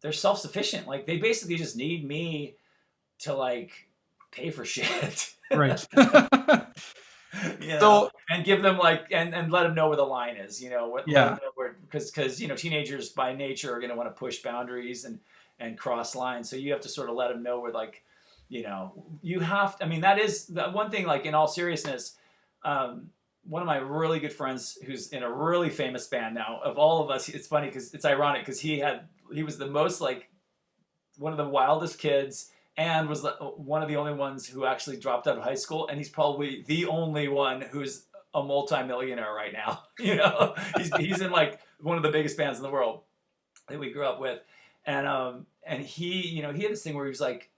they're 0.00 0.12
self 0.12 0.38
sufficient. 0.40 0.86
Like 0.88 1.06
they 1.06 1.18
basically 1.18 1.56
just 1.56 1.76
need 1.76 2.06
me 2.06 2.56
to 3.20 3.34
like 3.34 3.88
pay 4.32 4.50
for 4.50 4.64
shit. 4.74 5.34
right 5.52 5.86
you 7.60 7.68
know, 7.68 7.78
so 7.80 8.10
and 8.30 8.44
give 8.44 8.62
them 8.62 8.78
like 8.78 9.06
and, 9.10 9.34
and 9.34 9.50
let 9.52 9.62
them 9.64 9.74
know 9.74 9.88
where 9.88 9.96
the 9.96 10.02
line 10.02 10.36
is 10.36 10.62
you 10.62 10.70
know 10.70 10.88
what 10.88 11.06
Yeah. 11.06 11.38
because 11.90 12.10
because 12.10 12.40
you 12.40 12.48
know 12.48 12.56
teenagers 12.56 13.10
by 13.10 13.34
nature 13.34 13.74
are 13.74 13.78
going 13.80 13.90
to 13.90 13.96
want 13.96 14.08
to 14.08 14.18
push 14.18 14.42
boundaries 14.42 15.04
and 15.04 15.18
and 15.58 15.78
cross 15.78 16.14
lines 16.14 16.48
so 16.48 16.56
you 16.56 16.72
have 16.72 16.80
to 16.80 16.88
sort 16.88 17.08
of 17.08 17.16
let 17.16 17.28
them 17.28 17.42
know 17.42 17.60
where 17.60 17.72
like 17.72 18.02
you 18.48 18.62
know 18.62 19.04
you 19.22 19.40
have 19.40 19.76
i 19.80 19.86
mean 19.86 20.00
that 20.00 20.18
is 20.18 20.46
the 20.46 20.64
one 20.64 20.90
thing 20.90 21.06
like 21.06 21.24
in 21.26 21.34
all 21.34 21.46
seriousness 21.48 22.16
um 22.64 23.10
one 23.46 23.60
of 23.62 23.66
my 23.66 23.76
really 23.76 24.18
good 24.20 24.32
friends 24.32 24.78
who's 24.86 25.08
in 25.12 25.22
a 25.22 25.30
really 25.30 25.68
famous 25.70 26.06
band 26.08 26.34
now 26.34 26.60
of 26.64 26.78
all 26.78 27.02
of 27.02 27.10
us 27.10 27.28
it's 27.28 27.46
funny 27.46 27.66
because 27.68 27.92
it's 27.94 28.04
ironic 28.04 28.42
because 28.42 28.60
he 28.60 28.78
had 28.78 29.02
he 29.32 29.42
was 29.42 29.58
the 29.58 29.66
most 29.66 30.00
like 30.00 30.28
one 31.18 31.32
of 31.32 31.38
the 31.38 31.48
wildest 31.48 31.98
kids 31.98 32.50
and 32.76 33.08
was 33.08 33.24
one 33.56 33.82
of 33.82 33.88
the 33.88 33.96
only 33.96 34.12
ones 34.12 34.46
who 34.46 34.64
actually 34.64 34.96
dropped 34.96 35.26
out 35.26 35.38
of 35.38 35.44
high 35.44 35.54
school 35.54 35.88
and 35.88 35.98
he's 35.98 36.08
probably 36.08 36.64
the 36.66 36.86
only 36.86 37.28
one 37.28 37.60
who's 37.60 38.06
a 38.34 38.42
multimillionaire 38.42 39.32
right 39.32 39.52
now 39.52 39.84
you 39.98 40.16
know? 40.16 40.54
He's, 40.76 40.94
he's 40.96 41.20
in 41.20 41.30
like 41.30 41.60
one 41.80 41.96
of 41.96 42.02
the 42.02 42.10
biggest 42.10 42.36
bands 42.36 42.58
in 42.58 42.62
the 42.62 42.70
world 42.70 43.02
that 43.68 43.78
we 43.78 43.90
grew 43.90 44.04
up 44.04 44.20
with. 44.20 44.40
And 44.86 45.06
um 45.06 45.46
and 45.66 45.82
he 45.82 46.26
you 46.28 46.42
know 46.42 46.52
he 46.52 46.62
had 46.62 46.72
this 46.72 46.82
thing 46.82 46.94
where 46.94 47.06
he 47.06 47.10
was 47.10 47.20
like 47.20 47.50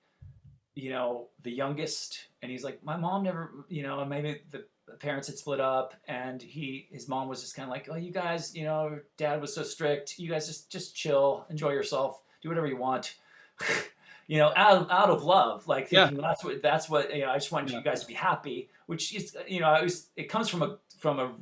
you 0.74 0.90
know 0.90 1.28
the 1.42 1.50
youngest 1.50 2.28
and 2.42 2.50
he's 2.52 2.62
like 2.62 2.84
my 2.84 2.96
mom 2.96 3.24
never 3.24 3.50
you 3.68 3.82
know 3.82 4.00
and 4.00 4.10
maybe 4.10 4.42
the 4.50 4.64
parents 5.00 5.26
had 5.26 5.36
split 5.36 5.58
up 5.58 5.94
and 6.06 6.40
he 6.40 6.86
his 6.92 7.08
mom 7.08 7.28
was 7.28 7.40
just 7.40 7.56
kind 7.56 7.66
of 7.66 7.70
like 7.70 7.88
oh 7.90 7.96
you 7.96 8.12
guys 8.12 8.54
you 8.54 8.64
know 8.64 9.00
dad 9.16 9.40
was 9.40 9.54
so 9.54 9.62
strict. 9.62 10.18
You 10.18 10.30
guys 10.30 10.46
just 10.46 10.70
just 10.70 10.94
chill 10.94 11.46
enjoy 11.50 11.70
yourself 11.70 12.22
do 12.42 12.48
whatever 12.48 12.66
you 12.66 12.76
want 12.76 13.16
you 14.26 14.38
know 14.38 14.52
out 14.56 14.76
of, 14.82 14.90
out 14.90 15.10
of 15.10 15.22
love 15.24 15.66
like 15.68 15.90
Yeah. 15.90 16.06
thinking 16.06 16.22
that's 16.22 16.42
what 16.44 16.62
that's 16.62 16.88
what 16.88 17.14
you 17.14 17.22
know 17.22 17.30
i 17.30 17.34
just 17.36 17.52
want 17.52 17.70
Yeah. 17.70 17.78
you 17.78 17.82
guys 17.84 18.00
to 18.02 18.06
be 18.06 18.14
happy 18.14 18.68
which 18.86 19.14
is 19.14 19.36
you 19.46 19.60
know 19.60 19.72
it 19.74 19.82
was 19.84 20.08
it 20.16 20.24
comes 20.28 20.48
from 20.48 20.62
a 20.62 20.78
from 20.98 21.18
a 21.18 21.32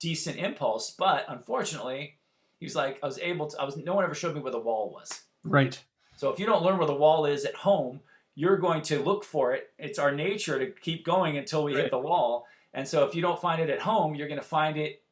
decent 0.00 0.38
impulse 0.38 0.90
but 0.98 1.24
unfortunately 1.28 2.16
he 2.58 2.66
was 2.66 2.74
like 2.74 2.98
i 3.02 3.06
was 3.06 3.18
able 3.18 3.46
to 3.46 3.60
i 3.60 3.64
was 3.64 3.76
no 3.76 3.94
one 3.94 4.04
ever 4.04 4.14
showed 4.14 4.34
me 4.34 4.40
where 4.40 4.52
the 4.52 4.58
wall 4.58 4.90
was 4.90 5.22
right 5.44 5.82
so 6.16 6.30
if 6.30 6.38
you 6.38 6.46
don't 6.46 6.62
learn 6.62 6.78
where 6.78 6.86
the 6.86 6.94
wall 6.94 7.26
is 7.26 7.44
at 7.44 7.56
home, 7.56 7.98
you're 8.36 8.56
going 8.56 8.82
to 8.82 9.02
look 9.02 9.24
for 9.24 9.52
it. 9.52 9.70
It's 9.80 9.98
our 9.98 10.12
nature 10.12 10.60
to 10.60 10.70
keep 10.80 11.04
going 11.04 11.36
until 11.38 11.64
we 11.64 11.74
Right. 11.74 11.82
hit 11.82 11.90
the 11.90 11.98
wall. 11.98 12.46
And 12.72 12.86
so 12.86 13.04
if 13.04 13.16
you 13.16 13.20
don't 13.22 13.40
find 13.40 13.60
it 13.60 13.68
at 13.68 13.80
home, 13.80 14.14
you're 14.14 14.28
going 14.28 14.38
to 14.40 14.46
find 14.46 14.76
it 14.76 15.02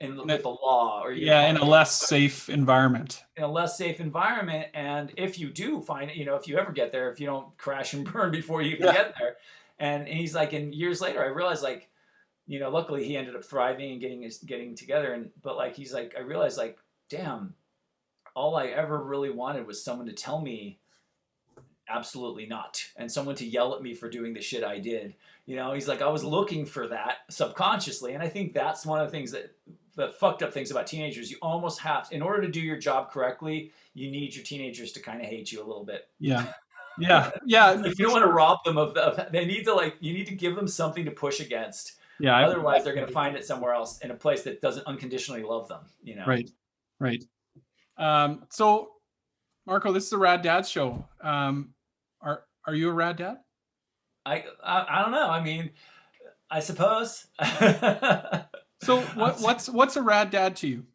in 0.00 0.12
In 0.12 0.18
a- 0.18 0.24
with 0.24 0.42
the 0.42 0.48
law 0.48 1.02
or 1.02 1.12
yeah 1.12 1.42
gonna 1.42 1.48
in 1.48 1.56
a 1.56 1.64
less 1.70 1.92
safe 2.06 2.48
environment 2.48 3.24
in 3.36 3.42
a 3.42 3.48
less 3.50 3.76
safe 3.76 4.00
environment. 4.00 4.68
And 4.74 5.12
if 5.16 5.38
you 5.38 5.50
do 5.50 5.80
find 5.80 6.10
it, 6.10 6.16
you 6.16 6.24
know, 6.24 6.36
if 6.36 6.46
you 6.48 6.56
ever 6.58 6.70
get 6.72 6.92
there, 6.92 7.10
if 7.10 7.18
you 7.20 7.26
don't 7.26 7.56
crash 7.58 7.94
and 7.94 8.04
burn 8.12 8.30
before 8.30 8.62
you 8.62 8.76
Yeah. 8.80 8.92
get 8.92 9.14
there. 9.18 9.36
And, 9.80 10.08
and 10.08 10.18
he's 10.18 10.34
like, 10.34 10.52
and 10.52 10.74
years 10.74 11.00
later, 11.00 11.22
I 11.22 11.26
realized 11.28 11.62
like, 11.62 11.88
you 12.48 12.58
know, 12.58 12.68
luckily 12.70 13.04
he 13.04 13.16
ended 13.16 13.36
up 13.36 13.44
thriving 13.44 13.92
and 13.92 14.00
getting 14.00 14.22
his 14.22 14.38
getting 14.38 14.74
together. 14.74 15.12
And 15.12 15.30
but 15.42 15.56
like 15.56 15.74
he's 15.76 15.92
like, 15.92 16.14
I 16.16 16.20
realized 16.22 16.58
like, 16.58 16.78
damn, 17.08 17.54
all 18.34 18.56
I 18.56 18.66
ever 18.66 19.02
really 19.02 19.30
wanted 19.30 19.66
was 19.66 19.82
someone 19.84 20.06
to 20.06 20.12
tell 20.12 20.40
me 20.40 20.78
absolutely 21.90 22.44
not 22.46 22.84
and 22.96 23.10
someone 23.10 23.34
to 23.36 23.46
yell 23.46 23.74
at 23.74 23.82
me 23.82 23.94
for 23.94 24.10
doing 24.10 24.34
the 24.34 24.40
shit 24.42 24.62
I 24.62 24.78
did. 24.78 25.14
You 25.46 25.56
know, 25.56 25.72
he's 25.72 25.88
like 25.88 26.02
I 26.02 26.08
was 26.08 26.22
looking 26.24 26.66
for 26.66 26.88
that 26.88 27.18
subconsciously 27.30 28.12
and 28.14 28.22
I 28.22 28.28
think 28.28 28.52
that's 28.52 28.84
one 28.84 29.00
of 29.00 29.06
the 29.06 29.10
things 29.10 29.30
that 29.32 29.54
the 29.98 30.08
fucked 30.12 30.42
up 30.42 30.54
things 30.54 30.70
about 30.70 30.86
teenagers. 30.86 31.30
You 31.30 31.36
almost 31.42 31.80
have 31.80 32.08
in 32.12 32.22
order 32.22 32.40
to 32.42 32.48
do 32.48 32.60
your 32.60 32.78
job 32.78 33.10
correctly, 33.10 33.72
you 33.94 34.10
need 34.10 34.34
your 34.34 34.44
teenagers 34.44 34.92
to 34.92 35.00
kind 35.00 35.20
of 35.20 35.26
hate 35.26 35.52
you 35.52 35.58
a 35.62 35.66
little 35.66 35.84
bit. 35.84 36.08
yeah 36.20 36.52
yeah 36.98 37.30
yeah 37.44 37.70
Like 37.84 37.98
you 37.98 38.04
don't 38.06 38.12
want 38.12 38.24
to 38.24 38.30
rob 38.32 38.58
them 38.64 38.78
of, 38.78 38.96
of 38.96 39.30
they 39.32 39.44
need 39.44 39.64
to 39.64 39.74
like 39.74 39.96
you 40.00 40.12
need 40.14 40.26
to 40.28 40.34
give 40.34 40.56
them 40.56 40.66
something 40.66 41.04
to 41.04 41.10
push 41.10 41.40
against. 41.40 41.98
yeah 42.18 42.36
I- 42.36 42.44
Otherwise, 42.44 42.84
they're 42.84 42.94
going 42.94 43.06
to 43.06 43.12
find 43.12 43.36
it 43.36 43.44
somewhere 43.44 43.72
else 43.74 43.98
in 43.98 44.10
a 44.10 44.14
place 44.14 44.42
that 44.44 44.62
doesn't 44.62 44.86
unconditionally 44.86 45.42
love 45.42 45.68
them. 45.68 45.80
You 46.02 46.14
know, 46.16 46.24
Right, 46.26 46.50
right. 47.00 47.22
Um, 47.98 48.44
so, 48.50 48.90
Marko, 49.66 49.92
this 49.92 50.06
is 50.06 50.12
a 50.12 50.18
Rad 50.18 50.42
Dad 50.42 50.66
show. 50.66 51.04
Um, 51.20 51.74
are 52.22 52.44
are 52.66 52.74
you 52.74 52.88
a 52.88 52.92
Rad 52.92 53.16
Dad? 53.16 53.38
I, 54.24 54.44
I 54.62 54.86
I 54.88 55.02
don't 55.02 55.12
know. 55.12 55.28
I 55.28 55.42
mean, 55.42 55.70
I 56.50 56.60
suppose. 56.60 57.26
So, 58.82 59.00
what 59.14 59.40
what's 59.40 59.68
what's 59.68 59.96
a 59.96 60.02
Rad 60.02 60.30
Dad 60.30 60.56
to 60.56 60.68
you? 60.68 60.86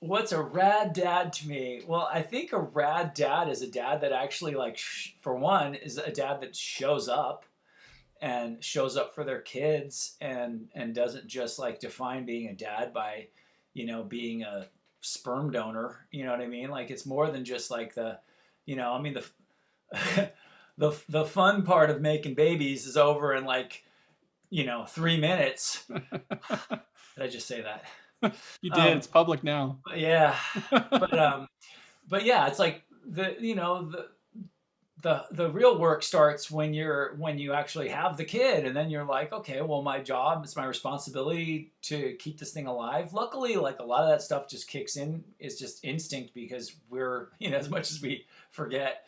What's 0.00 0.32
a 0.32 0.42
rad 0.42 0.92
dad 0.92 1.32
to 1.34 1.48
me? 1.48 1.82
Well, 1.86 2.08
I 2.12 2.20
think 2.20 2.52
a 2.52 2.60
rad 2.60 3.14
dad 3.14 3.48
is 3.48 3.62
a 3.62 3.66
dad 3.66 4.02
that 4.02 4.12
actually, 4.12 4.54
like, 4.54 4.76
sh- 4.76 5.12
for 5.22 5.34
one, 5.34 5.74
is 5.74 5.96
a 5.96 6.12
dad 6.12 6.42
that 6.42 6.54
shows 6.54 7.08
up 7.08 7.46
and 8.20 8.62
shows 8.62 8.96
up 8.96 9.14
for 9.14 9.24
their 9.24 9.40
kids 9.40 10.16
and 10.20 10.68
and 10.74 10.94
doesn't 10.94 11.26
just 11.26 11.58
like 11.58 11.80
define 11.80 12.26
being 12.26 12.48
a 12.48 12.54
dad 12.54 12.92
by, 12.92 13.28
you 13.72 13.86
know, 13.86 14.02
being 14.04 14.42
a 14.42 14.68
sperm 15.00 15.50
donor. 15.50 16.06
You 16.10 16.24
know 16.24 16.30
what 16.32 16.40
I 16.42 16.46
mean? 16.46 16.70
Like, 16.70 16.90
it's 16.90 17.06
more 17.06 17.30
than 17.30 17.44
just 17.44 17.70
like 17.70 17.94
the, 17.94 18.18
you 18.66 18.76
know, 18.76 18.92
I 18.92 19.00
mean 19.00 19.14
the, 19.14 20.30
the 20.76 20.94
the 21.08 21.24
fun 21.24 21.62
part 21.62 21.88
of 21.88 22.02
making 22.02 22.34
babies 22.34 22.86
is 22.86 22.98
over 22.98 23.32
and 23.32 23.46
like, 23.46 23.82
you 24.50 24.64
know, 24.64 24.84
three 24.84 25.18
minutes. 25.18 25.84
Did 25.88 26.00
I 27.18 27.28
just 27.28 27.46
say 27.46 27.62
that? 27.62 27.84
You 28.62 28.70
did. 28.70 28.78
Um, 28.78 28.98
it's 28.98 29.06
public 29.06 29.44
now. 29.44 29.78
But 29.84 29.98
yeah, 29.98 30.36
but 30.70 31.18
um, 31.18 31.48
but 32.08 32.24
yeah, 32.24 32.46
it's 32.46 32.58
like 32.58 32.82
the 33.06 33.36
you 33.38 33.54
know 33.54 33.90
the 33.90 34.08
the 35.02 35.24
the 35.30 35.50
real 35.50 35.78
work 35.78 36.02
starts 36.02 36.50
when 36.50 36.72
you're 36.72 37.14
when 37.16 37.38
you 37.38 37.52
actually 37.52 37.88
have 37.88 38.16
the 38.16 38.24
kid 38.24 38.64
and 38.64 38.74
then 38.74 38.90
you're 38.90 39.04
like 39.04 39.32
okay 39.32 39.60
well 39.60 39.82
my 39.82 40.00
job 40.00 40.42
it's 40.42 40.56
my 40.56 40.64
responsibility 40.64 41.72
to 41.82 42.14
keep 42.18 42.38
this 42.38 42.52
thing 42.52 42.66
alive 42.66 43.12
luckily 43.12 43.56
like 43.56 43.78
a 43.78 43.84
lot 43.84 44.02
of 44.02 44.08
that 44.08 44.22
stuff 44.22 44.48
just 44.48 44.66
kicks 44.68 44.96
in 44.96 45.22
is 45.38 45.58
just 45.58 45.84
instinct 45.84 46.32
because 46.34 46.74
we're 46.88 47.28
you 47.38 47.50
know 47.50 47.58
as 47.58 47.68
much 47.68 47.90
as 47.90 48.00
we 48.00 48.24
forget 48.50 49.06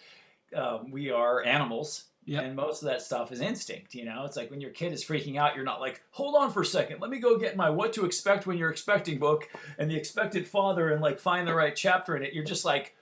um, 0.55 0.91
we 0.91 1.11
are 1.11 1.43
animals 1.43 2.05
Yep. 2.29 2.45
and 2.45 2.55
most 2.57 2.83
of 2.83 2.89
that 2.89 3.01
stuff 3.03 3.33
is 3.33 3.41
instinct 3.41 3.95
you 3.95 4.05
know? 4.05 4.25
It's 4.25 4.37
like 4.37 4.51
when 4.51 4.61
your 4.61 4.71
kid 4.71 4.93
is 4.93 5.05
freaking 5.05 5.37
out 5.37 5.57
you're 5.57 5.65
not 5.65 5.81
like 5.81 6.03
hold 6.11 6.35
on 6.37 6.51
for 6.53 6.61
a 6.63 6.67
second 6.67 7.01
let 7.01 7.11
me 7.11 7.19
go 7.19 7.39
get 7.39 7.57
my 7.57 7.71
what 7.71 7.93
to 7.95 8.05
expect 8.05 8.47
when 8.47 8.59
you're 8.59 8.71
expecting 8.71 9.19
book 9.19 9.49
and 9.79 9.91
the 9.91 9.97
expected 9.97 10.47
father 10.47 10.91
and 10.91 11.01
like 11.01 11.19
find 11.19 11.49
the 11.49 11.55
right 11.55 11.75
chapter 11.75 12.17
in 12.17 12.23
it. 12.23 12.35
You're 12.35 12.45
just 12.45 12.65
like 12.65 12.95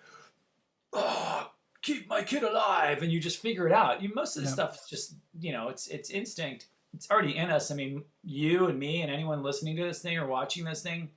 oh, 0.92 1.50
keep 1.82 2.08
my 2.08 2.22
kid 2.22 2.42
alive 2.42 3.02
and 3.02 3.10
you 3.12 3.20
just 3.20 3.38
figure 3.38 3.66
it 3.66 3.72
out. 3.72 4.02
You 4.02 4.10
most 4.14 4.36
of 4.36 4.42
this 4.42 4.50
Yeah. 4.50 4.54
stuff 4.54 4.76
is 4.76 4.88
just 4.88 5.14
you 5.40 5.52
know 5.52 5.68
it's 5.68 5.88
it's 5.88 6.10
instinct. 6.10 6.66
It's 6.94 7.10
already 7.10 7.36
in 7.36 7.50
us. 7.50 7.70
I 7.70 7.74
mean 7.74 8.04
you 8.24 8.66
and 8.66 8.78
me 8.78 9.02
and 9.02 9.10
anyone 9.10 9.42
listening 9.42 9.76
to 9.76 9.84
this 9.84 10.00
thing 10.00 10.16
or 10.18 10.26
watching 10.26 10.64
this 10.64 10.82
thing 10.82 11.10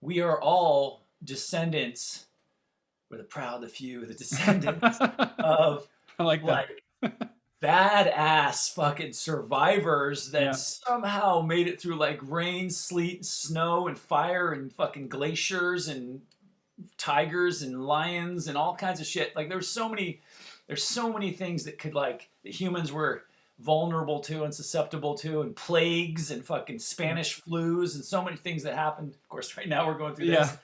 we 0.00 0.20
are 0.20 0.40
all 0.40 1.06
descendants 1.22 2.26
we're 3.10 3.18
the 3.18 3.24
proud 3.24 3.60
the 3.60 3.68
few 3.68 4.06
the 4.06 4.14
descendants 4.24 4.98
of 5.38 5.86
I 6.20 6.24
like 6.24 6.44
that. 6.44 6.68
like 7.02 7.12
badass 7.62 8.72
fucking 8.74 9.12
survivors 9.12 10.30
that 10.30 10.42
Yeah. 10.42 10.52
somehow 10.52 11.42
made 11.42 11.68
it 11.68 11.80
through 11.80 11.96
like 11.96 12.18
rain, 12.22 12.70
sleet, 12.70 13.24
snow, 13.24 13.86
and 13.86 13.98
fire, 13.98 14.52
and 14.52 14.72
fucking 14.72 15.08
glaciers, 15.08 15.88
and 15.88 16.22
tigers, 16.96 17.62
and 17.62 17.84
lions, 17.84 18.48
and 18.48 18.56
all 18.56 18.74
kinds 18.74 19.00
of 19.00 19.06
shit. 19.06 19.36
Like 19.36 19.48
there's 19.48 19.68
so 19.68 19.88
many, 19.88 20.20
there's 20.66 20.84
so 20.84 21.12
many 21.12 21.32
things 21.32 21.64
that 21.64 21.78
could 21.78 21.94
like 21.94 22.30
that 22.44 22.52
humans 22.52 22.92
were 22.92 23.24
vulnerable 23.58 24.20
to 24.20 24.44
and 24.44 24.54
susceptible 24.54 25.14
to, 25.18 25.42
and 25.42 25.54
plagues, 25.54 26.30
and 26.30 26.42
fucking 26.44 26.78
Spanish 26.78 27.40
mm. 27.40 27.44
flus, 27.46 27.94
and 27.94 28.04
so 28.04 28.22
many 28.22 28.36
things 28.36 28.62
that 28.62 28.74
happened. 28.74 29.12
Of 29.12 29.28
course, 29.28 29.56
right 29.56 29.68
now 29.68 29.86
we're 29.86 29.98
going 29.98 30.14
through 30.14 30.28
this 30.28 30.48
Yeah. 30.50 30.56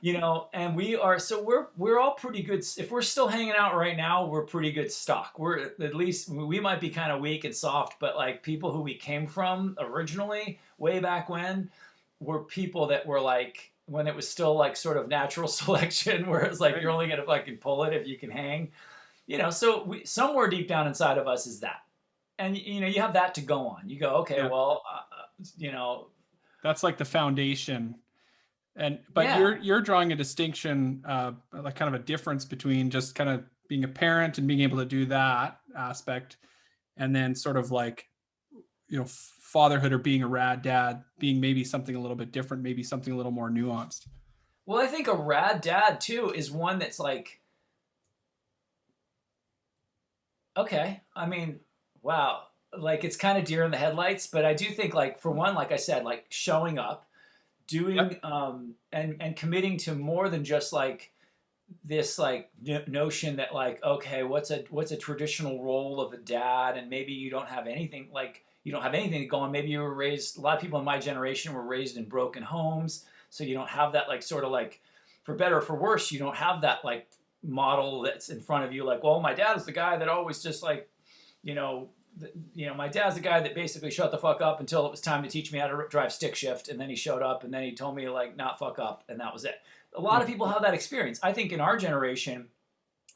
You 0.00 0.18
know 0.18 0.48
and 0.52 0.74
we 0.74 0.96
are 0.96 1.18
so 1.18 1.42
we're 1.42 1.68
we're 1.76 2.00
all 2.00 2.14
pretty 2.14 2.42
good 2.42 2.64
if 2.78 2.90
we're 2.90 3.02
still 3.02 3.28
hanging 3.28 3.52
out 3.56 3.76
right 3.76 3.96
now 3.96 4.26
we're 4.26 4.42
pretty 4.42 4.72
good 4.72 4.90
stock 4.90 5.38
we're 5.38 5.70
at 5.80 5.94
least 5.94 6.28
we 6.28 6.58
might 6.58 6.80
be 6.80 6.90
kind 6.90 7.12
of 7.12 7.20
weak 7.20 7.44
and 7.44 7.54
soft 7.54 7.98
but 8.00 8.16
like 8.16 8.42
people 8.42 8.72
who 8.72 8.80
we 8.80 8.94
came 8.94 9.26
from 9.26 9.76
originally 9.80 10.58
way 10.78 10.98
back 10.98 11.28
when 11.28 11.70
were 12.18 12.42
people 12.42 12.86
that 12.88 13.06
were 13.06 13.20
like 13.20 13.72
when 13.86 14.08
it 14.08 14.14
was 14.16 14.28
still 14.28 14.56
like 14.56 14.76
sort 14.76 14.96
of 14.96 15.06
natural 15.08 15.46
selection 15.60 16.26
where 16.26 16.40
it's 16.40 16.58
like 16.60 16.76
you're 16.80 16.90
only 16.90 17.06
gonna 17.06 17.24
fucking 17.24 17.56
pull 17.58 17.84
it 17.84 17.92
if 17.94 18.06
you 18.06 18.18
can 18.18 18.30
hang 18.30 18.72
you 19.26 19.38
know 19.38 19.50
so 19.50 19.84
we, 19.84 20.04
somewhere 20.04 20.48
deep 20.48 20.66
down 20.66 20.88
inside 20.88 21.18
of 21.18 21.28
us 21.28 21.46
is 21.46 21.60
that 21.60 21.82
and 22.40 22.56
you 22.56 22.80
know 22.80 22.86
you 22.88 23.00
have 23.00 23.12
that 23.12 23.32
to 23.34 23.40
go 23.40 23.68
on 23.68 23.88
you 23.88 23.98
go 23.98 24.16
okay 24.16 24.38
Yeah. 24.38 24.48
well 24.48 24.82
uh, 24.92 24.96
uh, 24.96 25.44
you 25.56 25.70
know 25.70 26.08
That's 26.64 26.82
like 26.82 26.98
the 26.98 27.04
foundation. 27.04 27.94
And 28.78 29.00
but 29.12 29.24
Yeah. 29.24 29.38
you're 29.40 29.56
you're 29.58 29.80
drawing 29.80 30.12
a 30.12 30.16
distinction, 30.16 31.02
uh, 31.06 31.32
like 31.52 31.74
kind 31.74 31.92
of 31.94 32.00
a 32.00 32.04
difference 32.04 32.44
between 32.44 32.90
just 32.90 33.14
kind 33.14 33.28
of 33.28 33.44
being 33.68 33.84
a 33.84 33.88
parent 33.88 34.38
and 34.38 34.46
being 34.46 34.60
able 34.60 34.78
to 34.78 34.86
do 34.86 35.04
that 35.06 35.60
aspect, 35.76 36.38
and 36.96 37.14
then 37.14 37.34
sort 37.34 37.56
of 37.56 37.70
like, 37.72 38.08
you 38.88 38.98
know, 38.98 39.04
fatherhood 39.04 39.92
or 39.92 39.98
being 39.98 40.22
a 40.22 40.28
rad 40.28 40.62
dad, 40.62 41.02
being 41.18 41.40
maybe 41.40 41.64
something 41.64 41.96
a 41.96 42.00
little 42.00 42.16
bit 42.16 42.30
different, 42.32 42.62
maybe 42.62 42.82
something 42.82 43.12
a 43.12 43.16
little 43.16 43.32
more 43.32 43.50
nuanced. 43.50 44.06
Well, 44.64 44.80
I 44.80 44.86
think 44.86 45.08
a 45.08 45.14
rad 45.14 45.60
dad 45.60 46.00
too 46.00 46.30
is 46.30 46.50
one 46.50 46.78
that's 46.78 47.00
like, 47.00 47.40
okay. 50.56 51.02
I 51.16 51.26
mean, 51.26 51.60
wow. 52.02 52.44
Like 52.76 53.02
it's 53.02 53.16
kind 53.16 53.38
of 53.38 53.44
deer 53.44 53.64
in 53.64 53.70
the 53.70 53.78
headlights, 53.78 54.26
but 54.26 54.44
I 54.44 54.54
do 54.54 54.66
think 54.66 54.94
like 54.94 55.18
for 55.18 55.30
one, 55.30 55.54
like 55.54 55.72
I 55.72 55.76
said, 55.76 56.04
like 56.04 56.26
showing 56.28 56.78
up, 56.78 57.07
doing, 57.68 57.96
Yep. 57.96 58.24
um, 58.24 58.74
and 58.92 59.16
and 59.20 59.36
committing 59.36 59.76
to 59.78 59.94
more 59.94 60.28
than 60.28 60.44
just 60.44 60.72
like 60.72 61.12
this 61.84 62.18
like 62.18 62.50
no- 62.60 62.82
notion 62.86 63.36
that 63.36 63.54
like 63.54 63.82
okay, 63.84 64.24
what's 64.24 64.50
a 64.50 64.64
what's 64.70 64.90
a 64.90 64.96
traditional 64.96 65.62
role 65.62 66.00
of 66.00 66.12
a 66.12 66.16
dad, 66.16 66.76
and 66.76 66.90
maybe 66.90 67.12
you 67.12 67.30
don't 67.30 67.48
have 67.48 67.66
anything 67.68 68.08
like 68.12 68.44
you 68.64 68.72
don't 68.72 68.82
have 68.82 68.94
anything 68.94 69.20
to 69.20 69.26
go 69.26 69.38
on. 69.38 69.52
Maybe 69.52 69.68
you 69.68 69.80
were 69.80 69.94
raised. 69.94 70.36
A 70.36 70.40
lot 70.40 70.56
of 70.56 70.60
people 70.62 70.78
in 70.80 70.84
my 70.84 70.98
generation 70.98 71.54
were 71.54 71.62
raised 71.62 71.96
in 71.96 72.06
broken 72.06 72.42
homes 72.42 73.04
so 73.30 73.44
you 73.44 73.54
don't 73.54 73.68
have 73.68 73.92
that 73.92 74.08
like 74.08 74.22
sort 74.22 74.42
of 74.44 74.50
like 74.50 74.80
for 75.22 75.34
better 75.34 75.58
or 75.58 75.60
for 75.60 75.76
worse 75.76 76.10
you 76.10 76.18
don't 76.18 76.36
have 76.36 76.62
that 76.62 76.82
like 76.84 77.06
model 77.42 78.00
that's 78.02 78.30
in 78.30 78.40
front 78.40 78.64
of 78.64 78.72
you 78.72 78.84
like 78.84 79.04
well 79.04 79.20
my 79.20 79.34
dad 79.34 79.54
is 79.56 79.66
the 79.66 79.72
guy 79.72 79.96
that 79.98 80.08
always 80.08 80.42
just 80.42 80.62
like 80.62 80.88
you 81.42 81.54
know 81.54 81.90
you 82.54 82.66
know 82.66 82.74
my 82.74 82.88
dad's 82.88 83.14
the 83.14 83.20
guy 83.20 83.40
that 83.40 83.54
basically 83.54 83.90
shut 83.90 84.10
the 84.10 84.18
fuck 84.18 84.40
up 84.40 84.60
until 84.60 84.86
it 84.86 84.90
was 84.90 85.00
time 85.00 85.22
to 85.22 85.28
teach 85.28 85.52
me 85.52 85.58
how 85.58 85.66
to 85.66 85.84
drive 85.88 86.12
stick 86.12 86.34
shift 86.34 86.68
and 86.68 86.80
then 86.80 86.88
he 86.88 86.96
showed 86.96 87.22
up 87.22 87.44
and 87.44 87.52
then 87.52 87.62
he 87.62 87.74
told 87.74 87.94
me 87.94 88.04
to 88.04 88.12
like 88.12 88.36
not 88.36 88.58
fuck 88.58 88.78
up 88.78 89.04
and 89.08 89.20
that 89.20 89.32
was 89.32 89.44
it. 89.44 89.60
A 89.94 90.00
lot 90.00 90.20
of 90.20 90.26
hmm. 90.26 90.32
people 90.32 90.48
have 90.48 90.62
that 90.62 90.74
experience. 90.74 91.20
I 91.22 91.32
think 91.32 91.52
in 91.52 91.60
our 91.60 91.76
generation 91.76 92.48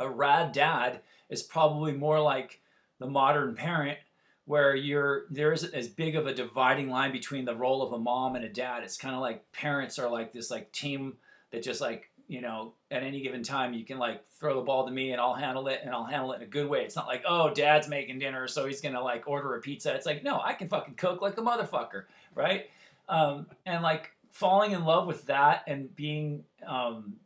a 0.01 0.09
rad 0.09 0.53
dad 0.53 1.01
is 1.29 1.43
probably 1.43 1.93
more 1.93 2.21
like 2.21 2.61
the 2.99 3.07
modern 3.07 3.55
parent 3.55 3.99
where 4.45 4.75
you're 4.75 5.25
there 5.31 5.53
isn't 5.53 5.75
as 5.75 5.89
big 5.89 6.17
of 6.17 6.27
a 6.27 6.35
dividing 6.35 6.91
line 6.91 7.13
between 7.13 7.45
the 7.45 7.55
role 7.55 7.83
of 7.83 7.93
a 7.93 7.99
mom 7.99 8.35
and 8.35 8.45
a 8.45 8.49
dad. 8.49 8.83
It's 8.83 8.97
kind 8.97 9.15
of 9.15 9.21
like 9.21 9.51
parents 9.53 9.99
are 9.99 10.11
like 10.11 10.33
this 10.33 10.51
like 10.51 10.73
team 10.73 11.15
that 11.53 11.63
just 11.63 11.81
like 11.81 12.11
you 12.33 12.41
know 12.41 12.73
at 12.91 13.03
any 13.03 13.21
given 13.21 13.43
time 13.43 13.75
you 13.75 13.85
can 13.85 13.99
like 13.99 14.27
throw 14.31 14.57
the 14.57 14.63
ball 14.63 14.87
to 14.87 14.91
me 14.91 15.13
and 15.13 15.21
I'll 15.21 15.35
handle 15.35 15.69
it 15.69 15.81
and 15.85 15.95
I'll 15.95 16.07
handle 16.07 16.33
it 16.33 16.37
in 16.37 16.43
a 16.43 16.47
good 16.47 16.67
way. 16.67 16.81
It's 16.81 16.97
not 16.97 17.07
like 17.07 17.23
oh 17.29 17.53
dad's 17.53 17.89
making 17.89 18.19
dinner 18.19 18.49
so 18.49 18.67
he's 18.67 18.81
gonna 18.81 19.03
like 19.03 19.29
order 19.29 19.55
a 19.55 19.61
pizza. 19.61 19.95
It's 19.95 20.07
like 20.07 20.25
no 20.25 20.41
I 20.41 20.55
can 20.55 20.69
fucking 20.69 20.95
cook 20.95 21.21
like 21.21 21.37
a 21.37 21.43
motherfucker, 21.43 22.05
right? 22.35 22.71
Um, 23.09 23.47
and 23.67 23.83
like 23.83 24.13
falling 24.31 24.73
in 24.73 24.85
love 24.85 25.07
with 25.07 25.27
that 25.27 25.65
and 25.67 25.95
being 25.95 26.45
um, 26.67 27.17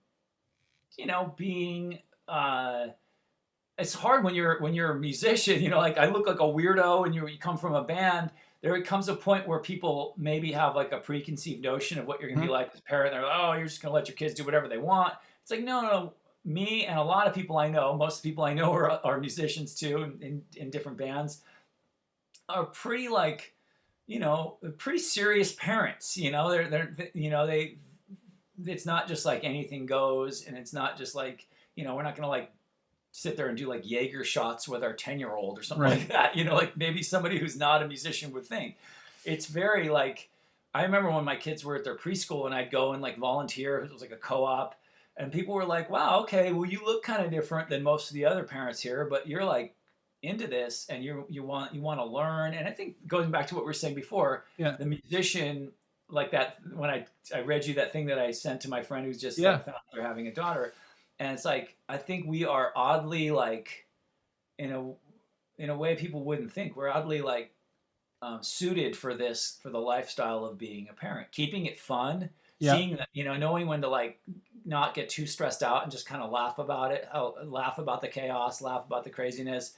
you 0.96 1.06
know 1.06 1.32
being 1.36 2.00
uh, 2.26 2.88
it's 3.78 3.94
hard 3.94 4.24
when 4.24 4.34
you're 4.34 4.60
when 4.60 4.74
you're 4.74 4.90
a 4.90 4.98
musician 4.98 5.62
you 5.62 5.68
know 5.68 5.78
like 5.78 5.98
i 5.98 6.06
look 6.06 6.26
like 6.26 6.40
a 6.40 6.42
weirdo 6.42 7.06
and 7.06 7.14
you, 7.14 7.26
you 7.28 7.38
come 7.38 7.58
from 7.58 7.74
a 7.74 7.84
band 7.84 8.30
there 8.66 8.82
comes 8.82 9.08
a 9.08 9.14
point 9.14 9.46
where 9.46 9.60
people 9.60 10.14
maybe 10.18 10.50
have 10.50 10.74
like 10.74 10.90
a 10.90 10.98
preconceived 10.98 11.62
notion 11.62 12.00
of 12.00 12.06
what 12.06 12.20
you're 12.20 12.28
going 12.28 12.40
to 12.40 12.42
be 12.42 12.46
mm-hmm. 12.46 12.54
like 12.54 12.72
as 12.72 12.80
a 12.80 12.82
parent. 12.82 13.12
They're 13.12 13.22
like 13.22 13.32
oh 13.32 13.52
you're 13.52 13.66
just 13.66 13.80
going 13.80 13.90
to 13.90 13.94
let 13.94 14.08
your 14.08 14.16
kids 14.16 14.34
do 14.34 14.44
whatever 14.44 14.68
they 14.68 14.78
want. 14.78 15.14
It's 15.42 15.50
like 15.50 15.62
no 15.62 15.80
no 15.82 15.90
no. 15.90 16.12
Me 16.44 16.86
and 16.86 16.96
a 16.96 17.02
lot 17.02 17.26
of 17.26 17.34
people 17.34 17.58
i 17.58 17.68
know 17.68 17.96
most 17.96 18.22
people 18.22 18.44
i 18.44 18.54
know 18.54 18.72
are, 18.72 19.00
are 19.04 19.18
musicians 19.18 19.74
too 19.74 20.04
in, 20.04 20.22
in, 20.22 20.42
in 20.54 20.70
different 20.70 20.96
bands 20.96 21.42
are 22.48 22.66
pretty 22.66 23.08
like 23.08 23.52
you 24.06 24.20
know 24.20 24.58
pretty 24.78 25.00
serious 25.00 25.52
parents 25.52 26.16
you 26.16 26.30
know? 26.30 26.48
They're 26.48 26.68
they're 26.68 27.10
you 27.14 27.30
know 27.30 27.48
they 27.48 27.78
it's 28.64 28.86
not 28.86 29.08
just 29.08 29.26
like 29.26 29.42
anything 29.42 29.86
goes 29.86 30.46
and 30.46 30.56
it's 30.56 30.72
not 30.72 30.96
just 30.96 31.16
like 31.16 31.48
you 31.74 31.84
know 31.84 31.96
we're 31.96 32.04
not 32.04 32.14
going 32.14 32.22
to 32.22 32.28
like 32.28 32.52
sit 33.16 33.34
there 33.34 33.48
and 33.48 33.56
do 33.56 33.66
like 33.66 33.88
Jaeger 33.90 34.24
shots 34.24 34.68
with 34.68 34.84
our 34.84 34.92
10 34.92 35.18
year 35.18 35.32
old 35.32 35.58
or 35.58 35.62
something 35.62 35.84
Right. 35.84 35.98
like 36.00 36.08
that. 36.08 36.36
You 36.36 36.44
know, 36.44 36.54
like 36.54 36.76
maybe 36.76 37.02
somebody 37.02 37.38
who's 37.38 37.56
not 37.56 37.82
a 37.82 37.88
musician 37.88 38.30
would 38.32 38.44
think. 38.44 38.76
It's 39.24 39.46
very 39.46 39.88
like, 39.88 40.28
I 40.74 40.82
remember 40.82 41.10
when 41.10 41.24
my 41.24 41.36
kids 41.36 41.64
were 41.64 41.76
at 41.76 41.82
their 41.84 41.96
preschool 41.96 42.44
and 42.44 42.54
I'd 42.54 42.70
go 42.70 42.92
and 42.92 43.00
like 43.00 43.16
volunteer, 43.16 43.78
it 43.78 43.90
was 43.90 44.02
like 44.02 44.12
a 44.12 44.16
co 44.16 44.44
op, 44.44 44.74
and 45.16 45.32
people 45.32 45.54
were 45.54 45.64
like, 45.64 45.88
wow, 45.88 46.20
okay, 46.20 46.52
well, 46.52 46.68
you 46.68 46.84
look 46.84 47.02
kind 47.02 47.24
of 47.24 47.30
different 47.30 47.70
than 47.70 47.82
most 47.82 48.10
of 48.10 48.14
the 48.14 48.26
other 48.26 48.44
parents 48.44 48.80
here, 48.80 49.06
but 49.08 49.26
you're 49.26 49.44
like 49.46 49.74
into 50.22 50.46
this 50.46 50.86
and 50.90 51.02
you 51.04 51.24
you 51.30 51.42
want 51.42 51.74
you 51.74 51.80
want 51.80 52.00
to 52.00 52.04
learn 52.04 52.54
and 52.54 52.66
i 52.66 52.70
think 52.70 52.96
going 53.06 53.30
back 53.30 53.46
to 53.46 53.54
what 53.54 53.62
we 53.64 53.66
were 53.66 53.72
saying 53.74 53.94
before 53.94 54.44
Yeah. 54.56 54.74
the 54.76 54.86
musician 54.86 55.72
like 56.08 56.30
that 56.30 56.56
when 56.74 56.88
i 56.88 57.04
i 57.34 57.40
read 57.42 57.66
you 57.66 57.74
that 57.74 57.92
thing 57.92 58.06
that 58.06 58.18
i 58.18 58.30
sent 58.30 58.62
to 58.62 58.70
my 58.70 58.82
friend 58.82 59.04
who's 59.04 59.20
just 59.20 59.36
Yeah. 59.38 59.52
like, 59.52 59.66
found 59.66 59.76
having 60.00 60.26
a 60.26 60.32
daughter 60.32 60.72
and 61.18 61.32
it's 61.32 61.44
like 61.44 61.76
i 61.88 61.96
think 61.96 62.26
we 62.26 62.44
are 62.44 62.72
oddly 62.76 63.30
like 63.30 63.86
in 64.58 64.72
a 64.72 64.92
in 65.58 65.70
a 65.70 65.76
way 65.76 65.96
people 65.96 66.22
wouldn't 66.24 66.52
think. 66.52 66.76
We're 66.76 66.90
oddly 66.90 67.22
like 67.22 67.54
um, 68.22 68.42
suited 68.42 68.96
for 68.96 69.14
this 69.14 69.58
for 69.62 69.70
the 69.70 69.78
lifestyle 69.80 70.44
of 70.44 70.58
being 70.58 70.88
a 70.90 70.92
parent. 70.92 71.32
Keeping 71.32 71.66
it 71.66 71.78
fun 71.78 72.30
Yeah. 72.58 72.74
seeing 72.74 72.96
that 72.96 73.08
you 73.12 73.24
know 73.24 73.36
knowing 73.36 73.66
when 73.66 73.80
to 73.82 73.88
like 73.88 74.20
not 74.64 74.94
get 74.94 75.08
too 75.08 75.26
stressed 75.26 75.62
out 75.62 75.82
and 75.82 75.92
just 75.92 76.06
kind 76.06 76.22
of 76.22 76.30
laugh 76.30 76.58
about 76.58 76.92
it 76.92 77.08
laugh 77.44 77.78
about 77.78 78.00
the 78.00 78.08
chaos 78.08 78.60
laugh 78.60 78.84
about 78.86 79.04
the 79.04 79.10
craziness. 79.10 79.74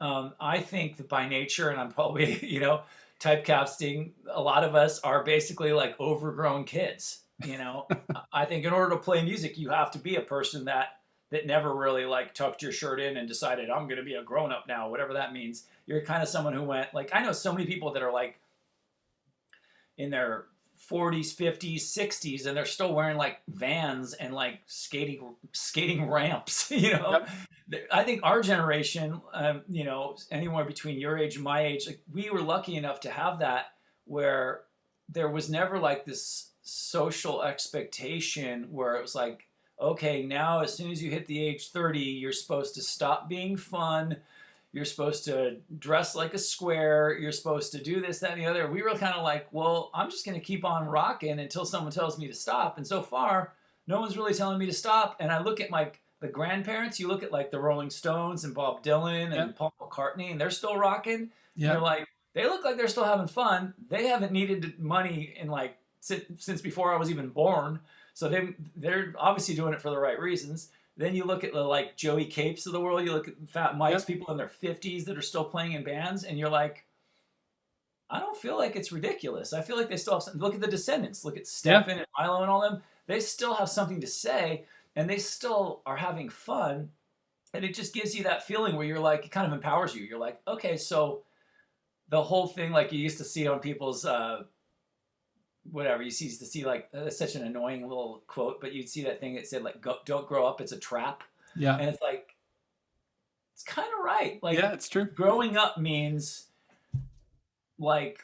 Um, 0.00 0.32
i 0.40 0.60
think 0.60 0.96
that 0.96 1.08
by 1.08 1.28
nature 1.28 1.68
and 1.68 1.78
i'm 1.78 1.90
probably 1.90 2.44
you 2.54 2.58
know 2.58 2.82
typecasting 3.20 4.12
a 4.32 4.40
lot 4.40 4.64
of 4.64 4.74
us 4.74 4.98
are 5.00 5.22
basically 5.22 5.72
like 5.72 5.98
overgrown 6.00 6.64
kids 6.64 7.20
you 7.44 7.58
know 7.58 7.86
i 8.32 8.44
think 8.44 8.64
in 8.64 8.72
order 8.72 8.90
to 8.90 9.00
play 9.00 9.22
music 9.22 9.58
you 9.58 9.70
have 9.70 9.90
to 9.90 9.98
be 9.98 10.16
a 10.16 10.20
person 10.20 10.64
that 10.64 10.98
that 11.30 11.46
never 11.46 11.74
really 11.74 12.04
like 12.04 12.34
tucked 12.34 12.62
your 12.62 12.72
shirt 12.72 13.00
in 13.00 13.16
and 13.16 13.28
decided 13.28 13.70
i'm 13.70 13.84
going 13.86 13.96
to 13.96 14.02
be 14.02 14.14
a 14.14 14.22
grown 14.22 14.52
up 14.52 14.64
now 14.66 14.88
whatever 14.88 15.14
that 15.14 15.32
means 15.32 15.64
you're 15.86 16.02
kind 16.02 16.22
of 16.22 16.28
someone 16.28 16.52
who 16.52 16.62
went 16.62 16.92
like 16.94 17.10
i 17.12 17.22
know 17.22 17.32
so 17.32 17.52
many 17.52 17.66
people 17.66 17.92
that 17.92 18.02
are 18.02 18.12
like 18.12 18.38
in 19.96 20.10
their 20.10 20.46
40s, 20.88 21.36
50s, 21.36 21.82
60s, 21.82 22.46
and 22.46 22.56
they're 22.56 22.64
still 22.64 22.94
wearing 22.94 23.16
like 23.16 23.40
vans 23.48 24.14
and 24.14 24.34
like 24.34 24.60
skating 24.66 25.34
skating 25.52 26.08
ramps. 26.08 26.70
You 26.80 26.92
know, 26.92 27.26
yep. 27.68 27.88
I 27.92 28.04
think 28.04 28.20
our 28.22 28.40
generation, 28.40 29.20
um, 29.34 29.62
you 29.68 29.84
know, 29.84 30.16
anywhere 30.30 30.64
between 30.64 30.98
your 30.98 31.18
age 31.18 31.34
and 31.34 31.44
my 31.44 31.60
age, 31.62 31.86
like 31.86 32.00
we 32.10 32.30
were 32.30 32.40
lucky 32.40 32.76
enough 32.76 33.00
to 33.00 33.10
have 33.10 33.40
that 33.40 33.66
where 34.06 34.62
there 35.08 35.28
was 35.28 35.50
never 35.50 35.78
like 35.78 36.06
this 36.06 36.49
social 36.70 37.42
expectation 37.42 38.68
where 38.70 38.96
it 38.96 39.02
was 39.02 39.14
like, 39.14 39.46
okay, 39.80 40.22
now 40.24 40.60
as 40.60 40.74
soon 40.74 40.90
as 40.90 41.02
you 41.02 41.10
hit 41.10 41.26
the 41.26 41.42
age 41.42 41.70
30, 41.70 41.98
you're 41.98 42.32
supposed 42.32 42.74
to 42.74 42.82
stop 42.82 43.28
being 43.28 43.56
fun 43.56 44.16
you're 44.72 44.84
supposed 44.84 45.24
to 45.24 45.56
dress 45.78 46.14
like 46.14 46.32
a 46.34 46.38
square. 46.38 47.16
You're 47.18 47.32
supposed 47.32 47.72
to 47.72 47.82
do 47.82 48.00
this, 48.00 48.20
that, 48.20 48.32
and 48.32 48.40
the 48.40 48.46
other. 48.46 48.70
We 48.70 48.82
were 48.82 48.90
kind 48.90 49.14
of 49.14 49.24
like, 49.24 49.48
well, 49.50 49.90
I'm 49.94 50.10
just 50.10 50.24
going 50.24 50.38
to 50.38 50.44
keep 50.44 50.64
on 50.64 50.86
rocking 50.86 51.40
until 51.40 51.64
someone 51.64 51.92
tells 51.92 52.18
me 52.18 52.28
to 52.28 52.34
stop. 52.34 52.76
And 52.76 52.86
so 52.86 53.02
far, 53.02 53.54
no 53.88 53.98
one's 54.00 54.16
really 54.16 54.34
telling 54.34 54.58
me 54.58 54.66
to 54.66 54.72
stop. 54.72 55.16
And 55.18 55.32
I 55.32 55.42
look 55.42 55.60
at 55.60 55.70
my 55.70 55.90
the 56.20 56.28
grandparents. 56.28 57.00
You 57.00 57.08
look 57.08 57.22
at 57.22 57.32
like 57.32 57.50
the 57.50 57.58
Rolling 57.58 57.90
Stones 57.90 58.44
and 58.44 58.54
Bob 58.54 58.84
Dylan 58.84 59.36
and 59.36 59.56
Paul 59.56 59.72
McCartney, 59.80 60.30
and 60.30 60.40
they're 60.40 60.50
still 60.50 60.76
rocking. 60.76 61.30
Yeah. 61.56 61.72
They're 61.72 61.80
like, 61.80 62.06
they 62.34 62.44
look 62.44 62.64
like 62.64 62.76
they're 62.76 62.88
still 62.88 63.04
having 63.04 63.26
fun. 63.26 63.74
They 63.88 64.06
haven't 64.06 64.30
needed 64.30 64.78
money 64.78 65.34
in 65.40 65.48
like 65.48 65.78
since 66.00 66.60
before 66.60 66.92
I 66.92 66.96
was 66.96 67.10
even 67.10 67.28
born. 67.28 67.80
So 68.14 68.28
they 68.28 68.54
they're 68.76 69.14
obviously 69.18 69.54
doing 69.54 69.72
it 69.72 69.80
for 69.80 69.90
the 69.90 69.98
right 69.98 70.18
reasons. 70.18 70.70
Then 70.96 71.14
you 71.14 71.24
look 71.24 71.44
at 71.44 71.52
the 71.52 71.62
like 71.62 71.96
Joey 71.96 72.26
Capes 72.26 72.66
of 72.66 72.72
the 72.72 72.80
world. 72.80 73.04
You 73.04 73.12
look 73.12 73.28
at 73.28 73.34
Fat 73.48 73.76
Mike's, 73.76 74.00
yep. 74.00 74.06
people 74.06 74.30
in 74.30 74.36
their 74.36 74.48
fifties 74.48 75.04
that 75.04 75.16
are 75.16 75.22
still 75.22 75.44
playing 75.44 75.72
in 75.72 75.84
bands, 75.84 76.24
and 76.24 76.38
you're 76.38 76.50
like, 76.50 76.84
I 78.10 78.18
don't 78.18 78.36
feel 78.36 78.58
like 78.58 78.76
it's 78.76 78.92
ridiculous. 78.92 79.52
I 79.52 79.62
feel 79.62 79.76
like 79.76 79.88
they 79.88 79.96
still 79.96 80.14
have 80.14 80.22
something. 80.22 80.42
Look 80.42 80.54
at 80.54 80.60
the 80.60 80.66
Descendents. 80.66 81.24
Look 81.24 81.36
at 81.36 81.46
Stefan 81.46 81.98
and 81.98 82.06
Milo 82.18 82.42
and 82.42 82.50
all 82.50 82.60
them. 82.60 82.82
They 83.06 83.20
still 83.20 83.54
have 83.54 83.68
something 83.68 84.00
to 84.00 84.06
say, 84.06 84.64
and 84.96 85.08
they 85.08 85.18
still 85.18 85.80
are 85.86 85.96
having 85.96 86.28
fun. 86.28 86.90
And 87.54 87.64
it 87.64 87.74
just 87.74 87.94
gives 87.94 88.14
you 88.14 88.24
that 88.24 88.46
feeling 88.46 88.76
where 88.76 88.86
you're 88.86 89.00
like, 89.00 89.24
it 89.24 89.30
kind 89.30 89.46
of 89.46 89.52
empowers 89.52 89.94
you. 89.94 90.04
You're 90.04 90.18
like, 90.18 90.40
okay, 90.46 90.76
so 90.76 91.22
the 92.08 92.22
whole 92.22 92.46
thing, 92.46 92.72
like 92.72 92.92
you 92.92 92.98
used 92.98 93.18
to 93.18 93.24
see 93.24 93.46
on 93.46 93.60
people's 93.60 94.04
uh, 94.04 94.42
whatever 95.70 96.02
you 96.02 96.10
see 96.10 96.28
to 96.28 96.46
see 96.46 96.64
like 96.64 96.88
uh, 96.94 97.04
that's 97.04 97.18
such 97.18 97.34
an 97.34 97.44
annoying 97.44 97.86
little 97.88 98.22
quote, 98.26 98.60
but 98.60 98.72
you'd 98.72 98.88
see 98.88 99.04
that 99.04 99.20
thing 99.20 99.34
that 99.34 99.46
said 99.46 99.62
like 99.62 99.84
"Don't 100.04 100.26
grow 100.26 100.46
up, 100.46 100.60
it's 100.60 100.72
a 100.72 100.78
trap." 100.78 101.22
Yeah, 101.56 101.76
and 101.76 101.88
it's 101.88 102.02
like 102.02 102.34
it's 103.54 103.62
kind 103.62 103.88
of 103.98 104.04
right. 104.04 104.42
Like 104.42 104.58
yeah, 104.58 104.72
it's 104.72 104.88
true. 104.88 105.04
Growing 105.04 105.56
up 105.56 105.78
means 105.78 106.46
like 107.78 108.20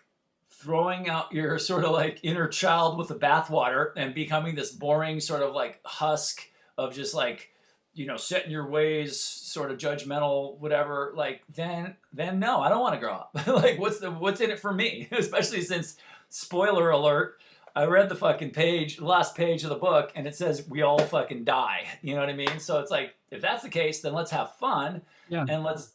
throwing 0.50 1.08
out 1.08 1.32
your 1.32 1.58
sort 1.70 1.84
of 1.84 1.92
like 1.92 2.20
inner 2.22 2.48
child 2.48 2.98
with 2.98 3.08
the 3.08 3.14
bathwater 3.14 3.90
and 3.96 4.14
becoming 4.14 4.54
this 4.54 4.72
boring 4.72 5.20
sort 5.20 5.42
of 5.42 5.54
like 5.54 5.80
husk 5.84 6.42
of 6.78 6.94
just 6.94 7.14
like 7.14 7.50
you 7.94 8.06
know 8.06 8.16
setting 8.16 8.50
your 8.50 8.68
ways 8.68 9.18
sort 9.18 9.70
of 9.70 9.78
judgmental 9.78 10.58
whatever 10.58 11.12
like 11.16 11.42
then 11.54 11.96
then 12.12 12.38
no 12.38 12.60
i 12.60 12.68
don't 12.68 12.80
want 12.80 12.94
to 12.94 13.00
grow 13.00 13.12
up 13.12 13.30
like 13.46 13.78
what's 13.78 14.00
the 14.00 14.10
what's 14.10 14.40
in 14.40 14.50
it 14.50 14.60
for 14.60 14.72
me 14.72 15.08
especially 15.12 15.62
since 15.62 15.96
spoiler 16.36 16.90
alert, 16.90 17.40
I 17.74 17.86
read 17.86 18.10
the 18.10 18.14
fucking 18.14 18.50
page, 18.50 19.00
last 19.00 19.34
page 19.34 19.64
of 19.64 19.70
the 19.70 19.76
book, 19.76 20.12
and 20.14 20.26
it 20.26 20.36
says 20.36 20.68
we 20.68 20.82
all 20.82 20.98
fucking 20.98 21.44
die. 21.44 21.86
You 22.02 22.14
know 22.14 22.20
what 22.20 22.28
I 22.28 22.34
mean? 22.34 22.58
So 22.58 22.78
it's 22.78 22.90
like, 22.90 23.14
if 23.30 23.40
that's 23.40 23.62
the 23.62 23.70
case, 23.70 24.00
then 24.00 24.12
let's 24.12 24.30
have 24.30 24.54
fun 24.56 25.02
yeah. 25.28 25.46
and 25.48 25.64
let's 25.64 25.92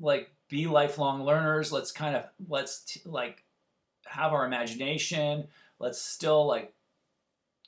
like 0.00 0.30
be 0.48 0.66
lifelong 0.66 1.24
learners. 1.24 1.72
Let's 1.72 1.90
kind 1.90 2.14
of 2.16 2.24
let's 2.48 2.84
t- 2.84 3.00
like 3.04 3.42
have 4.06 4.32
our 4.32 4.46
imagination. 4.46 5.48
Let's 5.80 6.00
still 6.00 6.46
like 6.46 6.72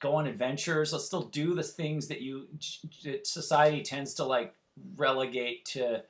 go 0.00 0.14
on 0.14 0.26
adventures. 0.26 0.92
Let's 0.92 1.04
still 1.04 1.24
do 1.24 1.54
the 1.54 1.62
things 1.62 2.06
that 2.06 2.20
you 2.20 2.46
society 3.24 3.82
tends 3.82 4.14
to 4.14 4.24
like 4.24 4.54
relegate 4.96 5.64
to 5.66 6.04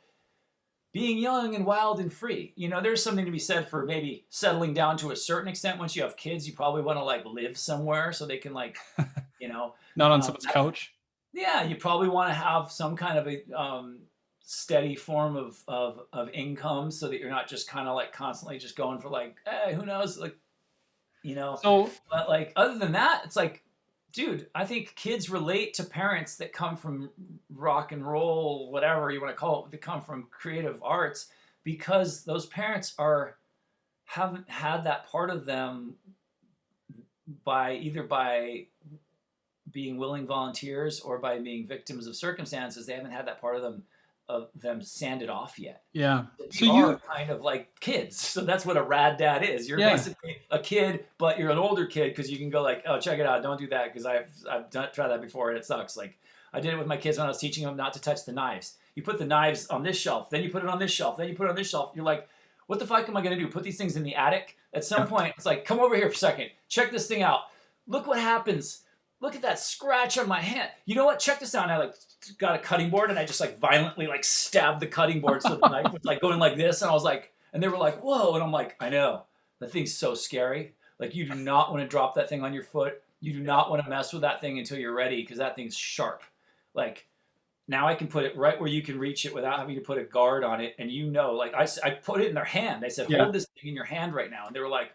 being 0.92 1.18
young 1.18 1.54
and 1.54 1.66
wild 1.66 2.00
and 2.00 2.12
free. 2.12 2.52
You 2.56 2.68
know, 2.68 2.80
there's 2.80 3.02
something 3.02 3.24
to 3.24 3.30
be 3.30 3.38
said 3.38 3.68
for 3.68 3.84
maybe 3.84 4.24
settling 4.30 4.72
down 4.72 4.96
to 4.98 5.10
a 5.10 5.16
certain 5.16 5.48
extent. 5.48 5.78
Once 5.78 5.94
you 5.94 6.02
have 6.02 6.16
kids, 6.16 6.46
you 6.46 6.54
probably 6.54 6.82
want 6.82 6.98
to 6.98 7.04
like 7.04 7.24
live 7.26 7.58
somewhere 7.58 8.12
so 8.12 8.26
they 8.26 8.38
can 8.38 8.54
like, 8.54 8.78
you 9.40 9.48
know, 9.48 9.74
not 9.94 10.10
on 10.10 10.20
um, 10.20 10.22
someone's 10.22 10.46
couch. 10.46 10.94
Yeah, 11.32 11.64
you 11.64 11.76
probably 11.76 12.08
want 12.08 12.30
to 12.30 12.34
have 12.34 12.70
some 12.72 12.96
kind 12.96 13.18
of 13.18 13.28
a 13.28 13.52
um, 13.54 13.98
steady 14.40 14.94
form 14.94 15.36
of, 15.36 15.62
of 15.68 16.00
of 16.12 16.30
income 16.30 16.90
so 16.90 17.08
that 17.08 17.20
you're 17.20 17.28
not 17.28 17.46
just 17.46 17.68
kind 17.68 17.88
of 17.88 17.94
like 17.94 18.12
constantly 18.12 18.58
just 18.58 18.76
going 18.76 18.98
for 18.98 19.10
like, 19.10 19.36
hey, 19.44 19.74
who 19.74 19.84
knows, 19.84 20.16
like, 20.16 20.36
you 21.22 21.34
know. 21.34 21.58
So, 21.60 21.90
but 22.10 22.30
like 22.30 22.52
other 22.56 22.78
than 22.78 22.92
that, 22.92 23.22
it's 23.26 23.36
like 23.36 23.62
dude, 24.16 24.46
I 24.54 24.64
think 24.64 24.94
kids 24.96 25.28
relate 25.28 25.74
to 25.74 25.84
parents 25.84 26.36
that 26.36 26.54
come 26.54 26.74
from 26.74 27.10
rock 27.54 27.92
and 27.92 28.04
roll, 28.04 28.72
whatever 28.72 29.10
you 29.10 29.20
want 29.20 29.30
to 29.30 29.38
call 29.38 29.66
it, 29.66 29.70
that 29.70 29.82
come 29.82 30.00
from 30.00 30.28
creative 30.30 30.82
arts, 30.82 31.26
because 31.64 32.24
those 32.24 32.46
parents 32.46 32.94
are 32.98 33.36
haven't 34.06 34.48
had 34.48 34.84
that 34.84 35.06
part 35.06 35.28
of 35.28 35.44
them 35.44 35.96
by 37.44 37.74
either 37.74 38.04
by 38.04 38.64
being 39.70 39.98
willing 39.98 40.26
volunteers 40.26 41.00
or 41.00 41.18
by 41.18 41.38
being 41.38 41.66
victims 41.66 42.06
of 42.06 42.16
circumstances. 42.16 42.86
They 42.86 42.94
haven't 42.94 43.10
had 43.10 43.26
that 43.26 43.40
part 43.40 43.56
of 43.56 43.62
them 43.62 43.82
of 44.28 44.48
them 44.54 44.82
sanded 44.82 45.30
off 45.30 45.58
yet. 45.58 45.82
Yeah. 45.92 46.24
So 46.50 46.64
you 46.64 47.00
kind 47.06 47.30
of 47.30 47.42
like 47.42 47.78
kids. 47.80 48.16
So 48.36 48.42
that's 48.42 48.66
what 48.66 48.76
a 48.76 48.82
rad 48.82 49.16
dad 49.16 49.42
is. 49.42 49.66
You're 49.66 49.78
yeah. 49.78 49.92
basically 49.92 50.36
a 50.50 50.58
kid, 50.58 51.06
but 51.16 51.38
you're 51.38 51.50
an 51.50 51.58
older 51.58 51.86
kid 51.86 52.10
because 52.10 52.30
you 52.30 52.36
can 52.36 52.50
go 52.50 52.60
like, 52.60 52.82
oh, 52.86 53.00
check 53.00 53.18
it 53.18 53.24
out. 53.24 53.42
Don't 53.42 53.58
do 53.58 53.66
that 53.68 53.92
because 53.92 54.04
I've 54.04 54.30
I've 54.50 54.70
done, 54.70 54.88
tried 54.92 55.08
that 55.08 55.22
before 55.22 55.48
and 55.48 55.58
it 55.58 55.64
sucks. 55.64 55.96
Like 55.96 56.18
I 56.52 56.60
did 56.60 56.74
it 56.74 56.76
with 56.76 56.86
my 56.86 56.98
kids 56.98 57.16
when 57.16 57.24
I 57.24 57.28
was 57.28 57.38
teaching 57.38 57.64
them 57.64 57.76
not 57.76 57.94
to 57.94 58.00
touch 58.00 58.26
the 58.26 58.32
knives. 58.32 58.76
You 58.94 59.02
put 59.02 59.18
the 59.18 59.24
knives 59.24 59.68
on 59.68 59.82
this 59.82 59.96
shelf, 59.96 60.28
then 60.28 60.42
you 60.42 60.50
put 60.50 60.62
it 60.62 60.68
on 60.68 60.78
this 60.78 60.90
shelf, 60.90 61.16
then 61.16 61.28
you 61.28 61.34
put 61.34 61.46
it 61.46 61.50
on 61.50 61.56
this 61.56 61.70
shelf. 61.70 61.92
You're 61.94 62.04
like, 62.04 62.28
what 62.66 62.78
the 62.78 62.86
fuck 62.86 63.08
am 63.08 63.16
I 63.16 63.22
gonna 63.22 63.36
do? 63.36 63.48
Put 63.48 63.62
these 63.62 63.78
things 63.78 63.96
in 63.96 64.02
the 64.02 64.14
attic? 64.16 64.56
At 64.74 64.84
some 64.84 65.06
point, 65.06 65.34
it's 65.36 65.46
like, 65.46 65.64
come 65.64 65.80
over 65.80 65.94
here 65.96 66.08
for 66.08 66.14
a 66.14 66.16
second. 66.16 66.50
Check 66.68 66.90
this 66.90 67.06
thing 67.06 67.22
out. 67.22 67.40
Look 67.86 68.06
what 68.06 68.18
happens 68.18 68.82
look 69.20 69.34
at 69.34 69.42
that 69.42 69.58
scratch 69.58 70.18
on 70.18 70.28
my 70.28 70.40
hand. 70.40 70.70
You 70.84 70.94
know 70.94 71.04
what? 71.04 71.18
Check 71.18 71.40
this 71.40 71.54
out. 71.54 71.64
And 71.64 71.72
I 71.72 71.78
like 71.78 71.94
got 72.38 72.54
a 72.54 72.58
cutting 72.58 72.90
board 72.90 73.10
and 73.10 73.18
I 73.18 73.24
just 73.24 73.40
like 73.40 73.58
violently 73.58 74.06
like 74.06 74.24
stabbed 74.24 74.80
the 74.80 74.86
cutting 74.86 75.20
board 75.20 75.42
so 75.42 75.56
the 75.56 75.68
knife 75.68 75.92
was 75.92 76.04
like 76.04 76.20
going 76.20 76.38
like 76.38 76.56
this. 76.56 76.82
And 76.82 76.90
I 76.90 76.94
was 76.94 77.04
like, 77.04 77.32
and 77.52 77.62
they 77.62 77.68
were 77.68 77.78
like, 77.78 78.00
whoa. 78.02 78.34
And 78.34 78.42
I'm 78.42 78.52
like, 78.52 78.76
I 78.80 78.90
know. 78.90 79.24
The 79.58 79.68
thing's 79.68 79.94
so 79.94 80.14
scary. 80.14 80.74
Like 80.98 81.14
you 81.14 81.26
do 81.26 81.34
not 81.34 81.70
want 81.70 81.82
to 81.82 81.88
drop 81.88 82.14
that 82.16 82.28
thing 82.28 82.42
on 82.42 82.52
your 82.52 82.62
foot. 82.62 83.02
You 83.20 83.32
do 83.32 83.40
not 83.40 83.70
want 83.70 83.82
to 83.82 83.88
mess 83.88 84.12
with 84.12 84.22
that 84.22 84.40
thing 84.40 84.58
until 84.58 84.78
you're 84.78 84.94
ready 84.94 85.22
because 85.22 85.38
that 85.38 85.56
thing's 85.56 85.76
sharp. 85.76 86.22
Like 86.74 87.06
now 87.66 87.88
I 87.88 87.94
can 87.94 88.08
put 88.08 88.24
it 88.24 88.36
right 88.36 88.60
where 88.60 88.68
you 88.68 88.82
can 88.82 88.98
reach 88.98 89.24
it 89.24 89.34
without 89.34 89.58
having 89.58 89.74
to 89.76 89.80
put 89.80 89.98
a 89.98 90.04
guard 90.04 90.44
on 90.44 90.60
it. 90.60 90.74
And 90.78 90.90
you 90.90 91.10
know, 91.10 91.32
like 91.32 91.54
I, 91.54 91.66
I 91.82 91.90
put 91.90 92.20
it 92.20 92.28
in 92.28 92.34
their 92.34 92.44
hand. 92.44 92.84
I 92.84 92.88
said, 92.88 93.10
hold 93.10 93.34
this 93.34 93.46
thing 93.46 93.70
in 93.70 93.74
your 93.74 93.84
hand 93.84 94.14
right 94.14 94.30
now. 94.30 94.46
And 94.46 94.54
they 94.54 94.60
were 94.60 94.68
like, 94.68 94.92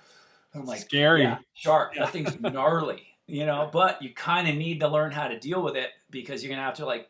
I'm 0.54 0.64
like, 0.64 0.80
scary. 0.80 1.22
Yeah, 1.22 1.38
sharp. 1.54 1.94
Yeah. 1.94 2.04
That 2.04 2.12
thing's 2.12 2.40
gnarly 2.40 3.13
you 3.26 3.46
know, 3.46 3.68
but 3.72 4.02
you 4.02 4.12
kind 4.12 4.48
of 4.48 4.54
need 4.54 4.80
to 4.80 4.88
learn 4.88 5.10
how 5.10 5.28
to 5.28 5.38
deal 5.38 5.62
with 5.62 5.76
it 5.76 5.90
because 6.10 6.42
you're 6.42 6.50
going 6.50 6.58
to 6.58 6.64
have 6.64 6.74
to 6.74 6.86
like 6.86 7.08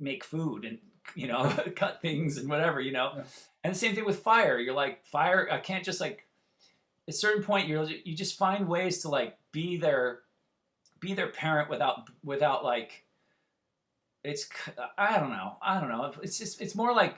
make 0.00 0.24
food 0.24 0.64
and, 0.64 0.78
you 1.14 1.26
know, 1.26 1.48
cut 1.76 2.00
things 2.00 2.38
and 2.38 2.48
whatever, 2.48 2.80
you 2.80 2.92
know. 2.92 3.12
Yeah. 3.16 3.22
And 3.64 3.74
the 3.74 3.78
same 3.78 3.94
thing 3.94 4.04
with 4.04 4.20
fire. 4.20 4.58
You're 4.58 4.74
like, 4.74 5.04
fire, 5.04 5.48
I 5.50 5.58
can't 5.58 5.84
just 5.84 6.00
like, 6.00 6.26
at 7.06 7.14
a 7.14 7.16
certain 7.16 7.42
point, 7.42 7.68
you're, 7.68 7.84
you 7.84 8.16
just 8.16 8.38
find 8.38 8.68
ways 8.68 9.02
to 9.02 9.08
like 9.08 9.36
be 9.52 9.76
their, 9.76 10.20
be 11.00 11.14
their 11.14 11.28
parent 11.28 11.68
without, 11.68 12.08
without 12.24 12.64
like, 12.64 13.04
it's, 14.24 14.48
I 14.96 15.18
don't 15.18 15.30
know. 15.30 15.56
I 15.60 15.80
don't 15.80 15.88
know. 15.88 16.12
It's 16.22 16.38
just, 16.38 16.60
it's 16.60 16.74
more 16.74 16.94
like 16.94 17.16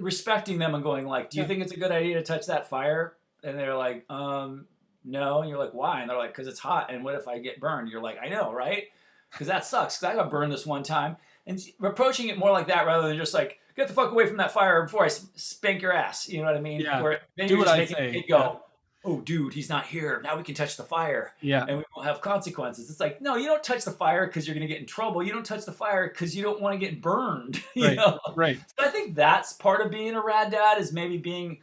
respecting 0.00 0.58
them 0.58 0.74
and 0.74 0.82
going 0.82 1.06
like, 1.06 1.30
do 1.30 1.36
you 1.36 1.42
yeah. 1.42 1.48
think 1.48 1.62
it's 1.62 1.72
a 1.72 1.78
good 1.78 1.92
idea 1.92 2.14
to 2.14 2.22
touch 2.22 2.46
that 2.46 2.68
fire? 2.68 3.14
And 3.42 3.58
they're 3.58 3.76
like, 3.76 4.04
um, 4.10 4.66
no. 5.04 5.40
And 5.40 5.48
you're 5.48 5.58
like, 5.58 5.74
why? 5.74 6.00
And 6.00 6.10
they're 6.10 6.18
like, 6.18 6.30
because 6.30 6.48
it's 6.48 6.60
hot. 6.60 6.92
And 6.92 7.04
what 7.04 7.14
if 7.14 7.28
I 7.28 7.38
get 7.38 7.60
burned? 7.60 7.88
You're 7.90 8.02
like, 8.02 8.18
I 8.22 8.28
know, 8.28 8.52
right? 8.52 8.84
Because 9.30 9.46
that 9.46 9.64
sucks. 9.64 9.98
Because 9.98 10.14
I 10.14 10.16
got 10.16 10.30
burned 10.30 10.52
this 10.52 10.66
one 10.66 10.82
time. 10.82 11.16
And 11.46 11.60
approaching 11.82 12.28
it 12.28 12.38
more 12.38 12.50
like 12.50 12.66
that 12.68 12.86
rather 12.86 13.08
than 13.08 13.16
just 13.16 13.32
like, 13.34 13.58
get 13.74 13.88
the 13.88 13.94
fuck 13.94 14.10
away 14.10 14.26
from 14.26 14.36
that 14.36 14.52
fire 14.52 14.82
before 14.82 15.04
I 15.04 15.08
spank 15.08 15.80
your 15.80 15.92
ass. 15.92 16.28
You 16.28 16.38
know 16.38 16.44
what 16.44 16.56
I 16.56 16.60
mean? 16.60 16.80
Yeah. 16.80 17.00
Where 17.00 17.20
then 17.36 17.48
Do 17.48 17.56
you're 17.56 17.64
just 17.64 17.76
making 17.76 18.14
it 18.14 18.28
go, 18.28 18.38
yeah. 18.38 19.10
oh, 19.10 19.20
dude, 19.20 19.54
he's 19.54 19.70
not 19.70 19.86
here. 19.86 20.20
Now 20.22 20.36
we 20.36 20.42
can 20.42 20.54
touch 20.54 20.76
the 20.76 20.82
fire. 20.82 21.32
Yeah. 21.40 21.64
And 21.66 21.78
we 21.78 21.84
won't 21.96 22.06
have 22.06 22.20
consequences. 22.20 22.90
It's 22.90 23.00
like, 23.00 23.22
no, 23.22 23.36
you 23.36 23.46
don't 23.46 23.62
touch 23.62 23.84
the 23.84 23.92
fire 23.92 24.26
because 24.26 24.46
you're 24.46 24.54
going 24.54 24.66
to 24.66 24.72
get 24.72 24.80
in 24.80 24.86
trouble. 24.86 25.22
You 25.22 25.32
don't 25.32 25.46
touch 25.46 25.64
the 25.64 25.72
fire 25.72 26.08
because 26.08 26.36
you 26.36 26.42
don't 26.42 26.60
want 26.60 26.78
to 26.78 26.86
get 26.86 27.00
burned. 27.00 27.62
You 27.74 27.86
right. 27.86 27.96
know? 27.96 28.18
Right. 28.34 28.58
So 28.78 28.86
I 28.86 28.90
think 28.90 29.14
that's 29.14 29.52
part 29.52 29.80
of 29.80 29.90
being 29.92 30.14
a 30.14 30.22
rad 30.22 30.50
dad 30.50 30.78
is 30.78 30.92
maybe 30.92 31.16
being 31.16 31.58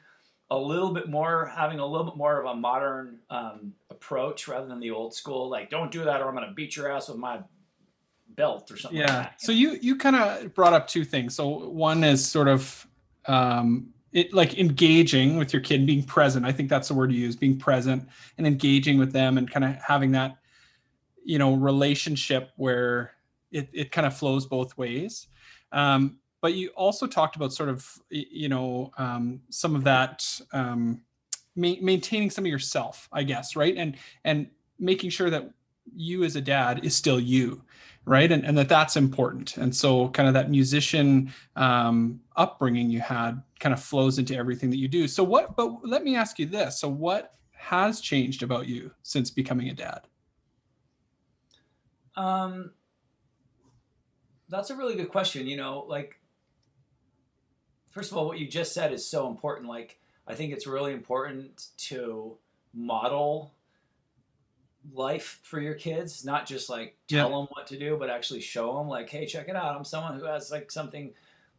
a 0.52 0.58
little 0.58 0.94
bit 0.94 1.10
more 1.10 1.52
having 1.56 1.80
a 1.80 1.86
little 1.86 2.06
bit 2.06 2.16
more 2.16 2.40
of 2.40 2.46
a 2.46 2.56
modern 2.56 3.20
um, 3.30 3.74
approach 3.90 4.48
rather 4.48 4.68
than 4.68 4.80
the 4.80 4.92
old 4.92 5.14
school 5.14 5.50
like 5.50 5.70
don't 5.70 5.92
do 5.92 6.04
that 6.04 6.22
or 6.22 6.28
i'm 6.28 6.36
going 6.36 6.48
to 6.48 6.54
beat 6.54 6.76
your 6.76 6.92
ass 6.92 7.10
with 7.10 7.18
my 7.18 7.40
belt 8.36 8.70
or 8.72 8.78
something 8.78 9.00
yeah. 9.00 9.18
like 9.18 9.30
so 9.38 9.52
you 9.52 9.78
you 9.82 9.96
kind 9.96 10.16
of 10.16 10.54
brought 10.54 10.74
up 10.74 10.88
two 10.88 11.04
things. 11.04 11.36
So 11.36 11.48
one 11.48 12.04
is 12.04 12.26
sort 12.26 12.48
of 12.48 12.88
um, 13.26 13.94
it 14.12 14.34
like 14.34 14.58
engaging 14.58 15.38
with 15.38 15.54
your 15.54 15.62
kid 15.62 15.86
being 15.86 16.04
present. 16.04 16.46
I 16.46 16.52
think 16.52 16.70
that's 16.70 16.88
the 16.88 16.94
word 16.94 17.10
to 17.10 17.16
use 17.16 17.36
being 17.36 17.58
present 17.58 18.08
and 18.38 18.46
engaging 18.46 18.98
with 18.98 19.12
them 19.12 19.38
and 19.38 19.50
kind 19.50 19.66
of 19.66 19.76
having 19.76 20.12
that 20.14 20.38
you 21.24 21.40
know 21.40 21.54
relationship 21.56 22.52
where 22.58 23.12
it, 23.52 23.70
it 23.74 23.92
kind 23.92 24.06
of 24.06 24.16
flows 24.16 24.46
both 24.46 24.78
ways. 24.78 25.28
Um, 25.72 26.20
but 26.46 26.54
you 26.54 26.70
also 26.76 27.08
talked 27.08 27.36
about 27.36 27.52
sort 27.52 27.70
of 27.70 28.00
you 28.12 28.48
know 28.48 28.92
um, 29.00 29.42
some 29.50 29.76
of 29.76 29.84
that 29.84 30.24
um, 30.54 31.02
ma- 31.56 31.82
maintaining 31.82 32.30
some 32.30 32.46
of 32.46 32.52
yourself 32.52 33.10
i 33.12 33.24
guess 33.24 33.56
right? 33.56 33.76
And 33.76 33.98
and 34.26 34.48
making 34.78 35.10
sure 35.10 35.32
that 35.32 35.50
you 35.96 36.24
as 36.24 36.36
a 36.36 36.42
dad 36.42 36.86
is 36.86 36.96
still 36.96 37.20
you 37.20 37.64
right? 38.08 38.32
And, 38.32 38.46
and 38.46 38.56
that 38.60 38.70
that's 38.70 38.96
important. 38.98 39.58
And 39.58 39.76
so 39.76 40.10
kind 40.10 40.28
of 40.28 40.36
that 40.36 40.52
musician 40.52 41.34
um, 41.56 42.20
upbringing 42.36 42.92
you 42.92 43.00
had 43.00 43.42
kind 43.60 43.74
of 43.74 43.82
flows 43.82 44.20
into 44.20 44.38
everything 44.38 44.70
that 44.70 44.78
you 44.78 44.88
do. 44.88 45.08
So 45.08 45.24
what 45.24 45.56
but 45.56 45.80
let 45.84 46.04
me 46.04 46.16
ask 46.16 46.38
you 46.38 46.46
this. 46.46 46.80
So 46.80 46.88
what 46.88 47.34
has 47.54 48.02
changed 48.02 48.44
about 48.44 48.68
you 48.68 48.92
since 49.02 49.32
becoming 49.32 49.70
a 49.70 49.74
dad? 49.74 50.02
Um 52.16 52.74
that's 54.48 54.70
a 54.70 54.76
really 54.76 54.96
good 54.96 55.10
question. 55.10 55.48
You 55.48 55.58
know 55.58 55.86
like 55.88 56.20
first 57.96 58.12
of 58.12 58.18
all 58.18 58.28
what 58.28 58.38
you 58.38 58.48
just 58.48 58.74
said 58.74 58.94
is 58.94 59.04
so 59.04 59.28
important 59.28 59.68
like 59.68 59.98
i 60.28 60.36
think 60.36 60.54
it's 60.54 60.68
really 60.68 60.94
important 60.94 61.70
to 61.78 62.38
model 62.76 63.56
life 64.94 65.40
for 65.44 65.60
your 65.60 65.74
kids, 65.74 66.26
not 66.26 66.46
just 66.46 66.70
like 66.70 66.96
tell 67.08 67.30
yeah. 67.30 67.36
them 67.36 67.48
what 67.52 67.68
to 67.68 67.80
do, 67.80 67.98
but 67.98 68.10
actually 68.10 68.42
show 68.42 68.78
them 68.78 68.88
like, 68.88 69.10
hey, 69.10 69.26
check 69.26 69.48
it 69.48 69.56
out. 69.56 69.76
I'm 69.76 69.84
someone 69.84 70.20
who 70.20 70.26
has 70.26 70.52
like 70.52 70.72
something 70.72 71.14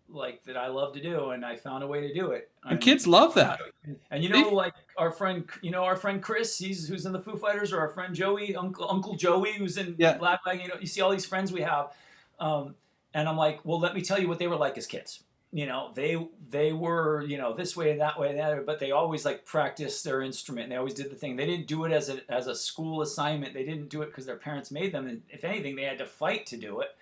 like 0.08 0.44
that 0.44 0.56
I 0.56 0.68
love 0.68 0.94
to 0.94 1.02
do, 1.02 1.30
and 1.30 1.44
I 1.44 1.56
found 1.56 1.82
a 1.82 1.86
way 1.86 2.06
to 2.06 2.14
do 2.14 2.30
it. 2.30 2.50
And 2.62 2.74
I'm, 2.74 2.78
kids 2.78 3.06
love 3.06 3.34
that. 3.34 3.58
And, 3.84 3.96
and 4.10 4.22
you 4.22 4.30
know, 4.30 4.50
like 4.50 4.74
our 4.96 5.10
friend, 5.10 5.48
you 5.62 5.70
know, 5.70 5.84
our 5.84 5.96
friend 5.96 6.22
Chris, 6.22 6.56
he's 6.58 6.86
who's 6.86 7.06
in 7.06 7.12
the 7.12 7.20
Foo 7.20 7.36
Fighters, 7.36 7.72
or 7.72 7.80
our 7.80 7.88
friend 7.88 8.14
Joey, 8.14 8.54
Uncle 8.54 8.86
Uncle 8.88 9.16
Joey, 9.16 9.52
who's 9.52 9.76
in 9.76 9.96
yeah. 9.98 10.16
Black 10.18 10.44
Bag. 10.44 10.60
You 10.62 10.68
know, 10.68 10.76
you 10.80 10.86
see 10.86 11.00
all 11.00 11.10
these 11.10 11.26
friends 11.26 11.52
we 11.52 11.62
have, 11.62 11.92
um, 12.38 12.76
and 13.14 13.28
I'm 13.28 13.36
like, 13.36 13.60
well, 13.64 13.80
let 13.80 13.94
me 13.94 14.02
tell 14.02 14.20
you 14.20 14.28
what 14.28 14.38
they 14.38 14.46
were 14.46 14.56
like 14.56 14.78
as 14.78 14.86
kids 14.86 15.22
you 15.56 15.64
know 15.64 15.90
they 15.94 16.18
they 16.50 16.74
were 16.74 17.22
you 17.22 17.38
know 17.38 17.54
this 17.54 17.74
way 17.74 17.90
and 17.90 17.98
that 17.98 18.20
way 18.20 18.28
and 18.28 18.38
that 18.38 18.66
but 18.66 18.78
they 18.78 18.90
always 18.90 19.24
like 19.24 19.46
practiced 19.46 20.04
their 20.04 20.20
instrument. 20.20 20.68
They 20.68 20.76
always 20.76 20.92
did 20.92 21.10
the 21.10 21.16
thing. 21.16 21.36
They 21.36 21.46
didn't 21.46 21.66
do 21.66 21.86
it 21.86 21.92
as 21.92 22.10
a 22.10 22.20
as 22.30 22.46
a 22.46 22.54
school 22.54 23.00
assignment. 23.00 23.54
They 23.54 23.64
didn't 23.64 23.88
do 23.88 24.02
it 24.02 24.06
because 24.06 24.26
their 24.26 24.36
parents 24.36 24.70
made 24.70 24.92
them. 24.92 25.06
And 25.06 25.22
if 25.30 25.44
anything 25.44 25.74
they 25.74 25.84
had 25.84 25.96
to 25.96 26.04
fight 26.04 26.44
to 26.48 26.58
do 26.58 26.80
it. 26.80 26.94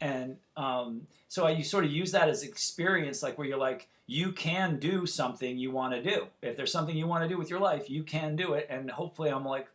And 0.00 0.38
um, 0.56 1.06
so 1.28 1.46
I, 1.46 1.50
you 1.50 1.62
sort 1.62 1.84
of 1.84 1.92
use 1.92 2.10
that 2.10 2.28
as 2.28 2.42
experience 2.42 3.22
like 3.22 3.38
where 3.38 3.46
you're 3.46 3.58
like 3.58 3.86
you 4.08 4.32
can 4.32 4.80
do 4.80 5.06
something 5.06 5.56
you 5.56 5.70
want 5.70 5.94
to 5.94 6.02
do. 6.02 6.26
If 6.42 6.56
there's 6.56 6.72
something 6.72 6.96
you 6.96 7.06
want 7.06 7.22
to 7.22 7.28
do 7.28 7.38
with 7.38 7.48
your 7.48 7.60
life 7.60 7.88
you 7.88 8.02
can 8.02 8.34
do 8.34 8.54
it. 8.54 8.66
And 8.68 8.90
hopefully 8.90 9.30
i'm 9.30 9.44
like 9.44 9.68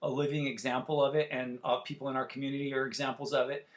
a 0.00 0.08
living 0.08 0.46
example 0.46 1.04
of 1.04 1.14
it. 1.14 1.28
And 1.30 1.58
uh, 1.62 1.76
people 1.80 2.08
in 2.08 2.16
our 2.16 2.24
community 2.24 2.72
are 2.72 2.86
examples 2.86 3.34
of 3.34 3.50
it 3.50 3.68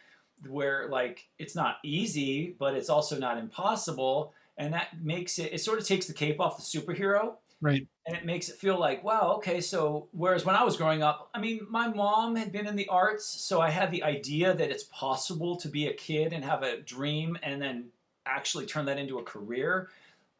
where 0.47 0.87
like 0.89 1.27
it's 1.39 1.55
not 1.55 1.77
easy, 1.83 2.55
but 2.59 2.73
it's 2.75 2.89
also 2.89 3.17
not 3.17 3.37
impossible, 3.37 4.33
and 4.57 4.73
that 4.73 5.01
makes 5.01 5.39
it. 5.39 5.53
It 5.53 5.59
sort 5.59 5.79
of 5.79 5.85
takes 5.85 6.07
the 6.07 6.13
cape 6.13 6.39
off 6.39 6.57
the 6.57 6.63
superhero, 6.63 7.35
right? 7.61 7.87
And 8.07 8.15
it 8.15 8.25
makes 8.25 8.49
it 8.49 8.57
feel 8.57 8.79
like, 8.79 9.03
wow, 9.03 9.33
okay. 9.37 9.61
So 9.61 10.07
whereas 10.11 10.45
when 10.45 10.55
I 10.55 10.63
was 10.63 10.77
growing 10.77 11.01
up, 11.01 11.29
I 11.33 11.39
mean, 11.39 11.65
my 11.69 11.87
mom 11.87 12.35
had 12.35 12.51
been 12.51 12.67
in 12.67 12.75
the 12.75 12.87
arts, 12.87 13.25
so 13.25 13.61
I 13.61 13.69
had 13.69 13.91
the 13.91 14.03
idea 14.03 14.53
that 14.53 14.69
it's 14.69 14.83
possible 14.85 15.55
to 15.57 15.67
be 15.67 15.87
a 15.87 15.93
kid 15.93 16.33
and 16.33 16.43
have 16.43 16.63
a 16.63 16.81
dream, 16.81 17.37
and 17.41 17.61
then 17.61 17.89
actually 18.25 18.65
turn 18.65 18.85
that 18.85 18.97
into 18.97 19.19
a 19.19 19.23
career. 19.23 19.89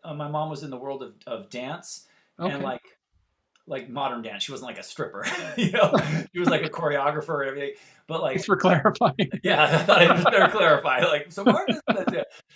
Uh, 0.03 0.13
my 0.13 0.27
mom 0.27 0.49
was 0.49 0.63
in 0.63 0.69
the 0.69 0.77
world 0.77 1.01
of, 1.01 1.13
of 1.25 1.49
dance, 1.49 2.07
okay. 2.39 2.53
and 2.53 2.63
like 2.63 2.94
like 3.67 3.89
modern 3.89 4.21
dance. 4.21 4.43
She 4.43 4.51
wasn't 4.51 4.69
like 4.69 4.79
a 4.79 4.83
stripper, 4.83 5.25
you 5.57 5.71
know. 5.71 5.93
she 6.33 6.39
was 6.39 6.49
like 6.49 6.63
a 6.63 6.69
choreographer 6.69 7.41
and 7.41 7.49
everything. 7.49 7.75
But 8.07 8.21
like 8.21 8.35
Thanks 8.35 8.45
for 8.45 8.57
clarifying. 8.57 9.15
Yeah, 9.43 9.63
I 9.63 9.77
thought 9.83 10.01
I 10.01 10.07
just 10.07 10.23
better 10.23 10.47
clarify. 10.49 10.99
Like 10.99 11.31
so, 11.31 11.43
Marcus, 11.43 11.79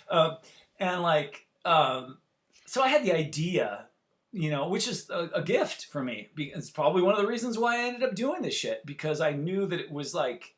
um, 0.08 0.36
and 0.78 1.02
like 1.02 1.46
um, 1.64 2.18
so 2.66 2.82
I 2.82 2.88
had 2.88 3.04
the 3.04 3.12
idea, 3.12 3.86
you 4.32 4.50
know, 4.50 4.68
which 4.68 4.86
is 4.86 5.10
a, 5.10 5.28
a 5.34 5.42
gift 5.42 5.86
for 5.86 6.02
me. 6.02 6.28
It's 6.36 6.70
probably 6.70 7.02
one 7.02 7.14
of 7.14 7.20
the 7.20 7.26
reasons 7.26 7.58
why 7.58 7.78
I 7.80 7.88
ended 7.88 8.04
up 8.04 8.14
doing 8.14 8.42
this 8.42 8.54
shit 8.54 8.86
because 8.86 9.20
I 9.20 9.32
knew 9.32 9.66
that 9.66 9.80
it 9.80 9.90
was 9.90 10.14
like 10.14 10.54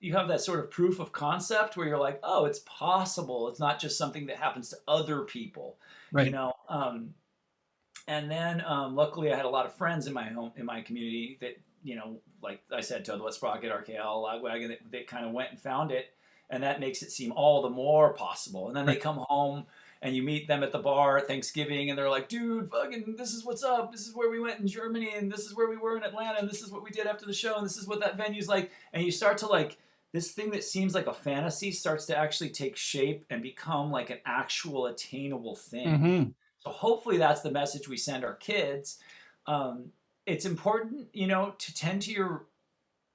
you 0.00 0.12
have 0.14 0.28
that 0.28 0.40
sort 0.40 0.60
of 0.60 0.70
proof 0.70 1.00
of 1.00 1.12
concept 1.12 1.76
where 1.76 1.86
you're 1.86 1.98
like, 1.98 2.20
oh, 2.22 2.44
it's 2.44 2.60
possible. 2.60 3.48
It's 3.48 3.58
not 3.58 3.80
just 3.80 3.98
something 3.98 4.26
that 4.26 4.36
happens 4.36 4.68
to 4.68 4.76
other 4.86 5.22
people, 5.22 5.78
right. 6.12 6.26
you 6.26 6.32
know. 6.32 6.52
Um, 6.68 7.14
and 8.08 8.30
then 8.30 8.62
um, 8.66 8.96
luckily 8.96 9.32
I 9.32 9.36
had 9.36 9.44
a 9.44 9.50
lot 9.50 9.66
of 9.66 9.74
friends 9.74 10.06
in 10.06 10.12
my 10.12 10.24
home 10.24 10.52
in 10.56 10.66
my 10.66 10.80
community 10.80 11.38
that 11.40 11.58
you 11.84 11.94
know, 11.94 12.16
like 12.42 12.60
I 12.72 12.80
said, 12.80 13.04
Toad 13.04 13.20
the 13.20 13.24
Wet 13.24 13.34
Sprocket, 13.34 13.70
RKL, 13.70 14.24
Lagwagon, 14.24 14.68
they, 14.68 14.78
they 14.90 15.04
kind 15.04 15.24
of 15.24 15.32
went 15.32 15.50
and 15.50 15.60
found 15.60 15.92
it, 15.92 16.06
and 16.50 16.62
that 16.62 16.80
makes 16.80 17.02
it 17.02 17.12
seem 17.12 17.32
all 17.32 17.62
the 17.62 17.70
more 17.70 18.14
possible. 18.14 18.66
And 18.66 18.76
then 18.76 18.86
they 18.86 18.96
come 18.96 19.24
home 19.28 19.66
and 20.00 20.14
you 20.14 20.22
meet 20.22 20.46
them 20.48 20.62
at 20.62 20.72
the 20.72 20.78
bar 20.78 21.18
at 21.18 21.26
Thanksgiving, 21.26 21.90
and 21.90 21.98
they're 21.98 22.10
like, 22.10 22.28
"Dude, 22.28 22.70
fucking, 22.70 23.16
this 23.16 23.32
is 23.32 23.44
what's 23.44 23.62
up. 23.62 23.92
This 23.92 24.06
is 24.06 24.14
where 24.14 24.30
we 24.30 24.40
went 24.40 24.60
in 24.60 24.66
Germany, 24.66 25.12
and 25.14 25.30
this 25.30 25.44
is 25.44 25.54
where 25.54 25.68
we 25.68 25.76
were 25.76 25.96
in 25.96 26.02
Atlanta, 26.02 26.38
and 26.38 26.48
this 26.48 26.62
is 26.62 26.70
what 26.70 26.82
we 26.82 26.90
did 26.90 27.06
after 27.06 27.26
the 27.26 27.32
show, 27.32 27.56
and 27.56 27.64
this 27.64 27.76
is 27.76 27.86
what 27.86 28.00
that 28.00 28.16
venue's 28.16 28.48
like." 28.48 28.70
And 28.92 29.04
you 29.04 29.10
start 29.10 29.38
to 29.38 29.46
like 29.46 29.76
this 30.12 30.32
thing 30.32 30.50
that 30.50 30.64
seems 30.64 30.94
like 30.94 31.06
a 31.06 31.12
fantasy 31.12 31.70
starts 31.70 32.06
to 32.06 32.16
actually 32.16 32.50
take 32.50 32.76
shape 32.76 33.26
and 33.28 33.42
become 33.42 33.90
like 33.90 34.10
an 34.10 34.18
actual 34.24 34.86
attainable 34.86 35.54
thing. 35.54 35.86
Mm-hmm. 35.86 36.30
Hopefully 36.68 37.18
that's 37.18 37.40
the 37.40 37.50
message 37.50 37.88
we 37.88 37.96
send 37.96 38.24
our 38.24 38.34
kids. 38.34 38.98
Um, 39.46 39.92
it's 40.26 40.44
important, 40.44 41.08
you 41.12 41.26
know, 41.26 41.54
to 41.58 41.74
tend 41.74 42.02
to 42.02 42.12
your 42.12 42.46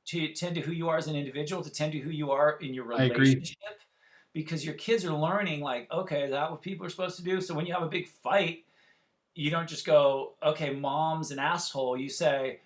to 0.06 0.34
tend 0.34 0.56
to 0.56 0.62
who 0.62 0.74
you 0.74 0.90
are 0.90 0.98
as 0.98 1.08
an 1.08 1.16
individual, 1.16 1.64
to 1.64 1.72
tend 1.72 1.94
to 1.94 2.00
who 2.00 2.10
you 2.10 2.32
are 2.32 2.58
in 2.60 2.74
your 2.74 2.86
relationship. 2.86 3.58
Because 4.34 4.66
your 4.66 4.74
kids 4.74 5.06
are 5.06 5.14
learning, 5.14 5.62
like, 5.62 5.88
okay, 5.92 6.24
is 6.24 6.32
that 6.32 6.50
what 6.50 6.62
people 6.62 6.86
are 6.86 6.90
supposed 6.90 7.18
to 7.18 7.24
do? 7.24 7.40
So 7.40 7.54
when 7.54 7.68
you 7.68 7.74
have 7.74 7.84
a 7.84 7.88
big 7.88 8.08
fight, 8.08 8.66
you 9.36 9.52
don't 9.52 9.70
just 9.70 9.86
go, 9.86 10.34
okay, 10.44 10.72
mom's 10.72 11.32
an 11.32 11.40
asshole. 11.40 11.98
You 11.98 12.10
say, 12.10 12.62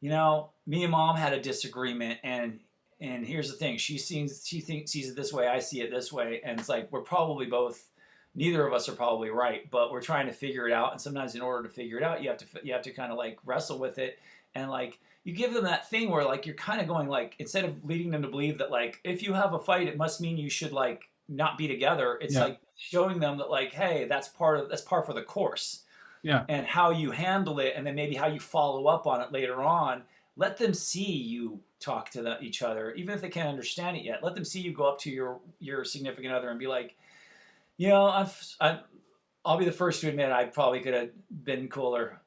you 0.00 0.08
know, 0.08 0.50
me 0.66 0.84
and 0.84 0.92
mom 0.92 1.16
had 1.16 1.32
a 1.32 1.40
disagreement 1.40 2.20
and 2.22 2.60
and 3.00 3.26
here's 3.26 3.50
the 3.50 3.56
thing, 3.56 3.78
she 3.78 3.96
sees 3.96 4.44
she 4.46 4.60
thinks 4.60 4.90
sees 4.92 5.08
it 5.08 5.16
this 5.16 5.32
way, 5.32 5.48
I 5.48 5.58
see 5.58 5.80
it 5.80 5.90
this 5.90 6.12
way, 6.12 6.42
and 6.44 6.60
it's 6.60 6.68
like 6.68 6.92
we're 6.92 7.00
probably 7.00 7.46
both 7.46 7.88
neither 8.34 8.66
of 8.66 8.72
us 8.72 8.88
are 8.88 8.92
probably 8.92 9.30
right, 9.30 9.70
but 9.70 9.92
we're 9.92 10.02
trying 10.02 10.26
to 10.26 10.32
figure 10.32 10.66
it 10.68 10.72
out. 10.72 10.92
And 10.92 11.00
sometimes 11.00 11.34
in 11.34 11.42
order 11.42 11.68
to 11.68 11.74
figure 11.74 11.98
it 11.98 12.02
out, 12.02 12.22
you 12.22 12.28
have 12.28 12.38
to 12.38 12.46
you 12.62 12.72
have 12.72 12.82
to 12.82 12.92
kind 12.92 13.12
of 13.12 13.18
like 13.18 13.38
wrestle 13.44 13.78
with 13.78 13.98
it 13.98 14.18
and 14.54 14.70
like 14.70 14.98
you 15.24 15.34
give 15.34 15.52
them 15.52 15.64
that 15.64 15.88
thing 15.88 16.10
where 16.10 16.24
like 16.24 16.46
you're 16.46 16.54
kind 16.54 16.80
of 16.80 16.88
going 16.88 17.08
like 17.08 17.36
instead 17.38 17.64
of 17.64 17.84
leading 17.84 18.10
them 18.10 18.22
to 18.22 18.28
believe 18.28 18.58
that 18.58 18.70
like 18.70 19.00
if 19.04 19.22
you 19.22 19.32
have 19.34 19.52
a 19.52 19.58
fight, 19.58 19.88
it 19.88 19.96
must 19.96 20.20
mean 20.20 20.36
you 20.36 20.50
should 20.50 20.72
like 20.72 21.08
not 21.28 21.58
be 21.58 21.68
together. 21.68 22.18
It's 22.20 22.34
yeah. 22.34 22.44
like 22.44 22.60
showing 22.76 23.20
them 23.20 23.38
that 23.38 23.50
like 23.50 23.72
hey, 23.72 24.06
that's 24.08 24.28
part 24.28 24.58
of 24.58 24.68
that's 24.68 24.82
part 24.82 25.06
for 25.06 25.12
the 25.12 25.22
course. 25.22 25.82
Yeah. 26.22 26.44
And 26.48 26.66
how 26.66 26.90
you 26.90 27.12
handle 27.12 27.60
it, 27.60 27.74
and 27.76 27.86
then 27.86 27.94
maybe 27.94 28.14
how 28.14 28.26
you 28.26 28.40
follow 28.40 28.86
up 28.86 29.06
on 29.06 29.22
it 29.22 29.32
later 29.32 29.62
on. 29.62 30.02
Let 30.36 30.58
them 30.58 30.74
see 30.74 31.12
you 31.12 31.60
talk 31.80 32.10
to 32.10 32.22
the, 32.22 32.40
each 32.40 32.62
other, 32.62 32.92
even 32.92 33.14
if 33.14 33.20
they 33.20 33.28
can't 33.28 33.48
understand 33.48 33.96
it 33.96 34.04
yet. 34.04 34.22
Let 34.22 34.34
them 34.34 34.44
see 34.44 34.60
you 34.60 34.72
go 34.72 34.84
up 34.84 34.98
to 35.00 35.10
your 35.10 35.40
your 35.60 35.84
significant 35.84 36.32
other 36.32 36.50
and 36.50 36.58
be 36.58 36.66
like, 36.66 36.96
you 37.80 37.88
know, 37.88 38.04
I've, 38.04 38.54
I, 38.60 38.80
I'll 39.42 39.56
be 39.56 39.64
the 39.64 39.72
first 39.72 40.02
to 40.02 40.08
admit 40.10 40.30
I 40.30 40.44
probably 40.44 40.80
could 40.80 40.92
have 40.92 41.10
been 41.30 41.66
cooler. 41.68 42.20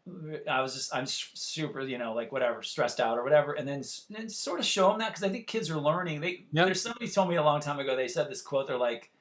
I 0.49 0.61
was 0.61 0.73
just, 0.73 0.95
I'm 0.95 1.05
super, 1.05 1.81
you 1.81 1.99
know, 1.99 2.15
like 2.15 2.31
whatever, 2.31 2.63
stressed 2.63 2.99
out 2.99 3.19
or 3.19 3.23
whatever. 3.23 3.53
And 3.53 3.67
then, 3.67 3.83
and 4.17 4.31
sort 4.31 4.59
of 4.59 4.65
show 4.65 4.89
them 4.89 4.97
that 4.97 5.09
because 5.09 5.23
I 5.23 5.29
think 5.29 5.45
kids 5.45 5.69
are 5.69 5.79
learning. 5.79 6.21
They, 6.21 6.47
yep. 6.51 6.65
there's 6.65 6.81
somebody 6.81 7.07
told 7.07 7.29
me 7.29 7.35
a 7.35 7.43
long 7.43 7.59
time 7.59 7.77
ago, 7.77 7.95
they 7.95 8.07
said 8.07 8.31
this 8.31 8.41
quote, 8.41 8.65
they're 8.65 8.77
like, 8.77 9.11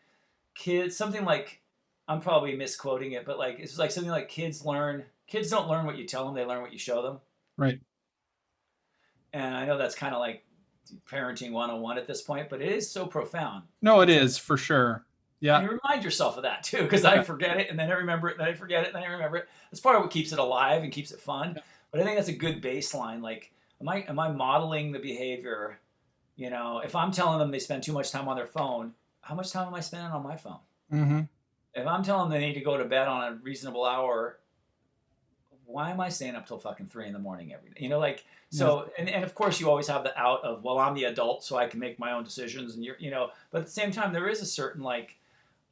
kids, 0.55 0.97
something 0.97 1.27
like, 1.27 1.61
I'm 2.09 2.23
probably 2.23 2.57
misquoting 2.57 3.13
it, 3.13 3.27
but 3.27 3.39
like, 3.39 3.59
it's 3.59 3.77
like 3.77 3.91
something 3.91 4.11
like 4.11 4.31
kids 4.31 4.65
learn, 4.65 5.05
kids 5.27 5.51
don't 5.51 5.69
learn 5.69 5.85
what 5.85 5.99
you 5.99 6.07
tell 6.07 6.25
them, 6.25 6.35
they 6.35 6.47
learn 6.47 6.63
what 6.63 6.73
you 6.73 6.79
show 6.79 7.03
them. 7.03 7.21
Right. 7.59 7.79
And 9.35 9.55
I 9.55 9.67
know 9.67 9.77
that's 9.77 9.95
kind 9.95 10.15
of 10.15 10.21
like 10.21 10.47
parenting 11.07 11.53
101 11.53 11.99
at 11.99 12.07
this 12.07 12.23
point, 12.23 12.49
but 12.49 12.63
it 12.63 12.73
is 12.73 12.91
so 12.91 13.05
profound. 13.05 13.65
No, 13.83 14.01
it 14.01 14.09
is 14.09 14.39
for 14.39 14.57
sure. 14.57 15.05
Yeah. 15.43 15.59
And 15.59 15.67
you 15.67 15.79
remind 15.83 16.05
yourself 16.05 16.37
of 16.37 16.45
that 16.45 16.63
too, 16.63 16.83
because 16.85 17.05
I 17.05 17.23
forget 17.25 17.59
it 17.59 17.69
and 17.69 17.77
then 17.77 17.91
I 17.91 17.95
remember 17.95 18.29
it, 18.29 18.39
and 18.39 18.41
then 18.41 18.49
I 18.49 18.55
forget 18.55 18.85
it, 18.85 18.87
and 18.87 18.95
then 18.95 19.03
I 19.03 19.13
remember 19.13 19.39
it. 19.39 19.49
That's 19.71 19.81
part 19.81 19.97
of 19.97 20.03
what 20.03 20.13
keeps 20.13 20.33
it 20.33 20.39
alive 20.39 20.85
and 20.85 20.93
keeps 20.93 21.11
it 21.11 21.21
fun. 21.21 21.55
Yeah. 21.57 21.63
But 21.91 22.01
I 22.01 22.05
think 22.05 22.17
that's 22.17 22.29
a 22.29 22.33
good 22.33 22.63
baseline. 22.63 23.23
Like, 23.23 23.53
am 23.81 23.89
I 23.89 24.05
am 24.09 24.21
I 24.21 24.31
modeling 24.31 24.93
the 24.93 25.01
behavior? 25.01 25.81
You 26.37 26.49
know, 26.49 26.81
if 26.85 26.95
I'm 26.95 27.11
telling 27.11 27.41
them 27.41 27.51
they 27.51 27.59
spend 27.59 27.83
too 27.83 27.93
much 27.93 28.13
time 28.13 28.29
on 28.29 28.37
their 28.37 28.47
phone, 28.47 28.93
how 29.21 29.35
much 29.35 29.51
time 29.51 29.67
am 29.67 29.75
I 29.75 29.81
spending 29.81 30.13
on 30.13 30.23
my 30.23 30.37
phone? 30.37 30.61
Mm-hmm. 30.93 31.21
If 31.75 31.87
I'm 31.87 32.05
telling 32.05 32.31
them 32.31 32.41
they 32.41 32.47
need 32.47 32.55
to 32.55 32.61
go 32.61 32.77
to 32.77 32.85
bed 32.85 33.09
on 33.09 33.33
a 33.33 33.37
reasonable 33.43 33.85
hour, 33.85 34.39
why 35.65 35.91
am 35.91 36.01
I 36.01 36.09
staying 36.09 36.37
up 36.37 36.47
till 36.47 36.59
fucking 36.59 36.87
three 36.87 37.09
in 37.09 37.13
the 37.13 37.19
morning 37.19 37.53
every 37.53 37.71
day? 37.71 37.77
You 37.81 37.89
know, 37.89 37.99
like 37.99 38.25
so, 38.51 38.91
and, 38.97 39.09
and 39.09 39.25
of 39.25 39.35
course 39.35 39.59
you 39.59 39.69
always 39.69 39.89
have 39.89 40.05
the 40.05 40.17
out 40.17 40.45
of 40.45 40.63
well, 40.63 40.79
I'm 40.79 40.95
the 40.95 41.05
adult, 41.05 41.43
so 41.43 41.57
I 41.57 41.67
can 41.67 41.81
make 41.81 41.99
my 41.99 42.13
own 42.13 42.23
decisions, 42.23 42.77
and 42.77 42.85
you're, 42.85 42.97
you 43.01 43.11
know, 43.11 43.31
but 43.51 43.63
at 43.63 43.65
the 43.65 43.73
same 43.73 43.91
time, 43.91 44.13
there 44.13 44.29
is 44.29 44.41
a 44.41 44.47
certain 44.47 44.83
like 44.83 45.17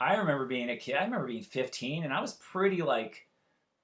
I 0.01 0.17
remember 0.17 0.47
being 0.47 0.71
a 0.71 0.77
kid. 0.77 0.95
I 0.97 1.05
remember 1.05 1.27
being 1.27 1.43
15, 1.43 2.05
and 2.05 2.13
I 2.13 2.21
was 2.21 2.33
pretty 2.35 2.83
like, 2.83 3.27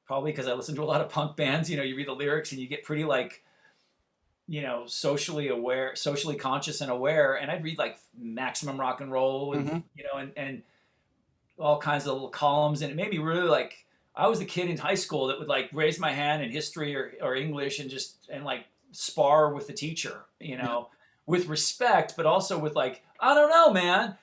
probably 0.07 0.33
because 0.33 0.47
I 0.49 0.55
listened 0.55 0.77
to 0.77 0.83
a 0.83 0.87
lot 0.87 1.01
of 1.01 1.11
punk 1.11 1.37
bands. 1.37 1.71
You 1.71 1.77
know, 1.77 1.83
you 1.83 1.97
read 1.97 2.09
the 2.09 2.13
lyrics 2.15 2.53
and 2.53 2.61
you 2.61 2.69
get 2.69 2.85
pretty 2.85 3.05
like, 3.05 3.45
you 4.49 4.63
know, 4.63 4.85
socially 4.87 5.49
aware, 5.49 5.95
socially 5.97 6.37
conscious 6.37 6.81
and 6.81 6.91
aware. 6.91 7.35
And 7.35 7.51
I'd 7.51 7.65
read 7.65 7.79
like 7.79 7.99
Maximum 8.17 8.81
Rock 8.81 9.01
and 9.01 9.11
Roll, 9.13 9.53
and 9.55 9.69
Mhm. 9.69 9.83
you 9.95 10.05
know, 10.05 10.19
and 10.19 10.33
and 10.37 10.63
all 11.59 11.79
kinds 11.79 12.07
of 12.07 12.13
little 12.13 12.29
columns, 12.29 12.83
and 12.83 12.91
it 12.91 12.95
made 12.95 13.11
me 13.11 13.19
really 13.19 13.49
like. 13.49 13.83
I 14.15 14.29
was 14.29 14.39
the 14.39 14.47
kid 14.47 14.71
in 14.71 14.79
high 14.79 14.95
school 14.95 15.27
that 15.27 15.39
would 15.39 15.49
like 15.49 15.69
raise 15.75 15.99
my 15.99 16.11
hand 16.11 16.43
in 16.43 16.51
history 16.51 16.97
or, 16.97 17.13
or 17.21 17.35
English 17.35 17.81
and 17.81 17.91
just 17.91 18.27
and 18.31 18.45
like 18.45 18.65
spar 18.93 19.53
with 19.53 19.67
the 19.67 19.75
teacher, 19.75 20.25
you 20.41 20.57
know, 20.57 20.89
with 21.27 21.47
respect, 21.49 22.15
but 22.17 22.25
also 22.25 22.59
with 22.59 22.75
like, 22.75 23.05
I 23.21 23.35
don't 23.35 23.51
know, 23.51 23.71
man. 23.75 24.17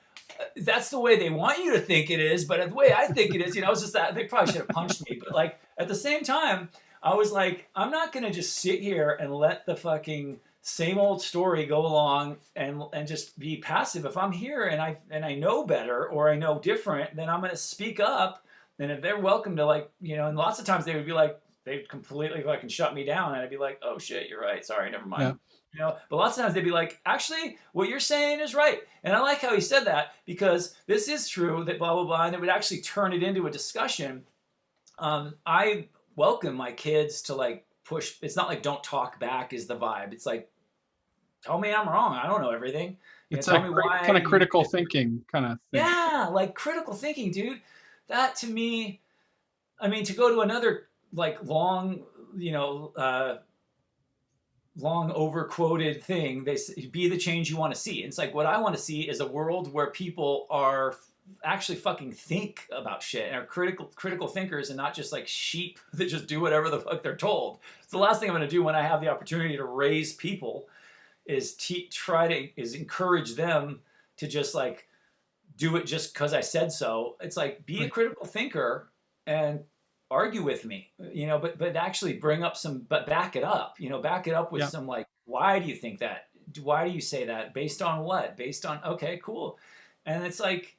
That's 0.56 0.90
the 0.90 0.98
way 0.98 1.16
they 1.16 1.30
want 1.30 1.58
you 1.58 1.72
to 1.74 1.80
think 1.80 2.10
it 2.10 2.20
is, 2.20 2.44
but 2.44 2.68
the 2.68 2.74
way 2.74 2.92
I 2.92 3.06
think 3.06 3.34
it 3.34 3.40
is, 3.40 3.54
you 3.54 3.62
know, 3.62 3.70
it's 3.70 3.80
just 3.80 3.92
that 3.92 4.14
they 4.14 4.24
probably 4.24 4.52
should 4.52 4.62
have 4.62 4.68
punched 4.68 5.08
me. 5.08 5.20
But 5.22 5.34
like 5.34 5.60
at 5.78 5.88
the 5.88 5.94
same 5.94 6.24
time, 6.24 6.70
I 7.02 7.14
was 7.14 7.32
like, 7.32 7.68
I'm 7.74 7.90
not 7.90 8.12
gonna 8.12 8.32
just 8.32 8.56
sit 8.56 8.80
here 8.80 9.16
and 9.20 9.34
let 9.34 9.66
the 9.66 9.76
fucking 9.76 10.40
same 10.62 10.98
old 10.98 11.20
story 11.20 11.66
go 11.66 11.84
along 11.86 12.38
and 12.56 12.82
and 12.92 13.06
just 13.06 13.38
be 13.38 13.58
passive. 13.58 14.06
If 14.06 14.16
I'm 14.16 14.32
here 14.32 14.64
and 14.64 14.80
I 14.80 14.96
and 15.10 15.24
I 15.24 15.34
know 15.34 15.64
better 15.66 16.06
or 16.06 16.30
I 16.30 16.36
know 16.36 16.58
different, 16.58 17.14
then 17.14 17.28
I'm 17.28 17.40
gonna 17.40 17.56
speak 17.56 18.00
up. 18.00 18.44
And 18.78 18.90
if 18.90 19.02
they're 19.02 19.20
welcome 19.20 19.56
to 19.56 19.66
like, 19.66 19.90
you 20.00 20.16
know, 20.16 20.26
and 20.26 20.36
lots 20.36 20.58
of 20.58 20.64
times 20.64 20.84
they 20.84 20.96
would 20.96 21.06
be 21.06 21.12
like, 21.12 21.38
they'd 21.64 21.88
completely 21.88 22.42
fucking 22.42 22.68
shut 22.68 22.94
me 22.94 23.04
down, 23.04 23.34
and 23.34 23.42
I'd 23.42 23.50
be 23.50 23.56
like, 23.56 23.80
oh 23.82 23.98
shit, 23.98 24.28
you're 24.28 24.40
right, 24.40 24.64
sorry, 24.64 24.90
never 24.90 25.06
mind. 25.06 25.22
Yeah. 25.22 25.53
You 25.74 25.80
know, 25.80 25.96
but 26.08 26.16
lots 26.16 26.38
of 26.38 26.42
times 26.44 26.54
they'd 26.54 26.64
be 26.64 26.70
like, 26.70 27.00
actually, 27.04 27.58
what 27.72 27.88
you're 27.88 27.98
saying 27.98 28.38
is 28.38 28.54
right. 28.54 28.78
And 29.02 29.12
I 29.14 29.20
like 29.20 29.40
how 29.40 29.52
he 29.54 29.60
said 29.60 29.84
that 29.86 30.12
because 30.24 30.76
this 30.86 31.08
is 31.08 31.28
true 31.28 31.64
that 31.64 31.78
blah, 31.78 31.94
blah, 31.94 32.04
blah. 32.04 32.26
And 32.26 32.34
it 32.34 32.40
would 32.40 32.48
actually 32.48 32.80
turn 32.80 33.12
it 33.12 33.24
into 33.24 33.46
a 33.46 33.50
discussion. 33.50 34.22
Um, 35.00 35.34
I 35.44 35.88
welcome 36.14 36.54
my 36.54 36.70
kids 36.70 37.22
to 37.22 37.34
like 37.34 37.66
push. 37.84 38.14
It's 38.22 38.36
not 38.36 38.46
like 38.48 38.62
don't 38.62 38.84
talk 38.84 39.18
back 39.18 39.52
is 39.52 39.66
the 39.66 39.76
vibe. 39.76 40.12
It's 40.12 40.26
like, 40.26 40.48
tell 41.42 41.58
me 41.58 41.72
I'm 41.72 41.88
wrong. 41.88 42.14
I 42.14 42.26
don't 42.28 42.40
know 42.40 42.50
everything. 42.50 42.96
You 43.30 43.36
know, 43.36 43.38
It's 43.38 43.46
tell 43.46 43.56
like 43.56 43.64
me 43.64 43.70
why 43.70 44.02
kind 44.04 44.16
of 44.16 44.22
critical 44.22 44.62
thinking 44.62 45.24
kind 45.32 45.44
of 45.44 45.58
thing. 45.72 45.80
yeah, 45.80 46.28
like 46.30 46.54
critical 46.54 46.94
thinking, 46.94 47.32
dude. 47.32 47.60
That 48.06 48.36
to 48.36 48.46
me, 48.46 49.00
I 49.80 49.88
mean, 49.88 50.04
to 50.04 50.12
go 50.12 50.28
to 50.28 50.40
another 50.42 50.88
like 51.12 51.42
long, 51.42 52.04
you 52.36 52.52
know, 52.52 52.92
uh, 52.96 53.38
long 54.76 55.12
overquoted 55.12 56.02
thing. 56.02 56.44
They 56.44 56.56
say, 56.56 56.86
be 56.86 57.08
the 57.08 57.16
change 57.16 57.48
you 57.48 57.56
want 57.56 57.74
to 57.74 57.80
see. 57.80 58.02
It's 58.02 58.18
like 58.18 58.34
what 58.34 58.46
I 58.46 58.58
want 58.58 58.74
to 58.74 58.80
see 58.80 59.02
is 59.02 59.20
a 59.20 59.26
world 59.26 59.72
where 59.72 59.88
people 59.88 60.46
are 60.50 60.96
actually 61.42 61.76
fucking 61.76 62.12
think 62.12 62.66
about 62.70 63.02
shit 63.02 63.26
and 63.26 63.36
are 63.36 63.46
critical 63.46 63.90
critical 63.94 64.26
thinkers 64.26 64.68
and 64.68 64.76
not 64.76 64.92
just 64.92 65.10
like 65.10 65.26
sheep 65.26 65.78
that 65.94 66.06
just 66.06 66.26
do 66.26 66.40
whatever 66.40 66.70
the 66.70 66.80
fuck 66.80 67.02
they're 67.02 67.16
told. 67.16 67.58
It's 67.82 67.92
the 67.92 67.98
last 67.98 68.20
thing 68.20 68.28
I'm 68.28 68.36
going 68.36 68.48
to 68.48 68.54
do 68.54 68.62
when 68.62 68.74
I 68.74 68.82
have 68.82 69.00
the 69.00 69.08
opportunity 69.08 69.56
to 69.56 69.64
raise 69.64 70.12
people 70.14 70.68
is 71.24 71.54
te- 71.54 71.88
try 71.88 72.28
to 72.28 72.60
is 72.60 72.74
encourage 72.74 73.34
them 73.34 73.80
to 74.16 74.26
just 74.26 74.54
like 74.54 74.88
do 75.56 75.76
it 75.76 75.86
just 75.86 76.12
because 76.12 76.34
I 76.34 76.40
said 76.40 76.72
so. 76.72 77.16
It's 77.20 77.36
like 77.36 77.64
be 77.64 77.84
a 77.84 77.88
critical 77.88 78.26
thinker 78.26 78.90
and 79.26 79.60
argue 80.10 80.42
with 80.42 80.64
me, 80.64 80.90
you 81.12 81.26
know, 81.26 81.38
but 81.38 81.58
but 81.58 81.76
actually 81.76 82.14
bring 82.14 82.42
up 82.42 82.56
some, 82.56 82.86
but 82.88 83.06
back 83.06 83.36
it 83.36 83.44
up, 83.44 83.76
you 83.78 83.88
know, 83.88 84.00
back 84.00 84.26
it 84.26 84.34
up 84.34 84.52
with 84.52 84.62
Yeah. 84.62 84.68
some 84.68 84.86
like, 84.86 85.06
why 85.24 85.58
do 85.58 85.66
you 85.66 85.74
think 85.74 86.00
that? 86.00 86.28
Why 86.62 86.86
do 86.86 86.94
you 86.94 87.00
say 87.00 87.26
that? 87.26 87.54
Based 87.54 87.82
on 87.82 88.00
what? 88.04 88.36
Based 88.36 88.64
on 88.66 88.80
okay, 88.84 89.20
cool. 89.22 89.58
And 90.06 90.24
it's 90.24 90.38
like, 90.40 90.76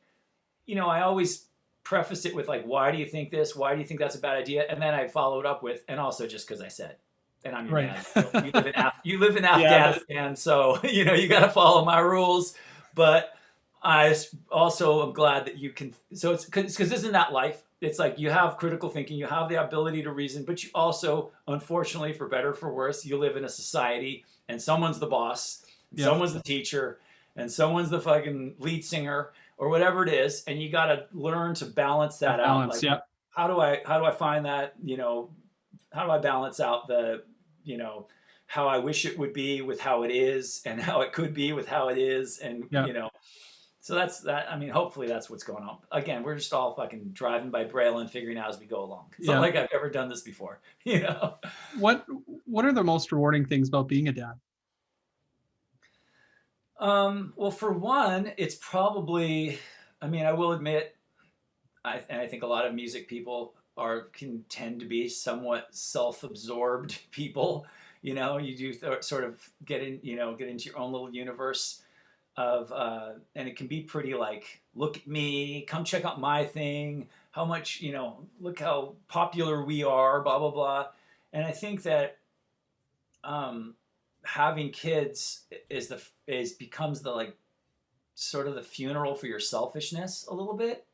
you 0.65 0.75
know, 0.75 0.87
I 0.87 1.01
always 1.01 1.47
preface 1.83 2.25
it 2.25 2.35
with 2.35 2.47
like, 2.47 2.63
why 2.65 2.91
do 2.91 2.97
you 2.97 3.05
think 3.05 3.31
this? 3.31 3.55
Why 3.55 3.73
do 3.73 3.81
you 3.81 3.85
think 3.87 3.99
that's 3.99 4.15
a 4.15 4.19
bad 4.19 4.37
idea? 4.37 4.65
And 4.69 4.81
then 4.81 4.93
I 4.93 5.07
follow 5.07 5.39
it 5.39 5.45
up 5.45 5.63
with, 5.63 5.83
and 5.87 5.99
also 5.99 6.27
just 6.27 6.47
because 6.47 6.61
I 6.61 6.67
said. 6.67 6.97
And 7.43 7.55
I'm 7.55 7.67
your 7.67 7.75
Right. 7.75 7.87
dad. 7.93 8.05
So 8.33 8.41
you 8.43 8.51
live 8.51 8.65
in 8.67 8.73
Af- 8.75 8.93
you 9.03 9.19
live 9.19 9.37
in 9.37 9.43
Yeah, 9.43 9.53
Afghanistan, 9.55 10.35
so 10.35 10.79
you 10.83 11.05
know 11.05 11.13
you 11.13 11.27
got 11.27 11.41
to 11.41 11.49
follow 11.49 11.85
my 11.85 11.99
rules. 11.99 12.55
But 12.95 13.33
I 13.83 14.15
also 14.49 15.05
am 15.05 15.13
glad 15.13 15.45
that 15.45 15.57
you 15.57 15.69
can. 15.71 15.93
So 16.13 16.33
it's 16.33 16.45
because 16.45 16.75
this 16.75 16.91
isn't 16.91 17.11
that 17.11 17.31
life. 17.33 17.61
It's 17.85 17.99
like 17.99 18.17
you 18.17 18.29
have 18.31 18.57
critical 18.57 18.89
thinking, 18.89 19.17
you 19.17 19.27
have 19.27 19.47
the 19.47 19.63
ability 19.63 20.01
to 20.03 20.11
reason, 20.11 20.43
but 20.43 20.63
you 20.63 20.69
also, 20.73 21.31
unfortunately, 21.47 22.13
for 22.13 22.27
better 22.27 22.49
or 22.49 22.53
for 22.53 22.73
worse, 22.73 23.05
you 23.05 23.17
live 23.17 23.37
in 23.37 23.45
a 23.45 23.49
society 23.49 24.25
and 24.49 24.61
someone's 24.61 24.99
the 24.99 25.07
boss, 25.07 25.65
Yeah. 25.91 26.05
someone's 26.05 26.33
the 26.33 26.41
teacher, 26.41 26.99
and 27.35 27.51
someone's 27.51 27.89
the 27.89 28.01
fucking 28.01 28.55
lead 28.59 28.83
singer 28.83 29.31
or 29.57 29.69
whatever 29.69 30.03
it 30.03 30.11
is, 30.13 30.43
and 30.47 30.61
you 30.61 30.69
got 30.71 30.87
to 30.87 31.05
learn 31.13 31.53
to 31.55 31.65
balance 31.65 32.17
that 32.19 32.39
out. 32.39 32.45
Balance, 32.47 32.73
Like, 32.75 32.83
yeah. 32.83 32.99
how 33.29 33.47
do 33.47 33.59
I 33.59 33.81
how 33.85 33.99
do 33.99 34.05
I 34.05 34.11
find 34.11 34.45
that 34.45 34.73
you 34.83 34.97
know 34.97 35.29
how 35.93 36.05
do 36.05 36.11
I 36.11 36.17
balance 36.17 36.59
out 36.59 36.87
the 36.87 37.23
you 37.63 37.77
know 37.77 38.07
how 38.47 38.67
I 38.67 38.77
wish 38.79 39.05
it 39.05 39.17
would 39.17 39.33
be 39.33 39.61
with 39.61 39.79
how 39.79 40.03
it 40.03 40.11
is 40.11 40.61
and 40.65 40.79
how 40.89 41.01
it 41.01 41.13
could 41.13 41.33
be 41.33 41.53
with 41.53 41.67
how 41.67 41.89
it 41.89 41.97
is 41.97 42.39
and 42.39 42.65
Yeah. 42.71 42.85
you 42.87 42.93
know 42.93 43.09
so 43.85 43.93
that's 43.93 44.21
that 44.21 44.51
I 44.51 44.57
mean 44.57 44.69
hopefully 44.69 45.05
that's 45.05 45.29
what's 45.29 45.43
going 45.43 45.63
on 45.63 45.77
again 45.91 46.23
we're 46.23 46.33
just 46.35 46.51
all 46.53 46.73
fucking 46.73 47.11
driving 47.13 47.51
by 47.51 47.65
braille 47.65 47.99
and 47.99 48.09
figuring 48.09 48.35
out 48.35 48.49
as 48.49 48.59
we 48.59 48.65
go 48.65 48.83
along 48.83 49.13
it's 49.19 49.27
Yeah. 49.27 49.35
not 49.35 49.41
like 49.41 49.55
I've 49.55 49.69
ever 49.71 49.91
done 49.91 50.09
this 50.09 50.21
before 50.21 50.59
you 50.85 51.01
know 51.01 51.35
What 51.77 52.03
What 52.45 52.65
are 52.65 52.73
the 52.73 52.83
most 52.83 53.11
rewarding 53.11 53.45
things 53.45 53.67
about 53.67 53.87
being 53.87 54.07
a 54.07 54.11
dad? 54.11 54.33
Um, 56.79 57.33
well, 57.35 57.51
for 57.51 57.71
one, 57.71 58.31
it's 58.37 58.55
probably. 58.55 59.59
I 60.01 60.07
mean, 60.07 60.25
I 60.25 60.33
will 60.33 60.51
admit, 60.51 60.95
I 61.85 62.01
and 62.09 62.19
I 62.19 62.27
think 62.27 62.43
a 62.43 62.47
lot 62.47 62.65
of 62.65 62.73
music 62.73 63.07
people 63.07 63.53
are 63.77 64.05
can 64.13 64.43
tend 64.49 64.79
to 64.81 64.85
be 64.85 65.07
somewhat 65.07 65.67
self-absorbed 65.71 66.97
people. 67.11 67.65
You 68.01 68.13
know, 68.13 68.37
you 68.37 68.57
do 68.57 68.73
th- 68.73 69.03
sort 69.03 69.23
of 69.23 69.49
get 69.63 69.81
in, 69.83 69.99
you 70.03 70.15
know, 70.15 70.35
get 70.35 70.49
into 70.49 70.65
your 70.65 70.77
own 70.77 70.91
little 70.91 71.13
universe 71.13 71.81
of, 72.37 72.71
uh, 72.71 73.11
and 73.35 73.47
it 73.47 73.55
can 73.55 73.67
be 73.67 73.81
pretty 73.81 74.13
like, 74.13 74.61
look 74.73 74.97
at 74.97 75.07
me, 75.07 75.61
come 75.67 75.83
check 75.83 76.05
out 76.05 76.19
my 76.19 76.45
thing. 76.45 77.07
How 77.31 77.45
much, 77.45 77.81
you 77.81 77.91
know, 77.91 78.25
look 78.39 78.59
how 78.59 78.95
popular 79.07 79.63
we 79.63 79.83
are, 79.83 80.21
blah 80.21 80.39
blah 80.39 80.51
blah. 80.51 80.87
And 81.33 81.45
I 81.45 81.51
think 81.51 81.83
that 81.83 82.17
um, 83.23 83.75
having 84.23 84.69
kids 84.71 85.43
is 85.69 85.87
the 85.87 86.01
is 86.27 86.53
becomes 86.53 87.01
the 87.01 87.11
like 87.11 87.37
sort 88.15 88.47
of 88.47 88.55
the 88.55 88.61
funeral 88.63 89.15
for 89.15 89.27
your 89.27 89.39
selfishness 89.39 90.25
a 90.29 90.33
little 90.33 90.53
bit 90.55 90.85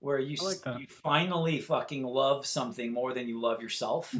where 0.00 0.18
you 0.18 0.36
like 0.42 0.80
you 0.80 0.86
finally 0.88 1.60
fucking 1.60 2.02
love 2.02 2.46
something 2.46 2.90
more 2.92 3.12
than 3.12 3.28
you 3.28 3.38
love 3.40 3.60
yourself 3.60 4.14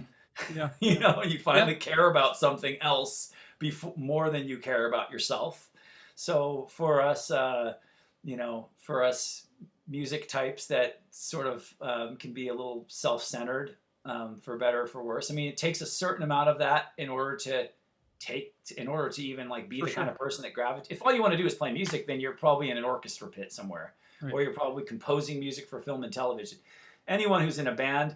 Yeah. 0.55 0.71
you 0.81 0.99
know 0.99 1.23
you 1.25 1.39
finally 1.39 1.77
care 1.77 2.11
about 2.11 2.37
something 2.37 2.77
else 2.83 3.33
before 3.59 3.95
more 3.97 4.29
than 4.31 4.47
you 4.47 4.59
care 4.59 4.87
about 4.87 5.11
yourself 5.11 5.71
so 6.15 6.67
for 6.71 7.01
us 7.03 7.31
uh 7.31 7.75
you 8.23 8.37
know 8.37 8.69
for 8.79 9.03
us 9.03 9.47
music 9.89 10.29
types 10.29 10.67
that 10.67 11.03
sort 11.11 11.47
of 11.47 11.73
um, 11.83 12.17
can 12.17 12.33
be 12.33 12.49
a 12.49 12.53
little 12.55 12.85
self-centered 12.89 13.77
um, 14.07 14.37
for 14.43 14.57
better 14.57 14.83
or 14.83 14.87
for 14.87 15.03
worse 15.03 15.31
i 15.31 15.35
mean 15.35 15.49
it 15.49 15.57
takes 15.57 15.81
a 15.81 15.87
certain 15.87 16.23
amount 16.23 16.49
of 16.49 16.59
that 16.59 16.93
in 16.99 17.09
order 17.09 17.37
to 17.37 17.69
take 18.21 18.55
in 18.77 18.87
order 18.89 19.09
to 19.11 19.23
even 19.23 19.49
like 19.49 19.69
be 19.69 19.81
For 19.81 19.87
the 19.87 19.93
sure. 19.93 19.97
kind 20.05 20.11
of 20.11 20.17
person 20.19 20.43
that 20.43 20.55
gravitates 20.55 20.91
if 20.91 21.03
all 21.05 21.13
you 21.13 21.21
want 21.21 21.33
to 21.33 21.37
do 21.37 21.45
is 21.47 21.55
play 21.55 21.73
music 21.73 22.07
then 22.07 22.21
you're 22.21 22.33
probably 22.33 22.71
in 22.71 22.79
an 22.79 22.85
orchestra 22.85 23.29
pit 23.29 23.53
somewhere 23.53 23.95
Right. 24.23 24.33
or 24.33 24.43
you're 24.43 24.53
probably 24.55 24.85
composing 24.85 25.41
music 25.41 25.69
for 25.69 25.81
film 25.81 26.05
and 26.05 26.13
television 26.13 26.59
anyone 27.09 27.43
who's 27.43 27.59
in 27.59 27.67
a 27.67 27.73
band 27.75 28.15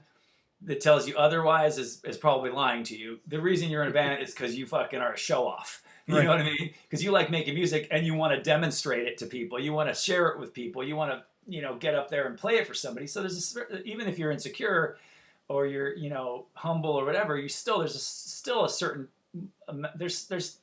that 0.62 0.80
tells 0.80 1.06
you 1.06 1.16
otherwise 1.16 1.76
is, 1.76 2.00
is 2.04 2.16
probably 2.16 2.50
lying 2.50 2.84
to 2.84 2.96
you 2.96 3.18
the 3.26 3.40
reason 3.40 3.68
you're 3.68 3.82
in 3.82 3.88
a 3.90 3.92
band 3.92 4.22
is 4.22 4.30
because 4.30 4.56
you 4.56 4.64
fucking 4.64 5.00
are 5.00 5.12
a 5.12 5.18
show 5.18 5.46
off 5.46 5.82
you 6.12 6.16
Right. 6.16 6.24
know 6.24 6.30
what 6.30 6.40
i 6.40 6.44
mean? 6.44 6.70
Because 6.82 7.04
you 7.04 7.10
like 7.12 7.30
making 7.30 7.54
music 7.54 7.86
and 7.90 8.04
you 8.06 8.14
want 8.14 8.34
to 8.34 8.42
demonstrate 8.42 9.06
it 9.06 9.18
to 9.18 9.26
people. 9.26 9.60
You 9.60 9.72
want 9.72 9.88
to 9.88 9.94
share 9.94 10.28
it 10.28 10.38
with 10.40 10.52
people. 10.54 10.82
You 10.82 10.96
want 10.96 11.12
to 11.12 11.22
you 11.46 11.62
know 11.62 11.76
get 11.76 11.94
up 11.94 12.10
there 12.10 12.26
and 12.26 12.36
play 12.38 12.54
it 12.54 12.66
for 12.66 12.74
somebody. 12.74 13.06
So 13.06 13.20
there's 13.20 13.56
a, 13.56 13.82
even 13.84 14.08
if 14.08 14.18
you're 14.18 14.30
insecure 14.30 14.96
or 15.48 15.66
you're 15.66 15.94
you 15.96 16.10
know 16.10 16.46
humble 16.54 16.90
or 16.90 17.04
whatever 17.04 17.38
you 17.38 17.48
still 17.48 17.78
there's 17.78 17.94
a, 17.94 17.98
still 17.98 18.64
a 18.64 18.68
certain 18.68 19.08
um, 19.68 19.86
there's 19.96 20.26
there's 20.26 20.58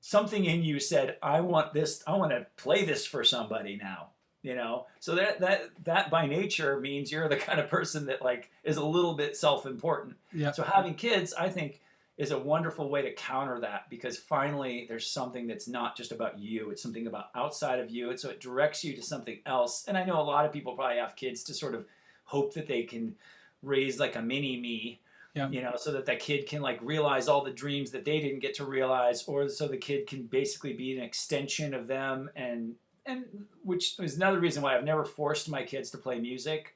something 0.00 0.44
in 0.44 0.62
you 0.62 0.78
said 0.80 1.16
i 1.22 1.40
want 1.40 1.72
this 1.72 2.02
i 2.06 2.14
want 2.16 2.30
to 2.30 2.46
play 2.56 2.84
this 2.84 3.06
for 3.06 3.24
somebody 3.24 3.76
now 3.76 4.08
you 4.42 4.54
know? 4.54 4.84
So 5.00 5.14
that 5.14 5.40
that 5.40 5.70
that 5.84 6.10
by 6.10 6.26
nature 6.26 6.78
means 6.78 7.10
you're 7.10 7.28
the 7.30 7.36
kind 7.48 7.58
of 7.58 7.70
person 7.70 8.04
that 8.06 8.20
like 8.20 8.50
is 8.62 8.76
a 8.76 8.84
little 8.84 9.14
bit 9.14 9.36
self-important. 9.38 10.16
Yeah. 10.34 10.50
so 10.50 10.62
having 10.62 10.94
kids 10.94 11.32
i 11.32 11.48
think 11.48 11.80
is 12.16 12.30
a 12.30 12.38
wonderful 12.38 12.88
way 12.88 13.02
to 13.02 13.12
counter 13.14 13.58
that 13.60 13.90
because 13.90 14.16
finally 14.16 14.86
there's 14.88 15.06
something 15.10 15.46
that's 15.46 15.66
not 15.66 15.96
just 15.96 16.12
about 16.12 16.38
you 16.38 16.70
it's 16.70 16.82
something 16.82 17.06
about 17.06 17.26
outside 17.34 17.80
of 17.80 17.90
you 17.90 18.10
and 18.10 18.20
so 18.20 18.30
it 18.30 18.40
directs 18.40 18.84
you 18.84 18.94
to 18.94 19.02
something 19.02 19.38
else 19.46 19.84
and 19.88 19.98
i 19.98 20.04
know 20.04 20.20
a 20.20 20.22
lot 20.22 20.44
of 20.46 20.52
people 20.52 20.74
probably 20.74 20.98
have 20.98 21.16
kids 21.16 21.42
to 21.42 21.52
sort 21.52 21.74
of 21.74 21.84
hope 22.24 22.54
that 22.54 22.68
they 22.68 22.82
can 22.84 23.14
raise 23.62 23.98
like 23.98 24.14
a 24.16 24.22
mini 24.22 24.60
me 24.60 25.00
Yeah. 25.34 25.48
you 25.48 25.60
know 25.60 25.74
so 25.76 25.90
that 25.92 26.06
that 26.06 26.20
kid 26.20 26.46
can 26.46 26.62
like 26.62 26.78
realize 26.82 27.26
all 27.26 27.42
the 27.42 27.50
dreams 27.50 27.90
that 27.90 28.04
they 28.04 28.20
didn't 28.20 28.38
get 28.40 28.54
to 28.54 28.64
realize 28.64 29.24
or 29.26 29.48
so 29.48 29.66
the 29.66 29.76
kid 29.76 30.06
can 30.06 30.22
basically 30.24 30.72
be 30.74 30.96
an 30.96 31.02
extension 31.02 31.74
of 31.74 31.88
them 31.88 32.30
and 32.36 32.76
and 33.06 33.24
which 33.62 33.98
is 33.98 34.16
another 34.16 34.38
reason 34.38 34.62
why 34.62 34.74
I've 34.76 34.84
never 34.84 35.04
forced 35.04 35.50
my 35.50 35.62
kids 35.62 35.90
to 35.90 35.98
play 35.98 36.18
music. 36.18 36.74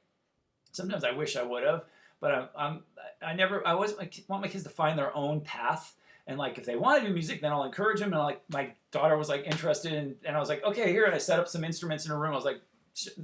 Sometimes 0.72 1.02
I 1.02 1.12
wish 1.12 1.36
I 1.36 1.42
would 1.42 1.64
have, 1.64 1.84
but 2.20 2.30
I'm, 2.34 2.48
I'm 2.54 2.80
I 3.22 3.34
never 3.34 3.66
I 3.66 3.72
always 3.72 3.94
want 4.28 4.42
my 4.42 4.48
kids 4.48 4.64
to 4.64 4.70
find 4.70 4.98
their 4.98 5.16
own 5.16 5.40
path. 5.40 5.94
And 6.26 6.38
like 6.38 6.58
if 6.58 6.66
they 6.66 6.76
want 6.76 7.00
to 7.00 7.08
do 7.08 7.14
music, 7.14 7.40
then 7.40 7.52
I'll 7.52 7.64
encourage 7.64 8.00
them. 8.00 8.12
And 8.12 8.22
like 8.22 8.42
my 8.50 8.72
daughter 8.90 9.16
was 9.16 9.28
like 9.28 9.46
interested 9.46 9.92
in, 9.92 10.14
and 10.24 10.36
I 10.36 10.40
was 10.40 10.48
like, 10.48 10.62
okay, 10.62 10.92
here. 10.92 11.04
And 11.04 11.14
I 11.14 11.18
set 11.18 11.38
up 11.38 11.48
some 11.48 11.64
instruments 11.64 12.04
in 12.04 12.10
her 12.10 12.18
room. 12.18 12.32
I 12.32 12.36
was 12.36 12.44
like, 12.44 12.60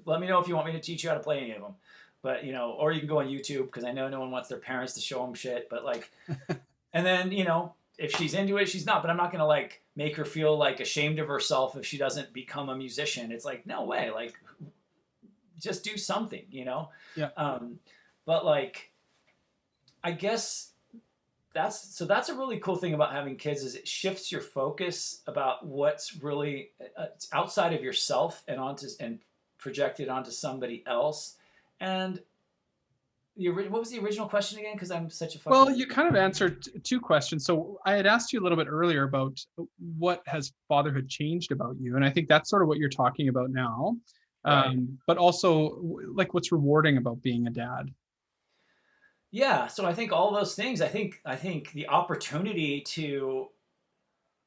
let 0.05 0.21
me 0.21 0.27
know 0.27 0.39
if 0.39 0.49
you 0.49 0.55
want 0.55 0.67
me 0.67 0.73
to 0.73 0.81
teach 0.81 1.03
you 1.03 1.11
how 1.11 1.17
to 1.17 1.23
play 1.23 1.41
any 1.41 1.53
of 1.53 1.61
them. 1.61 1.75
But 2.23 2.45
you 2.45 2.53
know, 2.53 2.71
or 2.73 2.93
you 2.93 3.01
can 3.01 3.09
go 3.09 3.19
on 3.19 3.27
YouTube 3.27 3.67
because 3.67 3.85
I 3.85 3.93
know 3.93 4.09
no 4.09 4.21
one 4.21 4.31
wants 4.31 4.49
their 4.49 4.59
parents 4.59 4.95
to 4.95 5.01
show 5.01 5.25
them 5.25 5.35
shit. 5.35 5.69
But 5.69 5.85
like, 5.85 6.11
and 6.95 7.05
then 7.05 7.31
you 7.31 7.45
know, 7.45 7.75
if 7.99 8.13
she's 8.13 8.33
into 8.33 8.57
it, 8.57 8.69
she's 8.69 8.87
not. 8.87 9.03
But 9.03 9.11
I'm 9.11 9.19
not 9.19 9.31
gonna 9.31 9.47
like 9.47 9.83
make 9.95 10.17
her 10.17 10.25
feel 10.25 10.57
like 10.57 10.81
ashamed 10.81 11.19
of 11.19 11.29
herself 11.29 11.77
if 11.77 11.85
she 11.85 11.99
doesn't 11.99 12.33
become 12.33 12.71
a 12.71 12.77
musician. 12.77 13.31
It's 13.31 13.45
like 13.45 13.67
no 13.67 13.85
way. 13.85 14.11
Like, 14.11 14.35
just 15.61 15.85
do 15.85 15.99
something, 15.99 16.45
you 16.51 16.65
know. 16.65 16.89
Yeah. 17.15 17.29
Um, 17.37 17.79
but 18.25 18.47
like, 18.47 18.91
I 20.05 20.13
guess 20.13 20.75
that's 21.55 21.97
so 21.97 22.05
that's 22.05 22.29
a 22.29 22.35
really 22.35 22.59
cool 22.59 22.77
thing 22.77 22.95
about 22.95 23.13
having 23.13 23.37
kids 23.37 23.63
is 23.63 23.75
it 23.75 23.89
shifts 23.89 24.31
your 24.31 24.41
focus 24.41 25.23
about 25.27 25.65
what's 25.65 26.17
really 26.23 26.71
uh, 26.99 27.07
outside 27.33 27.73
of 27.73 27.83
yourself 27.83 28.43
and 28.49 28.61
onto 28.61 28.87
and 29.01 29.21
projected 29.57 30.09
onto 30.09 30.31
somebody 30.31 30.83
else 30.87 31.37
and 31.81 32.21
the, 33.37 33.49
what 33.49 33.81
was 33.81 33.91
the 33.91 33.99
original 33.99 34.29
question 34.29 34.59
again 34.59 34.75
because 34.75 34.91
i'm 34.91 35.09
such 35.09 35.37
a 35.37 35.39
fucking 35.39 35.53
Well, 35.53 35.71
you 35.71 35.87
kind 35.87 36.09
of 36.09 36.15
answered 36.15 36.67
two 36.85 37.01
questions. 37.01 37.45
So 37.45 37.79
I 37.85 37.95
had 37.95 38.07
asked 38.07 38.33
you 38.33 38.41
a 38.41 38.43
little 38.43 38.59
bit 38.59 38.69
earlier 38.69 39.05
about 39.05 39.41
what 39.97 40.23
has 40.27 40.53
fatherhood 40.69 41.09
changed 41.09 41.51
about 41.51 41.77
you, 41.81 41.97
and 41.97 42.05
I 42.05 42.11
think 42.11 42.29
that's 42.29 42.49
sort 42.49 42.63
of 42.63 42.69
what 42.69 42.79
you're 42.79 42.89
talking 42.89 43.29
about 43.29 43.51
now. 43.51 43.97
Right. 44.45 44.67
Um, 44.67 44.99
but 45.07 45.17
also, 45.17 45.81
like, 46.15 46.35
what's 46.35 46.53
rewarding 46.53 46.97
about 46.97 47.23
being 47.23 47.47
a 47.47 47.51
dad? 47.51 47.91
Yeah 49.35 49.67
so 49.67 49.85
i 49.85 49.93
think 49.93 50.13
all 50.13 50.33
those 50.33 50.55
things 50.55 50.81
i 50.81 50.89
think 50.89 51.21
i 51.25 51.35
think 51.35 51.73
the 51.73 51.89
opportunity 51.89 52.81
to 52.81 53.49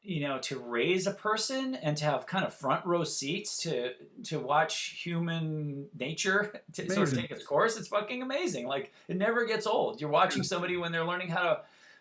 you 0.07 0.21
know 0.21 0.39
to 0.39 0.57
raise 0.59 1.05
a 1.05 1.11
person 1.11 1.75
and 1.75 1.97
to 1.97 2.05
have 2.05 2.25
kind 2.25 2.45
of 2.45 2.53
front 2.53 2.85
row 2.85 3.03
seats 3.03 3.57
to 3.57 3.91
to 4.23 4.39
watch 4.39 5.01
human 5.03 5.87
nature 5.99 6.61
to 6.73 6.89
sort 6.89 7.11
of 7.11 7.19
take 7.19 7.29
its 7.29 7.45
course 7.45 7.77
it's 7.77 7.89
fucking 7.89 8.21
amazing. 8.21 8.67
Like 8.67 8.93
it 9.09 9.17
never 9.17 9.45
gets 9.45 9.67
old. 9.67 9.99
You're 9.99 10.09
watching 10.09 10.43
somebody 10.43 10.77
when 10.77 10.93
they're 10.93 11.05
learning 11.05 11.29
how 11.29 11.43
to 11.43 11.59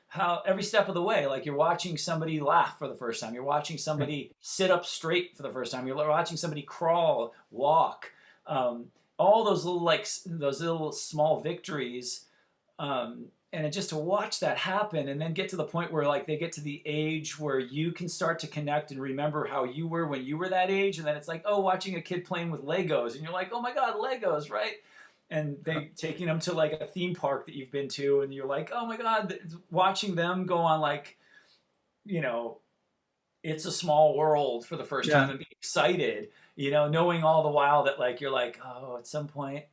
how 0.08 0.42
every 0.46 0.62
step 0.62 0.86
of 0.86 0.94
the 0.94 1.02
way. 1.02 1.26
Like 1.26 1.44
you're 1.44 1.56
watching 1.56 1.98
somebody 1.98 2.38
laugh 2.38 2.78
for 2.78 2.86
the 2.86 2.94
first 2.94 3.20
time. 3.20 3.34
You're 3.34 3.42
watching 3.42 3.76
somebody 3.76 4.30
sit 4.40 4.70
up 4.70 4.86
straight 4.86 5.36
for 5.36 5.42
the 5.42 5.50
first 5.50 5.72
time. 5.72 5.84
You're 5.84 5.96
watching 5.96 6.36
somebody 6.36 6.62
crawl 6.62 7.34
walk 7.50 8.12
um, 8.46 8.86
all 9.18 9.42
those 9.42 9.64
little 9.64 9.82
like 9.82 10.06
those 10.26 10.60
little 10.60 10.92
small 10.92 11.40
victories 11.40 12.25
um, 12.78 13.26
and 13.52 13.72
just 13.72 13.88
to 13.90 13.96
watch 13.96 14.40
that 14.40 14.58
happen 14.58 15.08
and 15.08 15.20
then 15.20 15.32
get 15.32 15.48
to 15.48 15.56
the 15.56 15.64
point 15.64 15.92
where 15.92 16.06
like 16.06 16.26
they 16.26 16.36
get 16.36 16.52
to 16.52 16.60
the 16.60 16.82
age 16.84 17.38
where 17.38 17.58
you 17.58 17.92
can 17.92 18.08
start 18.08 18.38
to 18.40 18.46
connect 18.46 18.90
and 18.90 19.00
remember 19.00 19.46
how 19.46 19.64
you 19.64 19.86
were 19.86 20.06
when 20.06 20.24
you 20.24 20.36
were 20.36 20.48
that 20.48 20.70
age 20.70 20.98
and 20.98 21.06
then 21.06 21.16
it's 21.16 21.28
like 21.28 21.42
oh 21.46 21.60
watching 21.60 21.96
a 21.96 22.00
kid 22.00 22.24
playing 22.24 22.50
with 22.50 22.62
legos 22.62 23.14
and 23.14 23.22
you're 23.22 23.32
like 23.32 23.50
oh 23.52 23.60
my 23.60 23.72
god 23.72 23.94
legos 23.94 24.50
right 24.50 24.74
and 25.30 25.56
they 25.64 25.90
taking 25.96 26.26
them 26.26 26.38
to 26.38 26.52
like 26.52 26.72
a 26.72 26.86
theme 26.86 27.14
park 27.14 27.46
that 27.46 27.54
you've 27.54 27.70
been 27.72 27.88
to 27.88 28.20
and 28.20 28.34
you're 28.34 28.46
like 28.46 28.70
oh 28.74 28.84
my 28.86 28.96
god 28.96 29.38
watching 29.70 30.14
them 30.14 30.44
go 30.44 30.58
on 30.58 30.80
like 30.80 31.16
you 32.04 32.20
know 32.20 32.58
it's 33.42 33.64
a 33.64 33.72
small 33.72 34.16
world 34.16 34.66
for 34.66 34.76
the 34.76 34.84
first 34.84 35.08
Yeah. 35.08 35.20
time 35.20 35.30
and 35.30 35.38
be 35.38 35.46
excited 35.50 36.28
you 36.56 36.70
know 36.70 36.88
knowing 36.88 37.22
all 37.22 37.42
the 37.42 37.48
while 37.48 37.84
that 37.84 37.98
like 37.98 38.20
you're 38.20 38.30
like 38.30 38.60
oh 38.64 38.96
at 38.98 39.06
some 39.06 39.28
point 39.28 39.64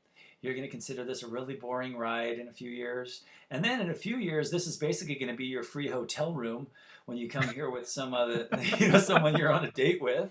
you're 0.44 0.54
going 0.54 0.66
to 0.66 0.70
consider 0.70 1.04
this 1.06 1.24
a 1.24 1.28
really 1.28 1.56
boring 1.56 1.98
ride 1.98 2.38
in 2.38 2.48
a 2.50 2.54
few 2.54 2.70
years. 2.70 3.22
And 3.50 3.64
then 3.64 3.80
in 3.80 3.90
a 3.90 3.94
few 3.96 4.18
years 4.18 4.52
this 4.52 4.68
is 4.68 4.78
basically 4.78 5.16
going 5.16 5.32
to 5.32 5.38
be 5.38 5.46
your 5.46 5.64
free 5.64 5.88
hotel 5.88 6.34
room 6.34 6.68
when 7.06 7.18
you 7.18 7.30
come 7.30 7.48
here 7.50 7.70
with 7.70 7.88
some 7.90 8.14
other 8.14 8.48
you 8.78 8.90
know 8.90 9.00
someone 9.00 9.36
you're 9.38 9.52
on 9.52 9.64
a 9.66 9.72
date 9.72 10.02
with. 10.02 10.30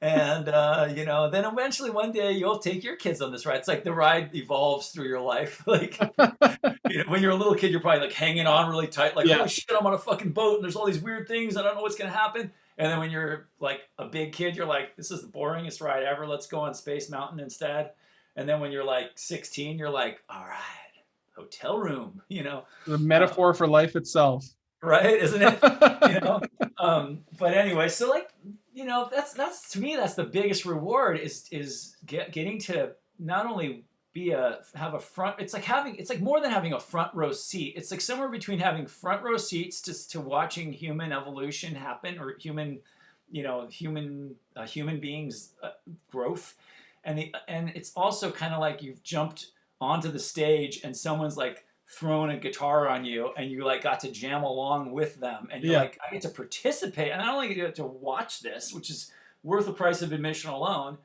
And 0.00 0.48
uh, 0.48 0.92
you 0.94 1.04
know 1.06 1.30
then 1.30 1.44
eventually 1.46 1.90
one 1.90 2.12
day 2.12 2.32
you'll 2.32 2.58
take 2.58 2.84
your 2.84 2.96
kids 2.96 3.22
on 3.22 3.32
this 3.32 3.46
ride. 3.46 3.56
It's 3.56 3.68
like 3.68 3.84
the 3.84 3.92
ride 3.94 4.34
evolves 4.34 4.90
through 4.90 5.08
your 5.08 5.20
life. 5.22 5.62
Like 5.66 5.98
you 6.90 6.98
know, 6.98 7.04
when 7.08 7.22
you're 7.22 7.32
a 7.32 7.36
little 7.36 7.54
kid 7.54 7.70
you're 7.70 7.80
probably 7.80 8.02
like 8.02 8.12
hanging 8.12 8.46
on 8.46 8.68
really 8.68 8.86
tight 8.86 9.16
like 9.16 9.26
Yeah. 9.26 9.38
holy 9.38 9.48
shit 9.48 9.70
i'm 9.76 9.86
on 9.86 9.94
a 9.94 9.98
fucking 9.98 10.32
boat 10.32 10.56
and 10.56 10.64
there's 10.64 10.76
all 10.76 10.86
these 10.86 11.00
weird 11.00 11.26
things. 11.26 11.56
I 11.56 11.62
don't 11.62 11.74
know 11.74 11.80
what's 11.82 11.96
going 11.96 12.10
to 12.10 12.16
happen. 12.16 12.52
And 12.76 12.92
then 12.92 12.98
when 12.98 13.10
you're 13.10 13.48
like 13.60 13.80
a 13.98 14.04
big 14.06 14.32
kid 14.34 14.56
you're 14.56 14.66
like 14.66 14.94
this 14.96 15.10
is 15.10 15.22
the 15.22 15.28
boringest 15.28 15.80
ride 15.80 16.02
ever. 16.02 16.26
Let's 16.26 16.46
go 16.46 16.60
on 16.60 16.74
space 16.74 17.08
mountain 17.08 17.40
instead 17.40 17.92
and 18.36 18.48
then 18.48 18.60
when 18.60 18.72
you're 18.72 18.84
like 18.84 19.10
16 19.14 19.78
you're 19.78 19.90
like 19.90 20.22
all 20.28 20.44
right 20.44 20.58
hotel 21.36 21.78
room 21.78 22.22
you 22.28 22.42
know? 22.42 22.64
The 22.86 22.98
metaphor 22.98 23.54
for 23.54 23.66
life 23.66 23.96
itself. 23.96 24.46
right? 24.82 25.06
Isn't 25.06 25.42
it? 25.42 25.58
You 26.14 26.20
know? 26.20 26.40
Um 26.78 27.20
but 27.38 27.54
anyway 27.54 27.88
so 27.88 28.08
like 28.10 28.28
you 28.72 28.84
know 28.84 29.08
that's 29.10 29.32
that's 29.32 29.70
to 29.72 29.80
me 29.80 29.96
that's 29.96 30.14
the 30.14 30.24
biggest 30.24 30.64
reward 30.64 31.18
is 31.18 31.48
is 31.50 31.96
get, 32.06 32.32
getting 32.32 32.58
to 32.60 32.92
not 33.18 33.46
only 33.46 33.84
be 34.12 34.30
a 34.30 34.60
have 34.74 34.94
a 34.94 35.00
front 35.00 35.40
it's 35.40 35.52
like 35.52 35.64
having 35.64 35.96
it's 35.96 36.08
like 36.10 36.20
more 36.20 36.40
than 36.40 36.50
having 36.50 36.72
a 36.72 36.78
front 36.80 37.12
row 37.14 37.32
seat. 37.32 37.74
It's 37.76 37.90
like 37.90 38.00
somewhere 38.00 38.28
between 38.28 38.60
having 38.60 38.86
front 38.86 39.22
row 39.22 39.36
seats 39.36 39.80
to, 39.82 40.08
to 40.10 40.20
watching 40.20 40.72
human 40.72 41.12
evolution 41.12 41.74
happen 41.74 42.18
or 42.18 42.36
human 42.38 42.80
you 43.30 43.42
know 43.42 43.66
human 43.66 44.36
uh, 44.54 44.66
human 44.66 45.00
beings 45.00 45.54
uh, 45.62 45.70
growth 46.10 46.54
and 47.04 47.18
the 47.18 47.34
and 47.48 47.70
it's 47.74 47.92
also 47.94 48.30
kind 48.30 48.54
of 48.54 48.60
like 48.60 48.82
you've 48.82 49.02
jumped 49.02 49.48
onto 49.80 50.10
the 50.10 50.18
stage 50.18 50.80
and 50.84 50.96
someone's 50.96 51.36
like 51.36 51.64
thrown 51.88 52.30
a 52.30 52.36
guitar 52.38 52.88
on 52.88 53.04
you 53.04 53.30
and 53.36 53.50
you 53.50 53.64
like 53.64 53.82
got 53.82 54.00
to 54.00 54.10
jam 54.10 54.42
along 54.42 54.90
with 54.92 55.20
them 55.20 55.48
and 55.52 55.62
you're 55.62 55.72
Yeah. 55.74 55.80
like 55.80 55.98
I 56.06 56.12
get 56.12 56.22
to 56.22 56.28
participate 56.30 57.12
and 57.12 57.20
not 57.20 57.34
only 57.34 57.52
get 57.54 57.74
to 57.76 57.84
watch 57.84 58.40
this 58.40 58.72
which 58.72 58.88
is 58.90 59.12
worth 59.42 59.66
the 59.66 59.72
price 59.72 60.00
of 60.02 60.12
admission 60.12 60.50
alone. 60.50 60.96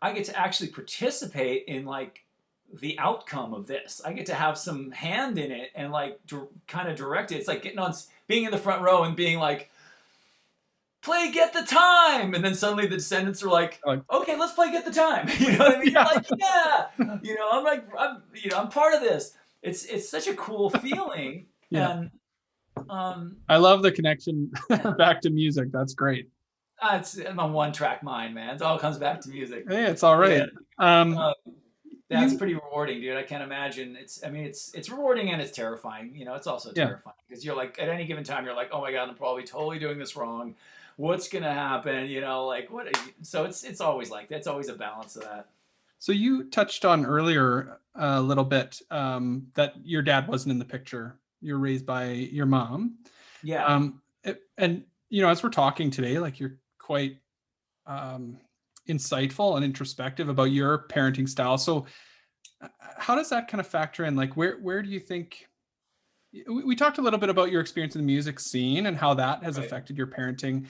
I 0.00 0.12
get 0.12 0.24
to 0.26 0.38
actually 0.38 0.68
participate 0.68 1.64
in 1.66 1.84
like 1.84 2.24
the 2.72 2.96
outcome 3.00 3.52
of 3.52 3.66
this. 3.66 4.00
I 4.04 4.12
get 4.12 4.26
to 4.26 4.34
have 4.34 4.56
some 4.56 4.92
hand 4.92 5.38
in 5.38 5.50
it 5.50 5.72
and 5.74 5.90
like 5.90 6.20
kind 6.68 6.88
of 6.88 6.96
direct 6.96 7.32
it. 7.32 7.36
It's 7.36 7.48
like 7.48 7.62
getting 7.62 7.80
on 7.80 7.92
being 8.28 8.44
in 8.44 8.52
the 8.52 8.58
front 8.58 8.82
row 8.82 9.02
and 9.02 9.16
being 9.16 9.38
like 9.40 9.70
play 11.02 11.30
get 11.30 11.52
the 11.52 11.62
time. 11.62 12.34
And 12.34 12.44
then 12.44 12.54
suddenly 12.54 12.86
the 12.86 12.96
descendents 12.96 13.42
are 13.42 13.48
like 13.48 13.80
Like- 13.86 14.02
okay 14.10 14.36
let's 14.36 14.52
play 14.52 14.70
get 14.72 14.84
the 14.84 14.92
time. 14.92 15.28
You 15.38 15.52
know 15.52 15.58
what 15.58 15.76
i 15.76 15.80
mean? 15.80 15.92
Yeah. 15.92 16.04
Like 16.04 16.26
yeah. 16.38 16.86
You 17.22 17.34
know 17.36 17.48
i'm 17.52 17.64
like 17.64 17.84
i'm 17.98 18.22
you 18.34 18.50
know 18.50 18.58
i'm 18.58 18.68
part 18.68 18.94
of 18.94 19.00
this. 19.00 19.34
It's 19.62 19.84
it's 19.84 20.08
such 20.08 20.26
a 20.26 20.34
cool 20.34 20.70
feeling. 20.84 21.46
Yeah. 21.70 21.90
and 21.90 22.10
um 22.90 23.36
I 23.48 23.56
love 23.56 23.82
the 23.82 23.92
connection 23.92 24.50
back 24.98 25.20
to 25.22 25.30
music. 25.30 25.72
That's 25.72 25.94
great. 25.94 26.28
uh, 26.80 26.98
it's 27.00 27.18
I'm 27.18 27.38
a 27.40 27.46
one 27.48 27.72
track 27.72 28.02
mind 28.02 28.34
man. 28.34 28.54
It 28.56 28.62
all 28.62 28.78
comes 28.78 28.98
back 28.98 29.20
to 29.22 29.28
music. 29.30 29.64
Hey, 29.68 29.84
it's 29.86 30.02
all 30.02 30.16
right. 30.16 30.48
Um, 30.78 31.18
Uh, 31.18 31.32
that's 32.10 32.32
pretty 32.34 32.54
rewarding 32.54 33.00
dude. 33.02 33.16
I 33.18 33.22
can't 33.22 33.42
imagine. 33.42 33.94
It's 33.96 34.24
i 34.24 34.30
mean 34.30 34.44
it's 34.44 34.72
it's 34.74 34.88
rewarding 34.88 35.30
and 35.30 35.42
it's 35.42 35.52
terrifying. 35.52 36.14
You 36.14 36.24
know 36.24 36.34
it's 36.34 36.46
also 36.46 36.72
terrifying 36.72 37.16
because 37.28 37.44
you're 37.44 37.56
like 37.56 37.78
at 37.82 37.88
any 37.88 38.06
given 38.06 38.24
time 38.24 38.44
you're 38.46 38.54
like 38.54 38.70
oh 38.72 38.80
my 38.80 38.92
god 38.92 39.08
i'm 39.10 39.14
probably 39.14 39.42
totally 39.42 39.78
doing 39.78 39.98
this 39.98 40.16
wrong 40.16 40.54
what's 40.98 41.28
gonna 41.28 41.52
happen 41.54 42.06
you 42.08 42.20
know 42.20 42.44
like 42.46 42.70
what 42.70 42.86
are 42.86 43.04
you, 43.06 43.12
so 43.22 43.44
it's 43.44 43.62
it's 43.62 43.80
always 43.80 44.10
like 44.10 44.28
that's 44.28 44.48
always 44.48 44.68
a 44.68 44.74
balance 44.74 45.14
of 45.16 45.22
that 45.22 45.46
So 46.00 46.10
you 46.12 46.44
touched 46.50 46.84
on 46.84 47.06
earlier 47.06 47.78
a 47.94 48.20
little 48.20 48.44
bit 48.44 48.80
um, 48.90 49.46
that 49.54 49.74
your 49.84 50.02
dad 50.02 50.26
wasn't 50.28 50.52
in 50.52 50.58
the 50.58 50.64
picture. 50.64 51.18
You're 51.40 51.58
raised 51.58 51.86
by 51.86 52.10
your 52.12 52.46
mom. 52.46 52.98
yeah 53.42 53.64
Um, 53.64 54.02
it- 54.24 54.42
and 54.58 54.84
you 55.08 55.22
know, 55.22 55.28
as 55.28 55.42
we're 55.42 55.50
talking 55.50 55.90
today, 55.90 56.18
like 56.18 56.38
you're 56.40 56.58
quite 56.78 57.16
um, 57.86 58.38
insightful 58.88 59.56
and 59.56 59.64
introspective 59.64 60.28
about 60.28 60.50
your 60.52 60.86
parenting 60.88 61.28
style. 61.28 61.58
So, 61.58 61.86
uh, 62.62 62.68
how 62.98 63.14
does 63.14 63.30
that 63.30 63.48
kind 63.48 63.60
of 63.60 63.66
factor 63.66 64.04
in? 64.04 64.16
Like, 64.16 64.36
where 64.36 64.58
where 64.58 64.82
do 64.82 64.90
you 64.90 65.00
think? 65.00 65.48
We, 66.32 66.62
we 66.64 66.76
talked 66.76 66.98
a 66.98 67.02
little 67.02 67.18
bit 67.18 67.30
about 67.30 67.50
your 67.50 67.60
experience 67.62 67.94
in 67.96 68.02
the 68.02 68.06
music 68.06 68.38
scene 68.38 68.86
and 68.86 68.96
how 68.96 69.14
that 69.14 69.42
has 69.42 69.56
Right. 69.56 69.66
affected 69.66 69.96
your 69.96 70.06
parenting. 70.08 70.66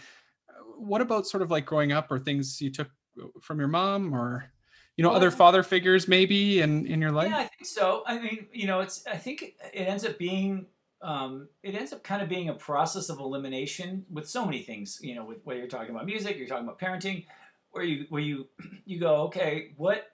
What 0.79 1.01
about 1.01 1.27
sort 1.27 1.43
of 1.43 1.51
like 1.51 1.67
growing 1.67 1.93
up 1.93 2.11
or 2.11 2.19
things 2.19 2.61
you 2.61 2.71
took 2.71 2.89
uh, 3.21 3.27
from 3.41 3.59
your 3.59 3.69
mom 3.69 4.15
or 4.15 4.51
you 4.97 5.03
know 5.03 5.11
Well, 5.11 5.17
other 5.17 5.31
father 5.31 5.63
figures 5.63 6.09
maybe 6.09 6.61
in 6.61 6.87
in 6.87 7.01
your 7.01 7.13
life? 7.13 7.31
Yeah, 7.31 7.39
I 7.39 7.47
think 7.47 7.67
so. 7.67 8.03
I 8.07 8.19
mean, 8.19 8.47
you 8.53 8.67
know, 8.67 8.81
it's. 8.81 9.07
I 9.07 9.17
think 9.17 9.43
it 9.73 9.85
ends 9.85 10.05
up 10.05 10.19
being. 10.19 10.67
Um, 11.01 11.49
it 11.63 11.77
ends 11.77 11.93
up 11.93 12.03
kind 12.03 12.23
of 12.23 12.29
being 12.29 12.49
a 12.49 12.55
process 12.55 13.09
of 13.09 13.21
elimination 13.21 14.05
with 14.11 14.29
so 14.29 14.45
many 14.45 14.63
things. 14.63 14.99
You 15.01 15.15
know, 15.15 15.25
with 15.25 15.39
whether 15.45 15.61
you're 15.61 15.69
talking 15.69 15.91
about 15.91 16.07
music, 16.07 16.37
you're 16.37 16.49
talking 16.49 16.65
about 16.65 16.81
parenting, 16.81 17.27
where 17.71 17.85
you 17.85 18.07
where 18.09 18.23
you 18.23 18.47
you 18.85 18.99
go, 18.99 19.23
okay, 19.23 19.73
what 19.77 20.09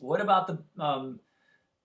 what 0.00 0.20
about 0.20 0.46
the 0.46 0.82
um, 0.82 1.20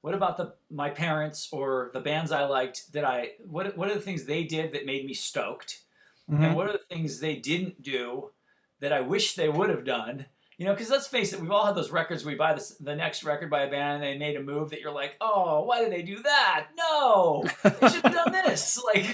what 0.02 0.14
about 0.14 0.38
the 0.38 0.54
my 0.70 0.90
parents 0.90 1.50
or 1.52 1.90
the 1.94 2.00
bands 2.00 2.32
I 2.32 2.46
liked 2.46 2.94
that 2.94 3.04
I 3.04 3.32
what 3.46 3.76
what 3.78 3.90
are 3.90 3.96
the 3.96 4.02
things 4.02 4.26
they 4.26 4.44
did 4.44 4.74
that 4.74 4.86
made 4.86 5.06
me 5.06 5.14
stoked? 5.14 5.82
Mhm. 6.30 6.44
and 6.44 6.56
what 6.56 6.68
are 6.68 6.74
the 6.74 6.96
things 6.96 7.20
they 7.20 7.36
didn't 7.36 7.82
do 7.82 8.32
that 8.80 8.92
I 8.94 9.02
wish 9.02 9.36
they 9.36 9.50
would 9.50 9.70
have 9.70 9.86
done 9.86 10.26
You 10.58 10.66
know, 10.66 10.72
because 10.74 10.90
let's 10.90 11.08
face 11.08 11.34
it, 11.34 11.42
we've 11.42 11.52
all 11.52 11.66
had 11.66 11.76
those 11.76 11.92
records 11.92 12.24
where 12.24 12.34
we 12.34 12.38
buy 12.38 12.54
this, 12.54 12.78
the 12.78 12.96
next 12.96 13.26
record 13.26 13.50
by 13.50 13.64
a 13.64 13.70
band 13.70 14.02
and 14.02 14.04
they 14.04 14.18
made 14.18 14.38
a 14.38 14.42
move 14.42 14.70
that 14.70 14.80
you're 14.80 14.90
like, 14.94 15.18
oh, 15.20 15.64
why 15.66 15.82
did 15.82 15.92
they 15.92 16.02
do 16.02 16.24
that? 16.24 16.68
No, 16.78 17.44
they 17.62 17.90
should 17.90 18.04
have 18.04 18.14
done 18.14 18.32
this. 18.46 18.82
Like, 18.94 19.06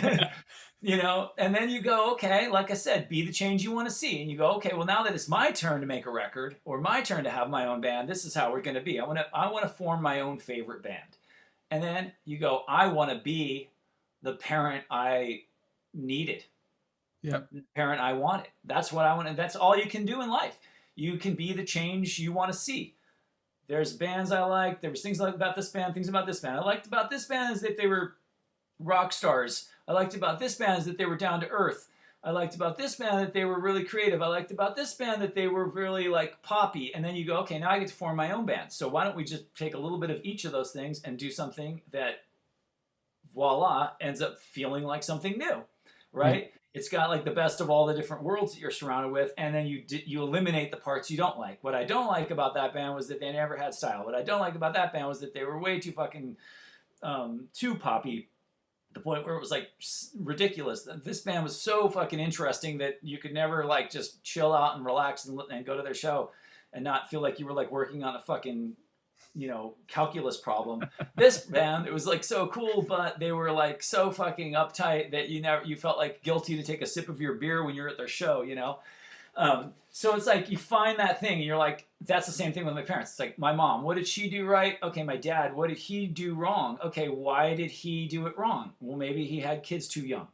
you 0.81 0.97
know, 0.97 1.31
and 1.39 1.53
then 1.55 1.71
you 1.71 1.81
go, 1.81 2.11
okay, 2.11 2.47
like 2.47 2.69
I 2.69 2.75
said, 2.75 3.09
be 3.09 3.25
the 3.25 3.31
change 3.33 3.63
you 3.63 3.71
want 3.71 3.87
to 3.89 3.93
see. 3.93 4.21
And 4.21 4.29
you 4.29 4.37
go, 4.37 4.51
okay, 4.57 4.73
well, 4.75 4.85
now 4.85 5.01
that 5.01 5.15
it's 5.15 5.27
my 5.27 5.49
turn 5.51 5.81
to 5.81 5.87
make 5.87 6.05
a 6.05 6.11
record 6.11 6.57
or 6.63 6.79
my 6.79 7.01
turn 7.01 7.23
to 7.23 7.31
have 7.31 7.49
my 7.49 7.65
own 7.65 7.81
band, 7.81 8.07
this 8.07 8.23
is 8.23 8.35
how 8.35 8.51
we're 8.51 8.61
going 8.61 8.75
to 8.75 8.81
be. 8.81 8.99
I 8.99 9.05
want 9.07 9.17
to, 9.17 9.25
I 9.33 9.49
want 9.51 9.63
to 9.63 9.69
form 9.69 10.03
my 10.03 10.19
own 10.19 10.37
favorite 10.37 10.83
band. 10.83 11.17
And 11.71 11.81
then 11.83 12.11
you 12.23 12.37
go, 12.37 12.63
I 12.67 12.85
want 12.87 13.09
to 13.09 13.17
be 13.17 13.71
the 14.21 14.33
parent 14.33 14.83
I 14.91 15.45
needed. 15.93 16.43
Yep. 17.23 17.49
Parent 17.75 18.01
I 18.01 18.13
wanted. 18.13 18.47
That's 18.63 18.91
what 18.91 19.05
I 19.05 19.15
want. 19.15 19.35
That's 19.37 19.55
all 19.55 19.77
you 19.77 19.87
can 19.87 20.05
do 20.05 20.21
in 20.21 20.29
life 20.29 20.57
you 20.95 21.17
can 21.17 21.33
be 21.33 21.53
the 21.53 21.63
change 21.63 22.19
you 22.19 22.31
want 22.31 22.51
to 22.51 22.57
see. 22.57 22.95
There's 23.67 23.93
bands 23.93 24.31
I 24.31 24.43
like. 24.43 24.81
There 24.81 24.91
was 24.91 25.01
things 25.01 25.21
I 25.21 25.25
liked 25.25 25.37
about 25.37 25.55
this 25.55 25.69
band, 25.69 25.93
things 25.93 26.09
about 26.09 26.27
this 26.27 26.39
band. 26.39 26.59
I 26.59 26.63
liked 26.63 26.87
about 26.87 27.09
this 27.09 27.25
band 27.25 27.55
is 27.55 27.61
that 27.61 27.77
they 27.77 27.87
were 27.87 28.15
rock 28.79 29.13
stars. 29.13 29.69
I 29.87 29.93
liked 29.93 30.15
about 30.15 30.39
this 30.39 30.55
band 30.55 30.79
is 30.79 30.85
that 30.85 30.97
they 30.97 31.05
were 31.05 31.17
down 31.17 31.39
to 31.41 31.47
earth. 31.47 31.87
I 32.23 32.31
liked 32.31 32.53
about 32.53 32.77
this 32.77 32.95
band 32.95 33.19
that 33.19 33.33
they 33.33 33.45
were 33.45 33.59
really 33.59 33.83
creative. 33.83 34.21
I 34.21 34.27
liked 34.27 34.51
about 34.51 34.75
this 34.75 34.93
band 34.93 35.21
that 35.23 35.33
they 35.33 35.47
were 35.47 35.65
really 35.65 36.07
like 36.07 36.43
poppy. 36.43 36.93
And 36.93 37.03
then 37.03 37.15
you 37.15 37.25
go, 37.25 37.37
okay, 37.37 37.57
now 37.57 37.71
I 37.71 37.79
get 37.79 37.87
to 37.87 37.93
form 37.93 38.15
my 38.15 38.31
own 38.31 38.45
band. 38.45 38.71
So 38.71 38.87
why 38.87 39.03
don't 39.03 39.15
we 39.15 39.23
just 39.23 39.55
take 39.55 39.73
a 39.73 39.79
little 39.79 39.97
bit 39.97 40.11
of 40.11 40.19
each 40.23 40.45
of 40.45 40.51
those 40.51 40.71
things 40.71 41.01
and 41.01 41.17
do 41.17 41.31
something 41.31 41.81
that 41.91 42.23
voila 43.33 43.91
ends 43.99 44.21
up 44.21 44.37
feeling 44.37 44.83
like 44.83 45.01
something 45.01 45.37
new, 45.37 45.63
right? 46.11 46.43
Mm-hmm 46.43 46.57
it's 46.73 46.87
got 46.87 47.09
like 47.09 47.25
the 47.25 47.31
best 47.31 47.59
of 47.59 47.69
all 47.69 47.85
the 47.85 47.93
different 47.93 48.23
worlds 48.23 48.53
that 48.53 48.61
you're 48.61 48.71
surrounded 48.71 49.11
with 49.11 49.33
and 49.37 49.53
then 49.53 49.65
you 49.65 49.83
you 49.87 50.21
eliminate 50.21 50.71
the 50.71 50.77
parts 50.77 51.11
you 51.11 51.17
don't 51.17 51.37
like. 51.37 51.63
What 51.63 51.75
i 51.75 51.83
don't 51.83 52.07
like 52.07 52.31
about 52.31 52.53
that 52.55 52.73
band 52.73 52.95
was 52.95 53.07
that 53.09 53.19
they 53.19 53.31
never 53.31 53.57
had 53.57 53.73
style. 53.73 54.05
What 54.05 54.15
i 54.15 54.21
don't 54.21 54.41
like 54.41 54.55
about 54.55 54.73
that 54.73 54.93
band 54.93 55.07
was 55.07 55.19
that 55.21 55.33
they 55.33 55.43
were 55.43 55.59
way 55.59 55.79
too 55.79 55.91
fucking 55.91 56.37
um, 57.03 57.47
too 57.53 57.75
poppy 57.75 58.29
the 58.93 58.99
point 58.99 59.25
where 59.25 59.35
it 59.35 59.39
was 59.39 59.51
like 59.51 59.69
ridiculous. 60.19 60.87
This 61.03 61.21
band 61.21 61.43
was 61.43 61.59
so 61.59 61.89
fucking 61.89 62.19
interesting 62.19 62.79
that 62.79 62.99
you 63.01 63.17
could 63.17 63.33
never 63.33 63.63
like 63.63 63.89
just 63.89 64.23
chill 64.23 64.53
out 64.53 64.75
and 64.75 64.85
relax 64.85 65.25
and, 65.25 65.39
and 65.51 65.65
go 65.65 65.77
to 65.77 65.83
their 65.83 65.93
show 65.93 66.31
and 66.73 66.83
not 66.83 67.09
feel 67.09 67.21
like 67.21 67.39
you 67.39 67.45
were 67.45 67.53
like 67.53 67.71
working 67.71 68.03
on 68.03 68.15
a 68.15 68.19
fucking 68.19 68.75
you 69.35 69.47
know 69.47 69.75
calculus 69.87 70.37
problem. 70.37 70.85
this 71.15 71.39
band 71.39 71.87
it 71.87 71.93
was 71.93 72.07
like 72.07 72.23
so 72.23 72.47
cool, 72.47 72.81
but 72.81 73.19
they 73.19 73.31
were 73.31 73.51
like 73.51 73.83
so 73.83 74.11
fucking 74.11 74.53
uptight 74.53 75.11
that 75.11 75.29
you 75.29 75.41
never 75.41 75.63
you 75.63 75.75
felt 75.75 75.97
like 75.97 76.23
guilty 76.23 76.55
to 76.55 76.63
take 76.63 76.81
a 76.81 76.85
sip 76.85 77.09
of 77.09 77.21
your 77.21 77.33
beer 77.33 77.63
when 77.63 77.75
you're 77.75 77.89
at 77.89 77.97
their 77.97 78.07
show. 78.07 78.41
You 78.41 78.55
know. 78.55 78.79
Um, 79.35 79.73
so 79.89 80.15
it's 80.15 80.27
like 80.27 80.49
you 80.49 80.57
find 80.57 80.99
that 80.99 81.19
thing 81.19 81.33
and 81.33 81.43
you're 81.43 81.57
like, 81.57 81.87
that's 82.01 82.25
the 82.25 82.31
same 82.31 82.53
thing 82.53 82.65
with 82.65 82.73
my 82.73 82.81
parents. 82.81 83.11
It's 83.11 83.19
like 83.19 83.37
my 83.37 83.53
mom, 83.53 83.83
what 83.83 83.95
did 83.95 84.07
she 84.07 84.29
do 84.29 84.45
right? 84.45 84.77
Okay, 84.81 85.03
my 85.03 85.17
dad, 85.17 85.53
what 85.53 85.69
did 85.69 85.77
he 85.77 86.07
do 86.07 86.33
wrong? 86.33 86.77
Okay, 86.83 87.09
why 87.09 87.55
did 87.55 87.71
he 87.71 88.07
do 88.07 88.27
it 88.27 88.37
wrong? 88.37 88.73
Well, 88.79 88.97
maybe 88.97 89.25
he 89.25 89.39
had 89.39 89.63
kids 89.63 89.87
too 89.87 90.01
young. 90.01 90.27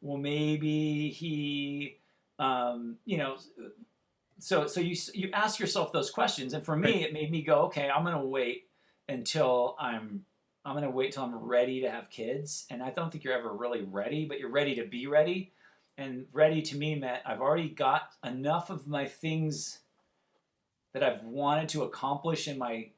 Well, 0.00 0.18
maybe 0.18 1.10
he, 1.10 1.98
um, 2.38 2.96
you 3.04 3.18
know, 3.18 3.36
so 4.38 4.66
so 4.66 4.80
you 4.80 4.96
you 5.14 5.30
ask 5.32 5.58
yourself 5.58 5.92
those 5.92 6.10
questions, 6.10 6.52
and 6.52 6.64
for 6.64 6.76
me, 6.76 7.02
it 7.02 7.12
made 7.12 7.30
me 7.30 7.42
go, 7.42 7.62
okay, 7.62 7.88
I'm 7.88 8.04
gonna 8.04 8.24
wait 8.24 8.64
until 9.08 9.76
I'm 9.78 10.24
I'm 10.64 10.74
gonna 10.74 10.90
wait 10.90 11.12
till 11.12 11.24
I'm 11.24 11.34
ready 11.34 11.80
to 11.82 11.90
have 11.90 12.10
kids, 12.10 12.66
and 12.70 12.82
I 12.82 12.90
don't 12.90 13.10
think 13.10 13.24
you're 13.24 13.38
ever 13.38 13.52
really 13.52 13.82
ready, 13.82 14.26
but 14.26 14.38
you're 14.38 14.50
ready 14.50 14.74
to 14.76 14.84
be 14.84 15.06
ready. 15.06 15.52
And 15.98 16.26
ready 16.34 16.60
to 16.60 16.76
me 16.76 16.94
meant 16.94 17.22
I've 17.24 17.40
already 17.40 17.70
got 17.70 18.10
enough 18.22 18.68
of 18.68 18.86
my 18.86 19.06
things 19.06 19.78
that 20.92 21.02
I've 21.02 21.24
wanted 21.24 21.70
to 21.70 21.84
accomplish 21.84 22.48
in 22.48 22.58
my 22.58 22.90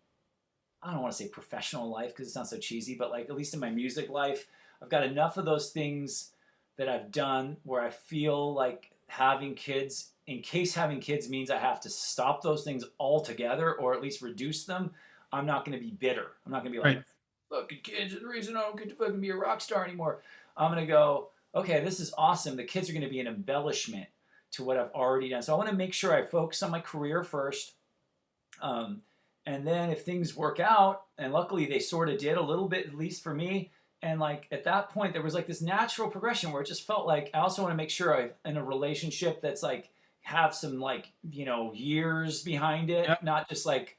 I 0.83 0.93
don't 0.93 1.03
want 1.03 1.13
to 1.13 1.19
say 1.19 1.29
professional 1.29 1.91
life 1.91 2.11
because 2.11 2.29
it 2.29 2.33
sounds 2.33 2.51
so 2.51 2.59
cheesy, 2.59 2.97
but 2.97 3.11
like 3.11 3.29
at 3.29 3.37
least 3.37 3.55
in 3.55 3.61
my 3.61 3.71
music 3.71 4.09
life, 4.09 4.47
I've 4.83 4.89
got 4.89 5.05
enough 5.05 5.37
of 5.37 5.45
those 5.45 5.71
things 5.71 6.31
that 6.77 6.89
I've 6.89 7.11
done 7.11 7.57
where 7.65 7.83
I 7.83 7.91
feel 7.91 8.55
like 8.55 8.91
having 9.09 9.55
kids 9.55 10.11
in 10.29 10.43
case 10.43 10.75
having 10.75 11.01
kids 11.01 11.31
means 11.31 11.51
I 11.51 11.57
have 11.57 11.81
to 11.81 11.91
stop 11.91 12.43
those 12.43 12.63
things 12.63 12.85
altogether 13.01 13.73
or 13.73 13.95
at 13.95 14.03
least 14.03 14.21
reduce 14.21 14.67
them, 14.67 14.91
I'm 15.33 15.47
not 15.47 15.65
going 15.65 15.77
to 15.77 15.83
be 15.83 15.91
bitter. 15.91 16.27
I'm 16.45 16.53
not 16.53 16.63
going 16.63 16.75
to 16.75 16.79
be 16.79 16.85
like, 16.85 16.97
right. 16.97 17.05
look, 17.51 17.73
kids 17.83 18.15
are 18.15 18.21
the 18.21 18.29
reason 18.29 18.55
I 18.55 18.61
don't 18.61 18.77
get 18.77 18.91
to 18.91 18.95
fucking 18.95 19.23
be 19.23 19.31
a 19.31 19.37
rock 19.37 19.63
star 19.63 19.87
anymore. 19.87 20.21
I'm 20.55 20.71
going 20.71 20.87
to 20.87 20.93
go, 20.93 21.31
okay, 21.55 21.83
this 21.83 21.99
is 21.99 22.13
awesome. 22.19 22.57
The 22.57 22.65
kids 22.65 22.91
are 22.91 22.93
going 22.93 23.05
to 23.05 23.11
be 23.11 23.21
an 23.21 23.27
embellishment 23.27 24.07
to 24.53 24.65
what 24.65 24.77
I've 24.77 24.93
already 24.93 25.31
done. 25.31 25.41
So 25.41 25.55
I 25.55 25.57
want 25.57 25.71
to 25.71 25.75
make 25.75 25.95
sure 25.95 26.13
I 26.13 26.23
focus 26.25 26.63
on 26.63 26.71
my 26.71 26.81
career 26.81 27.25
first. 27.25 27.73
Um, 28.61 29.01
and 29.47 29.67
then 29.67 29.89
if 29.89 30.05
things 30.05 30.37
work 30.37 30.61
out, 30.61 31.05
and 31.17 31.33
luckily 31.33 31.65
they 31.65 31.79
sort 31.79 32.11
of 32.11 32.19
did 32.19 32.37
a 32.37 32.43
little 32.43 32.69
bit, 32.69 32.87
at 32.87 32.95
least 32.95 33.23
for 33.23 33.33
me, 33.33 33.71
and 34.03 34.21
like 34.21 34.47
at 34.53 34.65
that 34.65 34.91
point 34.91 35.15
there 35.15 35.23
was 35.23 35.33
like 35.33 35.47
this 35.47 35.63
natural 35.63 36.11
progression 36.11 36.53
where 36.53 36.61
it 36.61 36.69
just 36.69 36.87
felt 36.87 37.07
like 37.07 37.31
I 37.33 37.39
also 37.39 37.63
want 37.63 37.73
to 37.73 37.77
make 37.77 37.89
sure 37.89 38.15
I'm 38.15 38.31
in 38.45 38.59
a 38.59 38.65
relationship 38.65 39.41
that's 39.41 39.63
like 39.63 39.91
have 40.29 40.55
some 40.55 40.79
like 40.79 41.11
you 41.31 41.47
know 41.47 41.73
years 41.73 42.43
behind 42.43 42.91
it, 42.91 43.09
yep. 43.09 43.23
not 43.23 43.49
just 43.49 43.65
like 43.65 43.97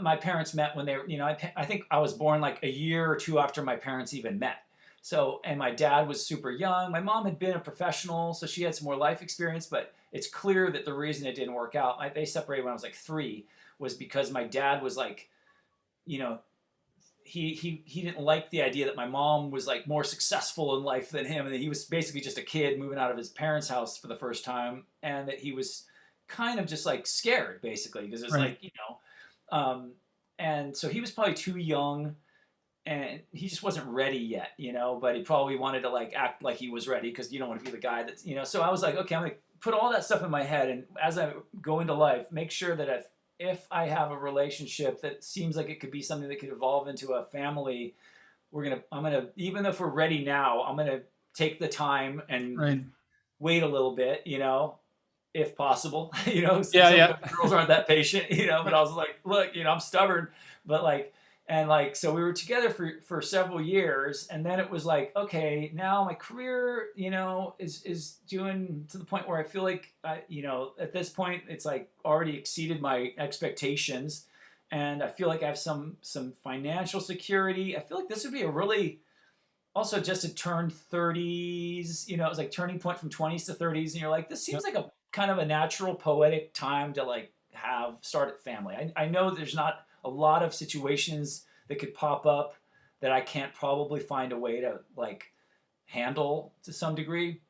my 0.00 0.14
parents 0.14 0.54
met 0.54 0.76
when 0.76 0.86
they 0.86 0.96
were 0.96 1.06
you 1.08 1.18
know 1.18 1.26
I, 1.26 1.52
I 1.56 1.64
think 1.64 1.82
I 1.90 1.98
was 1.98 2.12
born 2.12 2.40
like 2.40 2.60
a 2.62 2.70
year 2.70 3.10
or 3.10 3.16
two 3.16 3.40
after 3.40 3.60
my 3.60 3.74
parents 3.74 4.14
even 4.14 4.38
met. 4.38 4.58
So 5.02 5.40
and 5.44 5.58
my 5.58 5.72
dad 5.72 6.06
was 6.06 6.24
super 6.24 6.52
young. 6.52 6.92
My 6.92 7.00
mom 7.00 7.24
had 7.24 7.40
been 7.40 7.56
a 7.56 7.60
professional, 7.60 8.34
so 8.34 8.46
she 8.46 8.62
had 8.62 8.74
some 8.76 8.84
more 8.84 8.96
life 8.96 9.20
experience. 9.20 9.66
But 9.66 9.92
it's 10.12 10.28
clear 10.28 10.70
that 10.70 10.84
the 10.84 10.94
reason 10.94 11.26
it 11.26 11.34
didn't 11.34 11.54
work 11.54 11.74
out, 11.74 11.96
I, 11.98 12.08
they 12.08 12.24
separated 12.24 12.64
when 12.64 12.70
I 12.70 12.74
was 12.74 12.84
like 12.84 12.94
three, 12.94 13.46
was 13.80 13.94
because 13.94 14.30
my 14.30 14.44
dad 14.44 14.80
was 14.80 14.96
like, 14.96 15.28
you 16.06 16.20
know, 16.20 16.38
he 17.28 17.52
he 17.52 17.82
he 17.84 18.02
didn't 18.02 18.20
like 18.20 18.50
the 18.50 18.62
idea 18.62 18.86
that 18.86 18.96
my 18.96 19.06
mom 19.06 19.50
was 19.50 19.66
like 19.66 19.86
more 19.86 20.02
successful 20.02 20.76
in 20.76 20.84
life 20.84 21.10
than 21.10 21.26
him, 21.26 21.44
and 21.44 21.54
that 21.54 21.60
he 21.60 21.68
was 21.68 21.84
basically 21.84 22.20
just 22.20 22.38
a 22.38 22.42
kid 22.42 22.78
moving 22.78 22.98
out 22.98 23.10
of 23.10 23.16
his 23.16 23.28
parents' 23.28 23.68
house 23.68 23.98
for 23.98 24.06
the 24.06 24.16
first 24.16 24.44
time, 24.44 24.84
and 25.02 25.28
that 25.28 25.38
he 25.38 25.52
was 25.52 25.84
kind 26.26 26.58
of 26.58 26.66
just 26.66 26.86
like 26.86 27.06
scared 27.06 27.60
basically 27.62 28.06
because 28.06 28.22
it's 28.22 28.32
right. 28.32 28.50
like 28.50 28.58
you 28.62 28.70
know, 28.76 29.56
um, 29.58 29.92
and 30.38 30.76
so 30.76 30.88
he 30.88 31.00
was 31.00 31.10
probably 31.10 31.34
too 31.34 31.58
young, 31.58 32.16
and 32.86 33.20
he 33.32 33.46
just 33.46 33.62
wasn't 33.62 33.86
ready 33.86 34.18
yet, 34.18 34.50
you 34.56 34.72
know. 34.72 34.98
But 35.00 35.16
he 35.16 35.22
probably 35.22 35.56
wanted 35.56 35.82
to 35.82 35.90
like 35.90 36.14
act 36.16 36.42
like 36.42 36.56
he 36.56 36.70
was 36.70 36.88
ready 36.88 37.10
because 37.10 37.30
you 37.30 37.38
don't 37.38 37.48
want 37.48 37.60
to 37.60 37.64
be 37.64 37.70
the 37.70 37.82
guy 37.82 38.04
that's 38.04 38.24
you 38.24 38.34
know. 38.34 38.44
So 38.44 38.62
I 38.62 38.70
was 38.70 38.82
like, 38.82 38.96
okay, 38.96 39.14
I'm 39.14 39.22
gonna 39.22 39.34
put 39.60 39.74
all 39.74 39.92
that 39.92 40.04
stuff 40.04 40.22
in 40.22 40.30
my 40.30 40.44
head, 40.44 40.70
and 40.70 40.84
as 41.02 41.18
I 41.18 41.34
go 41.60 41.80
into 41.80 41.94
life, 41.94 42.32
make 42.32 42.50
sure 42.50 42.74
that 42.74 42.88
I've 42.88 43.06
if 43.38 43.66
I 43.70 43.86
have 43.86 44.10
a 44.10 44.18
relationship 44.18 45.02
that 45.02 45.22
seems 45.22 45.56
like 45.56 45.68
it 45.68 45.80
could 45.80 45.90
be 45.90 46.02
something 46.02 46.28
that 46.28 46.40
could 46.40 46.50
evolve 46.50 46.88
into 46.88 47.12
a 47.12 47.24
family, 47.24 47.94
we're 48.50 48.64
gonna 48.64 48.82
I'm 48.90 49.02
gonna 49.02 49.28
even 49.36 49.66
if 49.66 49.80
we're 49.80 49.88
ready 49.88 50.24
now, 50.24 50.62
I'm 50.62 50.76
gonna 50.76 51.00
take 51.34 51.58
the 51.58 51.68
time 51.68 52.22
and 52.28 52.58
right. 52.58 52.84
wait 53.38 53.62
a 53.62 53.68
little 53.68 53.94
bit, 53.94 54.26
you 54.26 54.38
know, 54.38 54.78
if 55.34 55.56
possible. 55.56 56.12
you 56.26 56.42
know, 56.42 56.62
yeah, 56.72 56.90
yeah. 56.90 57.16
Girls 57.36 57.52
aren't 57.52 57.68
that 57.68 57.86
patient, 57.86 58.26
you 58.30 58.46
know, 58.46 58.62
but 58.64 58.74
I 58.74 58.80
was 58.80 58.92
like, 58.92 59.20
look, 59.24 59.54
you 59.54 59.64
know, 59.64 59.70
I'm 59.70 59.80
stubborn, 59.80 60.28
but 60.66 60.82
like 60.82 61.14
and 61.48 61.68
like 61.68 61.96
so 61.96 62.12
we 62.12 62.22
were 62.22 62.32
together 62.32 62.70
for 62.70 63.00
for 63.06 63.22
several 63.22 63.60
years 63.60 64.26
and 64.30 64.44
then 64.44 64.60
it 64.60 64.70
was 64.70 64.84
like 64.84 65.12
okay 65.16 65.70
now 65.74 66.04
my 66.04 66.14
career 66.14 66.88
you 66.94 67.10
know 67.10 67.54
is 67.58 67.82
is 67.84 68.18
doing 68.28 68.86
to 68.90 68.98
the 68.98 69.04
point 69.04 69.26
where 69.26 69.38
i 69.38 69.42
feel 69.42 69.62
like 69.62 69.94
i 70.04 70.22
you 70.28 70.42
know 70.42 70.72
at 70.78 70.92
this 70.92 71.08
point 71.08 71.42
it's 71.48 71.64
like 71.64 71.90
already 72.04 72.36
exceeded 72.36 72.80
my 72.80 73.12
expectations. 73.18 74.26
And 74.70 75.02
i 75.02 75.08
feel 75.08 75.28
like 75.28 75.42
i 75.42 75.46
have 75.46 75.58
some 75.58 75.96
some 76.02 76.32
financial 76.32 77.00
security. 77.00 77.76
I 77.76 77.80
feel 77.80 77.96
like 77.96 78.08
this 78.08 78.24
would 78.24 78.34
be 78.34 78.42
a 78.42 78.50
really 78.50 79.00
also 79.74 79.98
just 79.98 80.24
a 80.24 80.34
turn 80.34 80.70
30s 80.92 82.06
you 82.06 82.18
know 82.18 82.26
it 82.26 82.28
was 82.28 82.36
like 82.36 82.50
turning 82.50 82.78
point 82.78 82.98
from 82.98 83.08
20s 83.08 83.46
to 83.46 83.54
30s 83.54 83.92
and 83.92 84.00
you're 84.02 84.10
like 84.10 84.28
this 84.28 84.44
seems 84.44 84.62
yep. 84.66 84.74
like 84.74 84.84
a 84.84 84.90
kind 85.12 85.30
of 85.30 85.38
a 85.38 85.46
natural 85.46 85.94
poetic 85.94 86.52
time 86.52 86.92
to 86.92 87.02
like 87.02 87.32
have 87.52 87.96
start 88.00 88.28
a 88.28 88.32
family. 88.32 88.74
I, 88.74 89.04
I 89.04 89.08
know 89.08 89.34
there's 89.34 89.54
not 89.54 89.86
a 90.04 90.08
lot 90.08 90.42
of 90.42 90.54
situations 90.54 91.44
that 91.68 91.78
could 91.78 91.94
pop 91.94 92.26
up 92.26 92.54
that 93.00 93.12
I 93.12 93.20
can't 93.20 93.54
probably 93.54 94.00
find 94.00 94.32
a 94.32 94.38
way 94.38 94.60
to 94.60 94.80
like 94.96 95.32
handle 95.86 96.52
to 96.64 96.72
some 96.72 96.94
degree. 96.94 97.40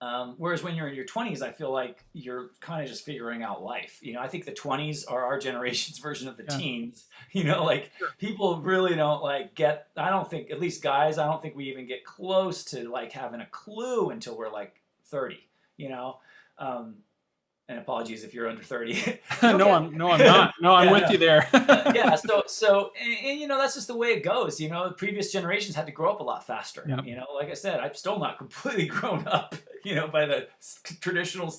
Um, 0.00 0.34
whereas 0.36 0.62
when 0.62 0.74
you're 0.74 0.88
in 0.88 0.94
your 0.94 1.06
20s, 1.06 1.40
I 1.40 1.50
feel 1.50 1.72
like 1.72 2.04
you're 2.12 2.50
kind 2.60 2.82
of 2.82 2.88
just 2.88 3.06
figuring 3.06 3.42
out 3.42 3.62
life. 3.62 4.00
You 4.02 4.12
know, 4.12 4.20
I 4.20 4.28
think 4.28 4.44
the 4.44 4.52
20s 4.52 5.10
are 5.10 5.24
our 5.24 5.38
generation's 5.48 5.98
version 5.98 6.28
of 6.28 6.36
the 6.36 6.44
yeah. 6.48 6.58
teens. 6.58 7.04
You 7.32 7.42
know, 7.42 7.64
like 7.64 7.90
sure. 7.98 8.10
people 8.18 8.60
really 8.60 8.94
don't 8.94 9.20
like 9.20 9.56
get. 9.56 9.88
I 9.96 10.08
don't 10.10 10.30
think, 10.30 10.52
at 10.52 10.60
least 10.60 10.84
guys, 10.84 11.18
I 11.18 11.26
don't 11.26 11.42
think 11.42 11.56
we 11.56 11.64
even 11.64 11.88
get 11.88 12.04
close 12.04 12.62
to 12.66 12.88
like 12.88 13.10
having 13.10 13.40
a 13.40 13.46
clue 13.46 14.10
until 14.10 14.38
we're 14.38 14.52
like 14.52 14.80
30. 15.06 15.40
You 15.76 15.88
know, 15.88 16.18
um, 16.58 16.98
and 17.68 17.78
apologies 17.78 18.24
if 18.24 18.34
you're 18.34 18.48
under 18.48 18.62
30 18.62 19.18
no 19.42 19.70
i'm 19.70 19.96
no 19.96 20.10
i'm 20.10 20.18
not 20.18 20.54
no 20.60 20.74
i'm 20.74 20.86
yeah, 20.86 20.92
with 20.92 21.02
no. 21.02 21.10
you 21.10 21.18
there 21.18 21.48
yeah 21.94 22.14
so 22.14 22.42
so 22.46 22.92
and, 23.00 23.26
and, 23.26 23.40
you 23.40 23.46
know 23.46 23.58
that's 23.58 23.74
just 23.74 23.86
the 23.86 23.96
way 23.96 24.08
it 24.08 24.22
goes 24.22 24.60
you 24.60 24.68
know 24.68 24.90
previous 24.90 25.32
generations 25.32 25.74
had 25.74 25.86
to 25.86 25.92
grow 25.92 26.12
up 26.12 26.20
a 26.20 26.22
lot 26.22 26.46
faster 26.46 26.84
yep. 26.86 27.04
you 27.04 27.16
know 27.16 27.26
like 27.34 27.48
i 27.48 27.54
said 27.54 27.80
i'm 27.80 27.94
still 27.94 28.18
not 28.18 28.36
completely 28.38 28.86
grown 28.86 29.26
up 29.28 29.54
you 29.84 29.94
know 29.94 30.06
by 30.06 30.26
the 30.26 30.46
traditional 31.00 31.54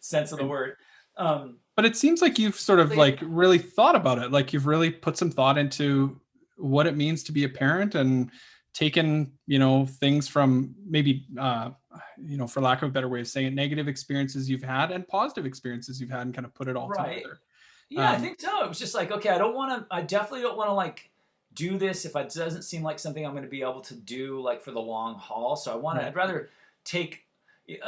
sense 0.00 0.32
of 0.32 0.38
the 0.38 0.46
word 0.46 0.76
um, 1.16 1.58
but 1.76 1.84
it 1.84 1.96
seems 1.96 2.22
like 2.22 2.38
you've 2.38 2.58
sort 2.58 2.80
of 2.80 2.96
like 2.96 3.18
really 3.22 3.58
thought 3.58 3.94
about 3.94 4.18
it. 4.18 4.30
Like 4.30 4.52
you've 4.52 4.66
really 4.66 4.90
put 4.90 5.16
some 5.16 5.30
thought 5.30 5.58
into 5.58 6.20
what 6.56 6.86
it 6.86 6.96
means 6.96 7.22
to 7.24 7.32
be 7.32 7.44
a 7.44 7.48
parent 7.48 7.94
and 7.94 8.30
taken, 8.74 9.32
you 9.46 9.58
know, 9.58 9.86
things 9.86 10.28
from 10.28 10.74
maybe, 10.86 11.26
uh, 11.38 11.70
you 12.18 12.36
know, 12.36 12.46
for 12.46 12.60
lack 12.60 12.82
of 12.82 12.88
a 12.88 12.92
better 12.92 13.08
way 13.08 13.20
of 13.20 13.28
saying 13.28 13.48
it, 13.48 13.54
negative 13.54 13.88
experiences 13.88 14.48
you've 14.48 14.62
had 14.62 14.90
and 14.92 15.06
positive 15.08 15.44
experiences 15.46 16.00
you've 16.00 16.10
had 16.10 16.22
and 16.22 16.34
kind 16.34 16.44
of 16.44 16.54
put 16.54 16.68
it 16.68 16.76
all 16.76 16.88
Right. 16.88 17.16
together. 17.16 17.40
Yeah, 17.88 18.10
I 18.12 18.14
Um, 18.16 18.22
think 18.22 18.40
so. 18.40 18.62
It 18.64 18.68
was 18.68 18.78
just 18.78 18.94
like, 18.94 19.10
okay, 19.10 19.30
I 19.30 19.38
don't 19.38 19.54
want 19.54 19.88
to. 19.88 19.94
I 19.94 20.02
definitely 20.02 20.42
don't 20.42 20.56
want 20.56 20.68
to 20.68 20.74
like 20.74 21.10
do 21.54 21.76
this 21.78 22.04
if 22.04 22.14
it 22.14 22.32
doesn't 22.32 22.62
seem 22.62 22.82
like 22.84 23.00
something 23.00 23.24
I'm 23.26 23.32
going 23.32 23.42
to 23.42 23.50
be 23.50 23.62
able 23.62 23.80
to 23.80 23.94
do 23.94 24.40
like 24.40 24.62
for 24.62 24.70
the 24.70 24.80
long 24.80 25.16
haul. 25.16 25.56
So 25.56 25.72
I 25.72 25.74
want 25.76 25.98
to. 25.98 26.06
I'd 26.06 26.14
rather 26.14 26.50
take. 26.84 27.26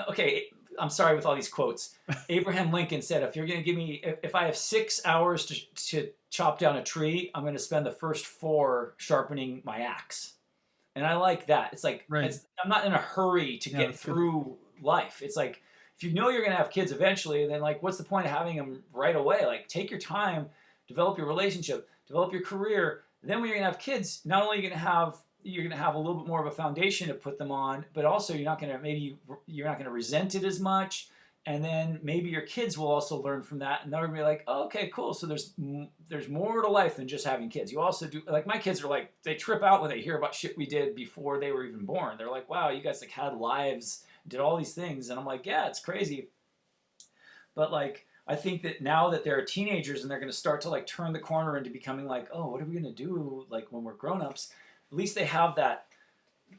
Okay, 0.09 0.47
I'm 0.79 0.91
sorry 0.91 1.15
with 1.15 1.25
all 1.27 1.35
these 1.37 1.49
quotes. 1.49 1.95
Abraham 2.29 2.73
Lincoln 2.73 3.03
said, 3.03 3.23
"If 3.23 3.37
you're 3.37 3.47
going 3.47 3.61
to 3.61 3.65
give 3.65 3.77
me, 3.77 4.01
if, 4.03 4.19
if 4.25 4.35
I 4.35 4.47
have 4.47 4.57
six 4.57 5.01
hours 5.05 5.47
to 5.47 5.55
to 5.91 6.11
chop 6.31 6.59
down 6.59 6.77
a 6.77 6.83
tree, 6.83 7.31
I'm 7.35 7.43
going 7.43 7.55
to 7.55 7.59
spend 7.61 7.87
the 7.87 7.93
first 7.93 8.27
four 8.27 8.95
sharpening 8.97 9.63
my 9.65 9.79
axe." 9.79 10.33
And 10.95 11.07
I 11.07 11.15
like 11.15 11.47
that. 11.47 11.73
It's 11.73 11.85
like 11.85 12.05
Right. 12.09 12.25
it's, 12.25 12.47
I'm 12.63 12.69
not 12.69 12.85
in 12.85 12.93
a 12.93 12.99
hurry 12.99 13.59
to 13.59 13.71
Yeah, 13.71 13.79
get 13.79 13.87
that's 13.89 14.05
good. 14.05 14.13
through 14.15 14.57
life. 14.83 15.23
It's 15.23 15.37
like 15.37 15.63
if 15.97 16.05
you 16.05 16.13
know 16.13 16.29
you're 16.29 16.41
going 16.41 16.53
to 16.53 16.57
have 16.57 16.71
kids 16.71 16.93
eventually, 16.93 17.47
then 17.47 17.61
like 17.61 17.83
what's 17.83 17.99
the 17.99 18.05
point 18.05 18.27
of 18.27 18.33
having 18.33 18.57
them 18.57 18.83
right 18.93 19.17
away? 19.17 19.47
Like 19.47 19.69
take 19.69 19.91
your 19.91 20.01
time, 20.01 20.47
develop 20.89 21.17
your 21.19 21.27
relationship, 21.27 21.89
develop 22.07 22.33
your 22.33 22.43
career. 22.43 23.05
Then 23.23 23.41
when 23.41 23.49
you're 23.49 23.57
going 23.59 23.67
to 23.67 23.71
have 23.73 23.79
kids, 23.81 24.21
not 24.25 24.43
only 24.43 24.59
are 24.59 24.61
you 24.63 24.69
going 24.69 24.79
to 24.81 24.87
have 24.87 25.17
you're 25.45 25.65
going 25.65 25.77
to 25.77 25.83
have 25.83 25.97
a 25.97 25.99
little 25.99 26.15
bit 26.15 26.29
more 26.29 26.41
of 26.41 26.47
a 26.47 26.55
foundation 26.55 27.09
to 27.09 27.15
put 27.15 27.37
them 27.37 27.51
on, 27.51 27.85
but 27.95 28.05
also 28.05 28.33
you're 28.33 28.45
not 28.45 28.61
going 28.61 28.73
to 28.73 28.79
maybe 28.79 29.19
you're 29.47 29.67
not 29.67 29.75
going 29.77 29.87
to 29.87 29.91
resent 29.93 30.35
it 30.37 30.45
as 30.45 30.61
much. 30.61 31.09
And 31.45 31.65
then 31.65 31.99
maybe 32.05 32.29
your 32.29 32.43
kids 32.43 32.79
will 32.79 32.87
also 32.87 33.21
learn 33.21 33.43
from 33.43 33.59
that, 33.59 33.81
and 33.83 33.93
they're 33.93 34.07
gonna 34.07 34.17
be 34.17 34.23
like, 34.23 34.45
oh, 34.47 34.65
"Okay, 34.67 34.89
cool. 34.95 35.13
So 35.13 35.27
there's 35.27 35.55
there's 36.09 36.29
more 36.29 36.63
to 36.63 36.69
life 36.69 36.97
than 36.97 37.09
just 37.09 37.25
having 37.27 37.49
kids. 37.49 37.73
You 37.73 37.81
also 37.81 38.07
do 38.07 38.23
like 38.29 38.47
my 38.47 38.59
kids 38.59 38.83
are 38.85 38.89
like 38.89 39.13
they 39.25 39.35
trip 39.35 39.63
out 39.63 39.81
when 39.81 39.91
they 39.91 40.01
hear 40.01 40.17
about 40.17 40.37
shit 40.37 40.57
we 40.57 40.67
did 40.67 40.95
before 40.95 41.41
they 41.41 41.51
were 41.51 41.65
even 41.65 41.85
born. 41.85 42.17
They're 42.17 42.31
like, 42.31 42.49
"Wow, 42.49 42.71
you 42.71 42.81
guys 42.81 43.01
like 43.01 43.11
had 43.11 43.37
lives, 43.37 44.05
did 44.29 44.39
all 44.39 44.57
these 44.57 44.75
things," 44.75 45.11
and 45.11 45.19
I'm 45.19 45.27
like, 45.27 45.45
"Yeah, 45.45 45.67
it's 45.67 45.81
crazy." 45.81 46.29
But 47.57 47.73
like, 47.73 48.07
I 48.27 48.37
think 48.37 48.63
that 48.63 48.81
now 48.81 49.11
that 49.11 49.25
they're 49.25 49.45
teenagers 49.45 50.03
and 50.03 50.11
they're 50.11 50.21
gonna 50.21 50.33
start 50.33 50.61
to 50.63 50.71
like 50.71 50.87
turn 50.87 51.13
the 51.13 51.19
corner 51.19 51.57
into 51.57 51.71
becoming 51.71 52.07
like, 52.07 52.29
"Oh, 52.33 52.51
what 52.51 52.63
are 52.63 52.65
we 52.65 52.75
gonna 52.77 52.93
do 52.93 53.47
like 53.51 53.73
when 53.73 53.83
we're 53.83 53.95
grown-ups?" 53.95 54.53
At 54.93 54.97
least 54.97 55.17
they 55.17 55.25
have 55.25 55.57
that 55.57 55.87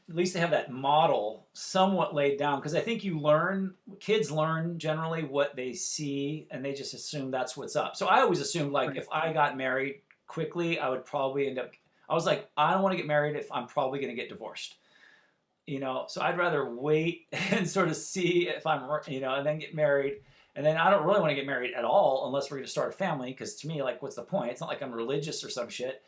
at 0.08 0.14
least 0.14 0.34
they 0.34 0.40
have 0.40 0.50
that 0.50 0.70
model 0.72 1.46
somewhat 1.52 2.14
laid 2.14 2.38
down 2.38 2.58
because 2.58 2.74
I 2.74 2.80
think 2.80 3.04
you 3.04 3.18
learn 3.18 3.74
kids 4.00 4.30
learn 4.30 4.78
generally 4.78 5.22
what 5.22 5.56
they 5.56 5.72
see 5.72 6.46
and 6.50 6.64
they 6.64 6.72
just 6.72 6.94
assume 6.94 7.30
that's 7.30 7.56
what's 7.56 7.76
up. 7.76 7.96
So 7.96 8.06
I 8.06 8.20
always 8.20 8.40
assumed 8.40 8.72
like 8.72 8.88
Right. 8.90 8.96
if 8.98 9.06
I 9.10 9.32
got 9.32 9.56
married 9.56 10.02
quickly, 10.26 10.78
I 10.78 10.88
would 10.88 11.04
probably 11.04 11.46
end 11.46 11.58
up 11.58 11.72
I 12.08 12.14
was 12.14 12.26
like 12.26 12.48
I 12.56 12.72
don't 12.72 12.82
want 12.82 12.92
to 12.92 12.96
get 12.96 13.06
married 13.06 13.36
if 13.36 13.50
I'm 13.50 13.66
probably 13.66 13.98
going 14.00 14.14
to 14.14 14.20
get 14.20 14.28
divorced. 14.28 14.76
You 15.66 15.80
know, 15.80 16.04
so 16.08 16.20
I'd 16.20 16.36
rather 16.36 16.68
wait 16.68 17.26
and 17.50 17.68
sort 17.68 17.88
of 17.88 17.96
see 17.96 18.48
if 18.48 18.66
I'm 18.66 18.82
you 19.08 19.20
know 19.20 19.34
and 19.34 19.46
then 19.46 19.58
get 19.58 19.74
married. 19.74 20.18
And 20.56 20.64
then 20.64 20.76
I 20.76 20.88
don't 20.90 21.04
really 21.04 21.18
want 21.20 21.30
to 21.30 21.34
get 21.34 21.46
married 21.46 21.74
at 21.74 21.84
all 21.84 22.26
unless 22.26 22.50
we're 22.50 22.58
going 22.58 22.66
to 22.66 22.70
start 22.70 22.90
a 22.90 22.96
family 22.96 23.30
because 23.32 23.56
to 23.56 23.68
me 23.68 23.82
like 23.82 24.02
what's 24.02 24.16
the 24.16 24.22
point? 24.22 24.52
It's 24.52 24.60
not 24.60 24.68
like 24.68 24.82
I'm 24.82 24.92
religious 24.92 25.42
or 25.42 25.50
some 25.50 25.68
shit. 25.68 26.02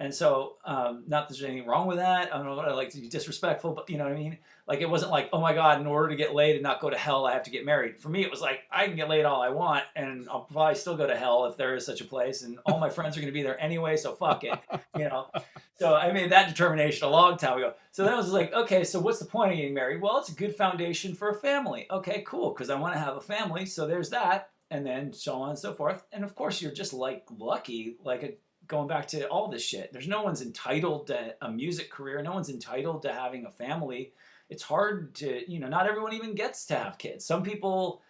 And 0.00 0.14
so, 0.14 0.58
um, 0.64 1.02
not 1.08 1.28
that 1.28 1.34
there's 1.34 1.42
anything 1.42 1.66
wrong 1.66 1.88
with 1.88 1.96
that. 1.96 2.32
I 2.32 2.36
don't 2.36 2.46
know 2.46 2.54
what 2.54 2.68
I 2.68 2.72
like 2.72 2.90
to 2.90 3.00
be 3.00 3.08
disrespectful, 3.08 3.72
but 3.72 3.90
you 3.90 3.98
know 3.98 4.04
what 4.04 4.12
I 4.12 4.16
mean? 4.16 4.38
Like, 4.68 4.80
it 4.80 4.88
wasn't 4.88 5.10
like, 5.10 5.28
oh 5.32 5.40
my 5.40 5.54
God, 5.54 5.80
in 5.80 5.88
order 5.88 6.10
to 6.10 6.14
get 6.14 6.36
laid 6.36 6.54
and 6.54 6.62
not 6.62 6.80
go 6.80 6.88
to 6.88 6.96
hell, 6.96 7.26
I 7.26 7.32
have 7.32 7.42
to 7.44 7.50
get 7.50 7.64
married. 7.64 7.98
For 7.98 8.08
me, 8.08 8.22
it 8.22 8.30
was 8.30 8.40
like, 8.40 8.60
I 8.70 8.86
can 8.86 8.94
get 8.94 9.08
laid 9.08 9.24
all 9.24 9.42
I 9.42 9.48
want, 9.48 9.82
and 9.96 10.28
I'll 10.30 10.42
probably 10.42 10.76
still 10.76 10.96
go 10.96 11.08
to 11.08 11.16
hell 11.16 11.46
if 11.46 11.56
there 11.56 11.74
is 11.74 11.84
such 11.84 12.00
a 12.00 12.04
place, 12.04 12.42
and 12.42 12.60
all 12.64 12.78
my 12.78 12.90
friends 12.90 13.16
are 13.16 13.20
going 13.20 13.32
to 13.32 13.36
be 13.36 13.42
there 13.42 13.60
anyway, 13.60 13.96
so 13.96 14.12
fuck 14.12 14.44
it, 14.44 14.56
you 14.96 15.08
know? 15.08 15.32
So 15.80 15.96
I 15.96 16.12
made 16.12 16.30
that 16.30 16.48
determination 16.48 17.08
a 17.08 17.10
long 17.10 17.36
time 17.36 17.58
ago. 17.58 17.74
So 17.90 18.06
I 18.06 18.14
was 18.14 18.30
like, 18.30 18.52
okay, 18.52 18.84
so 18.84 19.00
what's 19.00 19.18
the 19.18 19.24
point 19.24 19.50
of 19.50 19.56
getting 19.56 19.74
married? 19.74 20.00
Well, 20.00 20.18
it's 20.18 20.28
a 20.28 20.34
good 20.34 20.54
foundation 20.54 21.14
for 21.16 21.30
a 21.30 21.34
family. 21.34 21.88
Okay, 21.90 22.22
cool, 22.24 22.50
because 22.50 22.70
I 22.70 22.78
want 22.78 22.94
to 22.94 23.00
have 23.00 23.16
a 23.16 23.20
family, 23.20 23.66
so 23.66 23.88
there's 23.88 24.10
that, 24.10 24.50
and 24.70 24.86
then 24.86 25.12
so 25.12 25.40
on 25.42 25.50
and 25.50 25.58
so 25.58 25.72
forth. 25.72 26.04
And 26.12 26.22
of 26.22 26.36
course, 26.36 26.62
you're 26.62 26.70
just 26.70 26.92
like 26.92 27.24
lucky, 27.36 27.96
like 28.04 28.22
a 28.22 28.34
going 28.68 28.86
back 28.86 29.08
to 29.08 29.26
all 29.28 29.48
this 29.48 29.64
shit. 29.64 29.92
There's 29.92 30.06
no 30.08 30.22
one's 30.22 30.42
entitled 30.42 31.06
to 31.08 31.34
a 31.40 31.50
music 31.50 31.90
career. 31.90 32.22
No 32.22 32.32
one's 32.34 32.50
entitled 32.50 33.02
to 33.02 33.12
having 33.12 33.46
a 33.46 33.50
family. 33.50 34.12
It's 34.50 34.62
hard 34.62 35.14
to, 35.16 35.50
you 35.50 35.58
know, 35.58 35.68
not 35.68 35.86
everyone 35.86 36.12
even 36.12 36.34
gets 36.34 36.66
to 36.66 36.76
have 36.76 36.98
kids. 36.98 37.24
Some 37.24 37.42
people 37.42 38.02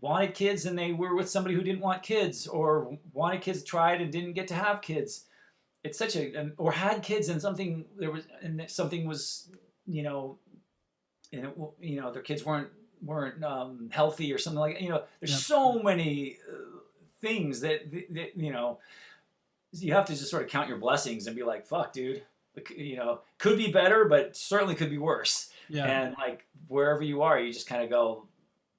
wanted 0.00 0.34
kids 0.34 0.66
and 0.66 0.78
they 0.78 0.92
were 0.92 1.14
with 1.14 1.30
somebody 1.30 1.54
who 1.54 1.62
didn't 1.62 1.80
want 1.80 2.02
kids 2.02 2.46
or 2.46 2.98
wanted 3.12 3.40
kids 3.40 3.64
tried 3.64 4.00
and 4.00 4.12
didn't 4.12 4.34
get 4.34 4.48
to 4.48 4.54
have 4.54 4.82
kids. 4.82 5.24
It's 5.84 5.98
such 5.98 6.16
a 6.16 6.52
or 6.58 6.72
had 6.72 7.02
kids 7.02 7.28
and 7.28 7.40
something 7.40 7.84
there 7.96 8.10
was 8.10 8.24
and 8.42 8.64
something 8.68 9.06
was, 9.06 9.50
you 9.86 10.02
know, 10.02 10.38
and 11.32 11.46
it, 11.46 11.56
you 11.80 12.00
know, 12.00 12.12
their 12.12 12.22
kids 12.22 12.44
weren't 12.44 12.68
weren't 13.02 13.42
um, 13.44 13.88
healthy 13.92 14.32
or 14.32 14.38
something 14.38 14.58
like 14.58 14.80
you 14.80 14.88
know. 14.88 15.02
There's 15.20 15.32
Yep. 15.32 15.40
so 15.40 15.82
many 15.82 16.38
uh, 16.50 16.80
things 17.20 17.60
that, 17.60 17.90
that 18.10 18.36
you 18.36 18.52
know 18.52 18.78
you 19.72 19.92
have 19.94 20.06
to 20.06 20.14
just 20.14 20.30
sort 20.30 20.42
of 20.42 20.48
count 20.48 20.68
your 20.68 20.78
blessings 20.78 21.26
and 21.26 21.36
be 21.36 21.42
like, 21.42 21.66
"Fuck, 21.66 21.92
dude." 21.92 22.22
You 22.76 22.96
know, 22.96 23.20
could 23.38 23.56
be 23.56 23.70
better, 23.70 24.06
but 24.06 24.36
certainly 24.36 24.74
could 24.74 24.90
be 24.90 24.98
worse. 24.98 25.50
Yeah. 25.68 25.84
And 25.84 26.16
like 26.18 26.46
wherever 26.66 27.02
you 27.02 27.22
are, 27.22 27.38
you 27.38 27.52
just 27.52 27.68
kind 27.68 27.82
of 27.82 27.90
go, 27.90 28.26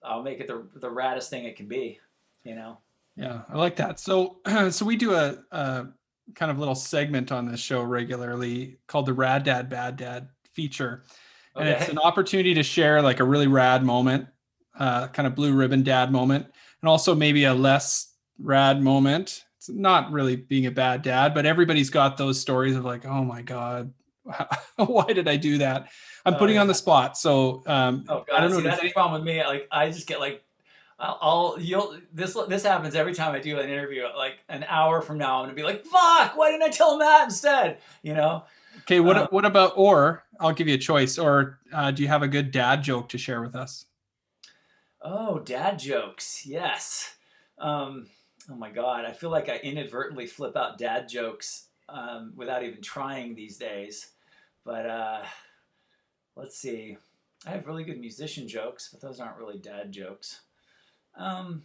"I'll 0.03 0.23
make 0.23 0.39
it 0.39 0.47
the 0.47 0.67
the 0.75 0.89
raddest 0.89 1.29
thing 1.29 1.45
it 1.45 1.55
can 1.55 1.67
be." 1.67 1.99
You 2.43 2.55
know. 2.55 2.77
Yeah, 3.15 3.41
I 3.49 3.57
like 3.57 3.75
that. 3.77 3.99
So, 3.99 4.37
so 4.69 4.85
we 4.85 4.95
do 4.95 5.13
a, 5.13 5.37
a 5.51 5.87
kind 6.35 6.51
of 6.51 6.57
little 6.57 6.75
segment 6.75 7.31
on 7.31 7.45
this 7.45 7.59
show 7.59 7.83
regularly 7.83 8.79
called 8.87 9.05
the 9.05 9.13
Rad 9.13 9.43
Dad 9.43 9.69
Bad 9.69 9.97
Dad 9.97 10.29
feature, 10.53 11.03
and 11.55 11.67
it's 11.67 11.89
an 11.89 11.99
opportunity 11.99 12.53
to 12.53 12.63
share 12.63 13.01
like 13.01 13.19
a 13.19 13.23
really 13.23 13.47
rad 13.47 13.83
moment, 13.83 14.27
uh, 14.77 15.07
kind 15.07 15.27
of 15.27 15.35
blue 15.35 15.53
ribbon 15.53 15.83
dad 15.83 16.11
moment, 16.11 16.45
and 16.81 16.89
also 16.89 17.13
maybe 17.13 17.43
a 17.43 17.53
less 17.53 18.13
rad 18.39 18.81
moment. 18.81 19.45
It's 19.59 19.69
not 19.69 20.11
really 20.11 20.37
being 20.37 20.65
a 20.67 20.71
bad 20.71 21.01
dad, 21.01 21.33
but 21.33 21.45
everybody's 21.45 21.89
got 21.89 22.17
those 22.17 22.39
stories 22.39 22.75
of 22.77 22.85
like, 22.85 23.05
oh 23.05 23.23
my 23.25 23.41
god, 23.41 23.93
why 24.77 25.05
did 25.11 25.27
I 25.27 25.35
do 25.35 25.57
that? 25.57 25.89
I'm 26.25 26.35
Oh, 26.35 26.37
putting 26.37 26.57
on 26.57 26.67
the 26.67 26.73
spot. 26.73 27.17
So, 27.17 27.63
um, 27.67 28.05
Oh 28.07 28.25
I 28.33 28.39
don't 28.39 28.51
know. 28.51 28.57
see, 28.57 28.63
does 28.63 28.71
that's 28.71 28.81
the 28.81 28.91
problem 28.93 29.21
with 29.21 29.27
me. 29.27 29.43
Like 29.43 29.67
I 29.71 29.89
just 29.91 30.07
get 30.07 30.21
like, 30.21 30.43
I'll, 30.97 31.17
I'll 31.21 31.57
you'll 31.59 31.97
this 32.13 32.37
this 32.47 32.63
happens 32.63 32.95
every 32.95 33.13
time 33.13 33.35
I 33.35 33.39
do 33.39 33.59
an 33.59 33.69
interview. 33.69 34.03
Like 34.15 34.39
an 34.47 34.63
hour 34.67 35.01
from 35.01 35.17
now, 35.17 35.39
I'm 35.39 35.43
gonna 35.45 35.55
be 35.55 35.63
like, 35.63 35.85
"Fuck! 35.85 36.37
Why 36.37 36.51
didn't 36.51 36.63
I 36.63 36.69
tell 36.69 36.93
him 36.93 36.99
that 36.99 37.25
instead?" 37.25 37.79
You 38.01 38.13
know. 38.13 38.43
Okay, 38.81 38.99
what 39.01 39.17
Uh, 39.17 39.27
what 39.29 39.45
about 39.45 39.73
or 39.75 40.23
I'll 40.39 40.53
give 40.53 40.67
you 40.67 40.75
a 40.75 40.77
choice. 40.79 41.17
Or 41.17 41.59
uh, 41.73 41.91
do 41.91 42.01
you 42.01 42.07
have 42.07 42.23
a 42.23 42.27
good 42.27 42.51
dad 42.51 42.81
joke 42.83 43.09
to 43.09 43.17
share 43.17 43.41
with 43.41 43.55
us? 43.55 43.85
Oh, 45.01 45.39
dad 45.39 45.79
jokes. 45.79 46.45
Yes. 46.45 47.15
Um, 47.57 48.07
oh 48.51 48.55
my 48.55 48.69
god, 48.69 49.05
I 49.05 49.11
feel 49.11 49.29
like 49.29 49.49
I 49.49 49.57
inadvertently 49.57 50.27
flip 50.27 50.55
out 50.57 50.77
dad 50.77 51.07
jokes 51.07 51.67
um, 51.87 52.33
without 52.35 52.63
even 52.63 52.81
trying 52.81 53.35
these 53.35 53.57
days. 53.57 54.11
But 54.65 54.85
uh, 54.85 55.21
let's 56.35 56.57
see. 56.57 56.97
I 57.45 57.51
have 57.51 57.67
really 57.67 57.83
good 57.83 57.99
musician 57.99 58.47
jokes, 58.47 58.89
but 58.91 59.01
those 59.01 59.19
aren't 59.19 59.37
really 59.37 59.59
dad 59.59 59.91
jokes. 59.91 60.41
Um, 61.15 61.63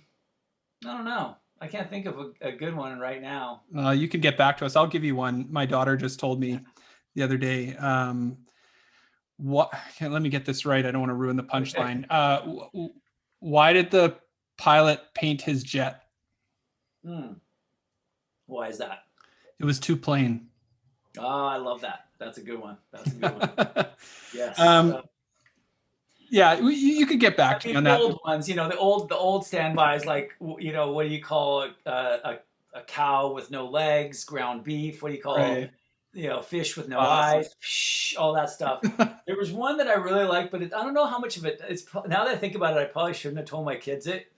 I 0.87 0.97
don't 0.97 1.05
know. 1.05 1.37
I 1.61 1.67
can't 1.67 1.89
think 1.89 2.07
of 2.07 2.19
a, 2.19 2.49
a 2.49 2.53
good 2.53 2.75
one 2.77 2.99
right 2.99 3.23
now. 3.23 3.63
Uh, 3.77 3.91
you 3.91 4.09
can 4.09 4.21
get 4.21 4.37
back 4.37 4.59
to 4.59 4.67
us. 4.67 4.77
I'll 4.77 4.87
give 4.87 5.05
you 5.05 5.17
one. 5.17 5.47
My 5.51 5.67
daughter 5.67 5.97
just 5.97 6.21
told 6.21 6.41
me 6.41 6.61
the 7.15 7.23
other 7.23 7.37
day. 7.37 7.77
Um, 7.77 8.39
what? 9.37 9.73
Let 10.01 10.23
me 10.23 10.29
get 10.29 10.45
this 10.45 10.67
right. 10.67 10.85
I 10.85 10.91
don't 10.91 11.01
want 11.01 11.11
to 11.11 11.15
ruin 11.15 11.37
the 11.37 11.45
punchline. 11.45 12.05
Uh, 12.11 12.89
why 13.41 13.73
did 13.73 13.91
the 13.91 14.17
pilot 14.59 15.01
paint 15.15 15.43
his 15.43 15.63
jet? 15.63 16.04
Hmm. 17.05 17.33
Why 18.47 18.69
is 18.69 18.79
that? 18.79 19.05
It 19.59 19.65
was 19.65 19.79
too 19.81 19.97
plain. 19.97 20.49
Oh, 21.19 21.47
I 21.47 21.57
love 21.57 21.81
that. 21.83 22.07
That's 22.19 22.39
a 22.39 22.43
good 22.43 22.61
one. 22.61 22.77
That's 22.93 23.07
a 23.13 23.15
good 23.15 23.39
one. 23.39 23.87
Yes. 24.35 24.59
Um, 24.59 24.93
Uh, 24.95 25.01
yeah, 26.31 26.55
you, 26.59 26.71
you 26.71 27.07
could 27.07 27.21
get 27.21 27.37
back 27.37 27.61
to 27.61 27.69
me 27.69 27.75
the 27.75 27.81
that. 27.83 28.01
old 28.01 28.19
ones, 28.25 28.49
you 28.49 28.57
know, 28.57 28.69
the 28.69 28.77
old 28.77 29.09
the 29.09 29.17
old 29.17 29.47
standbys, 29.47 30.05
like 30.05 30.33
you 30.59 30.73
know, 30.73 30.91
what 30.91 31.05
do 31.07 31.11
you 31.15 31.23
call 31.23 31.63
a, 31.63 31.91
a, 31.91 32.39
a 32.75 32.81
cow 32.83 33.33
with 33.33 33.51
no 33.53 33.67
legs, 33.69 34.25
ground 34.25 34.65
beef? 34.65 35.03
What 35.03 35.11
do 35.11 35.15
you 35.17 35.23
call 35.23 35.37
Right. 35.37 35.71
you 36.13 36.29
know, 36.29 36.41
fish 36.43 36.77
with 36.77 36.89
no 36.89 36.99
Awesome. 36.99 37.39
eyes? 37.39 37.55
Psh, 37.63 38.19
all 38.19 38.35
that 38.35 38.51
stuff. 38.51 38.81
there 39.27 39.37
was 39.37 39.53
one 39.53 39.77
that 39.77 39.87
I 39.87 39.95
really 39.95 40.25
liked, 40.25 40.51
but 40.51 40.63
it, 40.63 40.73
I 40.75 40.83
don't 40.83 40.95
know 40.95 41.07
how 41.07 41.19
much 41.21 41.37
of 41.37 41.45
it. 41.45 41.61
It's 41.69 41.85
now 41.95 42.25
that 42.25 42.29
I 42.35 42.37
think 42.37 42.57
about 42.57 42.77
it, 42.77 42.81
I 42.81 42.87
probably 42.87 43.15
shouldn't 43.15 43.39
have 43.39 43.47
told 43.47 43.65
my 43.65 43.77
kids 43.77 44.09
it. 44.09 44.33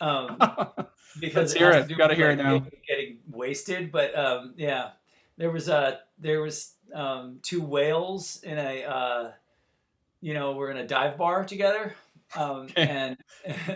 Um, 0.00 0.36
because 1.18 1.34
Let's 1.34 1.52
hear 1.54 1.70
it. 1.70 1.88
to 1.88 1.94
Gotta 1.94 2.12
with, 2.12 2.18
hear 2.18 2.30
it 2.30 2.36
now. 2.36 2.64
getting- 2.86 3.18
wasted, 3.30 3.90
but 3.90 4.16
um, 4.16 4.54
yeah, 4.56 4.90
there 5.36 5.50
was 5.50 5.68
a 5.68 6.00
there 6.18 6.40
was 6.40 6.74
um, 6.94 7.38
two 7.42 7.62
whales 7.62 8.40
in 8.42 8.58
a 8.58 8.84
uh, 8.84 9.30
you 10.20 10.34
know 10.34 10.52
we're 10.52 10.70
in 10.70 10.76
a 10.76 10.86
dive 10.86 11.16
bar 11.16 11.44
together, 11.44 11.94
Um, 12.36 12.66
Okay. 12.70 12.86
And 12.86 13.16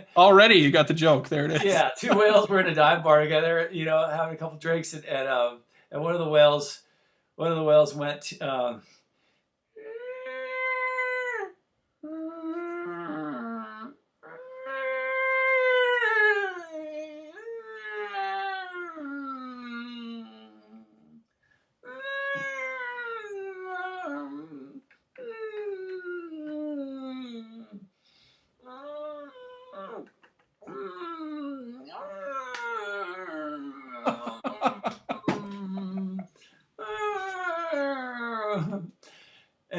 Already 0.16 0.56
you 0.56 0.70
got 0.70 0.86
the 0.88 0.94
joke. 0.94 1.28
There 1.28 1.44
it 1.46 1.52
is. 1.52 1.64
yeah, 1.64 1.90
two 1.98 2.12
whales 2.18 2.48
were 2.48 2.60
in 2.60 2.66
a 2.66 2.74
dive 2.74 3.02
bar 3.02 3.20
together, 3.20 3.68
you 3.72 3.84
know, 3.84 4.06
having 4.08 4.34
a 4.34 4.36
couple 4.38 4.58
drinks, 4.58 4.92
and 4.94 5.04
and, 5.06 5.26
um, 5.28 5.58
and 5.90 6.02
one 6.02 6.12
of 6.12 6.20
the 6.20 6.28
whales, 6.28 6.82
one 7.36 7.50
of 7.50 7.56
the 7.56 7.64
whales 7.64 7.94
went. 7.94 8.32
Um, 8.40 8.82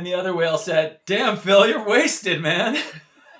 and 0.06 0.14
the 0.14 0.20
other 0.20 0.36
whale 0.36 0.60
said, 0.60 1.00
"Damn, 1.08 1.36
Phil, 1.36 1.68
you're 1.68 1.84
wasted, 1.84 2.40
man." 2.40 2.78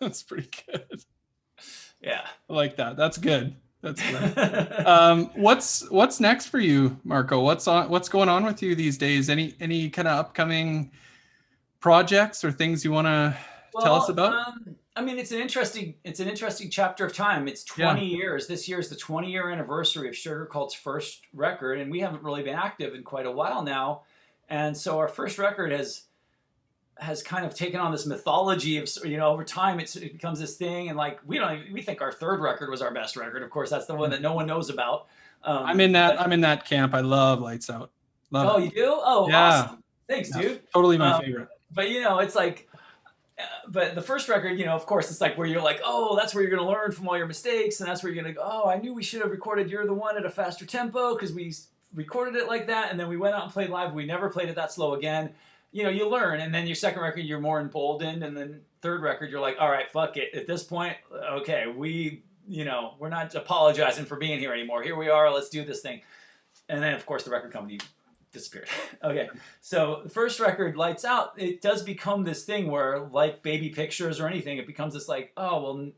That's 0.00 0.24
pretty 0.24 0.48
good. 0.66 1.04
yeah. 2.00 2.26
I 2.48 2.52
like 2.52 2.76
that. 2.76 2.96
That's 2.96 3.16
good. 3.16 3.54
That's 3.80 4.02
good. 4.02 4.86
um, 4.86 5.30
what's 5.36 5.88
what's 5.88 6.18
next 6.18 6.46
for 6.46 6.58
you, 6.58 6.98
Marko? 7.04 7.40
What's 7.40 7.68
on 7.68 7.88
what's 7.88 8.08
going 8.08 8.28
on 8.28 8.44
with 8.44 8.60
you 8.60 8.74
these 8.74 8.98
days? 8.98 9.30
Any 9.30 9.54
any 9.60 9.88
kind 9.88 10.08
of 10.08 10.18
upcoming 10.18 10.90
projects 11.78 12.42
or 12.42 12.50
things 12.50 12.84
you 12.84 12.90
want 12.90 13.06
to 13.06 13.36
tell 13.80 13.94
us 13.94 14.08
about? 14.08 14.32
Um, 14.32 14.59
I 15.00 15.02
mean, 15.02 15.18
it's 15.18 15.32
an 15.32 15.38
interesting 15.40 15.94
it's 16.04 16.20
an 16.20 16.28
interesting 16.28 16.68
chapter 16.68 17.06
of 17.06 17.14
time. 17.14 17.48
It's 17.48 17.64
Yeah. 17.76 17.92
20 17.92 18.06
years. 18.06 18.46
This 18.46 18.68
year 18.68 18.78
is 18.78 18.90
the 18.90 18.96
20 18.96 19.30
year 19.30 19.48
anniversary 19.50 20.08
of 20.08 20.14
Sugarcult's 20.14 20.74
first 20.74 21.22
record, 21.32 21.78
and 21.80 21.90
we 21.90 22.00
haven't 22.00 22.22
really 22.22 22.42
been 22.42 22.54
active 22.56 22.94
in 22.94 23.02
quite 23.02 23.24
a 23.24 23.30
while 23.30 23.62
now. 23.62 24.02
And 24.50 24.76
so 24.76 24.98
our 24.98 25.08
first 25.08 25.38
record 25.38 25.72
has 25.72 26.02
has 26.98 27.22
kind 27.22 27.46
of 27.46 27.54
taken 27.54 27.80
on 27.80 27.90
this 27.92 28.04
mythology 28.04 28.76
of 28.76 28.86
you 29.06 29.16
know 29.16 29.28
over 29.30 29.42
time 29.42 29.80
it's, 29.80 29.96
it 29.96 30.12
becomes 30.12 30.38
this 30.38 30.56
thing 30.58 30.90
and 30.90 30.98
like 30.98 31.18
we 31.24 31.38
don't 31.38 31.58
even, 31.58 31.72
we 31.72 31.80
think 31.80 32.02
our 32.02 32.12
third 32.12 32.40
record 32.40 32.68
was 32.68 32.82
our 32.82 32.92
best 32.92 33.16
record 33.16 33.42
of 33.42 33.48
course 33.48 33.70
that's 33.70 33.86
the 33.86 33.94
one 33.94 34.10
that 34.10 34.20
no 34.20 34.34
one 34.34 34.46
knows 34.46 34.68
about 34.68 35.06
um, 35.44 35.62
I'm 35.64 35.80
in 35.80 35.92
that 35.92 36.16
but- 36.18 36.20
I'm 36.26 36.32
in 36.32 36.42
that 36.42 36.66
camp. 36.66 36.92
I 36.92 37.00
love 37.00 37.40
Lights 37.40 37.70
Out. 37.70 37.90
Love 38.30 38.52
oh 38.54 38.58
it. 38.58 38.64
you 38.64 38.70
do 38.72 38.92
oh 39.02 39.28
Yeah. 39.30 39.48
awesome 39.62 39.82
thanks 40.06 40.28
Yeah, 40.36 40.42
dude 40.42 40.60
Totally 40.74 40.98
my 40.98 41.12
Um, 41.12 41.22
favorite. 41.22 41.48
but 41.72 41.88
you 41.88 42.02
know 42.02 42.18
it's 42.18 42.34
like 42.34 42.68
but 43.68 43.94
the 43.94 44.02
first 44.02 44.28
record 44.28 44.58
you 44.58 44.64
know 44.64 44.74
of 44.74 44.86
course 44.86 45.10
it's 45.10 45.20
like 45.20 45.36
where 45.36 45.46
you're 45.46 45.62
like 45.62 45.80
oh 45.84 46.16
that's 46.16 46.34
where 46.34 46.42
you're 46.42 46.50
going 46.50 46.62
to 46.62 46.68
learn 46.68 46.92
from 46.92 47.08
all 47.08 47.16
your 47.16 47.26
mistakes 47.26 47.80
and 47.80 47.88
that's 47.88 48.02
where 48.02 48.12
you're 48.12 48.22
going 48.22 48.34
to 48.34 48.38
go 48.38 48.44
oh 48.44 48.68
i 48.68 48.78
knew 48.78 48.92
we 48.92 49.02
should 49.02 49.20
have 49.20 49.30
recorded 49.30 49.70
you're 49.70 49.86
the 49.86 49.92
one 49.92 50.16
at 50.16 50.24
a 50.24 50.30
faster 50.30 50.64
tempo 50.66 51.14
because 51.14 51.32
we 51.32 51.52
recorded 51.94 52.36
it 52.36 52.46
like 52.46 52.66
that 52.68 52.90
and 52.90 52.98
then 52.98 53.08
we 53.08 53.16
went 53.16 53.34
out 53.34 53.44
and 53.44 53.52
played 53.52 53.70
live. 53.70 53.92
We 53.92 54.06
never 54.06 54.28
played 54.28 54.48
it 54.48 54.54
that 54.56 54.72
slow 54.72 54.94
again. 54.94 55.30
You 55.72 55.84
know 55.84 55.90
you 55.90 56.08
learn 56.08 56.40
and 56.40 56.54
then 56.54 56.66
your 56.66 56.76
second 56.76 57.02
record 57.02 57.20
you're 57.20 57.40
more 57.40 57.60
emboldened 57.60 58.22
and 58.22 58.36
then 58.36 58.60
third 58.82 59.02
record 59.02 59.30
you're 59.30 59.40
like 59.40 59.56
all 59.60 59.70
right 59.70 59.90
fuck 59.90 60.16
it. 60.16 60.34
At 60.34 60.46
this 60.46 60.62
point 60.62 60.96
okay 61.32 61.66
we 61.66 62.22
you 62.48 62.64
know 62.64 62.94
we're 62.98 63.08
not 63.08 63.34
apologizing 63.34 64.04
for 64.04 64.16
being 64.16 64.38
here 64.38 64.52
anymore. 64.52 64.82
Here 64.82 64.96
we 64.96 65.08
are. 65.08 65.32
Let's 65.32 65.48
do 65.48 65.64
this 65.64 65.80
thing. 65.80 66.02
And 66.68 66.82
then 66.82 66.94
of 66.94 67.06
course 67.06 67.24
the 67.24 67.30
record 67.30 67.52
company 67.52 67.80
disappeared 68.32 68.68
okay 69.04 69.28
so 69.60 70.00
the 70.04 70.08
first 70.08 70.40
record, 70.40 70.76
Lights 70.76 71.04
Out, 71.04 71.32
it 71.36 71.60
does 71.60 71.82
become 71.82 72.24
this 72.24 72.44
thing 72.44 72.70
where, 72.70 72.98
like 72.98 73.42
Baby 73.42 73.70
Pictures 73.70 74.20
or 74.20 74.26
anything, 74.26 74.58
it 74.58 74.66
becomes 74.66 74.94
this 74.94 75.08
like, 75.08 75.32
oh 75.36 75.62
well, 75.62 75.90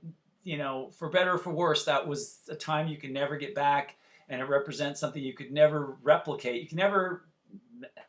you 0.43 0.59
know, 0.59 0.91
for 0.99 1.09
better 1.09 1.35
or 1.35 1.39
for 1.39 1.53
worse, 1.53 1.85
that 1.85 2.07
was 2.07 2.39
a 2.49 2.55
time 2.55 2.89
you 2.89 2.97
can 2.97 3.13
never 3.13 3.37
get 3.37 3.55
back, 3.55 3.97
and 4.29 4.41
it 4.41 4.45
represents 4.45 5.01
something 5.01 5.23
you 5.23 5.35
could 5.35 5.53
never 5.53 5.97
replicate. 6.03 6.63
You 6.63 6.69
can 6.69 6.77
never, 6.77 7.25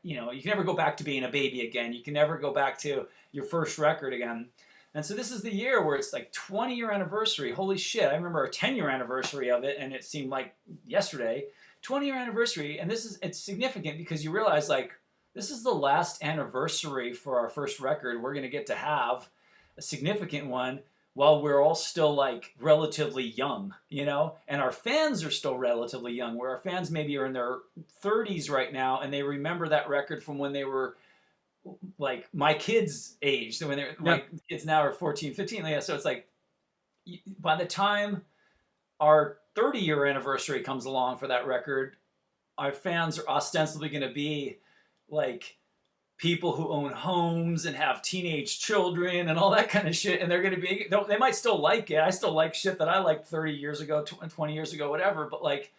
you 0.01 0.15
know, 0.15 0.31
you 0.31 0.41
can 0.41 0.49
never 0.49 0.63
go 0.63 0.73
back 0.73 0.97
to 0.97 1.03
being 1.03 1.23
a 1.23 1.29
baby 1.29 1.61
again. 1.67 1.93
You 1.93 2.03
can 2.03 2.13
never 2.13 2.37
go 2.37 2.51
back 2.51 2.79
to 2.79 3.07
your 3.31 3.45
first 3.45 3.77
record 3.77 4.13
again. 4.13 4.49
And 4.95 5.05
so 5.05 5.15
this 5.15 5.31
is 5.31 5.41
the 5.41 5.53
year 5.53 5.83
where 5.83 5.95
it's 5.95 6.13
like 6.13 6.31
20 6.33 6.75
year 6.75 6.91
anniversary. 6.91 7.51
Holy 7.51 7.77
shit! 7.77 8.09
I 8.09 8.15
remember 8.15 8.43
a 8.43 8.49
10 8.49 8.75
year 8.75 8.89
anniversary 8.89 9.51
of 9.51 9.63
it, 9.63 9.77
and 9.79 9.93
it 9.93 10.03
seemed 10.03 10.29
like 10.29 10.55
yesterday. 10.85 11.45
20 11.83 12.05
year 12.05 12.15
anniversary, 12.15 12.79
and 12.79 12.89
this 12.89 13.05
is 13.05 13.19
it's 13.21 13.37
significant 13.37 13.97
because 13.97 14.23
you 14.23 14.31
realize 14.31 14.69
like 14.69 14.93
this 15.33 15.51
is 15.51 15.63
the 15.63 15.71
last 15.71 16.23
anniversary 16.23 17.13
for 17.13 17.39
our 17.39 17.49
first 17.49 17.79
record 17.79 18.21
we're 18.21 18.33
going 18.33 18.43
to 18.43 18.49
get 18.49 18.67
to 18.67 18.75
have 18.75 19.29
a 19.77 19.81
significant 19.81 20.47
one 20.47 20.79
while 21.15 21.41
we're 21.41 21.61
all 21.61 21.75
still 21.75 22.13
like 22.13 22.53
relatively 22.59 23.23
young 23.23 23.73
you 23.89 24.05
know? 24.05 24.35
And 24.47 24.61
our 24.61 24.71
fans 24.71 25.23
are 25.23 25.31
still 25.31 25.57
relatively 25.57 26.13
young 26.13 26.37
where 26.37 26.51
our 26.51 26.57
fans 26.57 26.89
maybe 26.89 27.17
are 27.17 27.25
in 27.25 27.33
their 27.33 27.57
30s 28.03 28.49
right 28.49 28.71
now 28.71 29.01
and 29.01 29.13
they 29.13 29.23
remember 29.23 29.67
that 29.69 29.89
record 29.89 30.23
from 30.23 30.37
when 30.37 30.53
they 30.53 30.63
were 30.63 30.95
like 31.97 32.27
my 32.33 32.53
kids 32.53 33.15
age 33.21 33.57
so 33.57 33.67
when 33.67 33.77
they're 33.77 33.95
my 33.99 34.21
kids 34.49 34.65
now 34.65 34.81
are 34.81 34.91
14 34.91 35.33
15 35.33 35.65
yeah 35.65 35.79
so 35.79 35.95
it's 35.95 36.03
like 36.03 36.27
by 37.39 37.55
the 37.55 37.65
time 37.65 38.21
our 38.99 39.37
30 39.55 39.79
year 39.79 40.05
anniversary 40.05 40.61
comes 40.61 40.85
along 40.85 41.17
for 41.17 41.27
that 41.27 41.47
record 41.47 41.95
our 42.57 42.71
fans 42.71 43.17
are 43.19 43.27
ostensibly 43.27 43.89
going 43.89 44.07
to 44.07 44.13
be 44.13 44.57
like 45.09 45.57
people 46.17 46.53
who 46.55 46.69
own 46.69 46.91
homes 46.91 47.65
and 47.65 47.75
have 47.75 48.01
teenage 48.01 48.59
children 48.59 49.27
and 49.29 49.37
all 49.39 49.49
that 49.49 49.69
kind 49.69 49.87
of 49.87 49.95
shit 49.95 50.21
and 50.21 50.31
they're 50.31 50.41
going 50.41 50.55
to 50.55 50.61
be 50.61 50.87
they'll- 50.89 51.07
might 51.19 51.35
still 51.35 51.59
like 51.59 51.89
it. 51.91 51.99
I 51.99 52.09
still 52.11 52.31
like 52.31 52.53
shit 52.53 52.77
that 52.79 52.87
i 52.87 52.99
liked 52.99 53.27
30 53.27 53.53
years 53.53 53.81
ago 53.81 54.03
20 54.03 54.53
years 54.53 54.73
ago 54.73 54.89
whatever 54.89 55.27
but 55.29 55.43
like 55.43 55.71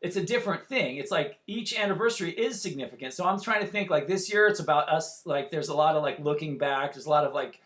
it's 0.00 0.14
a 0.16 0.22
different 0.22 0.64
thing. 0.68 0.98
It's 0.98 1.10
like 1.10 1.38
each 1.48 1.76
anniversary 1.76 2.30
is 2.30 2.60
significant. 2.60 3.14
So 3.14 3.26
i'm 3.26 3.40
trying 3.40 3.60
to 3.60 3.66
think 3.66 3.90
like 3.90 4.06
this 4.06 4.32
year 4.32 4.46
it's 4.46 4.60
about 4.60 4.88
us 4.88 5.22
like 5.24 5.50
there's 5.50 5.68
a 5.68 5.74
lot 5.74 5.96
of 5.96 6.02
like 6.02 6.18
looking 6.20 6.58
back. 6.58 6.94
There's 6.94 7.06
a 7.06 7.10
lot 7.10 7.24
of 7.24 7.34
like 7.34 7.60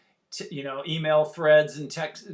you 0.51 0.65
know 0.65 0.83
email 0.87 1.25
threads 1.25 1.79
and 1.79 1.91
text 1.91 2.29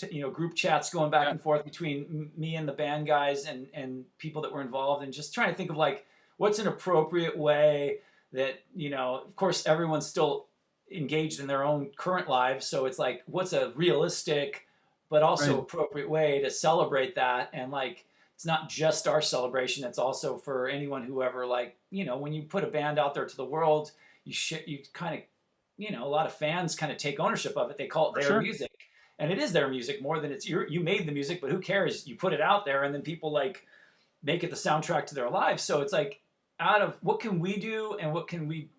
t- 0.00 0.14
you 0.14 0.22
know 0.22 0.30
group 0.30 0.54
chats 0.54 0.90
going 0.90 1.10
back 1.10 1.24
Yeah. 1.26 1.30
and 1.32 1.40
forth 1.40 1.64
between 1.64 2.30
me 2.36 2.56
and 2.56 2.66
the 2.68 2.72
band 2.72 3.06
guys 3.06 3.46
and 3.46 3.66
and 3.74 4.04
people 4.18 4.42
that 4.42 4.52
were 4.52 4.60
involved 4.62 5.02
and 5.04 5.12
just 5.12 5.34
trying 5.34 5.50
to 5.50 5.54
think 5.56 5.70
of 5.70 5.76
like 5.76 6.06
what's 6.36 6.58
an 6.58 6.66
appropriate 6.66 7.36
way 7.36 7.98
that 8.32 8.60
you 8.74 8.90
know 8.90 9.22
of 9.26 9.36
course 9.36 9.66
everyone's 9.66 10.06
still 10.06 10.46
engaged 10.90 11.38
in 11.40 11.46
their 11.46 11.62
own 11.62 11.86
current 11.96 12.28
lives 12.28 12.66
so 12.66 12.86
it's 12.86 12.98
like 12.98 13.22
what's 13.26 13.52
a 13.52 13.70
realistic 13.76 14.66
but 15.08 15.22
also 15.22 15.52
Right. 15.54 15.60
appropriate 15.62 16.08
way 16.10 16.40
to 16.40 16.50
celebrate 16.50 17.14
that 17.16 17.50
and 17.52 17.70
like 17.70 18.04
it's 18.34 18.46
not 18.46 18.68
just 18.68 19.06
our 19.06 19.20
celebration 19.22 19.84
it's 19.84 19.98
also 19.98 20.36
for 20.36 20.68
anyone 20.68 21.04
who 21.04 21.22
ever 21.22 21.46
like 21.46 21.76
you 21.90 22.04
know 22.04 22.16
when 22.16 22.32
you 22.32 22.42
put 22.42 22.64
a 22.64 22.68
band 22.68 22.98
out 22.98 23.14
there 23.14 23.26
to 23.26 23.36
the 23.36 23.44
world 23.44 23.92
you 24.24 24.32
sh- 24.32 24.66
you 24.66 24.78
kind 24.92 25.14
of 25.16 25.20
you 25.76 25.90
know 25.92 26.04
a 26.04 26.08
lot 26.08 26.26
of 26.26 26.32
fans 26.32 26.74
kind 26.74 26.90
of 26.90 26.98
take 26.98 27.20
ownership 27.20 27.56
of 27.56 27.70
it 27.70 27.76
they 27.78 27.86
call 27.86 28.08
it 28.10 28.14
For 28.14 28.20
their 28.20 28.28
sure. 28.30 28.40
music 28.42 28.69
and 29.20 29.30
it 29.30 29.38
is 29.38 29.52
their 29.52 29.68
music 29.68 30.02
more 30.02 30.18
than 30.18 30.32
it's 30.32 30.48
you 30.48 30.64
you 30.68 30.80
made 30.80 31.06
the 31.06 31.12
music 31.12 31.40
but 31.40 31.50
who 31.50 31.60
cares? 31.60 32.08
You 32.08 32.16
put 32.16 32.32
it 32.32 32.40
out 32.40 32.64
there 32.64 32.82
and 32.82 32.92
then 32.92 33.02
people 33.02 33.30
like 33.30 33.66
make 34.22 34.42
it 34.42 34.50
the 34.50 34.56
soundtrack 34.56 35.06
to 35.06 35.14
their 35.14 35.30
lives. 35.30 35.62
So 35.62 35.82
it's 35.82 35.92
like 35.92 36.22
out 36.58 36.80
of 36.80 36.96
what 37.02 37.20
can 37.20 37.38
we 37.38 37.58
do 37.58 37.96
and 38.00 38.12
what 38.12 38.28
can 38.28 38.48
we 38.48 38.70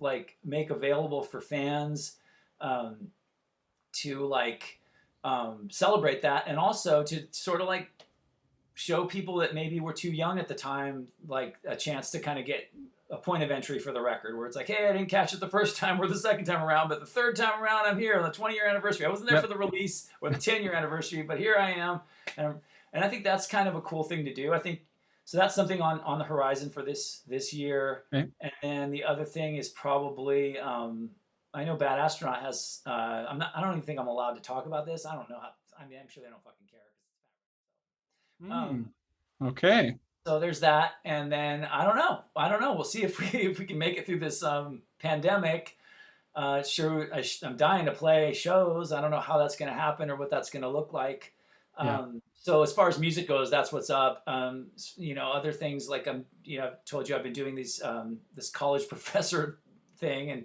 like 0.00 0.36
make 0.44 0.70
available 0.70 1.22
for 1.22 1.40
fans 1.40 2.16
um, 2.60 3.12
to 3.92 4.26
like 4.26 4.80
um, 5.22 5.68
celebrate 5.70 6.22
that 6.22 6.44
and 6.48 6.58
also 6.58 7.04
to 7.04 7.26
sort 7.30 7.60
of 7.60 7.68
like 7.68 7.88
show 8.74 9.04
people 9.04 9.36
that 9.36 9.54
maybe 9.54 9.78
were 9.80 9.92
too 9.92 10.10
young 10.10 10.38
at 10.38 10.48
the 10.48 10.54
time 10.54 11.06
like 11.28 11.56
a 11.64 11.76
chance 11.76 12.10
to 12.10 12.18
kind 12.18 12.38
of 12.38 12.44
get 12.44 12.72
a 13.10 13.16
point 13.16 13.42
of 13.42 13.50
entry 13.50 13.78
for 13.78 13.90
the 13.92 14.00
record 14.00 14.36
where 14.36 14.46
it's 14.46 14.56
like 14.56 14.66
hey 14.66 14.86
i 14.88 14.92
didn't 14.92 15.08
catch 15.08 15.32
it 15.32 15.40
the 15.40 15.48
first 15.48 15.76
time 15.76 16.00
or 16.00 16.06
the 16.06 16.14
second 16.18 16.44
time 16.44 16.62
around 16.62 16.88
but 16.88 17.00
the 17.00 17.06
third 17.06 17.34
time 17.36 17.62
around 17.62 17.86
i'm 17.86 17.98
here 17.98 18.16
on 18.16 18.22
the 18.22 18.30
20 18.30 18.54
year 18.54 18.66
anniversary 18.66 19.06
i 19.06 19.08
wasn't 19.08 19.26
there 19.28 19.36
Yep. 19.38 19.44
for 19.44 19.48
the 19.48 19.56
release 19.58 20.08
or 20.20 20.28
the 20.30 20.38
10 20.38 20.62
year 20.62 20.72
anniversary 20.74 21.22
but 21.22 21.38
here 21.38 21.56
i 21.58 21.70
am 21.70 22.00
and, 22.36 22.54
and 22.92 23.02
i 23.04 23.08
think 23.08 23.24
that's 23.24 23.46
kind 23.46 23.66
of 23.68 23.74
a 23.76 23.80
cool 23.80 24.04
thing 24.04 24.24
to 24.26 24.34
do 24.34 24.52
i 24.52 24.58
think 24.58 24.80
so 25.24 25.36
that's 25.38 25.54
something 25.54 25.80
on 25.80 26.00
on 26.00 26.18
the 26.18 26.24
horizon 26.24 26.68
for 26.70 26.82
this 26.82 27.22
this 27.26 27.52
year 27.54 28.04
Okay. 28.12 28.28
and 28.40 28.52
then 28.62 28.90
the 28.90 29.04
other 29.04 29.24
thing 29.24 29.56
is 29.56 29.68
probably 29.70 30.58
um, 30.58 31.10
I 31.54 31.64
know 31.64 31.76
Bad 31.76 31.98
Astronaut 31.98 32.42
has. 32.42 32.82
Uh, 32.86 32.90
I'm 32.90 33.38
not. 33.38 33.52
I 33.56 33.62
don't 33.62 33.70
even 33.70 33.82
think 33.82 33.98
I'm 33.98 34.06
allowed 34.06 34.34
to 34.34 34.40
talk 34.42 34.66
about 34.66 34.84
this. 34.84 35.06
I 35.06 35.14
don't 35.14 35.30
know 35.30 35.40
how. 35.40 35.48
I 35.82 35.88
mean, 35.88 35.98
I'm 35.98 36.06
sure 36.08 36.22
they 36.22 36.28
don't 36.28 36.44
fucking 36.44 36.66
care. 36.70 38.52
Um, 38.52 38.90
Hmm. 39.40 39.46
okay. 39.48 39.96
So 40.28 40.38
there's 40.38 40.60
that, 40.60 40.96
and 41.06 41.32
then 41.32 41.64
I 41.64 41.86
don't 41.86 41.96
know. 41.96 42.20
I 42.36 42.50
don't 42.50 42.60
know. 42.60 42.74
We'll 42.74 42.84
see 42.84 43.02
if 43.02 43.18
we 43.18 43.26
if 43.48 43.58
we 43.58 43.64
can 43.64 43.78
make 43.78 43.96
it 43.96 44.04
through 44.04 44.18
this 44.18 44.42
um, 44.42 44.82
pandemic. 44.98 45.78
Uh, 46.36 46.62
sure, 46.62 47.08
I 47.14 47.22
sh- 47.22 47.42
I'm 47.42 47.56
dying 47.56 47.86
to 47.86 47.92
play 47.92 48.34
shows. 48.34 48.92
I 48.92 49.00
don't 49.00 49.10
know 49.10 49.20
how 49.20 49.38
that's 49.38 49.56
going 49.56 49.72
to 49.72 49.74
happen 49.74 50.10
or 50.10 50.16
what 50.16 50.28
that's 50.28 50.50
going 50.50 50.64
to 50.64 50.68
look 50.68 50.92
like. 50.92 51.32
Yeah. 51.82 52.00
Um, 52.00 52.20
so 52.34 52.62
as 52.62 52.74
far 52.74 52.88
as 52.88 52.98
music 52.98 53.26
goes, 53.26 53.50
that's 53.50 53.72
what's 53.72 53.88
up. 53.88 54.22
Um, 54.26 54.66
you 54.98 55.14
know, 55.14 55.32
other 55.32 55.50
things 55.50 55.88
like 55.88 56.06
I'm, 56.06 56.26
you 56.44 56.58
know, 56.58 56.66
I've 56.66 56.84
told 56.84 57.08
you 57.08 57.16
I've 57.16 57.22
been 57.22 57.32
doing 57.32 57.54
these 57.54 57.80
um, 57.82 58.18
this 58.36 58.50
college 58.50 58.86
professor 58.90 59.60
thing, 59.96 60.30
and 60.30 60.44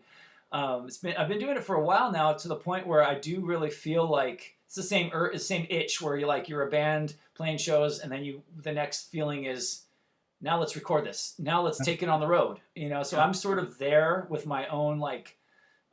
um, 0.53 0.85
it's 0.87 0.99
been 0.99 1.17
I've 1.17 1.27
been 1.27 1.39
doing 1.39 1.57
it 1.57 1.63
for 1.65 1.75
a 1.75 1.83
while 1.83 2.09
now 2.09 2.31
to 2.31 2.47
the 2.47 2.55
point 2.55 2.87
where 2.87 3.03
I 3.03 3.15
do 3.15 3.45
really 3.45 3.69
feel 3.69 4.09
like 4.09 4.52
it's 4.73 4.75
the 4.75 4.83
same 4.83 5.11
er, 5.13 5.37
same 5.37 5.67
itch 5.69 6.01
where 6.01 6.17
you're 6.17 6.27
like 6.27 6.49
you're 6.49 6.67
a 6.67 6.69
band 6.69 7.13
playing 7.35 7.59
shows 7.59 7.99
and 7.99 8.11
then 8.11 8.23
you 8.23 8.41
the 8.63 8.71
next 8.71 9.11
feeling 9.11 9.43
is 9.43 9.83
now 10.41 10.59
let's 10.59 10.75
record 10.75 11.05
this 11.05 11.35
now 11.37 11.61
let's 11.61 11.77
take 11.85 12.01
it 12.01 12.09
on 12.09 12.19
the 12.19 12.27
road 12.27 12.59
you 12.73 12.89
know 12.89 13.03
so 13.03 13.19
I'm 13.19 13.35
sort 13.35 13.59
of 13.59 13.77
there 13.77 14.25
with 14.29 14.47
my 14.47 14.65
own 14.67 14.97
like 14.97 15.37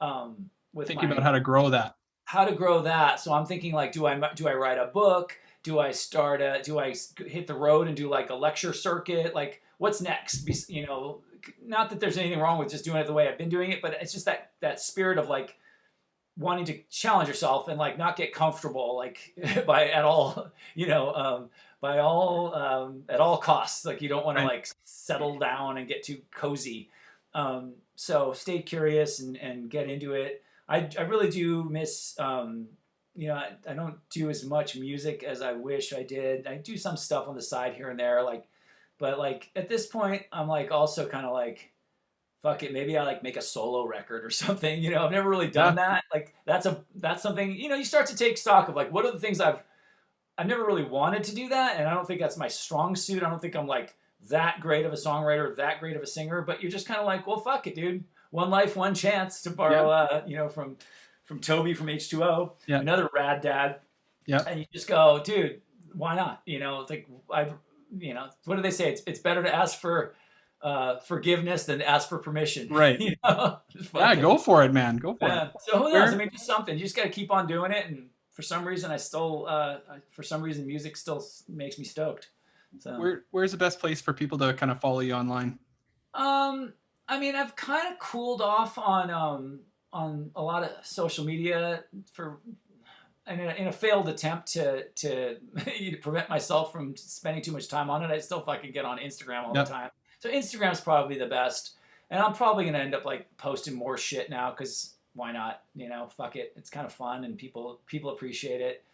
um, 0.00 0.50
with 0.72 0.88
Thinking 0.88 1.08
my, 1.08 1.16
about 1.16 1.24
how 1.24 1.32
to 1.32 1.40
grow 1.40 1.70
that. 1.70 1.96
how 2.24 2.44
to 2.44 2.54
grow 2.54 2.82
that. 2.82 3.20
So 3.20 3.32
I'm 3.32 3.46
thinking 3.46 3.72
like, 3.72 3.92
do 3.92 4.06
I 4.06 4.18
do 4.34 4.48
I 4.48 4.54
write 4.54 4.78
a 4.78 4.86
book? 4.86 5.38
Do 5.62 5.78
I 5.78 5.90
start 5.90 6.40
a? 6.40 6.60
Do 6.62 6.78
i 6.78 6.94
hit 7.18 7.46
the 7.46 7.54
road 7.54 7.86
and 7.86 7.96
do 7.96 8.08
like 8.08 8.30
a 8.30 8.34
lecture 8.34 8.72
circuit? 8.72 9.34
Like, 9.34 9.62
what's 9.78 10.00
next? 10.00 10.70
You 10.70 10.86
know, 10.86 11.20
not 11.62 11.90
that 11.90 12.00
there's 12.00 12.16
anything 12.16 12.38
wrong 12.38 12.58
with 12.58 12.70
just 12.70 12.84
doing 12.84 12.98
it 12.98 13.06
the 13.06 13.12
way 13.12 13.28
I've 13.28 13.38
been 13.38 13.48
doing 13.48 13.72
it, 13.72 13.82
but 13.82 13.96
it's 14.00 14.12
just 14.12 14.24
that 14.24 14.52
that 14.60 14.80
spirit 14.80 15.18
of 15.18 15.28
like 15.28 15.58
wanting 16.40 16.64
to 16.64 16.78
challenge 16.90 17.28
yourself 17.28 17.68
and 17.68 17.78
like 17.78 17.98
not 17.98 18.16
get 18.16 18.32
comfortable 18.34 18.96
like 18.96 19.34
by 19.66 19.90
at 19.90 20.04
all. 20.04 20.48
You 20.74 20.88
know, 20.88 21.12
um, 21.14 21.50
by 21.80 21.98
all 21.98 22.54
um, 22.54 23.04
at 23.08 23.20
all 23.20 23.36
costs. 23.38 23.84
Like 23.84 24.02
you 24.02 24.08
don't 24.08 24.24
want 24.24 24.36
Right. 24.38 24.42
to 24.44 24.48
like 24.48 24.68
settle 24.84 25.38
down 25.38 25.76
and 25.78 25.86
get 25.86 26.02
too 26.02 26.18
cozy. 26.34 26.90
Um, 27.34 27.74
so 27.94 28.32
stay 28.32 28.62
curious 28.62 29.20
and, 29.20 29.36
and 29.36 29.70
get 29.70 29.88
into 29.88 30.14
it. 30.14 30.42
I, 30.68 30.88
I 30.98 31.02
really 31.02 31.30
do 31.30 31.64
miss 31.64 32.18
um, 32.18 32.68
you 33.16 33.28
know 33.28 33.34
I, 33.34 33.50
I 33.68 33.74
don't 33.74 33.96
do 34.08 34.30
as 34.30 34.44
much 34.44 34.76
music 34.76 35.22
as 35.24 35.42
I 35.42 35.52
wish 35.52 35.92
I 35.92 36.02
did. 36.02 36.46
I 36.46 36.56
do 36.56 36.76
some 36.76 36.96
stuff 36.96 37.28
on 37.28 37.34
the 37.36 37.42
side 37.42 37.74
here 37.74 37.90
and 37.90 37.98
there 38.00 38.22
like 38.22 38.44
but 38.98 39.18
like 39.18 39.50
at 39.56 39.68
this 39.68 39.86
point 39.86 40.22
I'm 40.32 40.48
like 40.48 40.70
also 40.70 41.06
kind 41.08 41.26
of 41.26 41.32
like 41.32 41.69
fuck 42.42 42.62
it 42.62 42.72
maybe 42.72 42.96
I 42.96 43.04
like 43.04 43.22
make 43.22 43.36
a 43.36 43.42
solo 43.42 43.86
record 43.86 44.24
or 44.24 44.30
something 44.44 44.82
you 44.82 44.90
know 44.90 45.04
I've 45.04 45.10
never 45.12 45.28
really 45.28 45.48
done 45.48 45.76
that 45.76 46.04
like 46.12 46.34
that's 46.46 46.66
a 46.66 46.84
that's 46.96 47.22
something 47.22 47.52
you 47.54 47.68
know 47.68 47.76
you 47.76 47.84
start 47.84 48.06
to 48.06 48.16
take 48.16 48.38
stock 48.38 48.68
of 48.68 48.74
like 48.76 48.92
what 48.92 49.04
are 49.04 49.12
the 49.12 49.18
things 49.18 49.40
I've 49.40 49.62
I've 50.38 50.46
never 50.46 50.64
really 50.64 50.84
wanted 50.84 51.24
to 51.24 51.34
do 51.34 51.48
that 51.50 51.78
and 51.78 51.86
I 51.88 51.92
don't 51.94 52.06
think 52.06 52.20
that's 52.20 52.36
my 52.38 52.48
strong 52.48 52.96
suit 52.96 53.22
I 53.22 53.28
don't 53.30 53.40
think 53.40 53.56
I'm 53.56 53.66
like 53.66 53.94
that 54.28 54.60
great 54.60 54.86
of 54.86 54.92
a 54.92 54.96
songwriter 54.96 55.54
that 55.56 55.80
great 55.80 55.96
of 55.96 56.02
a 56.02 56.06
singer 56.06 56.42
but 56.42 56.62
you're 56.62 56.70
just 56.70 56.86
kind 56.86 57.00
of 57.00 57.06
like 57.06 57.26
well 57.26 57.40
fuck 57.40 57.66
it 57.66 57.74
dude. 57.74 58.04
One 58.30 58.48
life 58.50 58.76
one 58.76 58.94
chance 58.94 59.42
to 59.42 59.50
borrow 59.50 59.90
uh 59.90 60.22
you 60.26 60.36
know 60.36 60.48
from 60.48 60.76
from 61.24 61.40
Toby 61.40 61.74
from 61.74 61.86
H2O 61.88 62.52
Yeah. 62.66 62.80
another 62.80 63.08
rad 63.14 63.40
dad. 63.40 63.80
Yeah. 64.26 64.42
and 64.46 64.60
you 64.60 64.66
just 64.72 64.88
go 64.88 65.20
dude 65.24 65.60
why 65.92 66.14
not? 66.14 66.40
You 66.46 66.58
know 66.60 66.80
it's 66.82 66.90
like 66.90 67.06
I've, 67.32 67.52
you 67.98 68.14
know 68.14 68.28
what 68.44 68.56
do 68.56 68.62
they 68.62 68.70
say? 68.70 68.90
It's, 68.92 69.02
it's 69.06 69.18
better 69.18 69.42
to 69.42 69.54
ask 69.54 69.78
for 69.80 70.14
uh 70.62 70.98
forgiveness 71.00 71.64
than 71.64 71.80
ask 71.82 72.08
for 72.08 72.18
permission 72.18 72.68
Right. 72.70 73.00
you 73.00 73.14
know 73.24 73.58
Yeah, 73.94 74.14
go 74.14 74.36
for 74.38 74.62
it, 74.64 74.72
man. 74.72 74.96
Go 74.96 75.14
for 75.14 75.26
yeah. 75.28 75.46
it. 75.46 75.52
So 75.60 75.78
who 75.78 75.92
knows? 75.92 76.12
I 76.12 76.16
mean, 76.16 76.30
just 76.30 76.46
something. 76.46 76.76
You 76.76 76.84
just 76.84 76.96
got 76.96 77.04
to 77.04 77.08
keep 77.10 77.30
on 77.30 77.46
doing 77.46 77.72
it. 77.72 77.86
And 77.86 78.10
for 78.30 78.42
some 78.42 78.64
reason, 78.66 78.90
I 78.90 78.96
still, 78.96 79.46
uh, 79.48 79.78
for 80.10 80.22
some 80.22 80.42
reason, 80.42 80.66
music 80.66 80.96
still 80.96 81.24
makes 81.48 81.78
me 81.78 81.84
stoked. 81.84 82.30
So, 82.78 82.98
Where 82.98 83.24
where's 83.30 83.52
the 83.52 83.58
best 83.58 83.80
place 83.80 84.00
for 84.00 84.12
people 84.12 84.38
to 84.38 84.52
kind 84.54 84.70
of 84.70 84.80
follow 84.80 85.00
you 85.00 85.14
online? 85.14 85.58
um, 86.14 86.72
I 87.08 87.18
mean, 87.18 87.34
I've 87.34 87.56
kind 87.56 87.92
of 87.92 87.98
cooled 87.98 88.40
off 88.40 88.78
on, 88.78 89.10
um, 89.10 89.60
on 89.92 90.30
a 90.36 90.42
lot 90.42 90.62
of 90.62 90.70
social 90.86 91.24
media 91.24 91.84
for, 92.12 92.40
in 93.26 93.40
a, 93.40 93.54
in 93.54 93.66
a 93.66 93.72
failed 93.72 94.08
attempt 94.08 94.52
to 94.52 94.84
to 94.96 95.36
prevent 96.02 96.28
myself 96.28 96.70
from 96.72 96.96
spending 96.96 97.42
too 97.42 97.52
much 97.52 97.68
time 97.68 97.90
on 97.90 98.02
it. 98.04 98.10
I 98.10 98.18
still 98.20 98.40
fucking 98.40 98.72
get 98.72 98.84
on 98.84 98.98
Instagram 98.98 99.44
all 99.48 99.52
Yep. 99.54 99.66
the 99.66 99.72
time. 99.72 99.90
So 100.20 100.30
Instagram's 100.30 100.80
probably 100.80 101.18
the 101.18 101.26
best. 101.26 101.76
And 102.10 102.20
I'm 102.20 102.34
probably 102.34 102.64
gonna 102.64 102.78
end 102.78 102.94
up 102.94 103.04
like 103.04 103.36
posting 103.36 103.74
more 103.74 103.96
shit 103.96 104.30
now 104.30 104.50
because 104.50 104.94
why 105.14 105.32
not? 105.32 105.62
You 105.74 105.88
know, 105.88 106.08
fuck 106.16 106.36
it. 106.36 106.52
It's 106.56 106.70
kind 106.70 106.86
of 106.86 106.92
fun 106.92 107.24
and 107.24 107.36
people 107.36 107.80
people 107.86 108.10
appreciate 108.10 108.60
it. 108.60 108.84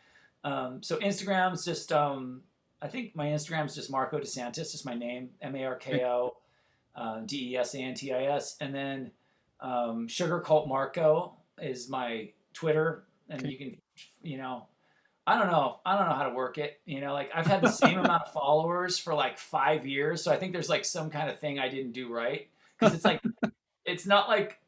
Um, 0.45 0.83
so 0.83 0.97
Instagram's 0.99 1.65
just 1.65 1.93
um, 1.93 2.43
I 2.81 2.89
think 2.89 3.17
my 3.17 3.27
Instagram's 3.27 3.75
just 3.75 3.91
Marko 3.91 4.19
DeSantis, 4.19 4.73
just 4.73 4.85
my 4.87 4.95
name, 4.95 5.31
M 5.41 5.57
A 5.57 5.65
R 5.65 5.77
K 5.77 6.05
O 6.05 6.37
uh, 6.95 7.21
D 7.25 7.53
E 7.53 7.57
S 7.57 7.75
A 7.75 7.79
N 7.79 7.95
T 7.95 8.13
I 8.13 8.25
S, 8.25 8.57
and 8.61 8.75
then 8.75 9.11
um, 9.61 10.09
Sugar 10.09 10.41
Cult 10.41 10.69
Marko 10.69 11.35
is 11.61 11.89
my 11.89 12.31
Twitter, 12.53 13.05
and 13.29 13.43
you 13.47 13.59
can, 13.59 13.77
you 14.23 14.37
know, 14.37 14.67
I 15.27 15.39
don't 15.39 15.51
know, 15.51 15.81
I 15.85 15.99
don't 15.99 16.09
know 16.09 16.15
how 16.15 16.25
to 16.25 16.35
work 16.35 16.59
it. 16.59 16.81
You 16.85 17.01
know, 17.01 17.13
like 17.13 17.31
I've 17.35 17.47
had 17.47 17.63
the 17.63 17.71
same 17.71 17.99
amount 17.99 18.25
of 18.27 18.33
followers 18.33 18.99
for 18.99 19.15
like 19.15 19.39
five 19.39 19.87
years, 19.87 20.23
so 20.23 20.33
I 20.33 20.37
think 20.37 20.53
there's 20.53 20.69
like 20.69 20.85
some 20.85 21.11
kind 21.11 21.29
of 21.31 21.41
thing 21.41 21.59
I 21.59 21.69
didn't 21.69 21.93
do 21.93 22.13
right 22.13 22.49
because 22.79 22.95
it's 22.95 23.05
like 23.05 23.23
it's 23.85 24.07
not 24.07 24.29
like 24.29 24.61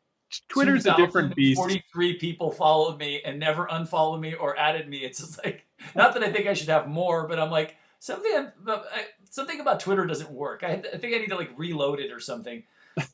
Twitter's 0.48 0.86
a 0.86 0.94
different 0.96 1.34
beast. 1.34 1.58
43 1.58 2.18
people 2.18 2.50
followed 2.50 2.98
me 2.98 3.22
and 3.24 3.38
never 3.38 3.66
unfollowed 3.70 4.20
me 4.20 4.34
or 4.34 4.58
added 4.58 4.88
me. 4.88 4.98
It's 4.98 5.20
just 5.20 5.42
like, 5.44 5.64
not 5.94 6.14
that 6.14 6.22
I 6.22 6.30
think 6.30 6.46
I 6.46 6.54
should 6.54 6.68
have 6.68 6.86
more, 6.86 7.26
but 7.26 7.38
I'm 7.38 7.50
like, 7.50 7.76
something, 7.98 8.48
something 9.30 9.60
about 9.60 9.80
Twitter 9.80 10.06
doesn't 10.06 10.30
work. 10.30 10.62
I, 10.62 10.82
I 10.92 10.98
think 10.98 11.14
I 11.14 11.18
need 11.18 11.30
to 11.30 11.36
like 11.36 11.50
reload 11.56 11.98
it 11.98 12.12
or 12.12 12.20
something. 12.20 12.62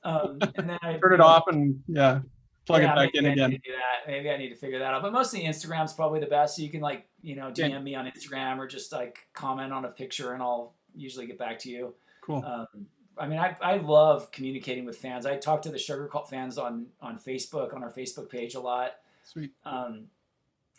Um, 0.03 0.39
and 0.57 0.71
then 0.71 0.79
I 0.83 0.97
Turn 0.97 1.13
it 1.13 1.21
off 1.21 1.45
and 1.49 1.83
yeah, 1.87 2.21
plug 2.67 2.83
yeah, 2.83 2.93
it 2.93 2.97
back 2.97 3.15
in 3.15 3.27
I 3.27 3.31
again. 3.33 3.51
need 3.51 3.63
to 3.63 3.71
do 3.71 3.77
that. 3.77 4.11
Maybe 4.11 4.31
I 4.31 4.37
need 4.37 4.49
to 4.51 4.57
figure 4.57 4.79
that 4.79 4.93
out. 4.95 5.03
But 5.03 5.13
mostly 5.13 5.43
Instagram's 5.45 5.93
probably 5.93 6.21
the 6.21 6.27
best. 6.27 6.57
So 6.57 6.63
you 6.63 6.71
can 6.71 6.81
like, 6.81 7.07
you 7.23 7.37
know, 7.37 7.51
DM 7.51 7.71
Yeah. 7.71 7.79
me 7.81 7.95
on 7.95 8.07
Instagram 8.07 8.59
or 8.59 8.67
just 8.67 8.93
like 8.93 9.27
comment 9.33 9.73
on 9.73 9.85
a 9.85 9.89
picture 9.89 10.33
and 10.33 10.43
I'll 10.43 10.75
usually 10.95 11.27
get 11.27 11.39
back 11.39 11.59
to 11.61 11.71
you. 11.71 11.95
Cool. 12.23 12.43
Um, 12.45 12.87
I 13.19 13.29
mean, 13.29 13.39
I, 13.39 13.57
I 13.61 13.77
love 13.77 14.31
communicating 14.33 14.85
with 14.85 14.97
fans. 14.97 15.25
I 15.27 15.37
talk 15.37 15.63
to 15.63 15.69
the 15.71 15.77
Sugarcult 15.79 16.29
fans 16.29 16.59
on, 16.59 16.87
on 17.01 17.19
Facebook, 17.19 17.75
on 17.75 17.83
our 17.85 17.91
Facebook 17.93 18.29
page 18.29 18.55
a 18.55 18.61
lot. 18.61 18.93
Sweet. 19.25 19.53
Um, 19.65 20.07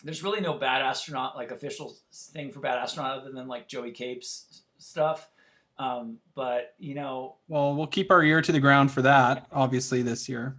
there's 0.04 0.22
really 0.24 0.42
no 0.42 0.54
bad 0.56 0.82
astronaut, 0.82 1.36
like 1.38 1.52
official 1.52 1.96
thing 2.14 2.52
for 2.52 2.60
bad 2.60 2.78
astronaut 2.78 3.20
other 3.20 3.32
than 3.32 3.48
like 3.48 3.68
Joey 3.68 3.92
Cape's 3.92 4.64
stuff. 4.78 5.30
Um, 5.78 6.18
but 6.36 6.74
you 6.78 6.94
know, 6.96 7.36
Well, 7.48 7.76
we'll 7.76 7.88
keep 7.88 8.12
our 8.12 8.24
ear 8.24 8.42
to 8.42 8.52
the 8.52 8.60
ground 8.60 8.92
for 8.92 9.02
that, 9.04 9.48
obviously, 9.52 10.02
this 10.02 10.28
year. 10.30 10.56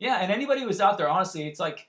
Yeah. 0.00 0.16
And 0.16 0.32
anybody 0.32 0.62
who's 0.62 0.80
out 0.80 0.98
there, 0.98 1.08
honestly, 1.08 1.46
it's 1.46 1.60
like, 1.60 1.86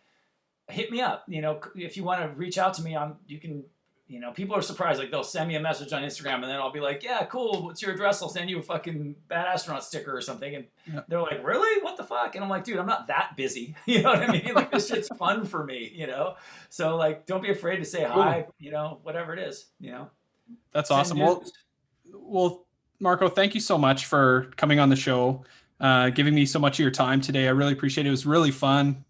hit 0.69 0.91
me 0.91 1.01
up. 1.01 1.23
You 1.27 1.41
know, 1.41 1.59
if 1.75 1.97
you 1.97 2.03
want 2.03 2.21
to 2.21 2.27
reach 2.37 2.57
out 2.59 2.75
to 2.75 2.83
me, 2.83 2.95
I'm, 2.95 3.15
you 3.25 3.39
can, 3.39 3.63
you 4.07 4.19
know, 4.19 4.31
people 4.31 4.55
are 4.55 4.61
surprised. 4.61 4.99
Like 4.99 5.09
they'll 5.09 5.23
send 5.23 5.47
me 5.47 5.55
a 5.55 5.59
message 5.61 5.91
on 5.93 6.03
Instagram 6.03 6.35
and 6.35 6.43
then 6.43 6.57
I'll 6.57 6.71
be 6.71 6.79
like, 6.81 7.01
yeah, 7.01 7.23
cool. 7.25 7.63
What's 7.63 7.81
your 7.81 7.93
address? 7.93 8.21
I'll 8.21 8.29
send 8.29 8.49
you 8.49 8.59
a 8.59 8.61
fucking 8.61 9.15
bad 9.29 9.47
astronaut 9.47 9.83
sticker 9.85 10.15
or 10.15 10.21
something. 10.21 10.53
And 10.55 10.65
Yeah. 10.85 10.99
they're 11.07 11.21
like, 11.21 11.43
really? 11.45 11.81
What 11.81 11.95
the 11.97 12.03
fuck? 12.03 12.35
And 12.35 12.43
I'm 12.43 12.49
like, 12.49 12.65
dude, 12.65 12.77
I'm 12.77 12.85
not 12.85 13.07
that 13.07 13.35
busy. 13.37 13.75
You 13.85 14.01
know 14.01 14.09
what 14.11 14.29
I 14.29 14.31
mean? 14.31 14.53
Like 14.53 14.71
this 14.71 14.87
shit's 14.89 15.07
fun 15.17 15.45
for 15.45 15.63
me, 15.63 15.91
you 15.95 16.07
know? 16.07 16.35
So 16.69 16.97
like, 16.97 17.25
don't 17.25 17.41
be 17.41 17.51
afraid 17.51 17.77
to 17.77 17.85
say 17.85 18.03
hi, 18.03 18.47
you 18.59 18.71
know, 18.71 18.99
whatever 19.03 19.33
it 19.33 19.39
is, 19.39 19.67
you 19.79 19.91
know? 19.91 20.09
That's 20.73 20.91
awesome. 20.91 21.17
Well, 21.19 21.43
well, 22.13 22.65
Marko, 22.99 23.29
thank 23.29 23.55
you 23.55 23.61
so 23.61 23.77
much 23.77 24.05
for 24.05 24.51
coming 24.57 24.79
on 24.79 24.89
the 24.89 24.95
show, 24.95 25.43
uh, 25.81 26.09
giving 26.11 26.33
me 26.33 26.45
so 26.45 26.59
much 26.59 26.75
of 26.79 26.83
your 26.83 26.91
time 26.91 27.19
today. 27.19 27.47
I 27.47 27.51
really 27.51 27.73
appreciate 27.73 28.05
it. 28.05 28.09
It 28.09 28.11
was 28.11 28.25
really 28.25 28.51
fun. 28.51 29.03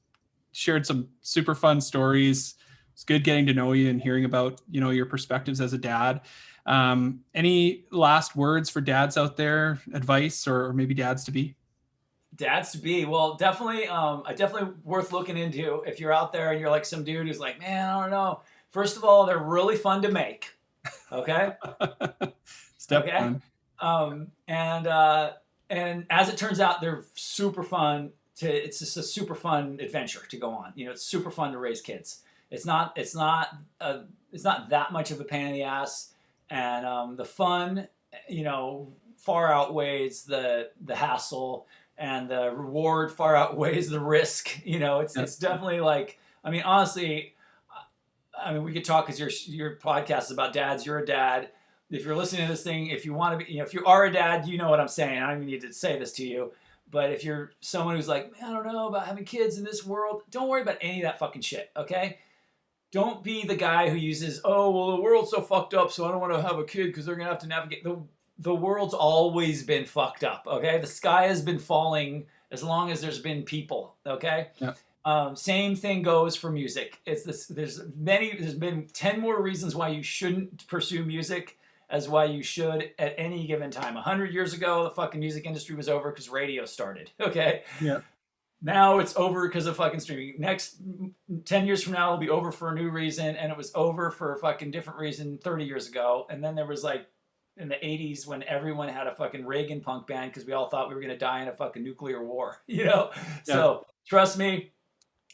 Shared 0.53 0.85
some 0.85 1.09
super 1.21 1.53
fun 1.53 1.79
stories. 1.81 2.55
It's 2.93 3.03
good 3.03 3.23
getting 3.23 3.45
to 3.45 3.53
know 3.53 3.73
you 3.73 3.89
and 3.89 4.01
hearing 4.01 4.25
about 4.25 4.61
you 4.69 4.81
know 4.81 4.89
your 4.89 5.05
perspectives 5.05 5.61
as 5.61 5.73
a 5.73 5.77
dad. 5.77 6.21
Um, 6.65 7.21
any 7.33 7.85
last 7.91 8.35
words 8.35 8.69
for 8.69 8.81
dads 8.81 9.17
out 9.17 9.35
there? 9.37 9.79
Advice 9.93 10.47
or, 10.47 10.65
or 10.67 10.73
maybe 10.73 10.93
dads 10.93 11.23
to 11.25 11.31
be? 11.31 11.55
Dads 12.35 12.71
to 12.71 12.77
be 12.77 13.05
well, 13.05 13.35
definitely. 13.35 13.87
Um, 13.87 14.23
definitely 14.35 14.73
worth 14.83 15.11
looking 15.11 15.37
into 15.37 15.83
if 15.85 15.99
you're 15.99 16.13
out 16.13 16.31
there 16.31 16.51
and 16.51 16.59
you're 16.59 16.69
like 16.69 16.85
some 16.85 17.03
dude 17.03 17.27
who's 17.27 17.39
like, 17.39 17.59
man, 17.59 17.89
I 17.89 18.01
don't 18.01 18.11
know. 18.11 18.41
First 18.69 18.95
of 18.95 19.03
all, 19.03 19.25
they're 19.25 19.37
really 19.37 19.75
fun 19.75 20.01
to 20.03 20.11
make. 20.11 20.49
Okay. 21.11 21.53
Step 22.77 23.03
Okay. 23.05 23.19
one. 23.19 23.41
um, 23.79 24.27
and 24.47 24.87
uh, 24.87 25.33
and 25.71 26.05
as 26.09 26.27
it 26.27 26.37
turns 26.37 26.59
out, 26.59 26.81
they're 26.81 27.05
super 27.15 27.63
fun. 27.63 28.11
To 28.37 28.47
it's 28.47 28.79
just 28.79 28.97
a 28.97 29.03
super 29.03 29.35
fun 29.35 29.79
adventure 29.81 30.21
to 30.27 30.37
go 30.37 30.49
on. 30.49 30.73
You 30.75 30.85
know, 30.85 30.91
it's 30.91 31.03
super 31.03 31.31
fun 31.31 31.53
to 31.53 31.57
raise 31.57 31.81
kids. 31.81 32.21
It's 32.49 32.65
not 32.65 32.93
it's 32.97 33.15
not 33.15 33.47
uh 33.79 33.99
it's 34.33 34.43
not 34.43 34.69
that 34.69 34.91
much 34.91 35.11
of 35.11 35.21
a 35.21 35.23
pain 35.23 35.47
in 35.47 35.53
the 35.53 35.63
ass, 35.63 36.13
and 36.49 36.85
um, 36.85 37.15
the 37.15 37.25
fun, 37.25 37.87
you 38.27 38.43
know, 38.43 38.93
far 39.17 39.51
outweighs 39.51 40.23
the 40.23 40.71
the 40.83 40.95
hassle, 40.95 41.67
and 41.97 42.29
the 42.29 42.51
reward 42.51 43.11
far 43.11 43.35
outweighs 43.35 43.89
the 43.89 43.99
risk. 43.99 44.49
You 44.65 44.79
know, 44.79 44.99
it's 44.99 45.15
it's 45.15 45.37
definitely 45.37 45.79
like 45.79 46.19
I 46.43 46.51
mean, 46.51 46.63
honestly. 46.63 47.35
I 48.43 48.53
mean, 48.53 48.63
we 48.63 48.73
could 48.73 48.85
talk 48.85 49.05
because 49.05 49.19
your 49.19 49.29
your 49.45 49.75
podcast 49.77 50.23
is 50.23 50.31
about 50.31 50.51
dads. 50.51 50.85
You're 50.85 50.97
a 50.97 51.05
dad 51.05 51.49
if 51.91 52.03
you're 52.05 52.15
listening 52.15 52.47
to 52.47 52.51
this 52.51 52.63
thing, 52.63 52.87
if 52.87 53.05
you 53.05 53.13
want 53.13 53.39
to 53.39 53.45
be, 53.45 53.51
you 53.51 53.59
know, 53.59 53.65
if 53.65 53.73
you 53.73 53.85
are 53.85 54.05
a 54.05 54.11
dad, 54.11 54.47
you 54.47 54.57
know 54.57 54.69
what 54.69 54.79
I'm 54.79 54.87
saying. 54.87 55.21
I 55.21 55.27
don't 55.27 55.43
even 55.43 55.47
need 55.47 55.61
to 55.61 55.73
say 55.73 55.99
this 55.99 56.13
to 56.13 56.25
you. 56.25 56.53
But 56.89 57.11
if 57.11 57.23
you're 57.23 57.51
someone 57.61 57.95
who's 57.95 58.07
like, 58.07 58.33
man, 58.33 58.51
I 58.51 58.63
don't 58.63 58.73
know 58.73 58.87
about 58.87 59.07
having 59.07 59.23
kids 59.23 59.57
in 59.57 59.63
this 59.63 59.85
world, 59.85 60.23
don't 60.29 60.49
worry 60.49 60.61
about 60.61 60.77
any 60.81 61.01
of 61.01 61.03
that 61.03 61.19
fucking 61.19 61.41
shit, 61.41 61.71
okay? 61.77 62.17
Don't 62.91 63.23
be 63.23 63.45
the 63.45 63.55
guy 63.55 63.89
who 63.89 63.95
uses, 63.95 64.41
oh, 64.43 64.71
well, 64.71 64.97
the 64.97 65.01
world's 65.01 65.31
so 65.31 65.41
fucked 65.41 65.73
up, 65.73 65.91
so 65.91 66.05
I 66.05 66.11
don't 66.11 66.19
want 66.19 66.33
to 66.33 66.41
have 66.41 66.59
a 66.59 66.65
kid 66.65 66.87
because 66.87 67.05
they're 67.05 67.15
going 67.15 67.27
to 67.27 67.31
have 67.31 67.41
to 67.43 67.47
navigate. 67.47 67.85
The, 67.85 67.97
the 68.39 68.53
world's 68.53 68.93
always 68.93 69.63
been 69.63 69.85
fucked 69.85 70.25
up, 70.25 70.45
okay? 70.47 70.79
The 70.79 70.87
sky 70.87 71.27
has 71.27 71.41
been 71.41 71.59
falling 71.59 72.25
as 72.51 72.61
long 72.61 72.91
as 72.91 72.99
there's 72.99 73.19
been 73.19 73.43
people. 73.43 73.95
Okay. 74.05 74.49
Yeah. 74.57 74.73
Um, 75.05 75.35
same 75.35 75.75
thing 75.75 76.01
goes 76.03 76.35
for 76.35 76.51
music. 76.51 76.99
It's 77.05 77.23
this. 77.23 77.47
There's 77.47 77.81
many. 77.95 78.35
There's 78.37 78.53
been 78.53 78.87
ten 78.93 79.19
more 79.19 79.41
reasons 79.41 79.73
why 79.73 79.89
you 79.89 80.03
shouldn't 80.03 80.67
pursue 80.67 81.03
music 81.03 81.57
as 81.91 82.09
why 82.09 82.25
you 82.25 82.41
should 82.41 82.91
at 82.97 83.13
any 83.17 83.45
given 83.45 83.69
time. 83.69 83.97
A 83.97 84.01
hundred 84.01 84.33
years 84.33 84.53
ago, 84.53 84.83
the 84.83 84.89
fucking 84.89 85.19
music 85.19 85.45
industry 85.45 85.75
was 85.75 85.89
over 85.89 86.09
because 86.09 86.29
radio 86.29 86.65
started. 86.65 87.11
Okay. 87.21 87.63
Yeah. 87.79 88.01
Now 88.63 88.99
it's 88.99 89.15
over 89.15 89.47
because 89.47 89.65
of 89.65 89.75
fucking 89.75 90.01
streaming. 90.01 90.35
Next, 90.39 90.77
ten 91.45 91.65
years 91.65 91.81
from 91.81 91.93
now, 91.93 92.07
it'll 92.07 92.19
be 92.19 92.29
over 92.29 92.51
for 92.51 92.69
a 92.69 92.75
new 92.75 92.89
reason, 92.89 93.35
and 93.35 93.51
it 93.51 93.57
was 93.57 93.71
over 93.73 94.11
for 94.11 94.35
a 94.35 94.37
fucking 94.37 94.71
different 94.71 94.99
reason 94.99 95.39
thirty 95.39 95.65
years 95.65 95.87
ago. 95.87 96.27
And 96.29 96.43
then 96.43 96.55
there 96.55 96.67
was 96.67 96.83
like 96.83 97.07
in 97.57 97.67
the 97.67 97.75
80s 97.75 98.25
when 98.25 98.43
everyone 98.43 98.87
had 98.89 99.07
a 99.07 99.13
fucking 99.13 99.45
Reagan 99.45 99.81
punk 99.81 100.07
band 100.07 100.31
because 100.31 100.45
we 100.45 100.53
all 100.53 100.69
thought 100.69 100.89
we 100.89 100.95
were 100.95 101.01
going 101.01 101.13
to 101.13 101.17
die 101.17 101.41
in 101.41 101.47
a 101.47 101.53
fucking 101.53 101.83
nuclear 101.83 102.23
war, 102.23 102.61
you 102.67 102.85
know? 102.85 103.11
Yeah. 103.15 103.23
So 103.43 103.85
trust 104.07 104.37
me, 104.37 104.71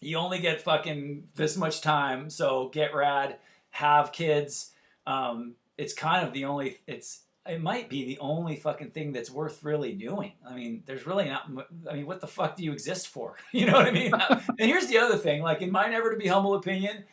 you 0.02 0.18
only 0.18 0.40
get 0.40 0.62
fucking 0.62 1.30
this 1.36 1.58
much 1.58 1.82
time. 1.82 2.30
So 2.30 2.70
get 2.74 2.94
rad, 2.94 3.38
have 3.70 4.12
kids. 4.12 4.72
Um, 5.06 5.56
it's 5.78 5.94
kind 5.94 6.26
of 6.26 6.34
the 6.34 6.46
only, 6.46 6.80
it's, 6.88 7.22
it 7.48 7.62
might 7.62 7.90
be 7.90 8.06
the 8.06 8.20
only 8.20 8.56
fucking 8.56 8.92
thing 8.92 9.14
that's 9.14 9.32
worth 9.32 9.64
really 9.64 9.94
doing. 9.94 10.34
I 10.48 10.54
mean, 10.54 10.84
there's 10.86 11.08
really 11.08 11.26
not, 11.26 11.50
I 11.90 11.94
mean, 11.94 12.06
what 12.06 12.20
the 12.20 12.28
fuck 12.28 12.58
do 12.58 12.64
you 12.64 12.72
exist 12.72 13.08
for? 13.08 13.36
You 13.52 13.66
know 13.68 13.74
what 13.74 13.88
I 13.88 13.92
mean? 13.92 14.12
and 14.32 14.70
here's 14.70 14.88
the 14.88 14.98
other 14.98 15.18
thing 15.18 15.42
like, 15.42 15.62
in 15.62 15.72
my 15.72 15.88
never 15.88 16.12
to 16.12 16.18
be 16.18 16.28
humble 16.28 16.56
opinion, 16.56 17.06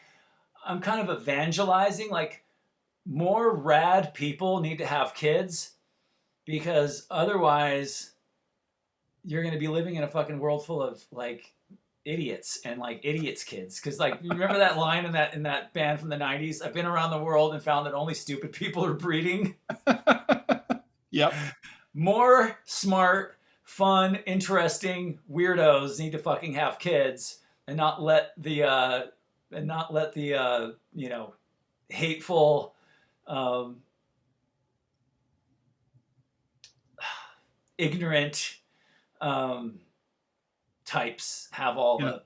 I'm 0.65 0.81
kind 0.81 1.07
of 1.09 1.21
evangelizing. 1.21 2.11
Like, 2.11 2.45
more 3.07 3.55
rad 3.55 4.15
people 4.15 4.61
need 4.61 4.79
to 4.79 4.87
have 4.87 5.15
kids 5.15 5.73
because 6.47 7.07
otherwise 7.11 8.13
you're 9.25 9.43
going 9.43 9.55
to 9.55 9.61
be 9.61 9.69
living 9.69 9.97
in 9.97 10.05
a 10.05 10.09
fucking 10.09 10.39
world 10.39 10.65
full 10.65 10.83
of 10.83 11.03
like 11.11 11.53
idiots 12.05 12.61
and 12.65 12.79
like 12.79 13.01
idiots 13.03 13.45
kids. 13.45 13.81
Because 13.81 13.99
like 13.99 14.19
you 14.23 14.31
remember 14.31 14.59
that 14.59 14.77
line 14.77 15.05
in 15.05 15.13
that 15.13 15.35
in 15.35 15.45
that 15.45 15.73
band 15.73 16.01
from 16.01 16.09
the 16.09 16.17
90s 16.17 16.65
i've 16.65 16.75
been 16.75 16.87
around 16.87 17.11
the 17.11 17.19
world 17.19 17.55
and 17.55 17.63
found 17.63 17.87
that 17.87 17.95
only 17.95 18.15
stupid 18.15 18.53
people 18.53 18.85
are 18.85 18.95
breeding. 18.95 19.57
Yep. 21.11 21.33
more 21.95 22.59
smart 22.65 23.39
fun 23.63 24.17
interesting 24.27 25.21
weirdos 25.31 26.01
need 26.01 26.11
to 26.11 26.19
fucking 26.19 26.55
have 26.55 26.81
kids 26.81 27.39
and 27.69 27.77
not 27.77 28.03
let 28.03 28.33
the 28.37 28.65
uh 28.65 29.03
and 29.53 29.69
not 29.69 29.95
let 29.95 30.13
the 30.13 30.35
uh 30.35 30.71
you 30.93 31.09
know 31.09 31.35
hateful 31.89 32.75
um 33.29 33.77
ignorant 37.79 38.59
um 39.21 39.79
types 40.85 41.49
have 41.53 41.77
all 41.79 41.99
Yeah. 42.01 42.07
the 42.11 42.23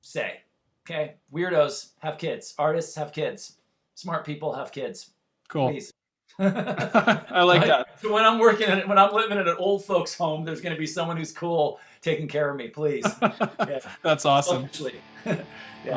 say 0.00 0.40
okay 0.86 1.14
weirdos 1.32 1.90
have 2.00 2.18
kids 2.18 2.54
artists 2.58 2.94
have 2.96 3.12
kids 3.12 3.56
smart 3.94 4.24
people 4.24 4.52
have 4.54 4.70
kids 4.72 5.10
Cool. 5.48 5.70
please 5.70 5.92
I 6.38 7.42
like 7.44 7.64
that. 7.64 7.86
so 8.02 8.12
when 8.12 8.24
I'm 8.24 8.40
working 8.40 8.66
at 8.68 8.88
when 8.88 8.98
I'm 8.98 9.14
living 9.14 9.38
at 9.38 9.46
an 9.46 9.54
old 9.56 9.84
folks 9.84 10.16
home, 10.16 10.44
there's 10.44 10.60
going 10.60 10.74
to 10.74 10.78
be 10.80 10.86
someone 10.86 11.16
who's 11.16 11.30
cool 11.30 11.78
taking 12.02 12.26
care 12.26 12.50
of 12.50 12.56
me, 12.56 12.66
please. 12.66 13.04
Yeah. 13.22 13.78
That's 14.02 14.24
awesome. 14.26 14.62
Selfishly. 14.62 14.94
yeah. 15.24 15.44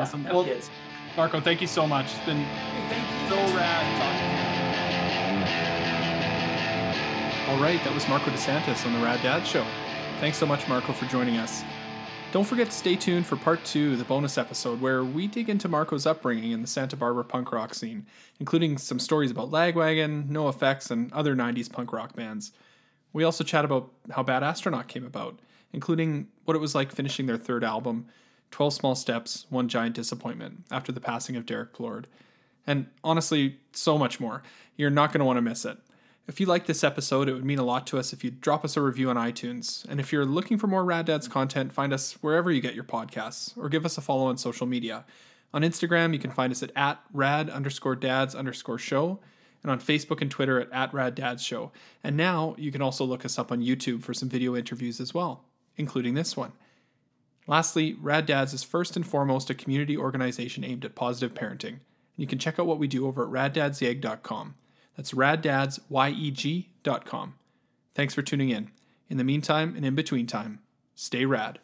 Awesome. 0.02 0.22
Have 0.26 0.34
Well- 0.36 0.44
kids. 0.44 0.70
Marko, 1.16 1.40
thank 1.40 1.60
you 1.60 1.66
so 1.66 1.88
much. 1.88 2.04
It's 2.14 2.24
been 2.24 2.46
so 3.28 3.36
rad 3.56 3.84
talking 3.98 4.30
to 7.48 7.50
you. 7.50 7.56
All 7.56 7.60
right, 7.60 7.82
that 7.82 7.92
was 7.92 8.06
Marko 8.08 8.30
DeSantis 8.30 8.86
on 8.86 8.92
the 8.92 9.00
Rad 9.00 9.20
Dad 9.24 9.44
Show. 9.44 9.66
Thanks 10.20 10.38
so 10.38 10.46
much, 10.46 10.68
Marko, 10.68 10.92
for 10.92 11.06
joining 11.06 11.36
us. 11.38 11.64
Don't 12.30 12.44
forget 12.44 12.66
to 12.66 12.72
stay 12.72 12.94
tuned 12.94 13.24
for 13.26 13.36
part 13.36 13.64
two, 13.64 13.96
the 13.96 14.04
bonus 14.04 14.36
episode, 14.36 14.82
where 14.82 15.02
we 15.02 15.26
dig 15.26 15.48
into 15.48 15.66
Marko's 15.66 16.04
upbringing 16.04 16.52
in 16.52 16.60
the 16.60 16.68
Santa 16.68 16.94
Barbara 16.94 17.24
punk 17.24 17.50
rock 17.52 17.72
scene, 17.72 18.04
including 18.38 18.76
some 18.76 18.98
stories 18.98 19.30
about 19.30 19.50
Lagwagon, 19.50 20.28
NOFX, 20.28 20.90
and 20.90 21.10
other 21.14 21.34
90s 21.34 21.72
punk 21.72 21.90
rock 21.90 22.14
bands. 22.14 22.52
We 23.14 23.24
also 23.24 23.44
chat 23.44 23.64
about 23.64 23.90
how 24.10 24.22
Bad 24.22 24.42
Astronaut 24.42 24.88
came 24.88 25.06
about, 25.06 25.40
including 25.72 26.28
what 26.44 26.54
it 26.54 26.60
was 26.60 26.74
like 26.74 26.92
finishing 26.92 27.24
their 27.24 27.38
third 27.38 27.64
album, 27.64 28.08
12 28.50 28.74
Small 28.74 28.94
Steps, 28.94 29.46
One 29.48 29.66
Giant 29.66 29.94
Disappointment, 29.94 30.64
after 30.70 30.92
the 30.92 31.00
passing 31.00 31.34
of 31.34 31.46
Derrick 31.46 31.72
Plourde. 31.72 32.04
And 32.66 32.88
honestly, 33.02 33.56
so 33.72 33.96
much 33.96 34.20
more. 34.20 34.42
You're 34.76 34.90
not 34.90 35.12
going 35.12 35.20
to 35.20 35.24
want 35.24 35.38
to 35.38 35.42
miss 35.42 35.64
it. 35.64 35.78
If 36.28 36.40
you 36.40 36.46
like 36.46 36.66
this 36.66 36.84
episode, 36.84 37.26
it 37.26 37.32
would 37.32 37.46
mean 37.46 37.58
a 37.58 37.64
lot 37.64 37.86
to 37.86 37.98
us 37.98 38.12
if 38.12 38.22
you'd 38.22 38.42
drop 38.42 38.62
us 38.62 38.76
a 38.76 38.82
review 38.82 39.08
on 39.08 39.16
iTunes. 39.16 39.88
And 39.88 39.98
if 39.98 40.12
you're 40.12 40.26
looking 40.26 40.58
for 40.58 40.66
more 40.66 40.84
Rad 40.84 41.06
Dads 41.06 41.26
content, 41.26 41.72
find 41.72 41.90
us 41.90 42.18
wherever 42.20 42.52
you 42.52 42.60
get 42.60 42.74
your 42.74 42.84
podcasts, 42.84 43.56
or 43.56 43.70
give 43.70 43.86
us 43.86 43.96
a 43.96 44.02
follow 44.02 44.26
on 44.26 44.36
social 44.36 44.66
media. 44.66 45.06
On 45.54 45.62
Instagram, 45.62 46.12
you 46.12 46.18
can 46.18 46.30
find 46.30 46.52
us 46.52 46.62
at, 46.62 46.70
at 46.76 47.00
rad 47.14 47.48
underscore 47.48 47.96
dads 47.96 48.34
underscore 48.34 48.78
show, 48.78 49.20
and 49.62 49.72
on 49.72 49.80
Facebook 49.80 50.20
and 50.20 50.30
Twitter 50.30 50.60
at, 50.60 50.70
at 50.70 50.92
rad 50.92 51.14
dads 51.14 51.42
show. 51.42 51.72
And 52.04 52.14
now 52.14 52.54
you 52.58 52.70
can 52.70 52.82
also 52.82 53.06
look 53.06 53.24
us 53.24 53.38
up 53.38 53.50
on 53.50 53.62
YouTube 53.62 54.02
for 54.02 54.12
some 54.12 54.28
video 54.28 54.54
interviews 54.54 55.00
as 55.00 55.14
well, 55.14 55.44
including 55.78 56.12
this 56.12 56.36
one. 56.36 56.52
Lastly, 57.46 57.96
Rad 57.98 58.26
Dads 58.26 58.52
is 58.52 58.62
first 58.62 58.96
and 58.96 59.06
foremost 59.06 59.48
a 59.48 59.54
community 59.54 59.96
organization 59.96 60.62
aimed 60.62 60.84
at 60.84 60.94
positive 60.94 61.32
parenting. 61.32 61.68
And 61.68 61.80
you 62.16 62.26
can 62.26 62.38
check 62.38 62.58
out 62.58 62.66
what 62.66 62.78
we 62.78 62.86
do 62.86 63.06
over 63.06 63.24
at 63.24 63.54
raddadsYeg.com. 63.54 64.56
That's 64.98 65.12
raddadsYeg.com. 65.12 67.34
Thanks 67.94 68.14
for 68.14 68.22
tuning 68.22 68.50
in. 68.50 68.72
In 69.08 69.16
the 69.16 69.22
meantime 69.22 69.76
and 69.76 69.86
in 69.86 69.94
between 69.94 70.26
time, 70.26 70.58
stay 70.96 71.24
rad. 71.24 71.60